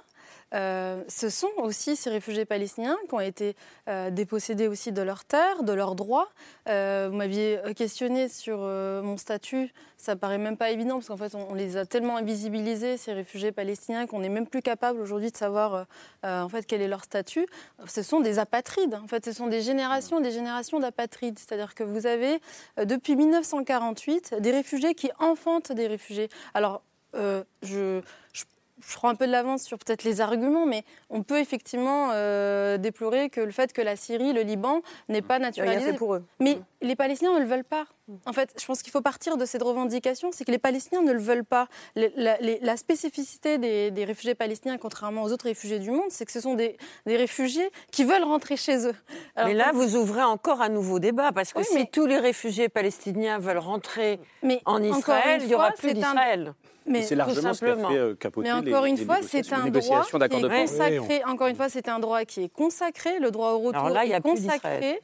euh, 0.54 1.02
ce 1.08 1.28
sont 1.28 1.50
aussi 1.58 1.94
ces 1.96 2.10
réfugiés 2.10 2.44
palestiniens 2.44 2.96
qui 3.08 3.14
ont 3.14 3.20
été 3.20 3.54
euh, 3.88 4.10
dépossédés 4.10 4.66
aussi 4.66 4.92
de 4.92 5.02
leurs 5.02 5.24
terres, 5.24 5.62
de 5.62 5.72
leurs 5.72 5.94
droits. 5.94 6.28
Euh, 6.68 7.08
vous 7.10 7.16
m'aviez 7.16 7.60
questionné 7.76 8.28
sur 8.28 8.58
mon 8.58 9.16
statut, 9.16 9.72
ça 9.96 10.16
paraît 10.16 10.38
même 10.38 10.56
pas 10.56 10.70
évident 10.70 10.94
parce 10.94 11.08
qu'en 11.08 11.16
fait 11.16 11.34
on, 11.34 11.54
les 11.54 11.76
a 11.76 11.84
tellement 11.84 12.16
invisibilisés 12.16 12.96
ces 12.96 13.12
réfugiés 13.12 13.52
palestiniens 13.52 14.06
qu'on 14.06 14.20
n'est 14.20 14.28
même 14.28 14.46
plus 14.46 14.62
capable 14.62 15.00
aujourd'hui 15.00 15.30
de 15.30 15.36
savoir 15.36 15.86
en 16.22 16.48
fait 16.48 16.64
quel 16.66 16.80
est 16.80 16.88
leur 16.88 17.04
statut. 17.04 17.46
Ce 17.86 18.02
sont 18.02 18.20
des 18.20 18.38
apatrides. 18.38 18.94
En 19.02 19.06
fait, 19.06 19.24
ce 19.24 19.32
sont 19.32 19.46
des 19.46 19.60
générations, 19.60 20.20
des 20.20 20.30
générations 20.30 20.78
d'apatrides. 20.78 21.38
C'est-à-dire 21.38 21.74
que 21.74 21.84
vous 21.84 22.06
avez 22.06 22.40
depuis 22.84 23.16
1948 23.16 24.36
des 24.40 24.50
réfugiés 24.50 24.94
qui 24.94 25.10
enfantent 25.18 25.72
des 25.72 25.86
réfugiés. 25.86 26.28
Alors 26.54 26.82
je, 27.14 28.00
je 28.32 28.44
je 28.86 28.94
prends 28.94 29.08
un 29.08 29.14
peu 29.14 29.26
de 29.26 29.32
l'avance 29.32 29.62
sur 29.62 29.78
peut-être 29.78 30.04
les 30.04 30.20
arguments, 30.20 30.66
mais 30.66 30.84
on 31.10 31.22
peut 31.22 31.38
effectivement 31.38 32.10
euh, 32.12 32.78
déplorer 32.78 33.30
que 33.30 33.40
le 33.40 33.50
fait 33.50 33.72
que 33.72 33.82
la 33.82 33.96
Syrie, 33.96 34.32
le 34.32 34.42
Liban 34.42 34.82
n'ait 35.08 35.22
pas 35.22 35.38
naturalisé. 35.38 35.92
fait 35.92 35.98
pour 35.98 36.14
eux. 36.14 36.24
Mais 36.40 36.58
les 36.80 36.96
Palestiniens 36.96 37.34
ne 37.34 37.40
le 37.40 37.46
veulent 37.46 37.64
pas. 37.64 37.86
En 38.26 38.32
fait, 38.32 38.54
je 38.58 38.64
pense 38.64 38.82
qu'il 38.82 38.90
faut 38.92 39.00
partir 39.00 39.36
de 39.36 39.44
cette 39.44 39.62
revendication, 39.62 40.30
c'est 40.32 40.44
que 40.44 40.50
les 40.50 40.58
Palestiniens 40.58 41.02
ne 41.02 41.12
le 41.12 41.18
veulent 41.20 41.44
pas. 41.44 41.68
La, 41.94 42.38
les- 42.40 42.58
la 42.60 42.76
spécificité 42.76 43.58
des, 43.58 43.90
des 43.90 44.04
réfugiés 44.04 44.34
palestiniens, 44.34 44.78
contrairement 44.78 45.22
aux 45.24 45.32
autres 45.32 45.44
réfugiés 45.44 45.78
du 45.78 45.90
monde, 45.90 46.10
c'est 46.10 46.24
que 46.24 46.32
ce 46.32 46.40
sont 46.40 46.54
des, 46.54 46.76
des 47.06 47.16
réfugiés 47.16 47.70
qui 47.92 48.04
veulent 48.04 48.24
rentrer 48.24 48.56
chez 48.56 48.86
eux. 48.86 48.94
Alors, 49.36 49.48
mais 49.48 49.54
là, 49.54 49.70
vous 49.72 49.96
ouvrez 49.96 50.22
encore 50.22 50.60
un 50.62 50.68
nouveau 50.70 50.98
débat, 50.98 51.32
parce 51.32 51.52
que 51.52 51.58
Oui, 51.58 51.64
si 51.68 51.74
mais- 51.74 51.86
tous 51.92 52.06
les 52.06 52.18
réfugiés 52.18 52.68
palestiniens 52.68 53.38
veulent 53.38 53.58
rentrer 53.58 54.18
mais 54.42 54.60
en 54.64 54.82
Israël, 54.82 55.40
il 55.42 55.48
n'y 55.48 55.54
aura 55.54 55.72
plus 55.72 55.90
un- 55.90 55.94
d'Israël. 55.94 56.54
Mais 56.90 57.02
C'est 57.02 57.16
largement 57.16 57.52
ce 57.52 57.58
qui 57.58 57.66
a 57.66 57.68
simplement. 57.68 57.90
fait 57.90 57.96
euh, 57.98 58.14
capoter 58.14 58.48
Mais 58.48 58.52
encore 58.70 58.84
les- 58.84 58.90
une 58.92 58.96
les 58.96 59.04
fois, 59.04 59.18
c'est 59.22 59.52
un 59.52 59.66
droit 59.68 60.04
qui 60.06 60.36
est 60.36 60.40
consacré. 60.48 61.22
Encore 61.26 61.46
une 61.48 61.56
fois, 61.56 61.68
c'est 61.68 61.86
un 61.86 61.98
droit 61.98 62.24
qui 62.24 62.44
est 62.44 62.48
consacré. 62.48 63.18
Le 63.18 63.30
droit 63.30 63.50
au 63.50 63.58
retour 63.58 63.82
Alors 63.82 63.90
là, 63.90 64.06
il 64.06 64.10
y 64.10 64.14
a 64.14 64.16
est 64.16 64.20
plus 64.22 64.30
consacré. 64.42 64.98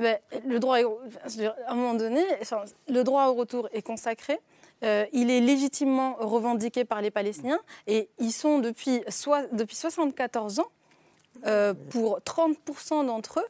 Ben, 0.00 0.18
le 0.44 0.58
droit, 0.58 0.80
est- 0.80 0.84
à 0.84 1.70
un 1.70 1.74
moment 1.76 1.94
donné, 1.94 2.22
enfin, 2.50 2.64
le 2.88 3.02
droit 3.04 3.26
au 3.26 3.34
retour 3.34 3.68
est 3.72 3.82
consacré. 3.82 4.38
Euh, 4.84 5.04
il 5.12 5.30
est 5.30 5.40
légitimement 5.40 6.14
revendiqué 6.20 6.84
par 6.84 7.00
les 7.02 7.10
Palestiniens 7.10 7.58
et 7.86 8.08
ils 8.18 8.32
sont 8.32 8.58
depuis, 8.60 9.02
soi- 9.08 9.46
depuis 9.52 9.74
74 9.76 10.60
ans, 10.60 10.66
euh, 11.46 11.74
pour 11.90 12.20
30% 12.24 13.04
d'entre 13.06 13.40
eux, 13.40 13.46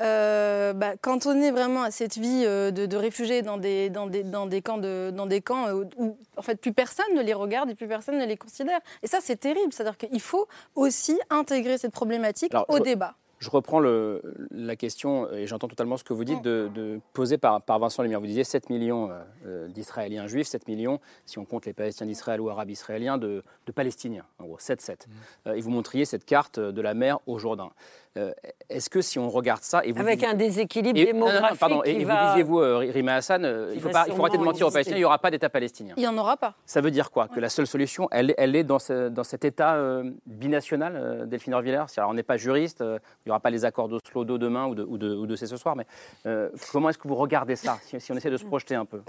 euh, 0.00 0.72
bah, 0.72 0.96
cantonnés 0.96 1.50
vraiment 1.50 1.82
à 1.82 1.90
cette 1.90 2.16
vie 2.16 2.44
de, 2.44 2.70
de 2.70 2.96
réfugiés 2.96 3.42
dans 3.42 3.56
des, 3.56 3.90
dans 3.90 4.06
des, 4.06 4.22
dans 4.22 4.46
des 4.46 4.62
camps, 4.62 4.78
de, 4.78 5.10
dans 5.12 5.26
des 5.26 5.40
camps 5.40 5.66
où, 5.72 6.16
en 6.36 6.42
fait, 6.42 6.54
plus 6.60 6.72
personne 6.72 7.12
ne 7.14 7.22
les 7.22 7.34
regarde 7.34 7.70
et 7.70 7.74
plus 7.74 7.88
personne 7.88 8.16
ne 8.16 8.24
les 8.24 8.36
considère. 8.36 8.78
Et 9.02 9.08
ça, 9.08 9.18
c'est 9.20 9.36
terrible. 9.40 9.72
C'est-à-dire 9.72 9.96
qu'il 9.98 10.20
faut 10.20 10.46
aussi 10.76 11.18
intégrer 11.30 11.78
cette 11.78 11.90
problématique 11.92 12.54
Alors, 12.54 12.66
au 12.68 12.76
je- 12.76 12.82
débat. 12.82 13.14
Je 13.38 13.50
reprends 13.50 13.78
le- 13.78 14.20
la 14.50 14.74
question, 14.74 15.30
et 15.32 15.46
j'entends 15.46 15.68
totalement 15.68 15.96
ce 15.96 16.02
que 16.04 16.12
vous 16.12 16.24
dites, 16.24 16.42
de, 16.42 16.68
de 16.74 17.00
posée 17.12 17.38
par, 17.38 17.62
par 17.62 17.78
Vincent 17.78 18.02
Lumière. 18.02 18.18
Vous 18.20 18.26
disiez 18.26 18.42
7 18.44 18.68
millions 18.68 19.10
euh, 19.10 19.20
euh, 19.46 19.68
d'Israéliens 19.68 20.26
juifs, 20.26 20.48
7 20.48 20.66
millions, 20.66 20.98
si 21.24 21.38
on 21.38 21.44
compte 21.44 21.64
les 21.66 21.72
Palestiniens 21.72 22.08
d'Israël 22.08 22.40
ou 22.40 22.50
Arabes 22.50 22.70
israéliens, 22.70 23.16
de, 23.16 23.44
de 23.66 23.72
Palestiniens, 23.72 24.24
en 24.40 24.44
gros, 24.46 24.58
7-7. 24.58 25.06
Euh, 25.46 25.52
et 25.54 25.60
vous 25.60 25.70
montriez 25.70 26.04
cette 26.04 26.24
carte 26.24 26.58
de 26.58 26.80
la 26.82 26.94
mer 26.94 27.18
au 27.26 27.38
Jourdain. 27.38 27.70
Euh, 28.18 28.32
Est-ce 28.68 28.90
que 28.90 29.00
si 29.00 29.18
on 29.18 29.28
regarde 29.30 29.62
ça... 29.62 29.82
Et 29.84 29.92
vous 29.92 30.00
Avec 30.00 30.18
disiez- 30.18 30.28
un 30.32 30.34
déséquilibre 30.34 30.98
et- 30.98 31.12
non, 31.12 31.20
non, 31.20 31.26
démographique 31.26 31.60
pardon, 31.60 31.82
et, 31.84 31.94
qui 31.94 32.00
et 32.00 32.04
vous 32.04 32.08
va... 32.08 32.28
disiez, 32.30 32.42
vous, 32.42 32.58
euh, 32.60 32.78
Rima 32.92 33.14
Hassan, 33.14 33.44
euh, 33.44 33.70
il 33.74 33.80
faut, 33.80 33.88
va 33.88 33.92
pas, 33.92 34.04
il 34.08 34.14
faut 34.14 34.22
arrêter 34.22 34.38
de 34.38 34.42
mentir 34.42 34.66
aux. 34.66 34.70
Palestiniens, 34.70 34.96
il 34.96 35.00
n'y 35.00 35.04
aura 35.04 35.18
pas 35.18 35.30
d'État 35.30 35.48
palestinien. 35.48 35.94
Il 35.96 36.00
n'y 36.00 36.06
en 36.08 36.18
aura 36.18 36.36
pas. 36.36 36.54
Ça 36.66 36.80
veut 36.80 36.90
dire 36.90 37.10
quoi? 37.10 37.28
Que 37.28 37.38
la 37.40 37.48
seule 37.48 37.66
solution, 37.66 38.08
elle, 38.10 38.34
elle 38.36 38.56
est 38.56 38.64
dans, 38.64 38.78
ce- 38.78 39.08
dans 39.08 39.24
cet 39.24 39.44
État 39.44 39.74
euh, 39.76 40.10
binational, 40.26 40.96
euh, 40.96 41.26
Delphine 41.26 41.54
Orvillers 41.54 41.84
Alors, 41.96 42.10
on 42.10 42.14
n'est 42.14 42.22
pas 42.22 42.36
juriste, 42.36 42.80
euh, 42.80 42.98
il 43.24 43.28
n'y 43.28 43.30
aura 43.30 43.40
pas 43.40 43.50
les 43.50 43.64
accords 43.64 43.88
d'Oslo 43.88 44.24
d'eau 44.24 44.36
demain 44.38 44.66
ou 44.66 44.74
de, 44.74 44.82
ou, 44.82 44.98
de, 44.98 45.24
de 45.26 45.36
ce 45.36 45.56
soir, 45.56 45.76
mais 45.76 45.86
euh, 46.26 46.48
comment 46.72 46.90
est-ce 46.90 46.98
que 46.98 47.06
vous 47.08 47.14
regardez 47.14 47.56
ça, 47.56 47.78
si, 47.82 48.00
si 48.00 48.12
on 48.12 48.16
essaie 48.16 48.30
de 48.30 48.36
se 48.36 48.44
projeter 48.44 48.74
un 48.74 48.84
peu? 48.84 49.00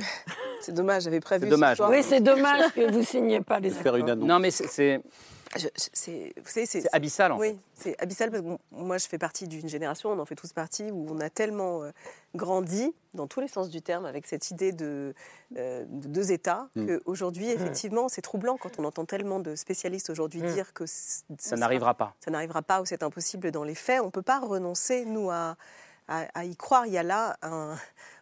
C'est 0.61 0.73
dommage, 0.73 1.03
j'avais 1.03 1.19
prévu. 1.19 1.45
C'est 1.45 1.49
dommage. 1.49 1.71
ce 1.71 1.77
soir. 1.77 1.89
Oui, 1.89 2.03
c'est 2.03 2.19
dommage 2.21 2.71
que 2.73 2.91
vous 2.91 3.03
signiez 3.03 3.41
pas 3.41 3.59
les 3.59 3.69
Faire 3.69 3.95
une 3.95 4.03
accords. 4.03 4.13
annonce. 4.13 4.27
Non, 4.27 4.39
mais 4.39 4.51
c'est- 4.51 5.01
c'est 5.55 5.59
Je- 5.59 5.67
je- 5.83 5.89
c'est- 5.93 6.33
vous 6.37 6.47
savez, 6.49 6.65
c'est 6.65 6.81
c'est 6.81 6.93
abyssal, 6.93 7.31
en 7.31 7.39
Oui, 7.39 7.59
c'est 7.73 7.99
abyssal 8.01 8.29
parce 8.29 8.43
que 8.43 8.47
bon, 8.47 8.59
moi 8.71 8.97
je 8.97 9.07
fais 9.07 9.17
partie 9.17 9.47
d'une 9.47 9.67
génération, 9.67 10.09
on 10.11 10.19
en 10.19 10.25
fait 10.25 10.35
tous 10.35 10.53
partie, 10.53 10.91
où 10.91 11.07
on 11.09 11.19
a 11.19 11.29
tellement 11.29 11.83
euh, 11.83 11.91
grandi, 12.35 12.93
dans 13.15 13.25
tous 13.27 13.39
les 13.41 13.47
sens 13.47 13.69
du 13.69 13.81
terme, 13.81 14.05
avec 14.05 14.27
cette 14.27 14.51
idée 14.51 14.71
de, 14.71 15.13
euh, 15.57 15.85
de 15.87 16.07
deux 16.07 16.31
États, 16.31 16.67
Mm. 16.75 16.97
qu'aujourd'hui, 16.99 17.49
effectivement, 17.49 18.07
c'est 18.09 18.21
troublant 18.21 18.57
quand 18.57 18.79
on 18.79 18.83
entend 18.83 19.05
tellement 19.05 19.39
de 19.39 19.55
spécialistes 19.55 20.09
aujourd'hui 20.09 20.41
Mm. 20.43 20.53
dire 20.53 20.73
que 20.73 20.83
Ça 20.85 21.55
n'arrivera 21.55 21.93
pas. 21.95 22.13
Ça 22.23 22.29
n'arrivera 22.31 22.61
pas 22.61 22.81
ou 22.81 22.85
c'est 22.85 23.01
impossible 23.03 23.51
dans 23.51 23.63
les 23.63 23.75
faits. 23.75 24.01
On 24.01 24.05
ne 24.07 24.11
peut 24.11 24.21
pas 24.21 24.39
renoncer, 24.39 25.05
nous, 25.05 25.31
à, 25.31 25.55
à- 26.07 26.27
à 26.35 26.43
y 26.45 26.55
croire. 26.55 26.85
Il 26.85 26.93
y 26.93 26.97
a 26.97 27.03
là 27.03 27.37
un. 27.41 27.75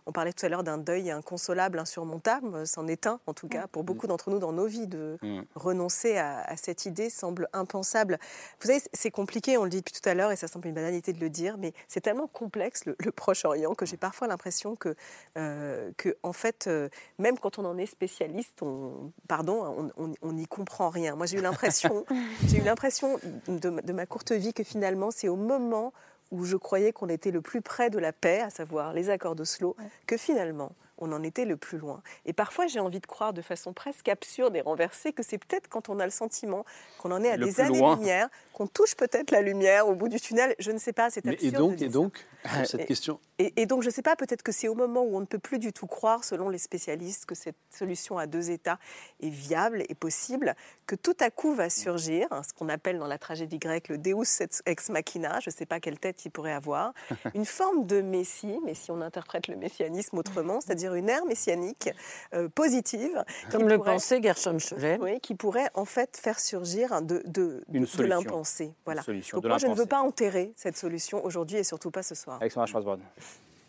On 0.08 0.14
parlait 0.14 0.32
tout 0.32 0.46
à 0.46 0.50
l'heure 0.50 0.64
d'un 0.64 0.78
deuil 0.78 1.12
inconsolable, 1.12 1.78
insurmontable. 1.80 2.66
C'en 2.66 2.88
est 2.88 3.08
un, 3.08 3.20
en 3.28 3.34
tout 3.34 3.50
cas, 3.50 3.68
pour 3.68 3.84
beaucoup 3.84 4.08
d'entre 4.08 4.30
nous 4.30 4.40
dans 4.40 4.54
nos 4.54 4.66
vies, 4.66 4.88
de 4.88 5.18
Mm. 5.22 5.42
renoncer 5.56 6.18
à, 6.18 6.42
à 6.42 6.56
cette 6.56 6.86
idée 6.86 7.10
semble 7.10 7.50
impensable. 7.52 8.18
Vous 8.62 8.68
savez, 8.68 8.82
c'est 8.94 9.12
compliqué, 9.12 9.58
on 9.58 9.64
le 9.66 9.70
dit 9.70 9.78
depuis 9.82 9.94
tout 10.00 10.08
à 10.08 10.14
l'heure, 10.14 10.32
et 10.32 10.38
ça 10.38 10.48
semble 10.48 10.68
une 10.70 10.74
banalité 10.76 11.12
de 11.12 11.20
le 11.20 11.30
dire, 11.30 11.58
mais 11.58 11.74
c'est 11.90 12.00
tellement 12.02 12.28
complexe, 12.28 12.86
le, 12.86 12.96
le 13.04 13.12
Proche-Orient, 13.12 13.76
que 13.76 13.86
j'ai 13.86 13.98
parfois 13.98 14.28
l'impression 14.28 14.76
que, 14.78 14.96
euh, 15.38 15.92
que, 15.98 16.16
en 16.24 16.34
fait, 16.34 16.68
euh, 16.68 16.88
même 17.20 17.38
quand 17.38 17.60
on 17.60 17.66
en 17.66 17.78
est 17.78 17.86
spécialiste, 17.86 18.62
on, 18.62 19.12
pardon, 19.28 19.90
on- 19.98 20.32
n'y 20.32 20.46
comprend 20.48 20.90
rien. 20.90 21.16
Moi, 21.16 21.26
j'ai 21.26 21.38
eu 21.38 21.42
l'impression, 21.42 22.06
j'ai 22.48 22.60
eu 22.60 22.64
l'impression 22.64 23.20
de, 23.48 23.70
ma- 23.70 23.82
de 23.82 23.92
ma 23.94 24.06
courte 24.06 24.32
vie 24.32 24.54
que 24.54 24.64
finalement, 24.64 25.10
c'est 25.12 25.28
au 25.28 25.36
moment 25.36 25.92
où 26.32 26.46
je 26.46 26.58
croyais 26.58 26.92
qu'on 26.92 27.10
était 27.10 27.32
le 27.32 27.42
plus 27.42 27.62
près 27.62 27.90
de 27.90 28.00
la 28.00 28.14
paix, 28.14 28.42
à 28.42 28.50
savoir 28.50 28.94
les 28.94 29.10
accords 29.10 29.36
d'Oslo, 29.36 29.76
que 30.06 30.18
finalement, 30.18 30.72
on 30.98 31.12
en 31.12 31.24
était 31.24 31.46
le 31.46 31.58
plus 31.58 31.78
loin. 31.78 32.02
Et 32.26 32.34
parfois, 32.34 32.68
j'ai 32.68 32.80
envie 32.80 33.00
de 33.00 33.06
croire 33.06 33.34
de 33.34 33.42
façon 33.42 33.74
presque 33.74 34.08
absurde 34.10 34.56
et 34.56 34.62
renversée 34.62 35.14
que 35.14 35.24
c'est 35.24 35.38
peut-être 35.38 35.68
quand 35.70 35.90
on 35.90 36.00
a 36.00 36.06
le 36.06 36.12
sentiment 36.12 36.66
qu'on 37.00 37.12
en 37.12 37.24
est 37.24 37.30
à 37.30 37.38
Le 37.38 37.46
des 37.46 37.60
années-lumière, 37.62 38.30
qu'on 38.54 38.68
touche 38.68 38.96
peut-être 38.96 39.32
la 39.32 39.42
lumière 39.42 39.88
au 39.88 39.96
bout 39.96 40.10
du 40.10 40.20
tunnel. 40.20 40.56
Je 40.60 40.72
ne 40.72 40.78
sais 40.78 40.94
pas, 40.94 41.10
c'est 41.10 41.24
Mais- 41.26 41.34
absurde. 41.34 41.54
et 41.56 41.58
donc, 41.58 41.72
de 41.72 41.76
dire 41.78 41.88
et 41.88 41.90
donc 41.92 42.26
ça. 42.44 42.66
cette 42.66 42.82
Et- 42.82 42.86
question. 42.86 43.20
et, 43.40 43.54
et 43.62 43.66
donc, 43.66 43.82
je 43.84 43.88
ne 43.88 43.94
sais 43.94 44.02
pas, 44.02 44.16
peut-être 44.16 44.42
que 44.44 44.52
c'est 44.52 44.68
au 44.68 44.76
moment 44.76 45.02
où 45.04 45.16
on 45.16 45.20
ne 45.22 45.26
peut 45.26 45.40
plus 45.40 45.60
du 45.60 45.74
tout 45.74 45.88
croire, 45.88 46.24
selon 46.24 46.50
les 46.50 46.58
spécialistes, 46.58 47.26
que 47.26 47.36
cette 47.36 47.56
solution 47.70 48.18
à 48.18 48.26
deux 48.26 48.50
États 48.50 48.80
est 49.22 49.30
viable 49.30 49.84
et 49.90 49.96
possible, 49.96 50.56
que 50.88 50.96
tout 50.96 51.16
à 51.20 51.30
coup 51.30 51.54
va 51.54 51.70
surgir 51.70 52.28
hein, 52.32 52.42
ce 52.48 52.54
qu'on 52.54 52.70
appelle 52.70 52.98
dans 53.00 53.08
la 53.08 53.18
tragédie 53.18 53.60
grecque 53.60 53.90
le 53.90 53.98
Deus 53.98 54.42
ex 54.66 54.90
machina, 54.90 55.40
je 55.42 55.50
ne 55.50 55.54
sais 55.56 55.66
pas 55.66 55.80
quelle 55.80 56.00
tête 56.00 56.24
il 56.26 56.32
pourrait 56.32 56.54
avoir, 56.54 56.94
une 57.36 57.46
forme 57.46 57.86
de 57.86 58.02
messie, 58.02 58.58
mais 58.66 58.74
si 58.74 58.90
on 58.92 59.02
interprète 59.02 59.48
le 59.48 59.56
messianisme 59.56 60.18
autrement, 60.18 60.62
c'est-à-dire 60.62 60.87
une 60.96 61.10
ère 61.10 61.26
messianique 61.26 61.90
euh, 62.34 62.50
positive. 62.50 63.24
Comme 63.52 63.68
le 63.68 63.78
pourrait- 63.78 63.94
pensait 63.94 64.22
Gershom 64.22 64.60
Scholem. 64.60 65.02
Oui, 65.02 65.20
qui 65.20 65.36
pourrait 65.36 65.70
en 65.74 65.86
fait 65.86 66.18
faire 66.18 66.40
surgir 66.40 67.02
de, 67.02 67.22
de, 67.26 67.64
Une 67.72 67.82
de 67.82 67.86
solution. 67.86 68.16
l'impensé. 68.18 68.74
Voilà. 68.86 69.02
Une 69.08 69.22
Donc 69.32 69.44
de 69.44 69.48
moi, 69.48 69.58
je 69.58 69.68
ne 69.68 69.76
veux 69.76 69.86
pas 69.86 70.02
enterrer 70.02 70.54
cette 70.56 70.78
solution 70.78 71.24
aujourd'hui 71.26 71.58
et 71.58 71.64
surtout 71.64 71.92
pas 71.92 72.04
ce 72.04 72.16
soir. 72.16 72.38
Alexandra. 72.42 72.98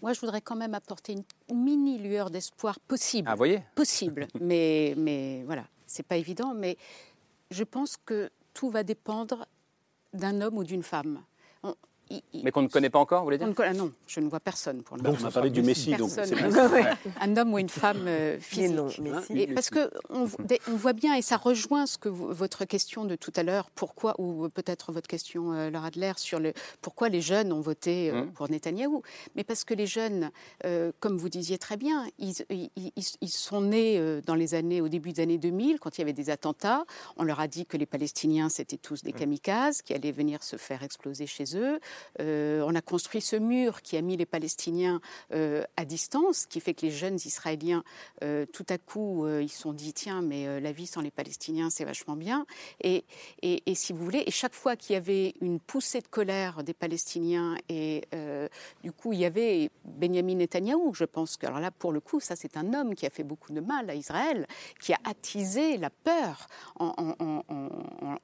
Moi, 0.01 0.13
je 0.13 0.21
voudrais 0.21 0.41
quand 0.41 0.55
même 0.57 0.75
apporter 0.75 1.13
une 1.15 1.25
mini 1.57 1.99
lueur 1.99 2.31
d'espoir 2.31 2.79
possible. 2.79 3.29
Ah, 3.29 3.33
vous 3.35 3.39
voyez 3.39 3.63
Possible, 3.75 4.29
mais, 4.41 4.95
mais 4.97 5.43
voilà, 5.45 5.65
c'est 5.87 6.07
pas 6.07 6.17
évident. 6.17 6.55
Mais 6.55 6.77
je 7.51 7.65
pense 7.65 7.97
que 7.97 8.31
tout 8.55 8.71
va 8.71 8.83
dépendre 8.85 9.47
d'un 10.13 10.41
homme 10.41 10.57
ou 10.59 10.65
d'une 10.65 10.83
femme. 10.85 11.21
On- 12.11 12.15
il- 12.15 12.23
il- 12.33 12.45
Mais 12.45 12.51
qu'on 12.51 12.63
ne 12.63 12.69
connaît 12.69 12.91
pas 12.91 12.99
encore, 12.99 13.21
vous 13.21 13.27
voulez 13.27 13.39
on 13.43 13.47
dire 13.47 13.55
connaît- 13.55 13.73
non, 13.75 13.93
je 14.07 14.21
ne 14.21 14.29
vois 14.29 14.41
personne 14.41 14.83
pour 14.83 14.97
le 14.97 15.03
Donc, 15.03 15.15
moment. 15.17 15.27
on 15.27 15.29
a 15.29 15.33
parlé 15.33 15.51
du 15.51 15.63
Messie, 15.63 15.95
donc 15.97 16.15
Personne. 16.15 16.37
c'est 16.39 16.49
bien. 16.49 16.69
Ouais. 16.73 16.85
Un 17.21 17.37
homme 17.37 17.53
ou 17.55 17.59
une 17.59 17.69
femme 17.69 18.05
euh, 18.07 18.39
physique. 18.41 18.75
non, 18.77 18.87
Messie. 18.99 19.39
Et 19.41 19.47
parce 19.49 19.71
que 19.71 19.91
on, 20.11 20.25
voit 20.77 20.93
bien, 20.93 21.15
et 21.15 21.23
ça 21.23 21.37
rejoint 21.37 21.87
ce 21.87 21.99
que 21.99 22.09
vous- 22.09 22.33
votre 22.33 22.65
question 22.65 23.05
de 23.05 23.17
tout 23.17 23.33
à 23.37 23.43
l'heure, 23.43 23.71
pourquoi, 23.71 24.15
ou 24.19 24.49
peut-être 24.49 24.93
votre 24.93 25.09
question, 25.09 25.53
euh, 25.53 25.71
Laura 25.71 25.89
Adler, 25.89 26.13
sur 26.17 26.39
le 26.41 26.53
pourquoi 26.83 27.09
les 27.09 27.21
jeunes 27.21 27.53
ont 27.53 27.61
voté 27.61 28.11
euh, 28.11 28.21
Hum. 28.21 28.33
pour 28.33 28.51
Netanyahou. 28.51 29.03
Mais 29.37 29.45
parce 29.45 29.65
que 29.65 29.75
les 29.75 29.87
jeunes, 29.87 30.31
euh, 30.65 30.93
comme 31.01 31.17
vous 31.17 31.29
disiez 31.29 31.59
très 31.59 31.77
bien, 31.77 32.07
ils, 32.19 32.35
ils- 32.51 32.71
ils- 32.77 33.17
ils 33.21 33.29
sont 33.29 33.61
nés 33.63 33.99
euh, 33.99 34.21
dans 34.25 34.35
les 34.35 34.55
années, 34.55 34.81
au 34.81 34.89
début 34.89 35.13
des 35.13 35.23
années 35.23 35.39
2000, 35.39 35.79
quand 35.81 35.99
il 35.99 36.01
y 36.01 36.05
avait 36.05 36.13
des 36.13 36.31
attentats. 36.31 36.85
On 37.17 37.23
leur 37.25 37.41
a 37.41 37.49
dit 37.49 37.67
que 37.67 37.77
les 37.77 37.87
Palestiniens, 37.87 38.49
c'était 38.49 38.77
tous 38.77 39.03
des 39.03 39.13
kamikazes, 39.13 39.83
qui 39.83 39.95
allaient 39.95 40.13
venir 40.13 40.43
se 40.43 40.57
faire 40.57 40.83
exploser 40.83 41.27
chez 41.27 41.57
eux. 41.57 41.79
Euh, 42.21 42.63
on 42.67 42.75
a 42.75 42.81
construit 42.81 43.21
ce 43.21 43.37
mur 43.37 43.83
qui 43.83 43.97
a 43.97 44.03
mis 44.03 44.17
les 44.17 44.27
Palestiniens 44.27 45.01
euh, 45.33 45.63
à 45.77 45.85
distance, 45.85 46.47
qui 46.47 46.61
fait 46.61 46.75
que 46.75 46.87
les 46.87 46.93
jeunes 46.93 47.17
Israéliens, 47.17 47.85
euh, 48.23 48.47
tout 48.47 48.67
à 48.69 48.79
coup, 48.79 49.27
ils 49.29 49.49
se 49.49 49.61
sont 49.61 49.73
dit 49.73 49.93
tiens, 49.93 50.23
mais 50.23 50.61
la 50.61 50.73
vie 50.73 50.87
sans 50.87 51.01
les 51.01 51.11
Palestiniens, 51.11 51.71
c'est 51.71 51.85
vachement 51.85 52.17
bien. 52.17 52.47
Et, 52.83 53.05
si 53.75 53.93
vous 53.93 54.05
voulez, 54.05 54.25
et 54.27 54.31
chaque 54.31 54.55
fois 54.55 54.77
qu'il 54.77 54.95
y 54.95 54.97
avait 54.97 55.35
une 55.41 55.61
poussée 55.61 56.01
de 56.01 56.09
colère 56.09 56.63
des 56.63 56.75
Palestiniens, 56.75 57.57
et 57.69 58.03
du 58.83 58.93
coup, 58.93 59.13
il 59.13 59.21
y 59.21 59.25
avait 59.25 59.71
Benjamin 59.85 60.37
Netanyahou, 60.37 60.95
je 60.95 61.05
pense 61.05 61.37
que, 61.37 61.47
alors 61.47 61.61
là, 61.61 61.71
pour 61.71 61.93
le 61.93 62.01
coup, 62.01 62.21
ça, 62.21 62.37
c'est 62.37 62.57
un 62.57 62.75
homme 62.75 62.95
qui 62.95 63.07
a 63.07 63.11
fait 63.11 63.25
beaucoup 63.25 63.53
de 63.53 63.61
mal 63.61 63.89
à 63.91 63.95
Israël, 63.95 64.47
qui 64.81 64.93
a 64.93 64.99
attisé 65.05 65.77
la 65.77 65.91
peur 65.91 66.47
en- 66.79 66.95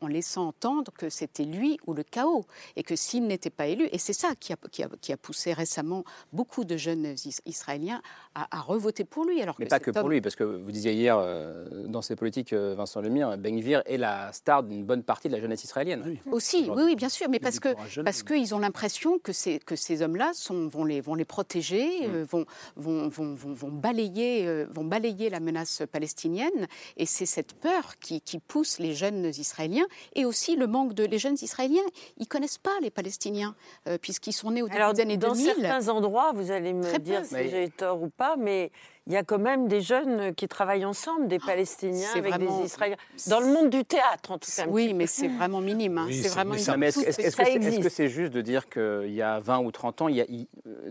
en 0.00 0.06
laissant 0.06 0.48
entendre 0.48 0.92
que 0.92 1.08
c'était 1.08 1.44
lui 1.44 1.78
ou 1.86 1.94
le 1.94 2.02
chaos, 2.02 2.44
et 2.76 2.82
que 2.82 2.96
s'il 2.96 3.26
n'était 3.26 3.50
pas 3.50 3.63
élu, 3.66 3.88
et 3.92 3.98
c'est 3.98 4.12
ça 4.12 4.34
qui 4.38 4.52
a, 4.52 4.56
qui, 4.70 4.82
a, 4.82 4.88
qui 5.00 5.12
a 5.12 5.16
poussé 5.16 5.52
récemment 5.52 6.04
beaucoup 6.32 6.64
de 6.64 6.76
jeunes 6.76 7.14
is- 7.24 7.40
Israéliens 7.46 8.00
à, 8.34 8.56
à 8.56 8.60
revoter 8.60 9.04
pour 9.04 9.24
lui. 9.24 9.40
Alors 9.42 9.56
Mais 9.58 9.66
que 9.66 9.70
pas 9.70 9.80
que 9.80 9.90
pour 9.90 10.08
lui, 10.08 10.20
parce 10.20 10.36
que 10.36 10.44
vous 10.44 10.72
disiez 10.72 10.92
hier, 10.92 11.16
euh, 11.18 11.86
dans 11.86 12.02
ses 12.02 12.16
politiques, 12.16 12.52
euh, 12.52 12.74
Vincent 12.76 13.00
Lemire, 13.00 13.36
Ben 13.38 13.56
Gvir 13.58 13.82
est 13.86 13.96
la 13.98 14.32
star 14.32 14.62
d'une 14.62 14.84
bonne 14.84 15.02
partie 15.02 15.28
de 15.28 15.34
la 15.34 15.40
jeunesse 15.40 15.64
israélienne. 15.64 16.18
Aussi, 16.30 16.70
oui, 16.70 16.82
oui, 16.84 16.96
bien 16.96 17.08
sûr, 17.08 17.28
mais 17.28 17.38
parce 17.38 17.60
que 17.60 17.68
parce 18.02 18.22
qu'ils 18.22 18.54
ont 18.54 18.58
l'impression 18.58 19.18
que 19.18 19.32
ces 19.32 19.58
que 19.58 19.76
ces 19.76 20.02
hommes-là 20.02 20.32
vont 20.50 20.84
les 20.84 21.00
vont 21.00 21.14
les 21.14 21.24
protéger, 21.24 22.06
euh, 22.08 22.24
vont, 22.28 22.44
vont, 22.76 23.08
vont, 23.08 23.34
vont 23.34 23.52
vont 23.52 23.70
balayer 23.70 24.46
euh, 24.46 24.66
vont 24.70 24.84
balayer 24.84 25.30
la 25.30 25.40
menace 25.40 25.82
palestinienne, 25.90 26.66
et 26.96 27.06
c'est 27.06 27.26
cette 27.26 27.54
peur 27.54 27.98
qui, 28.00 28.20
qui 28.20 28.38
pousse 28.38 28.78
les 28.78 28.94
jeunes 28.94 29.26
Israéliens 29.26 29.86
et 30.14 30.24
aussi 30.24 30.56
le 30.56 30.66
manque 30.66 30.94
de 30.94 31.04
les 31.04 31.18
jeunes 31.18 31.36
Israéliens, 31.40 31.82
ils 32.18 32.26
connaissent 32.28 32.58
pas 32.58 32.78
les 32.82 32.90
Palestiniens 32.90 33.53
euh, 33.88 33.98
puisqu'ils 34.00 34.32
sont 34.32 34.50
nés 34.50 34.62
au 34.62 34.66
début 34.68 34.76
Alors, 34.80 34.94
des 34.94 35.02
années 35.02 35.16
dans 35.16 35.32
2000. 35.32 35.46
certains 35.54 35.88
endroits, 35.88 36.32
vous 36.34 36.50
allez 36.50 36.72
me 36.72 36.82
Très 36.82 36.98
dire 36.98 37.20
peu. 37.22 37.26
si 37.38 37.50
j'ai 37.50 37.68
tort 37.70 38.02
ou 38.02 38.08
pas, 38.08 38.36
mais 38.36 38.70
il 39.06 39.12
y 39.12 39.16
a 39.16 39.22
quand 39.22 39.38
même 39.38 39.68
des 39.68 39.80
jeunes 39.82 40.34
qui 40.34 40.48
travaillent 40.48 40.84
ensemble, 40.84 41.28
des 41.28 41.38
Palestiniens 41.38 42.08
c'est 42.12 42.18
avec 42.20 42.32
vraiment- 42.34 42.60
des 42.60 42.66
Israéliens. 42.66 42.96
Dans 43.28 43.40
le 43.40 43.46
monde 43.46 43.70
du 43.70 43.84
théâtre, 43.84 44.30
en 44.30 44.38
tout 44.38 44.50
cas. 44.54 44.64
Oui, 44.68 44.94
mais 44.94 45.06
c'est 45.06 45.28
vraiment 45.28 45.60
minime. 45.60 45.98
hein. 45.98 46.04
Oui, 46.06 46.20
c'est 46.22 46.28
vraiment 46.28 46.54
est-ce 46.54 46.70
est-ce 47.00 47.36
petite- 47.36 47.82
que 47.82 47.88
c'est 47.90 48.08
juste 48.08 48.32
de 48.32 48.40
dire 48.40 48.68
qu'il 48.68 49.12
y 49.12 49.20
a 49.22 49.40
20 49.40 49.58
ou 49.60 49.70
30 49.70 50.00
ans, 50.02 50.08
il 50.08 50.16
y 50.16 50.20
a, 50.20 50.24
il- 50.28 50.46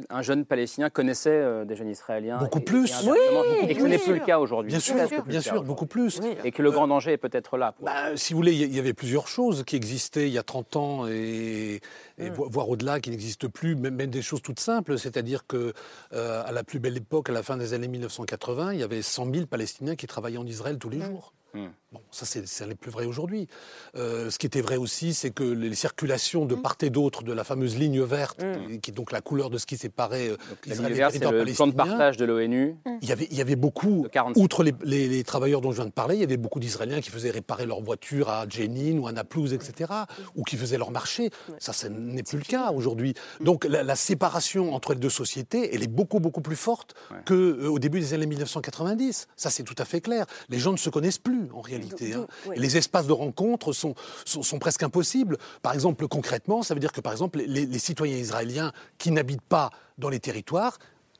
un 0.09 0.21
jeune 0.21 0.45
Palestinien 0.45 0.89
connaissait 0.89 1.29
euh, 1.31 1.65
des 1.65 1.75
jeunes 1.75 1.89
Israéliens 1.89 2.37
Beaucoup 2.37 2.59
et- 2.59 2.63
plus. 2.63 2.91
et 2.91 3.09
Oui, 3.09 3.17
et 3.67 3.73
que 3.75 3.81
ce 3.81 3.87
n'est 3.87 3.97
plus 3.97 4.13
le 4.13 4.19
cas 4.19 4.39
aujourd'hui. 4.39 4.69
Bien 4.69 4.79
sûr, 4.79 4.95
bien 5.25 5.41
sûr, 5.41 5.63
beaucoup 5.63 5.85
plus. 5.87 6.19
Et 6.43 6.51
que 6.51 6.61
le 6.61 6.71
grand 6.71 6.87
danger 6.87 7.13
est 7.13 7.17
peut-être 7.17 7.57
là. 7.57 7.71
pour- 7.71 7.85
Bah, 7.85 8.15
si 8.15 8.33
vous 8.33 8.37
voulez, 8.37 8.53
il 8.53 8.75
y 8.75 8.79
avait 8.79 8.93
plusieurs 8.93 9.27
choses 9.27 9.63
qui 9.65 9.75
existaient 9.75 10.27
il 10.27 10.33
y 10.33 10.37
a 10.37 10.43
30 10.43 10.75
ans 10.75 11.07
et, 11.07 11.81
et 12.19 12.29
vo- 12.29 12.47
voire 12.49 12.69
au-delà 12.69 12.99
qui 12.99 13.09
n'existent 13.09 13.47
plus, 13.49 13.75
même, 13.75 13.95
même 13.95 14.09
des 14.09 14.21
choses 14.21 14.41
toutes 14.41 14.59
simples. 14.59 14.97
C'est-à-dire 14.99 15.45
que 15.47 15.73
euh, 16.13 16.43
à 16.45 16.51
la 16.51 16.63
plus 16.63 16.79
belle 16.79 16.97
époque, 16.97 17.29
à 17.29 17.33
la 17.33 17.43
fin 17.43 17.57
des 17.57 17.73
années 17.73 17.87
1980, 18.07 18.73
il 18.73 18.79
y 18.79 18.83
avait 18.83 19.01
100 19.01 19.33
000 19.33 19.45
Palestiniens 19.47 19.95
qui 19.95 20.07
travaillaient 20.07 20.37
en 20.37 20.45
Israël 20.45 20.77
tous 20.77 20.89
les 20.89 21.01
jours. 21.01 21.33
Bon, 21.91 21.99
ça, 22.09 22.25
c'est, 22.25 22.47
ça 22.47 22.65
n'est 22.65 22.73
plus 22.73 22.89
vrai 22.89 23.05
aujourd'hui. 23.05 23.47
Euh, 23.95 24.31
ce 24.31 24.39
qui 24.39 24.47
était 24.47 24.61
vrai 24.61 24.77
aussi, 24.77 25.13
c'est 25.13 25.29
que 25.29 25.43
les 25.43 25.75
circulations 25.75 26.45
de 26.47 26.55
part 26.55 26.75
et 26.81 26.89
d'autre 26.89 27.21
de 27.23 27.31
la 27.31 27.43
fameuse 27.43 27.77
ligne 27.77 28.01
verte, 28.01 28.39
qui- 28.67 28.79
qui 28.79 28.89
est 28.89 28.93
donc 28.93 29.11
la 29.11 29.21
couleur 29.21 29.51
de 29.51 29.59
ce 29.59 29.67
qui 29.67 29.77
séparait 29.77 30.29
euh, 30.29 30.37
La 30.65 30.73
ligne 30.87 30.95
verte, 30.95 31.13
c'est 31.13 31.19
le 31.31 31.37
plan 31.53 31.67
de 31.67 31.71
partage 31.89 32.17
de 32.17 32.25
l'ONU. 32.25 32.75
il 33.03 33.07
y 33.07 33.11
avait, 33.11 33.27
il 33.29 33.37
y 33.37 33.41
avait 33.41 33.55
beaucoup, 33.55 34.01
outre 34.39 34.63
les, 34.63 34.73
les- 34.83 35.07
les 35.07 35.23
travailleurs 35.23 35.61
dont 35.61 35.71
je 35.71 35.75
viens 35.77 35.85
de 35.85 35.91
parler, 35.91 36.15
il 36.15 36.21
y 36.21 36.23
avait 36.23 36.37
beaucoup 36.37 36.59
d'Israéliens 36.59 36.99
qui 37.01 37.11
faisaient 37.11 37.29
réparer 37.29 37.67
leur 37.67 37.81
voiture 37.81 38.29
à 38.29 38.47
Jenin 38.49 38.97
ou 38.97 39.05
à 39.07 39.11
Naplouse, 39.11 39.53
etc., 39.53 39.91
ou 40.35 40.43
qui 40.43 40.57
faisaient 40.57 40.79
leur 40.79 40.89
marché. 40.89 41.29
Ça, 41.59 41.73
ce 41.73 41.85
n'est 41.87 42.23
plus 42.23 42.39
le 42.39 42.43
cas 42.45 42.71
aujourd'hui. 42.71 43.13
Donc 43.41 43.65
la, 43.65 43.83
la 43.83 43.95
séparation 43.95 44.73
entre 44.73 44.93
les 44.93 44.99
deux 44.99 45.09
sociétés, 45.11 45.75
elle 45.75 45.83
est 45.83 45.87
beaucoup, 45.87 46.19
beaucoup 46.19 46.41
plus 46.41 46.55
forte 46.55 46.95
qu'au 47.27 47.77
début 47.77 47.99
des 47.99 48.15
années 48.15 48.25
1990. 48.25 49.27
Ça, 49.35 49.51
c'est 49.51 49.63
tout 49.63 49.75
à 49.77 49.85
fait 49.85 50.01
clair. 50.01 50.25
Les 50.49 50.57
gens 50.57 50.71
ne 50.71 50.77
se 50.77 50.89
connaissent 50.89 51.19
plus, 51.19 51.42
en 51.53 51.61
réalité. 51.61 52.13
hein. 52.13 52.27
ouais. 52.47 52.57
Et 52.57 52.59
Les 52.59 52.77
espaces 52.77 53.07
de 53.07 53.13
rencontre 53.13 53.73
sont, 53.73 53.95
sont, 54.25 54.43
sont 54.43 54.59
presque 54.59 54.83
impossibles. 54.83 55.37
Par 55.61 55.73
exemple, 55.73 56.07
concrètement, 56.07 56.63
ça 56.63 56.73
veut 56.73 56.79
dire 56.79 56.91
que, 56.91 57.01
par 57.01 57.11
exemple, 57.11 57.39
les, 57.39 57.65
les 57.65 57.79
citoyens 57.79 58.17
israéliens 58.17 58.71
qui 58.97 59.11
n'habitent 59.11 59.41
pas 59.41 59.69
dans 59.97 60.09
les 60.09 60.19
territoires, 60.19 60.77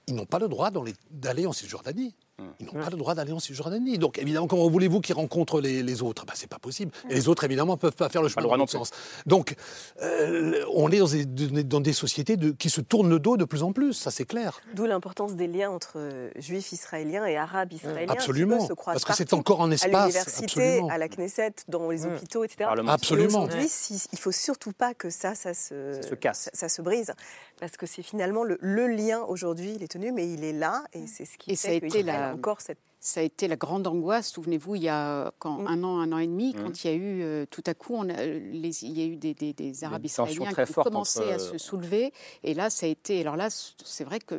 ils 0.08 0.16
n'ont 0.16 0.26
pas 0.26 0.40
le 0.40 0.48
droit 0.48 0.70
d'aller 1.12 1.46
en 1.46 1.54
Cisjordanie. 1.54 2.16
Ils 2.60 2.66
n'ont 2.68 2.74
pas 2.84 2.90
le 2.90 2.98
droit 2.98 3.16
d'aller 3.16 3.32
en 3.32 3.40
Cisjordanie. 3.40 3.98
Donc, 3.98 4.18
évidemment, 4.18 4.48
comment 4.48 4.68
voulez-vous 4.70 5.02
qu'ils 5.02 5.16
rencontrent 5.16 5.62
les, 5.62 5.84
les 5.84 6.02
autres? 6.02 6.26
Ben, 6.26 6.34
C'est 6.36 6.50
pas 6.50 6.60
possible. 6.60 6.92
Et 7.10 7.16
les 7.16 7.28
autres, 7.28 7.44
évidemment, 7.44 7.74
ne 7.74 7.78
peuvent 7.78 7.96
pas 7.96 8.10
faire 8.10 8.22
le 8.22 8.30
chemin 8.30 8.44
dans 8.44 8.52
non 8.52 8.58
l'autre 8.58 8.72
sens. 8.72 8.92
Donc, 9.26 9.56
euh, 10.02 10.64
on 10.74 10.90
est 10.92 11.00
dans 11.00 11.08
des, 11.08 11.64
dans 11.64 11.80
des 11.82 11.94
sociétés 11.94 12.38
de- 12.38 12.52
qui 12.52 12.70
se 12.70 12.82
tournent 12.82 13.10
le 13.10 13.20
dos 13.20 13.38
de 13.38 13.46
plus 13.46 13.64
en 13.64 13.72
plus, 13.74 13.94
ça 13.94 14.12
c'est 14.12 14.26
clair. 14.26 14.60
D'où 14.74 14.86
l'importance 14.86 15.36
des 15.36 15.48
liens 15.48 15.70
entre 15.72 15.94
euh, 15.98 16.30
juifs 16.38 16.72
israéliens 16.72 17.26
et 17.26 17.38
arabes 17.38 17.72
israéliens. 17.74 18.06
qui, 18.08 18.12
Absolument, 18.12 18.58
eux, 18.64 18.68
se 18.68 18.74
croisent 18.74 18.94
parce 18.96 19.06
que 19.06 19.14
c'est 19.16 19.34
encore 19.34 19.60
en 19.62 19.72
espace, 19.72 19.94
À 19.94 20.00
l'université, 20.08 20.44
absolument. 20.46 20.88
à 20.90 20.98
la 20.98 21.08
Knesset, 21.10 21.54
dans 21.68 21.90
les 21.90 22.06
hôpitaux, 22.06 22.44
etc. 22.44 22.70
Et 22.76 22.90
Absolument. 22.90 23.40
Aujourd'hui, 23.44 23.62
Ouais. 23.62 23.68
si- 23.70 24.04
il 24.12 24.20
faut 24.20 24.32
surtout 24.32 24.72
pas 24.74 24.94
que 24.94 25.10
ça, 25.10 25.36
ça 25.36 25.54
se, 25.54 26.00
se 26.02 26.16
casse. 26.16 26.44
Ça, 26.44 26.52
ça 26.54 26.70
se 26.70 26.82
brise. 26.82 27.12
Parce 27.60 27.78
que 27.78 27.86
c'est 27.86 28.02
finalement 28.02 28.44
le, 28.44 28.58
le 28.62 28.88
lien 28.88 29.22
aujourd'hui, 29.22 29.74
il 29.76 29.84
est 29.84 29.88
tenu, 29.88 30.12
mais 30.12 30.28
il 30.32 30.44
est 30.44 30.54
là. 30.54 30.84
Et 30.94 31.08
c'est 31.08 31.26
ce 31.26 31.38
qui 31.38 31.52
Et 31.52 31.56
fait 31.56 31.68
ça 31.68 31.70
a 31.70 31.74
été 31.74 32.04
la, 32.04 32.33
encore 32.34 32.62
cette 32.62 32.80
ça 33.06 33.20
a 33.20 33.24
été 33.24 33.50
la 33.50 33.58
grande 33.58 33.86
angoisse. 33.86 34.30
Souvenez-vous, 34.30 34.76
il 34.76 34.84
y 34.84 34.88
a 34.88 35.34
quand, 35.38 35.58
Mm. 35.60 35.68
un 35.68 35.84
an, 35.84 36.00
un 36.00 36.12
an 36.14 36.18
et 36.20 36.28
demi, 36.28 36.54
quand 36.54 36.86
il 36.86 36.88
y 36.90 36.94
a 36.94 36.96
eu 36.96 37.22
euh, 37.22 37.46
tout 37.52 37.62
à 37.66 37.74
coup, 37.74 37.96
on 37.96 38.08
a, 38.08 38.14
euh, 38.18 38.40
les- 38.54 38.86
il 38.86 38.98
y 38.98 39.02
a 39.04 39.06
eu 39.06 39.18
des, 39.18 39.34
des- 39.34 39.52
des 39.52 39.84
Arabes 39.84 40.06
israéliens 40.06 40.54
qui 40.54 40.80
ont 40.80 40.84
commencé 40.84 41.20
entre, 41.20 41.30
à 41.32 41.34
euh, 41.34 41.38
se 41.38 41.58
soulever. 41.58 42.14
Et 42.46 42.54
là, 42.54 42.70
ça 42.70 42.86
a 42.86 42.90
été. 42.90 43.20
Alors 43.20 43.36
là, 43.36 43.50
c'est 43.50 44.06
vrai 44.06 44.20
que 44.20 44.36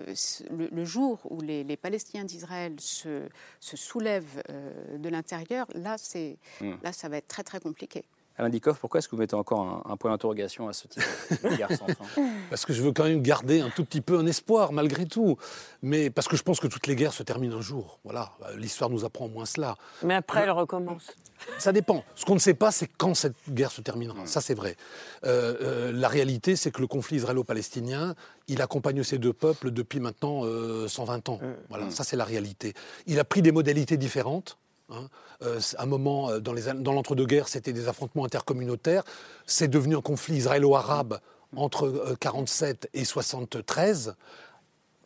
le, 0.50 0.68
le 0.72 0.84
jour 0.86 1.18
où 1.30 1.42
les, 1.42 1.62
les 1.62 1.76
Palestiniens 1.76 2.24
d'Israël 2.24 2.72
se, 2.80 3.28
se 3.60 3.76
soulèvent 3.76 4.42
euh, 4.48 4.96
de 4.96 5.08
l'intérieur, 5.10 5.66
là, 5.74 5.96
c'est 5.98 6.38
Mm. 6.62 6.72
là, 6.82 6.92
ça 6.94 7.10
va 7.10 7.18
être 7.18 7.28
très 7.28 7.42
très 7.44 7.60
compliqué. 7.60 8.06
Alain 8.36 8.48
Dikoff, 8.48 8.78
pourquoi 8.78 8.98
est-ce 8.98 9.08
que 9.08 9.14
vous 9.14 9.20
mettez 9.20 9.36
encore 9.36 9.60
un, 9.60 9.92
un 9.92 9.96
point 9.96 10.10
d'interrogation 10.10 10.68
à 10.68 10.72
ce 10.72 10.88
type 10.88 11.02
de 11.42 11.56
guerre 11.56 11.70
sans 11.70 11.86
fin 11.86 12.22
Parce 12.50 12.66
que 12.66 12.72
je 12.72 12.82
veux 12.82 12.92
quand 12.92 13.04
même 13.04 13.22
garder 13.22 13.60
un 13.60 13.70
tout 13.70 13.84
petit 13.84 14.00
peu 14.00 14.18
un 14.18 14.26
espoir, 14.26 14.72
malgré 14.72 15.06
tout. 15.06 15.36
Mais 15.82 16.10
parce 16.10 16.26
que 16.26 16.36
je 16.36 16.42
pense 16.42 16.58
que 16.58 16.66
toutes 16.66 16.86
les 16.86 16.96
guerres 16.96 17.12
se 17.12 17.22
terminent 17.22 17.56
un 17.56 17.60
jour. 17.60 18.00
Voilà, 18.04 18.32
l'histoire 18.56 18.90
nous 18.90 19.04
apprend 19.04 19.26
au 19.26 19.28
moins 19.28 19.46
cela. 19.46 19.76
Mais 20.02 20.14
après, 20.14 20.40
elle 20.40 20.50
recommence. 20.50 21.14
Ça 21.58 21.72
dépend. 21.72 22.04
Ce 22.14 22.24
qu'on 22.24 22.34
ne 22.34 22.40
sait 22.40 22.54
pas, 22.54 22.70
c'est 22.70 22.88
quand 22.96 23.14
cette 23.14 23.36
guerre 23.48 23.70
se 23.70 23.80
terminera. 23.80 24.26
Ça, 24.26 24.40
c'est 24.40 24.54
vrai. 24.54 24.76
Euh, 25.24 25.54
euh, 25.60 25.92
la 25.92 26.08
réalité, 26.08 26.56
c'est 26.56 26.70
que 26.70 26.80
le 26.80 26.86
conflit 26.86 27.18
israélo-palestinien, 27.18 28.14
il 28.48 28.62
accompagne 28.62 29.02
ces 29.02 29.18
deux 29.18 29.32
peuples 29.32 29.70
depuis 29.70 30.00
maintenant 30.00 30.44
euh, 30.44 30.88
120 30.88 31.28
ans. 31.28 31.40
Voilà, 31.68 31.90
ça, 31.90 32.04
c'est 32.04 32.16
la 32.16 32.24
réalité. 32.24 32.74
Il 33.06 33.18
a 33.18 33.24
pris 33.24 33.42
des 33.42 33.52
modalités 33.52 33.96
différentes. 33.96 34.58
Hein. 34.90 35.08
Euh, 35.42 35.60
à 35.76 35.82
un 35.82 35.86
moment, 35.86 36.30
euh, 36.30 36.40
dans 36.40 36.52
les 36.52 36.68
an- 36.68 36.74
dans 36.74 36.92
l'entre-deux-guerres, 36.92 37.48
c'était 37.48 37.72
des 37.72 37.88
affrontements 37.88 38.24
intercommunautaires. 38.24 39.04
C'est 39.46 39.68
devenu 39.68 39.96
un 39.96 40.00
conflit 40.00 40.36
israélo-arabe 40.36 41.18
entre 41.56 41.86
1947 41.88 42.88
et 42.94 42.98
1973. 43.00 44.14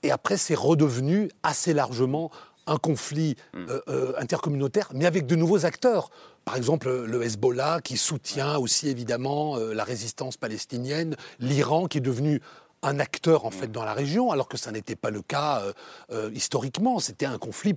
Et 0.03 0.11
après, 0.11 0.37
c'est 0.37 0.55
redevenu 0.55 1.31
assez 1.43 1.74
largement 1.74 2.31
un 2.66 2.76
conflit 2.76 3.35
euh, 3.57 3.81
euh, 3.89 4.12
intercommunautaire, 4.18 4.89
mais 4.95 5.07
avec 5.07 5.26
de 5.26 5.35
nouveaux 5.37 5.64
acteurs. 5.64 6.11
Par 6.45 6.57
exemple, 6.57 6.91
le 7.05 7.22
Hezbollah, 7.22 7.81
qui 7.83 7.97
soutient 7.97 8.57
aussi 8.59 8.89
évidemment 8.89 9.57
euh, 9.57 9.72
la 9.72 9.85
résistance 9.85 10.37
palestinienne, 10.37 11.16
l'Iran, 11.41 11.87
qui 11.87 11.99
est 11.99 12.03
devenu 12.03 12.41
un 12.83 13.01
acteur 13.01 13.45
en 13.45 13.51
fait 13.51 13.72
dans 13.72 13.85
la 13.85 13.93
région, 13.95 14.31
alors 14.31 14.49
que 14.49 14.57
ça 14.57 14.70
n'était 14.70 14.97
pas 14.97 15.11
le 15.11 15.22
cas 15.22 15.62
euh, 15.62 15.72
euh, 16.12 16.31
historiquement. 16.35 17.01
C'était 17.01 17.26
un 17.26 17.39
conflit 17.39 17.74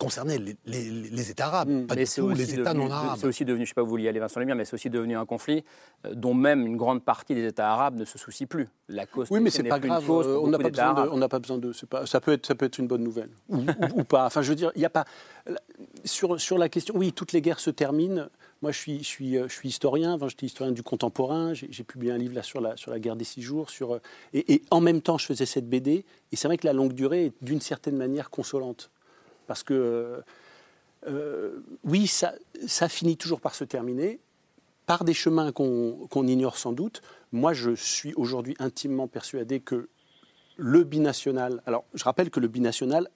concernait 0.00 0.38
les, 0.38 0.56
les- 0.66 0.90
les 0.90 1.30
États 1.30 1.46
arabes, 1.46 1.86
pas 1.86 1.94
Mais 1.94 2.04
du 2.04 2.10
tout 2.10 2.28
les 2.30 2.54
États 2.54 2.72
devenu- 2.74 2.88
non 2.88 2.90
arabes. 2.90 3.18
C'est 3.20 3.26
aussi 3.26 3.44
devenu, 3.44 3.60
je 3.60 3.62
ne 3.64 3.68
sais 3.68 3.74
pas 3.74 3.82
où 3.82 3.84
vous 3.84 3.90
vouliez 3.90 4.08
aller 4.08 4.18
Vincent 4.18 4.40
Lumière, 4.40 4.56
mais 4.56 4.64
c'est 4.64 4.74
aussi 4.74 4.90
devenu 4.90 5.14
un 5.16 5.26
conflit 5.26 5.62
euh, 6.06 6.14
dont 6.14 6.34
même 6.34 6.66
une 6.66 6.76
grande 6.76 7.04
partie 7.04 7.34
des 7.34 7.46
États 7.46 7.70
arabes 7.70 7.96
ne 7.96 8.04
se 8.04 8.18
soucie 8.18 8.46
plus. 8.46 8.68
La 8.88 9.06
cause 9.06 9.28
Oui, 9.30 9.40
mais 9.40 9.50
c'est 9.50 9.62
pas 9.62 9.78
grave. 9.78 10.04
cause 10.06 10.26
euh, 10.26 10.40
on 10.42 10.48
n'a 10.48 10.58
pas 10.58 10.70
besoin 10.70 10.94
de. 10.94 11.26
pas 11.26 11.38
besoin 11.38 11.60
Pas, 11.88 12.06
ça 12.06 12.20
peut 12.20 12.32
être, 12.32 12.46
ça 12.46 12.54
peut 12.54 12.64
être 12.66 12.78
une 12.78 12.88
bonne 12.88 13.04
nouvelle 13.04 13.30
ou, 13.48 13.58
ou- 13.58 14.00
ou 14.00 14.04
pas. 14.04 14.26
Enfin, 14.26 14.42
je 14.42 14.48
veux 14.48 14.56
dire, 14.56 14.72
il 14.74 14.78
n'y 14.80 14.84
a 14.86 14.90
pas. 14.90 15.04
Sur, 16.04 16.40
sur 16.40 16.58
la 16.58 16.68
question, 16.68 16.94
oui, 16.96 17.12
toutes 17.12 17.32
les 17.32 17.42
guerres 17.42 17.60
se 17.60 17.70
terminent. 17.70 18.26
Moi, 18.62 18.72
je 18.72 18.78
suis, 18.78 18.98
je 18.98 19.04
suis, 19.08 19.36
euh, 19.38 19.48
je 19.48 19.54
suis 19.54 19.68
historien. 19.68 20.12
Enfin, 20.14 20.28
j'étais 20.28 20.46
historien 20.46 20.72
du 20.72 20.82
contemporain. 20.82 21.54
J'ai 21.54 21.84
publié 21.84 22.12
un 22.12 22.18
livre 22.18 22.34
là 22.34 22.42
sur 22.42 22.60
la 22.60 22.76
sur 22.76 22.90
la 22.90 22.98
guerre 22.98 23.16
des 23.16 23.24
six 23.24 23.42
jours. 23.42 23.70
Sur 23.70 24.00
et, 24.34 24.52
et 24.54 24.62
en 24.70 24.80
même 24.80 25.00
temps, 25.00 25.18
je 25.18 25.26
faisais 25.26 25.46
cette 25.46 25.68
BD. 25.68 26.04
Et 26.32 26.36
c'est 26.36 26.48
vrai 26.48 26.56
que 26.58 26.66
la 26.66 26.72
longue 26.72 26.92
durée 26.92 27.26
est 27.26 27.32
d'une 27.42 27.60
certaine 27.60 27.96
manière 27.96 28.28
consolante, 28.30 28.90
parce 29.50 29.64
que 29.64 29.74
euh, 29.74 30.20
euh, 31.08 31.58
oui, 31.82 32.06
ça, 32.06 32.34
ça 32.68 32.88
finit 32.88 33.16
toujours 33.16 33.40
par 33.40 33.56
se 33.56 33.64
terminer 33.64 34.20
par 34.86 35.02
des 35.02 35.12
chemins 35.14 35.50
qu'on 35.50 36.06
qu'on 36.08 36.26
ignore 36.28 36.56
sans 36.56 36.72
doute. 36.72 37.02
Moi, 37.32 37.52
je 37.52 37.72
suis 37.74 38.14
aujourd'hui 38.14 38.54
intimement 38.60 39.08
persuadé 39.08 39.58
que 39.58 39.88
le 40.56 40.84
binational. 40.84 41.62
Alors, 41.66 41.84
je 41.94 42.04
rappelle 42.04 42.30
que 42.30 42.38
le 42.38 42.46
binational, 42.46 43.08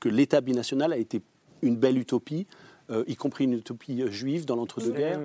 que 0.00 0.08
l'État 0.08 0.40
binational 0.40 0.94
a 0.94 0.96
été 0.96 1.20
une 1.60 1.76
belle 1.76 1.98
utopie. 1.98 2.46
euh, 2.90 3.04
y 3.06 3.16
compris 3.16 3.44
une 3.44 3.54
utopie 3.54 4.02
juive 4.10 4.44
dans 4.44 4.56
l'entre-deux-guerres, 4.56 5.20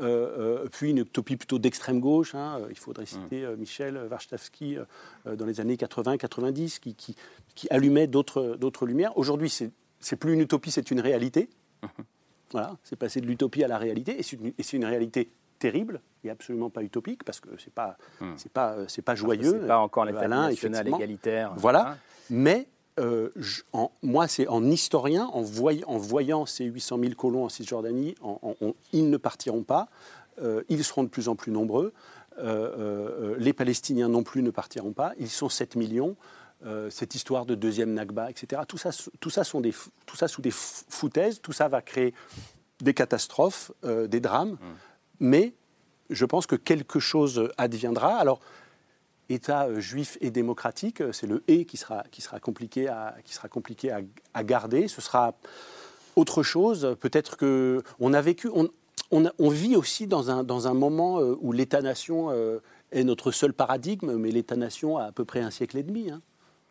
euh, 0.00 0.64
euh, 0.64 0.68
puis 0.70 0.90
une 0.90 0.98
utopie 0.98 1.36
plutôt 1.36 1.58
d'extrême 1.58 2.00
gauche. 2.00 2.34
hein. 2.34 2.60
Il 2.70 2.78
faudrait 2.78 3.06
citer 3.06 3.44
euh, 3.44 3.56
Michel 3.56 3.96
Warszawski 4.10 4.76
euh, 4.78 5.36
dans 5.36 5.46
les 5.46 5.60
années 5.60 5.76
80-90, 5.76 6.80
qui, 6.80 6.94
qui, 6.94 7.14
qui 7.54 7.66
allumait 7.70 8.06
d'autres 8.08 8.56
d'autres 8.62 8.86
lumières. 8.86 9.16
Aujourd'hui, 9.16 9.48
c'est 9.50 9.70
c'est 10.06 10.16
plus 10.16 10.34
une 10.34 10.40
utopie, 10.40 10.70
c'est 10.70 10.90
une 10.92 11.00
réalité. 11.00 11.48
Voilà, 12.52 12.76
c'est 12.84 12.94
passé 12.96 13.20
de 13.20 13.26
l'utopie 13.26 13.64
à 13.64 13.68
la 13.68 13.76
réalité, 13.76 14.18
et 14.18 14.22
c'est 14.22 14.76
une, 14.76 14.84
réalité 14.84 15.30
terrible 15.58 16.00
et 16.22 16.30
absolument 16.30 16.70
pas 16.70 16.82
utopique 16.82 17.24
parce 17.24 17.40
que 17.40 17.48
c'est 17.58 17.72
pas 17.72 17.96
c'est 18.36 18.52
pas 18.52 18.74
euh, 18.74 18.84
c'est 18.88 19.02
pas 19.02 19.14
joyeux. 19.16 19.58
c'est 19.62 19.66
pas 19.66 19.78
encore 19.78 20.04
euh, 20.04 20.06
l'État 20.06 20.20
Alain, 20.20 20.48
égalitaire. 20.96 21.54
Voilà, 21.56 21.90
Hein. 21.92 21.96
mais 22.30 22.68
euh, 23.00 23.30
je- 23.36 23.62
en- 23.72 23.90
moi 24.02 24.28
c'est 24.28 24.46
en 24.48 24.62
historien 24.64 25.26
en, 25.32 25.42
voy- 25.42 25.82
en 25.86 25.96
voyant 25.98 26.46
ces 26.46 26.64
800 26.66 26.98
000 27.00 27.14
colons 27.14 27.44
en 27.44 27.48
Cisjordanie, 27.48 28.14
en- 28.22 28.38
ils 28.92 29.10
ne 29.10 29.16
partiront 29.16 29.62
pas, 29.64 29.88
euh, 30.40 30.62
ils 30.68 30.84
seront 30.84 31.02
de 31.04 31.08
plus 31.08 31.28
en 31.28 31.34
plus 31.36 31.50
nombreux. 31.50 31.92
Euh, 32.38 33.34
les 33.38 33.52
Palestiniens 33.54 34.08
non 34.08 34.22
plus 34.22 34.42
ne 34.42 34.50
partiront 34.50 34.92
pas. 34.92 35.12
Ils 35.18 35.30
sont 35.30 35.48
7 35.48 35.74
millions. 35.74 36.16
Euh, 36.64 36.88
cette 36.88 37.14
histoire 37.14 37.44
de 37.44 37.54
deuxième 37.54 37.92
Nakba, 37.92 38.30
etc. 38.30 38.62
Tout 38.66 38.78
ça, 38.78 38.88
tout 39.20 39.28
ça, 39.28 39.44
sont 39.44 39.60
des, 39.60 39.74
tout 40.06 40.16
ça 40.16 40.26
sous 40.26 40.40
des 40.40 40.50
foutaises. 40.50 41.40
Tout 41.42 41.52
ça 41.52 41.68
va 41.68 41.82
créer 41.82 42.14
des 42.80 42.94
catastrophes, 42.94 43.72
euh, 43.84 44.06
des 44.06 44.20
drames. 44.20 44.56
Mais 45.20 45.52
je 46.08 46.24
pense 46.24 46.46
que 46.46 46.56
quelque 46.56 46.98
chose 46.98 47.50
adviendra. 47.58 48.16
Alors, 48.16 48.40
État 49.28 49.66
euh, 49.66 49.80
juif 49.80 50.16
et 50.22 50.30
démocratique, 50.30 51.02
c'est 51.12 51.26
le 51.26 51.44
et 51.46 51.66
qui 51.66 51.76
sera, 51.76 52.04
qui 52.10 52.22
sera 52.22 52.40
compliqué, 52.40 52.88
à, 52.88 53.16
qui 53.24 53.34
sera 53.34 53.48
compliqué 53.48 53.90
à, 53.90 54.00
à 54.32 54.42
garder. 54.42 54.88
Ce 54.88 55.02
sera 55.02 55.34
autre 56.16 56.42
chose. 56.42 56.96
Peut-être 57.00 57.36
que 57.36 57.82
on 58.00 58.14
a 58.14 58.22
vécu, 58.22 58.48
on, 58.54 58.70
on, 59.10 59.26
a- 59.26 59.32
on 59.38 59.50
vit 59.50 59.76
aussi 59.76 60.06
dans 60.06 60.30
un, 60.30 60.42
dans 60.42 60.68
un 60.68 60.74
moment 60.74 61.18
où 61.18 61.52
l'État-nation 61.52 62.30
est 62.92 63.04
notre 63.04 63.30
seul 63.30 63.52
paradigme, 63.52 64.14
mais 64.16 64.30
l'État-nation 64.30 64.96
a 64.96 65.04
à 65.04 65.12
peu 65.12 65.26
près 65.26 65.40
un 65.40 65.50
siècle 65.50 65.76
et 65.76 65.82
demi. 65.82 66.10
hein. 66.10 66.22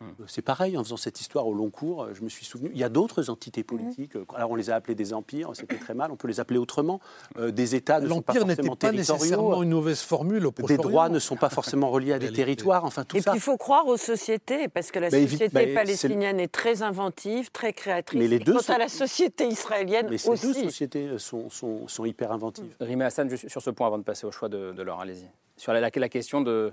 Euh, 0.02 0.24
C'est 0.26 0.42
pareil, 0.42 0.76
en 0.76 0.84
faisant 0.84 0.98
cette 0.98 1.20
histoire 1.22 1.46
au 1.46 1.54
long 1.54 1.70
cours, 1.70 2.02
euh, 2.04 2.10
je 2.12 2.22
me 2.22 2.28
suis 2.28 2.44
souvenu, 2.44 2.70
il 2.74 2.78
y 2.78 2.84
a 2.84 2.90
d'autres 2.90 3.30
entités 3.30 3.64
politiques, 3.64 4.14
euh, 4.16 4.26
alors 4.34 4.50
on 4.50 4.54
les 4.54 4.68
a 4.68 4.74
appelées 4.74 4.94
des 4.94 5.14
empires, 5.14 5.50
c'était 5.54 5.78
très 5.78 5.94
mal, 5.94 6.10
on 6.12 6.16
peut 6.16 6.28
les 6.28 6.38
appeler 6.38 6.58
autrement, 6.58 7.00
Euh, 7.38 7.50
des 7.50 7.74
États 7.74 7.98
ne 8.00 8.08
sont 8.08 8.20
pas 8.20 8.34
L'Empire 8.34 8.46
n'était 8.46 8.62
forcément 8.62 8.76
pas 8.76 8.92
nécessairement 8.92 9.62
une 9.62 9.70
mauvaise 9.70 10.02
formule 10.02 10.46
au 10.46 10.50
des 10.66 10.76
droits 10.76 11.08
ne 11.08 11.18
sont 11.18 11.36
pas 11.36 11.48
forcément 11.48 11.90
reliés 11.90 12.12
à 12.12 12.18
des 12.18 12.30
territoires, 12.32 12.84
enfin 12.84 13.04
tout 13.04 13.16
Et 13.16 13.22
ça. 13.22 13.30
puis 13.30 13.38
il 13.38 13.42
faut 13.42 13.56
croire 13.56 13.86
aux 13.86 13.96
sociétés, 13.96 14.68
parce 14.68 14.90
que 14.90 14.98
la 14.98 15.08
Bah, 15.08 15.18
société 15.18 15.48
bah, 15.48 15.60
palestinienne 15.74 16.40
est 16.40 16.52
très 16.52 16.82
inventive, 16.82 17.50
très 17.50 17.72
créatrice. 17.72 18.20
Mais 18.20 18.28
les 18.28 18.36
Et 18.36 18.40
deux 18.40 18.52
quant 18.54 18.60
sont- 18.60 18.72
à 18.74 18.78
la 18.78 18.88
société 18.88 19.46
israélienne 19.48 20.08
Mais 20.10 20.18
ces 20.18 20.28
aussi. 20.28 20.46
deux 20.52 20.64
sociétés 20.64 21.18
sont, 21.18 21.48
sont, 21.48 21.88
sont 21.88 22.04
hyper 22.04 22.32
inventives. 22.32 22.74
Rimé 22.80 23.06
Hassan, 23.06 23.30
juste 23.30 23.48
sur 23.48 23.62
ce 23.62 23.70
point 23.70 23.86
avant 23.86 23.98
de 23.98 24.02
passer 24.04 24.26
au 24.26 24.30
choix 24.30 24.50
de, 24.50 24.72
de 24.72 24.82
Laure, 24.82 25.00
allez-y. 25.00 25.26
Sur 25.56 25.72
la, 25.72 25.80
la- 25.80 25.88
la 25.94 26.08
question 26.10 26.42
de 26.42 26.70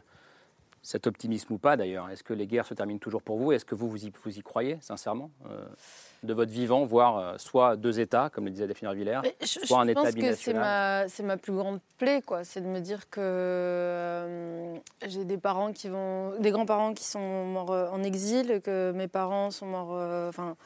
cet 0.84 1.08
optimisme 1.08 1.54
ou 1.54 1.58
pas 1.58 1.78
d'ailleurs, 1.78 2.10
est-ce 2.10 2.24
que 2.24 2.34
les 2.34 2.46
guerres 2.46 2.66
se 2.66 2.74
terminent 2.74 3.00
toujours 3.00 3.22
pour 3.22 3.38
vous 3.38 3.54
Est-ce 3.54 3.64
que 3.64 3.74
vous, 3.74 3.90
vous 3.90 4.06
y, 4.06 4.12
vous 4.24 4.38
y 4.38 4.42
croyez 4.42 4.78
sincèrement 4.82 5.32
euh, 5.50 5.66
De 6.24 6.34
votre 6.34 6.52
vivant, 6.52 6.86
voir 6.86 7.18
euh, 7.18 7.38
soit 7.38 7.78
deux 7.78 8.02
États, 8.02 8.30
comme 8.30 8.44
le 8.44 8.52
disait 8.52 8.68
Delphine 8.68 8.94
Villers, 8.94 9.22
je, 9.42 9.66
soit 9.66 9.80
un 9.80 9.88
État 9.88 10.02
pense 10.02 10.10
que 10.10 10.16
c'est 10.16 10.22
binational 10.22 10.62
ma, 10.62 11.08
c'est 11.08 11.24
ma 11.24 11.38
plus 11.38 11.54
grande 11.54 11.80
plaie, 11.98 12.22
quoi. 12.22 12.44
C'est 12.44 12.60
de 12.60 12.68
me 12.68 12.82
dire 12.82 13.10
que 13.10 13.22
euh, 13.22 14.76
j'ai 15.08 15.24
des 15.24 15.38
parents 15.38 15.72
qui 15.72 15.88
vont, 15.88 16.38
des 16.40 16.52
grands-parents 16.52 16.94
qui 16.94 17.06
sont 17.06 17.46
morts 17.46 17.72
en 17.72 18.04
exil, 18.04 18.60
que 18.62 18.92
mes 18.92 19.08
parents 19.08 19.52
sont 19.52 19.68
morts, 19.68 20.28
enfin, 20.28 20.58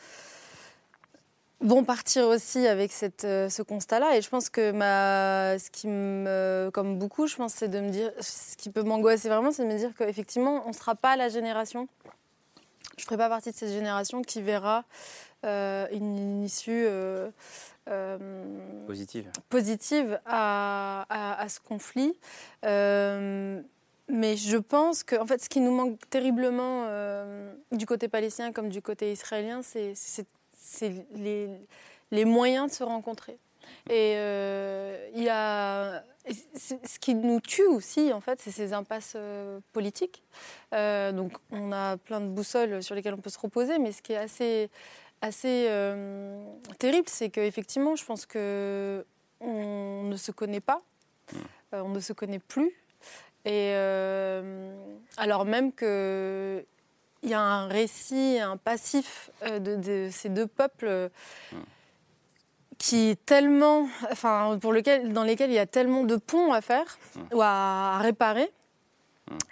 vont 1.60 1.84
partir 1.84 2.28
aussi 2.28 2.68
avec 2.68 2.92
cette, 2.92 3.24
euh, 3.26 3.50
ce 3.50 3.62
constat-là. 3.64 4.16
Et 4.18 4.22
je 4.22 4.30
pense 4.30 4.50
que 4.50 4.72
ma, 4.72 5.58
ce 5.60 5.70
qui 5.72 5.88
me, 5.88 6.70
comme 6.74 7.00
beaucoup, 7.00 7.28
je 7.28 7.36
pense, 7.36 7.54
c'est 7.54 7.68
de 7.68 7.80
me 7.80 7.90
dire, 7.90 8.12
ce 8.22 8.56
qui 8.58 8.70
peut 8.70 8.84
m'angoisser 8.84 9.28
vraiment, 9.30 9.52
c'est 9.52 9.64
de 9.64 9.72
me 9.74 9.78
dire 9.78 9.92
qu'effectivement, 9.98 10.64
on 10.66 10.70
ne 10.70 10.74
sera 10.74 10.96
pas 10.96 11.16
la 11.16 11.30
génération. 11.30 11.88
Je 12.98 13.04
ne 13.04 13.06
ferai 13.06 13.18
pas 13.18 13.30
partie 13.30 13.52
de 13.52 13.56
cette 13.56 13.72
génération 13.72 14.22
qui 14.24 14.42
verra 14.42 14.84
euh, 15.46 15.88
une, 15.92 16.18
une 16.18 16.44
issue. 16.44 16.86
euh, 16.88 17.30
euh, 17.90 18.44
positive 18.86 19.30
positive 19.50 20.20
à, 20.26 21.06
à- 21.10 21.42
à 21.42 21.48
ce 21.50 21.60
conflit. 21.60 22.14
Mais 24.10 24.38
je 24.38 24.58
pense 24.58 25.04
que, 25.04 25.16
en 25.18 25.26
fait, 25.26 25.42
ce 25.44 25.50
qui 25.50 25.60
nous 25.60 25.72
manque 25.72 26.00
terriblement 26.10 26.86
euh, 26.88 27.54
du 27.74 27.86
côté 27.86 28.08
palestinien 28.08 28.54
comme 28.54 28.70
du 28.70 28.82
côté 28.82 29.12
israélien, 29.12 29.62
c'est 29.64 29.94
c'est- 30.68 31.06
les, 31.16 31.50
les 32.12 32.26
moyens 32.26 32.70
de 32.70 32.76
se 32.76 32.84
rencontrer. 32.84 33.38
Et 33.90 34.14
euh, 34.16 35.10
y 35.16 35.30
a 35.30 36.04
ce 36.56 37.00
qui 37.00 37.16
nous 37.16 37.40
tue 37.40 37.66
aussi, 37.68 38.12
en 38.14 38.20
fait, 38.22 38.40
c'est 38.42 38.52
ces 38.52 38.74
impasses 38.74 39.14
euh, 39.16 39.60
politiques. 39.74 40.24
Euh, 40.74 41.12
donc, 41.12 41.34
on 41.52 41.72
a 41.72 41.98
plein 41.98 42.20
de 42.22 42.28
boussoles 42.28 42.84
sur 42.84 42.96
lesquelles 42.96 43.14
on 43.14 43.22
peut 43.22 43.30
se 43.30 43.40
reposer, 43.40 43.80
mais 43.80 43.92
ce 43.92 44.02
qui 44.02 44.14
est 44.14 44.18
assez, 44.18 44.70
assez 45.22 45.70
terrible, 46.80 47.08
c'est 47.10 47.30
qu'effectivement, 47.30 47.96
je 47.96 48.06
pense 48.06 48.26
que 48.26 49.06
on 49.40 50.04
ne 50.04 50.18
se 50.18 50.32
connaît 50.32 50.60
pas, 50.62 50.82
on 51.72 51.90
ne 51.90 52.00
se 52.00 52.14
connaît 52.14 52.40
plus, 52.40 52.74
et 53.46 53.74
alors 55.18 55.46
même 55.46 55.72
que 55.72 56.66
il 57.24 57.30
y 57.30 57.34
a 57.34 57.42
un 57.42 57.68
récit, 57.68 58.40
un 58.40 58.58
passif 58.58 59.32
euh, 59.44 59.60
de, 59.60 59.76
de 59.76 60.10
ces 60.12 60.30
deux 60.30 60.48
peuples 60.48 60.86
euh, 60.88 61.10
qui 62.78 63.10
est 63.10 63.26
tellement, 63.26 63.88
enfin, 64.12 64.58
pour 64.62 64.72
lequel, 64.72 65.14
dans 65.14 65.24
lesquels 65.24 65.50
il 65.50 65.56
y 65.56 65.60
a 65.60 65.66
tellement 65.66 66.04
de 66.04 66.16
ponts 66.16 66.54
à 66.54 66.62
faire 66.62 66.98
ou 67.34 67.42
à, 67.42 67.96
à 67.96 68.00
réparer. 68.00 68.52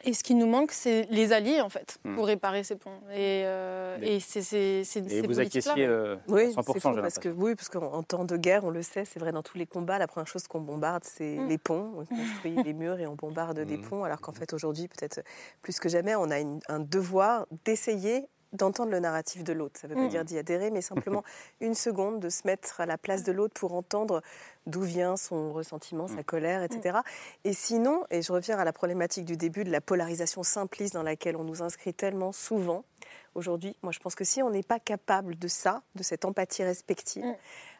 Et 0.03 0.13
ce 0.13 0.23
qui 0.23 0.35
nous 0.35 0.45
manque, 0.47 0.71
c'est 0.71 1.05
les 1.09 1.33
alliés, 1.33 1.59
en 1.61 1.69
fait, 1.69 1.97
Mm. 2.05 2.15
pour 2.15 2.25
réparer 2.27 2.63
ces 2.63 2.75
ponts. 2.75 2.99
Et, 3.11 3.43
euh, 3.45 3.97
Mais- 3.99 4.15
et 4.15 4.19
c'est 4.19 4.41
c'est- 4.41 4.83
c'est- 4.83 4.99
Et 4.99 5.21
ces 5.21 5.27
vous 5.27 5.39
acquiesciez 5.39 5.85
euh, 5.85 6.15
Oui, 6.27 6.43
à 6.43 6.47
c'est 6.47 6.53
100%, 6.53 6.89
faux, 6.91 6.95
j'ai 6.95 7.01
parce 7.01 7.19
que 7.19 7.29
oui, 7.29 7.55
parce 7.55 7.69
qu'en 7.69 7.91
en 7.93 8.03
temps 8.03 8.23
de 8.25 8.37
guerre, 8.37 8.63
on 8.63 8.69
le 8.69 8.81
sait, 8.81 9.03
c'est 9.05 9.19
vrai 9.19 9.31
dans 9.31 9.43
tous 9.43 9.57
les 9.57 9.65
combats, 9.65 9.97
la 9.97 10.07
première 10.07 10.27
chose 10.27 10.47
qu'on 10.47 10.61
bombarde, 10.61 11.03
c'est 11.03 11.35
Mm. 11.37 11.47
les 11.49 11.57
ponts. 11.57 11.91
On 11.97 12.05
construit 12.05 12.55
les 12.63 12.73
murs 12.73 12.99
et 12.99 13.07
on 13.07 13.15
bombarde 13.15 13.59
des 13.65 13.77
Mm. 13.77 13.81
ponts, 13.89 14.03
alors 14.03 14.21
qu'en 14.21 14.31
fait 14.33 14.53
aujourd'hui, 14.53 14.87
peut-être 14.87 15.21
plus 15.61 15.79
que 15.79 15.89
jamais, 15.89 16.15
on 16.15 16.29
a 16.31 16.39
une- 16.39 16.59
un 16.69 16.79
devoir 16.79 17.45
d'essayer 17.65 18.27
d'entendre 18.53 18.91
le 18.91 18.99
narratif 18.99 19.43
de 19.43 19.53
l'autre. 19.53 19.79
Ça 19.79 19.87
ne 19.87 19.93
veut 19.93 19.99
pas 19.99 20.05
Mm. 20.05 20.09
dire 20.09 20.25
d'y 20.25 20.37
adhérer, 20.37 20.71
mais 20.71 20.81
simplement 20.81 21.23
une 21.61 21.75
seconde 21.75 22.19
de 22.19 22.29
se 22.29 22.45
mettre 22.45 22.79
à 22.81 22.85
la 22.85 22.97
place 22.97 23.23
de 23.23 23.31
l'autre 23.31 23.53
pour 23.53 23.73
entendre 23.73 24.21
d'où 24.67 24.81
vient 24.81 25.17
son 25.17 25.51
ressentiment, 25.53 26.07
sa 26.07 26.23
colère, 26.23 26.63
etc. 26.63 26.99
Et 27.43 27.53
sinon, 27.53 28.03
et 28.09 28.21
je 28.21 28.31
reviens 28.31 28.57
à 28.57 28.63
la 28.65 28.73
problématique 28.73 29.25
du 29.25 29.37
début 29.37 29.63
de 29.63 29.71
la 29.71 29.81
polarisation 29.81 30.43
simpliste 30.43 30.93
dans 30.93 31.03
laquelle 31.03 31.35
on 31.35 31.43
nous 31.43 31.61
inscrit 31.61 31.93
tellement 31.93 32.31
souvent, 32.31 32.83
aujourd'hui, 33.35 33.75
moi 33.83 33.91
je 33.91 33.99
pense 33.99 34.15
que 34.15 34.23
si 34.23 34.41
on 34.41 34.49
n'est 34.49 34.63
pas 34.63 34.79
capable 34.79 35.37
de 35.37 35.47
ça, 35.47 35.81
de 35.95 36.03
cette 36.03 36.25
empathie 36.25 36.63
respective, 36.63 37.25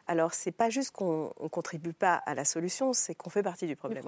alors 0.06 0.34
c'est 0.34 0.52
pas 0.52 0.70
juste 0.70 0.92
qu'on 0.92 1.32
ne 1.42 1.48
contribue 1.48 1.92
pas 1.92 2.14
à 2.14 2.34
la 2.34 2.44
solution, 2.44 2.92
c'est 2.92 3.14
qu'on 3.14 3.30
fait 3.30 3.42
partie 3.42 3.66
du 3.66 3.76
problème. 3.76 4.04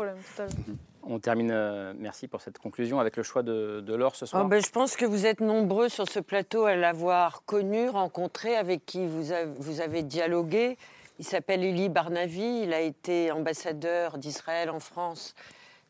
On 1.03 1.19
termine, 1.19 1.51
euh, 1.51 1.95
merci 1.97 2.29
pour 2.29 2.43
cette 2.43 2.59
conclusion, 2.59 3.01
avec 3.01 3.17
le 3.17 3.23
choix 3.23 3.43
de, 3.43 3.81
de 3.81 3.95
Laure 3.95 4.15
ce 4.15 4.27
soir. 4.27 4.43
Oh, 4.45 4.49
ben, 4.49 4.63
je 4.63 4.71
pense 4.71 4.95
que 4.95 5.07
vous 5.07 5.25
êtes 5.25 5.41
nombreux 5.41 5.89
sur 5.89 6.09
ce 6.09 6.21
plateau 6.21 6.67
à 6.67 6.77
l'avoir 6.77 7.45
connu, 7.47 7.89
rencontré, 7.89 8.57
avec 8.57 8.85
qui 8.85 9.07
vous 9.07 9.33
avez, 9.33 9.51
vous 9.59 9.81
avez 9.81 10.03
dialogué. 10.03 10.77
Il 11.19 11.25
s'appelle 11.25 11.65
Elie 11.65 11.89
Barnavi, 11.89 12.63
il 12.63 12.73
a 12.73 12.81
été 12.81 13.33
ambassadeur 13.33 14.19
d'Israël 14.19 14.71
en 14.71 14.81
France 14.81 15.35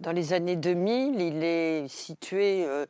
dans 0.00 0.12
les 0.12 0.32
années 0.32 0.56
2000. 0.56 1.20
Il 1.20 1.42
est 1.42 1.88
situé 1.88 2.64
euh, 2.64 2.86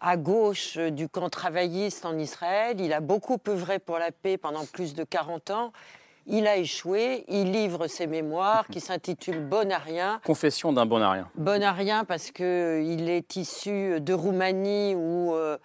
à 0.00 0.16
gauche 0.16 0.76
euh, 0.76 0.90
du 0.90 1.08
camp 1.08 1.30
travailliste 1.30 2.04
en 2.04 2.18
Israël. 2.18 2.80
Il 2.80 2.92
a 2.92 3.00
beaucoup 3.00 3.38
œuvré 3.48 3.78
pour 3.78 3.98
la 3.98 4.12
paix 4.12 4.36
pendant 4.36 4.66
plus 4.66 4.94
de 4.94 5.04
40 5.04 5.50
ans. 5.50 5.72
Il 6.26 6.46
a 6.46 6.56
échoué. 6.56 7.24
Il 7.28 7.52
livre 7.52 7.86
ses 7.86 8.06
mémoires 8.06 8.66
qui 8.68 8.80
s'intitulent 8.80 9.44
Bon 9.44 9.70
à 9.72 9.78
rien. 9.78 10.20
Confession 10.24 10.72
d'un 10.72 10.86
bon 10.86 11.02
à 11.02 11.10
rien. 11.10 11.28
Bon 11.34 11.62
à 11.62 11.72
rien 11.72 12.04
parce 12.04 12.30
qu'il 12.30 13.08
est 13.08 13.36
issu 13.36 14.00
de 14.00 14.12
Roumanie 14.12 14.94
où 14.94 15.34
euh, 15.34 15.58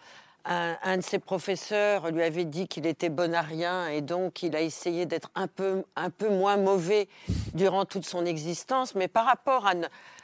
un, 0.46 0.76
un 0.82 0.98
de 0.98 1.04
ses 1.04 1.20
professeurs 1.20 2.10
lui 2.12 2.24
avait 2.24 2.46
dit 2.46 2.68
qu'il 2.68 2.88
était 2.88 3.10
bon 3.10 3.36
à 3.36 3.42
rien 3.42 3.88
et 3.88 4.02
donc 4.02 4.44
il 4.44 4.56
a 4.56 4.62
essayé 4.62 5.06
d'être 5.06 5.30
un 5.36 5.48
peu, 5.48 5.84
un 5.96 6.10
peu 6.10 6.30
moins 6.30 6.58
mauvais 6.58 7.08
durant 7.54 7.86
toute 7.86 8.06
son 8.06 8.26
existence. 8.26 8.96
Mais 8.96 9.08
par 9.08 9.26
rapport 9.26 9.68
à... 9.68 9.74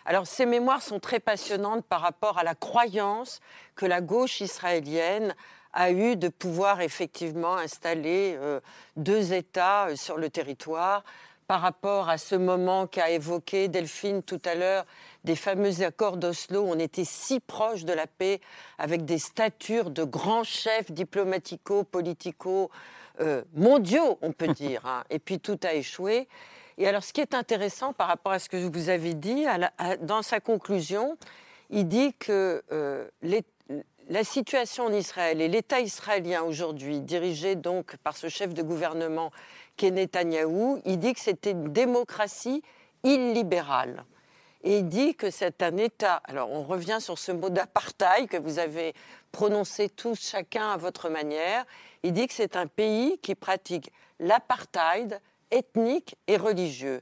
Alors 0.06 0.28
ses 0.28 0.46
mémoires 0.46 0.82
sont 0.82 1.00
très 1.00 1.20
passionnantes 1.20 1.86
par 1.86 2.02
rapport 2.02 2.38
à 2.38 2.44
la 2.44 2.56
croyance 2.56 3.40
que 3.76 3.86
la 3.86 4.02
gauche 4.02 4.42
israélienne 4.42 5.36
a 5.74 5.92
eu 5.92 6.16
de 6.16 6.28
pouvoir 6.30 6.82
effectivement 6.82 7.56
installer 7.58 8.36
euh, 8.40 8.60
deux 8.96 9.34
États 9.34 9.88
euh, 9.88 9.96
sur 9.96 10.18
le 10.18 10.30
territoire 10.30 11.04
par 11.48 11.62
rapport 11.62 12.10
à 12.10 12.18
ce 12.18 12.36
moment 12.36 12.88
qu'a 12.88 13.10
évoqué 13.10 13.68
Delphine 13.68 14.24
tout 14.24 14.42
à 14.46 14.56
l'heure, 14.56 14.86
des 15.26 15.36
fameux 15.36 15.82
accords 15.84 16.16
d'Oslo, 16.18 16.64
on 16.66 16.80
était 16.80 17.04
si 17.04 17.42
proche 17.42 17.84
de 17.84 17.92
la 17.92 18.08
paix, 18.08 18.40
avec 18.78 19.04
des 19.04 19.18
statures 19.20 19.90
de 19.90 20.04
grands 20.06 20.46
chefs 20.46 20.90
diplomatico, 20.92 21.84
politico, 21.84 22.72
euh, 23.20 23.44
mondiaux, 23.54 24.18
on 24.22 24.32
peut 24.32 24.48
dire. 24.54 24.86
hein. 24.86 25.04
Et 25.10 25.20
puis 25.20 25.40
tout 25.40 25.60
a 25.64 25.74
échoué. 25.74 26.30
Et 26.78 26.88
alors, 26.88 27.04
ce 27.04 27.12
qui 27.14 27.22
est 27.22 27.36
intéressant 27.36 27.92
par 27.94 28.08
rapport 28.08 28.32
à 28.32 28.40
ce 28.40 28.48
que 28.50 28.58
vous 28.58 28.90
avez 28.90 29.14
dit, 29.14 29.46
à 29.46 29.58
la- 29.58 29.74
à- 29.78 29.98
dans 29.98 30.22
sa 30.22 30.40
conclusion, 30.40 31.18
il 31.70 31.88
dit 31.88 32.14
que 32.14 32.64
euh, 32.72 33.08
les- 33.22 33.44
la 34.10 34.24
situation 34.24 34.86
en 34.86 34.94
Israël 34.94 35.42
et 35.42 35.48
l'État 35.48 35.80
israélien 35.80 36.44
aujourd'hui, 36.44 37.00
dirigé 37.00 37.56
donc 37.56 37.98
par 37.98 38.18
ce 38.18 38.28
chef 38.28 38.54
de 38.54 38.62
gouvernement 38.62 39.32
qui 39.78 39.88
est 39.88 39.92
Netanyahou, 39.92 40.82
il 40.86 41.00
dit 41.00 41.14
que 41.14 41.20
c'était 41.20 41.52
une 41.52 41.72
démocratie 41.72 42.62
illibérale. 43.04 44.06
Et 44.64 44.80
il 44.80 44.88
dit 44.88 45.16
que 45.16 45.30
c'est 45.30 45.62
un 45.62 45.78
État. 45.78 46.22
Alors 46.26 46.52
on 46.52 46.64
revient 46.64 47.00
sur 47.00 47.18
ce 47.18 47.32
mot 47.32 47.50
d'apartheid 47.50 48.28
que 48.28 48.38
vous 48.38 48.60
avez 48.60 48.94
prononcé 49.32 49.90
tous 49.90 50.20
chacun 50.20 50.72
à 50.72 50.78
votre 50.78 51.10
manière. 51.10 51.66
Il 52.04 52.14
dit 52.14 52.28
que 52.28 52.34
c'est 52.34 52.56
un 52.56 52.68
pays 52.68 53.18
qui 53.22 53.36
pratique 53.36 53.92
l'apartheid 54.20 55.20
ethnique 55.52 56.16
et 56.28 56.38
religieux. 56.38 57.02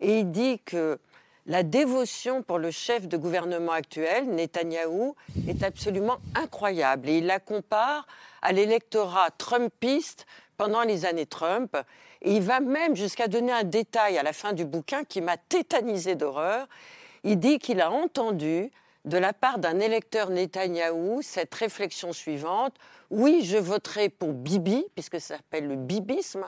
Et 0.00 0.20
il 0.20 0.30
dit 0.30 0.58
que 0.60 0.98
la 1.46 1.62
dévotion 1.62 2.42
pour 2.42 2.58
le 2.58 2.70
chef 2.70 3.08
de 3.08 3.16
gouvernement 3.16 3.72
actuel, 3.72 4.28
Netanyahou, 4.28 5.14
est 5.48 5.62
absolument 5.62 6.18
incroyable. 6.34 7.08
Et 7.08 7.18
il 7.18 7.26
la 7.26 7.38
compare 7.38 8.06
à 8.42 8.52
l'électorat 8.52 9.30
trumpiste 9.38 10.26
pendant 10.56 10.82
les 10.82 11.06
années 11.06 11.26
Trump. 11.26 11.76
Et 12.22 12.32
il 12.32 12.42
va 12.42 12.60
même 12.60 12.96
jusqu'à 12.96 13.28
donner 13.28 13.52
un 13.52 13.64
détail 13.64 14.18
à 14.18 14.22
la 14.22 14.32
fin 14.32 14.52
du 14.52 14.64
bouquin 14.64 15.04
qui 15.04 15.20
m'a 15.20 15.36
tétanisé 15.36 16.14
d'horreur. 16.16 16.66
Il 17.22 17.38
dit 17.38 17.58
qu'il 17.58 17.80
a 17.80 17.90
entendu 17.90 18.70
de 19.04 19.18
la 19.18 19.32
part 19.32 19.58
d'un 19.58 19.78
électeur 19.78 20.30
Netanyahou 20.30 21.20
cette 21.22 21.54
réflexion 21.54 22.12
suivante 22.12 22.74
oui, 23.10 23.42
je 23.44 23.56
voterai 23.56 24.08
pour 24.08 24.32
Bibi, 24.32 24.84
puisque 24.94 25.20
ça 25.20 25.36
s'appelle 25.36 25.68
le 25.68 25.76
bibisme, 25.76 26.46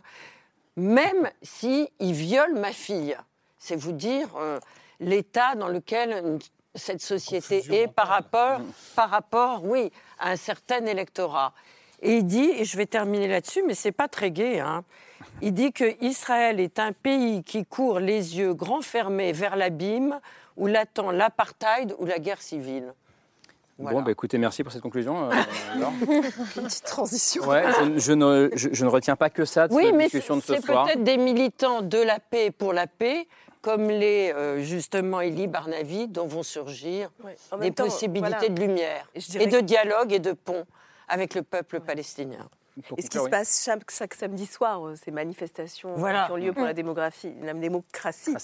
même 0.77 1.31
s'il 1.43 1.89
viole 2.01 2.55
ma 2.55 2.73
fille. 2.73 3.17
C'est 3.59 3.77
vous 3.77 3.93
dire 3.93 4.29
euh, 4.37 4.59
l'état 5.01 5.55
dans 5.55 5.69
lequel 5.69 6.39
cette 6.75 7.01
société 7.03 7.63
est 7.73 7.89
par 7.89 8.09
rapport, 8.09 8.61
par 8.95 9.11
rapport, 9.11 9.65
oui, 9.65 9.91
à 10.19 10.31
un 10.31 10.37
certain 10.37 10.85
électorat. 10.87 11.53
Et 12.03 12.19
il 12.19 12.25
dit, 12.27 12.51
et 12.57 12.65
je 12.65 12.77
vais 12.77 12.87
terminer 12.87 13.27
là-dessus, 13.27 13.63
mais 13.67 13.75
c'est 13.75 13.93
pas 13.93 14.07
très 14.09 14.31
gai, 14.31 14.61
hein, 14.61 14.85
il 15.43 15.53
dit 15.53 15.73
que 15.73 15.85
Israël 16.05 16.61
est 16.61 16.79
un 16.79 16.93
pays 16.93 17.43
qui 17.43 17.65
court 17.65 17.99
les 17.99 18.39
yeux 18.39 18.55
grands 18.55 18.83
fermés 18.83 19.33
vers 19.33 19.57
l'abîme, 19.57 20.21
où 20.57 20.67
l'attend 20.67 21.11
l'apartheid 21.11 21.95
ou 21.99 22.05
la 22.07 22.19
guerre 22.19 22.43
civile. 22.43 22.93
Bon, 23.81 24.03
bah, 24.03 24.11
écoutez, 24.11 24.39
merci 24.39 24.65
pour 24.65 24.73
cette 24.73 24.83
conclusion. 24.83 25.31
euh, 25.31 25.35
petite 26.55 26.85
transition. 26.85 27.45
Ouais, 27.47 27.65
je, 27.95 27.99
je 27.99 28.13
ne, 28.13 28.51
je- 28.55 28.69
je 28.73 28.85
ne 28.85 28.91
retiens 28.91 29.15
pas 29.15 29.31
que 29.31 29.45
ça 29.45 29.69
de 29.69 29.75
Oui, 29.75 29.85
cette 29.87 29.95
mais 29.95 30.05
discussion 30.05 30.37
de 30.37 30.41
ce 30.43 30.55
c'est 30.55 30.65
soir. 30.65 30.85
peut-être 30.87 31.05
des 31.05 31.17
militants 31.17 31.83
de 31.83 31.99
la 31.99 32.19
paix 32.19 32.51
pour 32.51 32.73
la 32.73 32.89
paix, 32.89 33.29
comme 33.69 33.91
les 33.91 34.33
euh, 34.35 34.63
justement 34.63 35.21
Elie 35.21 35.47
Barnavi, 35.47 36.09
dont 36.09 36.27
vont 36.27 36.43
surgir 36.43 37.11
En 37.51 37.59
des 37.59 37.71
temps, 37.71 37.85
possibilités 37.85 38.31
voilà. 38.31 38.49
de 38.49 38.61
lumière 38.61 39.07
Et 39.15 39.47
de 39.47 39.61
dialogue 39.61 40.11
et 40.15 40.21
de 40.21 40.33
pont 40.33 40.65
avec 41.07 41.35
le 41.35 41.43
peuple 41.43 41.81
palestinien. 41.81 42.49
Et 42.97 43.03
ce 43.03 43.11
qui 43.11 43.19
se 43.19 43.29
passe 43.29 43.63
chaque, 43.65 43.91
chaque 43.91 44.15
samedi 44.15 44.47
soir, 44.47 44.87
euh, 44.87 44.95
ces 44.97 45.11
manifestations 45.11 45.91
euh, 45.93 45.97
Voilà. 45.97 46.27
qui 46.27 46.33
ont 46.33 46.37
lieu 46.37 46.53
pour 46.53 46.63
Mm. 46.63 46.67
la 46.67 46.75
démographie, 46.75 47.35
la 47.43 47.55
démocratie. 47.55 48.35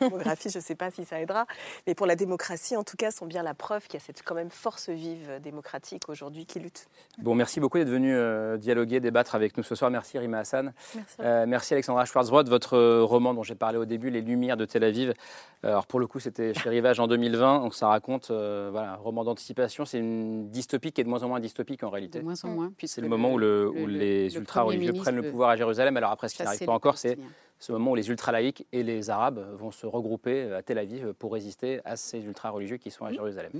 démographie, 0.00 0.50
je 0.50 0.58
ne 0.58 0.62
sais 0.62 0.74
pas 0.74 0.90
si 0.90 1.04
ça 1.04 1.20
aidera, 1.20 1.46
mais 1.86 1.94
pour 1.94 2.06
la 2.06 2.16
démocratie, 2.16 2.76
en 2.76 2.84
tout 2.84 2.96
cas, 2.96 3.10
sont 3.10 3.26
bien 3.26 3.42
la 3.42 3.54
preuve 3.54 3.86
qu'il 3.86 3.94
y 3.94 4.02
a 4.02 4.04
cette 4.04 4.22
quand 4.22 4.34
même 4.34 4.50
force 4.50 4.88
vive 4.88 5.40
démocratique 5.42 6.08
aujourd'hui 6.08 6.46
qui 6.46 6.60
lutte. 6.60 6.86
Bon, 7.18 7.34
merci 7.34 7.60
beaucoup 7.60 7.78
d'être 7.78 7.88
venu 7.90 8.14
euh, 8.14 8.56
dialoguer, 8.56 9.00
débattre 9.00 9.34
avec 9.34 9.56
nous 9.56 9.62
ce 9.62 9.74
soir. 9.74 9.90
Merci 9.90 10.18
Rima 10.18 10.38
Hassan. 10.40 10.72
Merci. 10.94 11.16
Euh, 11.20 11.44
merci 11.46 11.74
Alexandra 11.74 12.04
Schwarzbrod. 12.04 12.48
Votre 12.48 13.00
roman 13.02 13.34
dont 13.34 13.42
j'ai 13.42 13.54
parlé 13.54 13.78
au 13.78 13.84
début, 13.84 14.10
Les 14.10 14.20
Lumières 14.20 14.56
de 14.56 14.64
Tel 14.64 14.84
Aviv. 14.84 15.14
Alors 15.62 15.86
pour 15.86 15.98
le 16.00 16.06
coup, 16.06 16.20
c'était 16.20 16.52
chez 16.54 16.68
Rivage 16.68 17.00
en 17.00 17.06
2020. 17.06 17.60
Donc 17.60 17.74
ça 17.74 17.88
raconte, 17.88 18.30
euh, 18.30 18.68
voilà, 18.70 18.92
un 18.92 18.96
roman 18.96 19.24
d'anticipation. 19.24 19.84
C'est 19.84 19.98
une 19.98 20.48
dystopie 20.50 20.92
qui 20.92 21.00
est 21.00 21.04
de 21.04 21.08
moins 21.08 21.22
en 21.22 21.28
moins 21.28 21.40
dystopique 21.40 21.82
en 21.84 21.90
réalité. 21.90 22.18
De 22.18 22.24
moins 22.24 22.34
en 22.44 22.48
moins, 22.48 22.72
C'est 22.84 23.00
le 23.04 23.08
moment 23.10 23.32
où, 23.32 23.38
le- 23.38 23.68
où 23.70 23.86
le- 23.86 23.92
les 23.92 24.28
le 24.30 24.36
ultra-religieux 24.40 24.92
prennent 25.02 25.16
le 25.16 25.22
pouvoir 25.30 25.50
à 25.50 25.56
Jérusalem. 25.56 25.96
Alors 25.96 26.10
après, 26.10 26.28
ce 26.28 26.34
qui 26.34 26.42
n'arrive 26.42 26.64
pas 26.66 26.72
encore, 26.72 26.98
c'est 26.98 27.16
ce 27.60 27.72
moment 27.72 27.92
où 27.92 27.94
les 27.94 28.08
ultra-laïcs 28.10 28.66
et 28.72 28.82
les 28.82 29.08
Arabes 29.10 29.40
vont 29.56 29.70
se 29.70 29.86
regrouper 29.86 30.52
à 30.52 30.60
Tel 30.62 30.76
Aviv 30.76 31.14
pour 31.14 31.32
résister 31.32 31.80
à 31.84 31.96
ces 31.96 32.18
ultra-religieux 32.22 32.76
qui 32.76 32.90
sont 32.90 33.04
à 33.06 33.12
Jérusalem. 33.12 33.52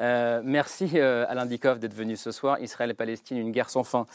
Euh, 0.00 0.40
merci 0.42 0.90
euh, 0.94 1.24
Alain 1.28 1.46
Dikoff 1.46 1.78
d'être 1.78 1.94
venu 1.94 2.16
ce 2.16 2.32
soir. 2.32 2.58
Israël 2.60 2.90
et 2.90 2.94
Palestine, 2.94 3.36
une 3.36 3.52
guerre 3.52 3.70
sans 3.70 3.84
fin. 3.84 4.06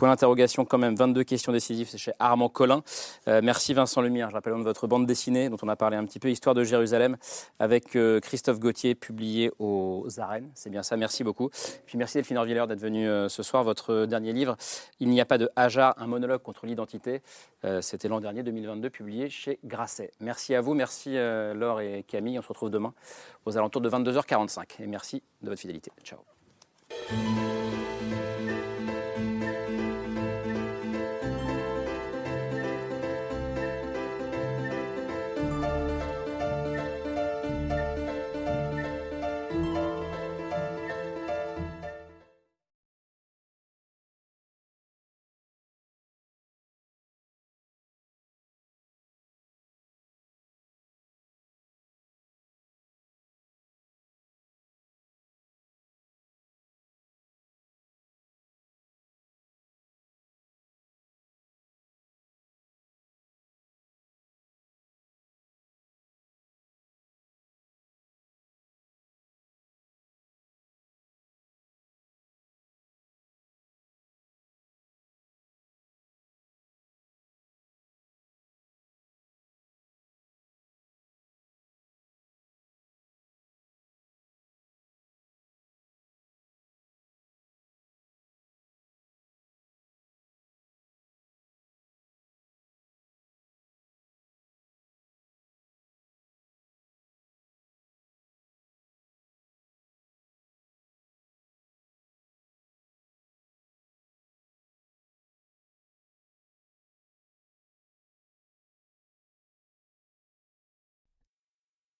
Point 0.00 0.08
d'interrogation 0.08 0.64
quand 0.64 0.78
même, 0.78 0.94
22 0.94 1.24
questions 1.24 1.52
décisives, 1.52 1.90
c'est 1.90 1.98
chez 1.98 2.12
Armand 2.18 2.48
Collin. 2.48 2.82
Euh, 3.28 3.42
merci 3.44 3.74
Vincent 3.74 4.00
Lemire, 4.00 4.30
je 4.30 4.34
rappelle 4.34 4.54
de 4.54 4.62
votre 4.62 4.86
bande 4.86 5.04
dessinée 5.04 5.50
dont 5.50 5.58
on 5.60 5.68
a 5.68 5.76
parlé 5.76 5.98
un 5.98 6.06
petit 6.06 6.18
peu, 6.18 6.30
Histoire 6.30 6.54
de 6.54 6.64
Jérusalem, 6.64 7.18
avec 7.58 7.96
euh, 7.96 8.18
Christophe 8.18 8.58
Gauthier, 8.60 8.94
publié 8.94 9.50
aux 9.58 10.06
arènes. 10.16 10.50
C'est 10.54 10.70
bien 10.70 10.82
ça, 10.82 10.96
merci 10.96 11.22
beaucoup. 11.22 11.50
Puis 11.84 11.98
merci 11.98 12.16
Delphine 12.16 12.38
Orviller 12.38 12.64
d'être 12.66 12.80
venue 12.80 13.06
euh, 13.06 13.28
ce 13.28 13.42
soir. 13.42 13.62
Votre 13.62 14.06
dernier 14.06 14.32
livre, 14.32 14.56
Il 15.00 15.10
n'y 15.10 15.20
a 15.20 15.26
pas 15.26 15.36
de 15.36 15.50
Hajar, 15.54 15.92
un 15.98 16.06
monologue 16.06 16.40
contre 16.40 16.64
l'identité. 16.64 17.20
C'était 17.82 18.08
l'an 18.08 18.20
dernier, 18.20 18.42
2022, 18.42 18.88
publié 18.88 19.28
chez 19.28 19.58
Grasset. 19.66 20.12
Merci 20.18 20.54
à 20.54 20.62
vous, 20.62 20.72
merci 20.72 21.16
Laure 21.16 21.82
et 21.82 22.04
Camille. 22.08 22.38
On 22.38 22.42
se 22.42 22.48
retrouve 22.48 22.70
demain 22.70 22.94
aux 23.44 23.58
alentours 23.58 23.82
de 23.82 23.90
22h45. 23.90 24.82
Et 24.82 24.86
merci 24.86 25.22
de 25.42 25.50
votre 25.50 25.60
fidélité. 25.60 25.92
Ciao. 26.02 26.20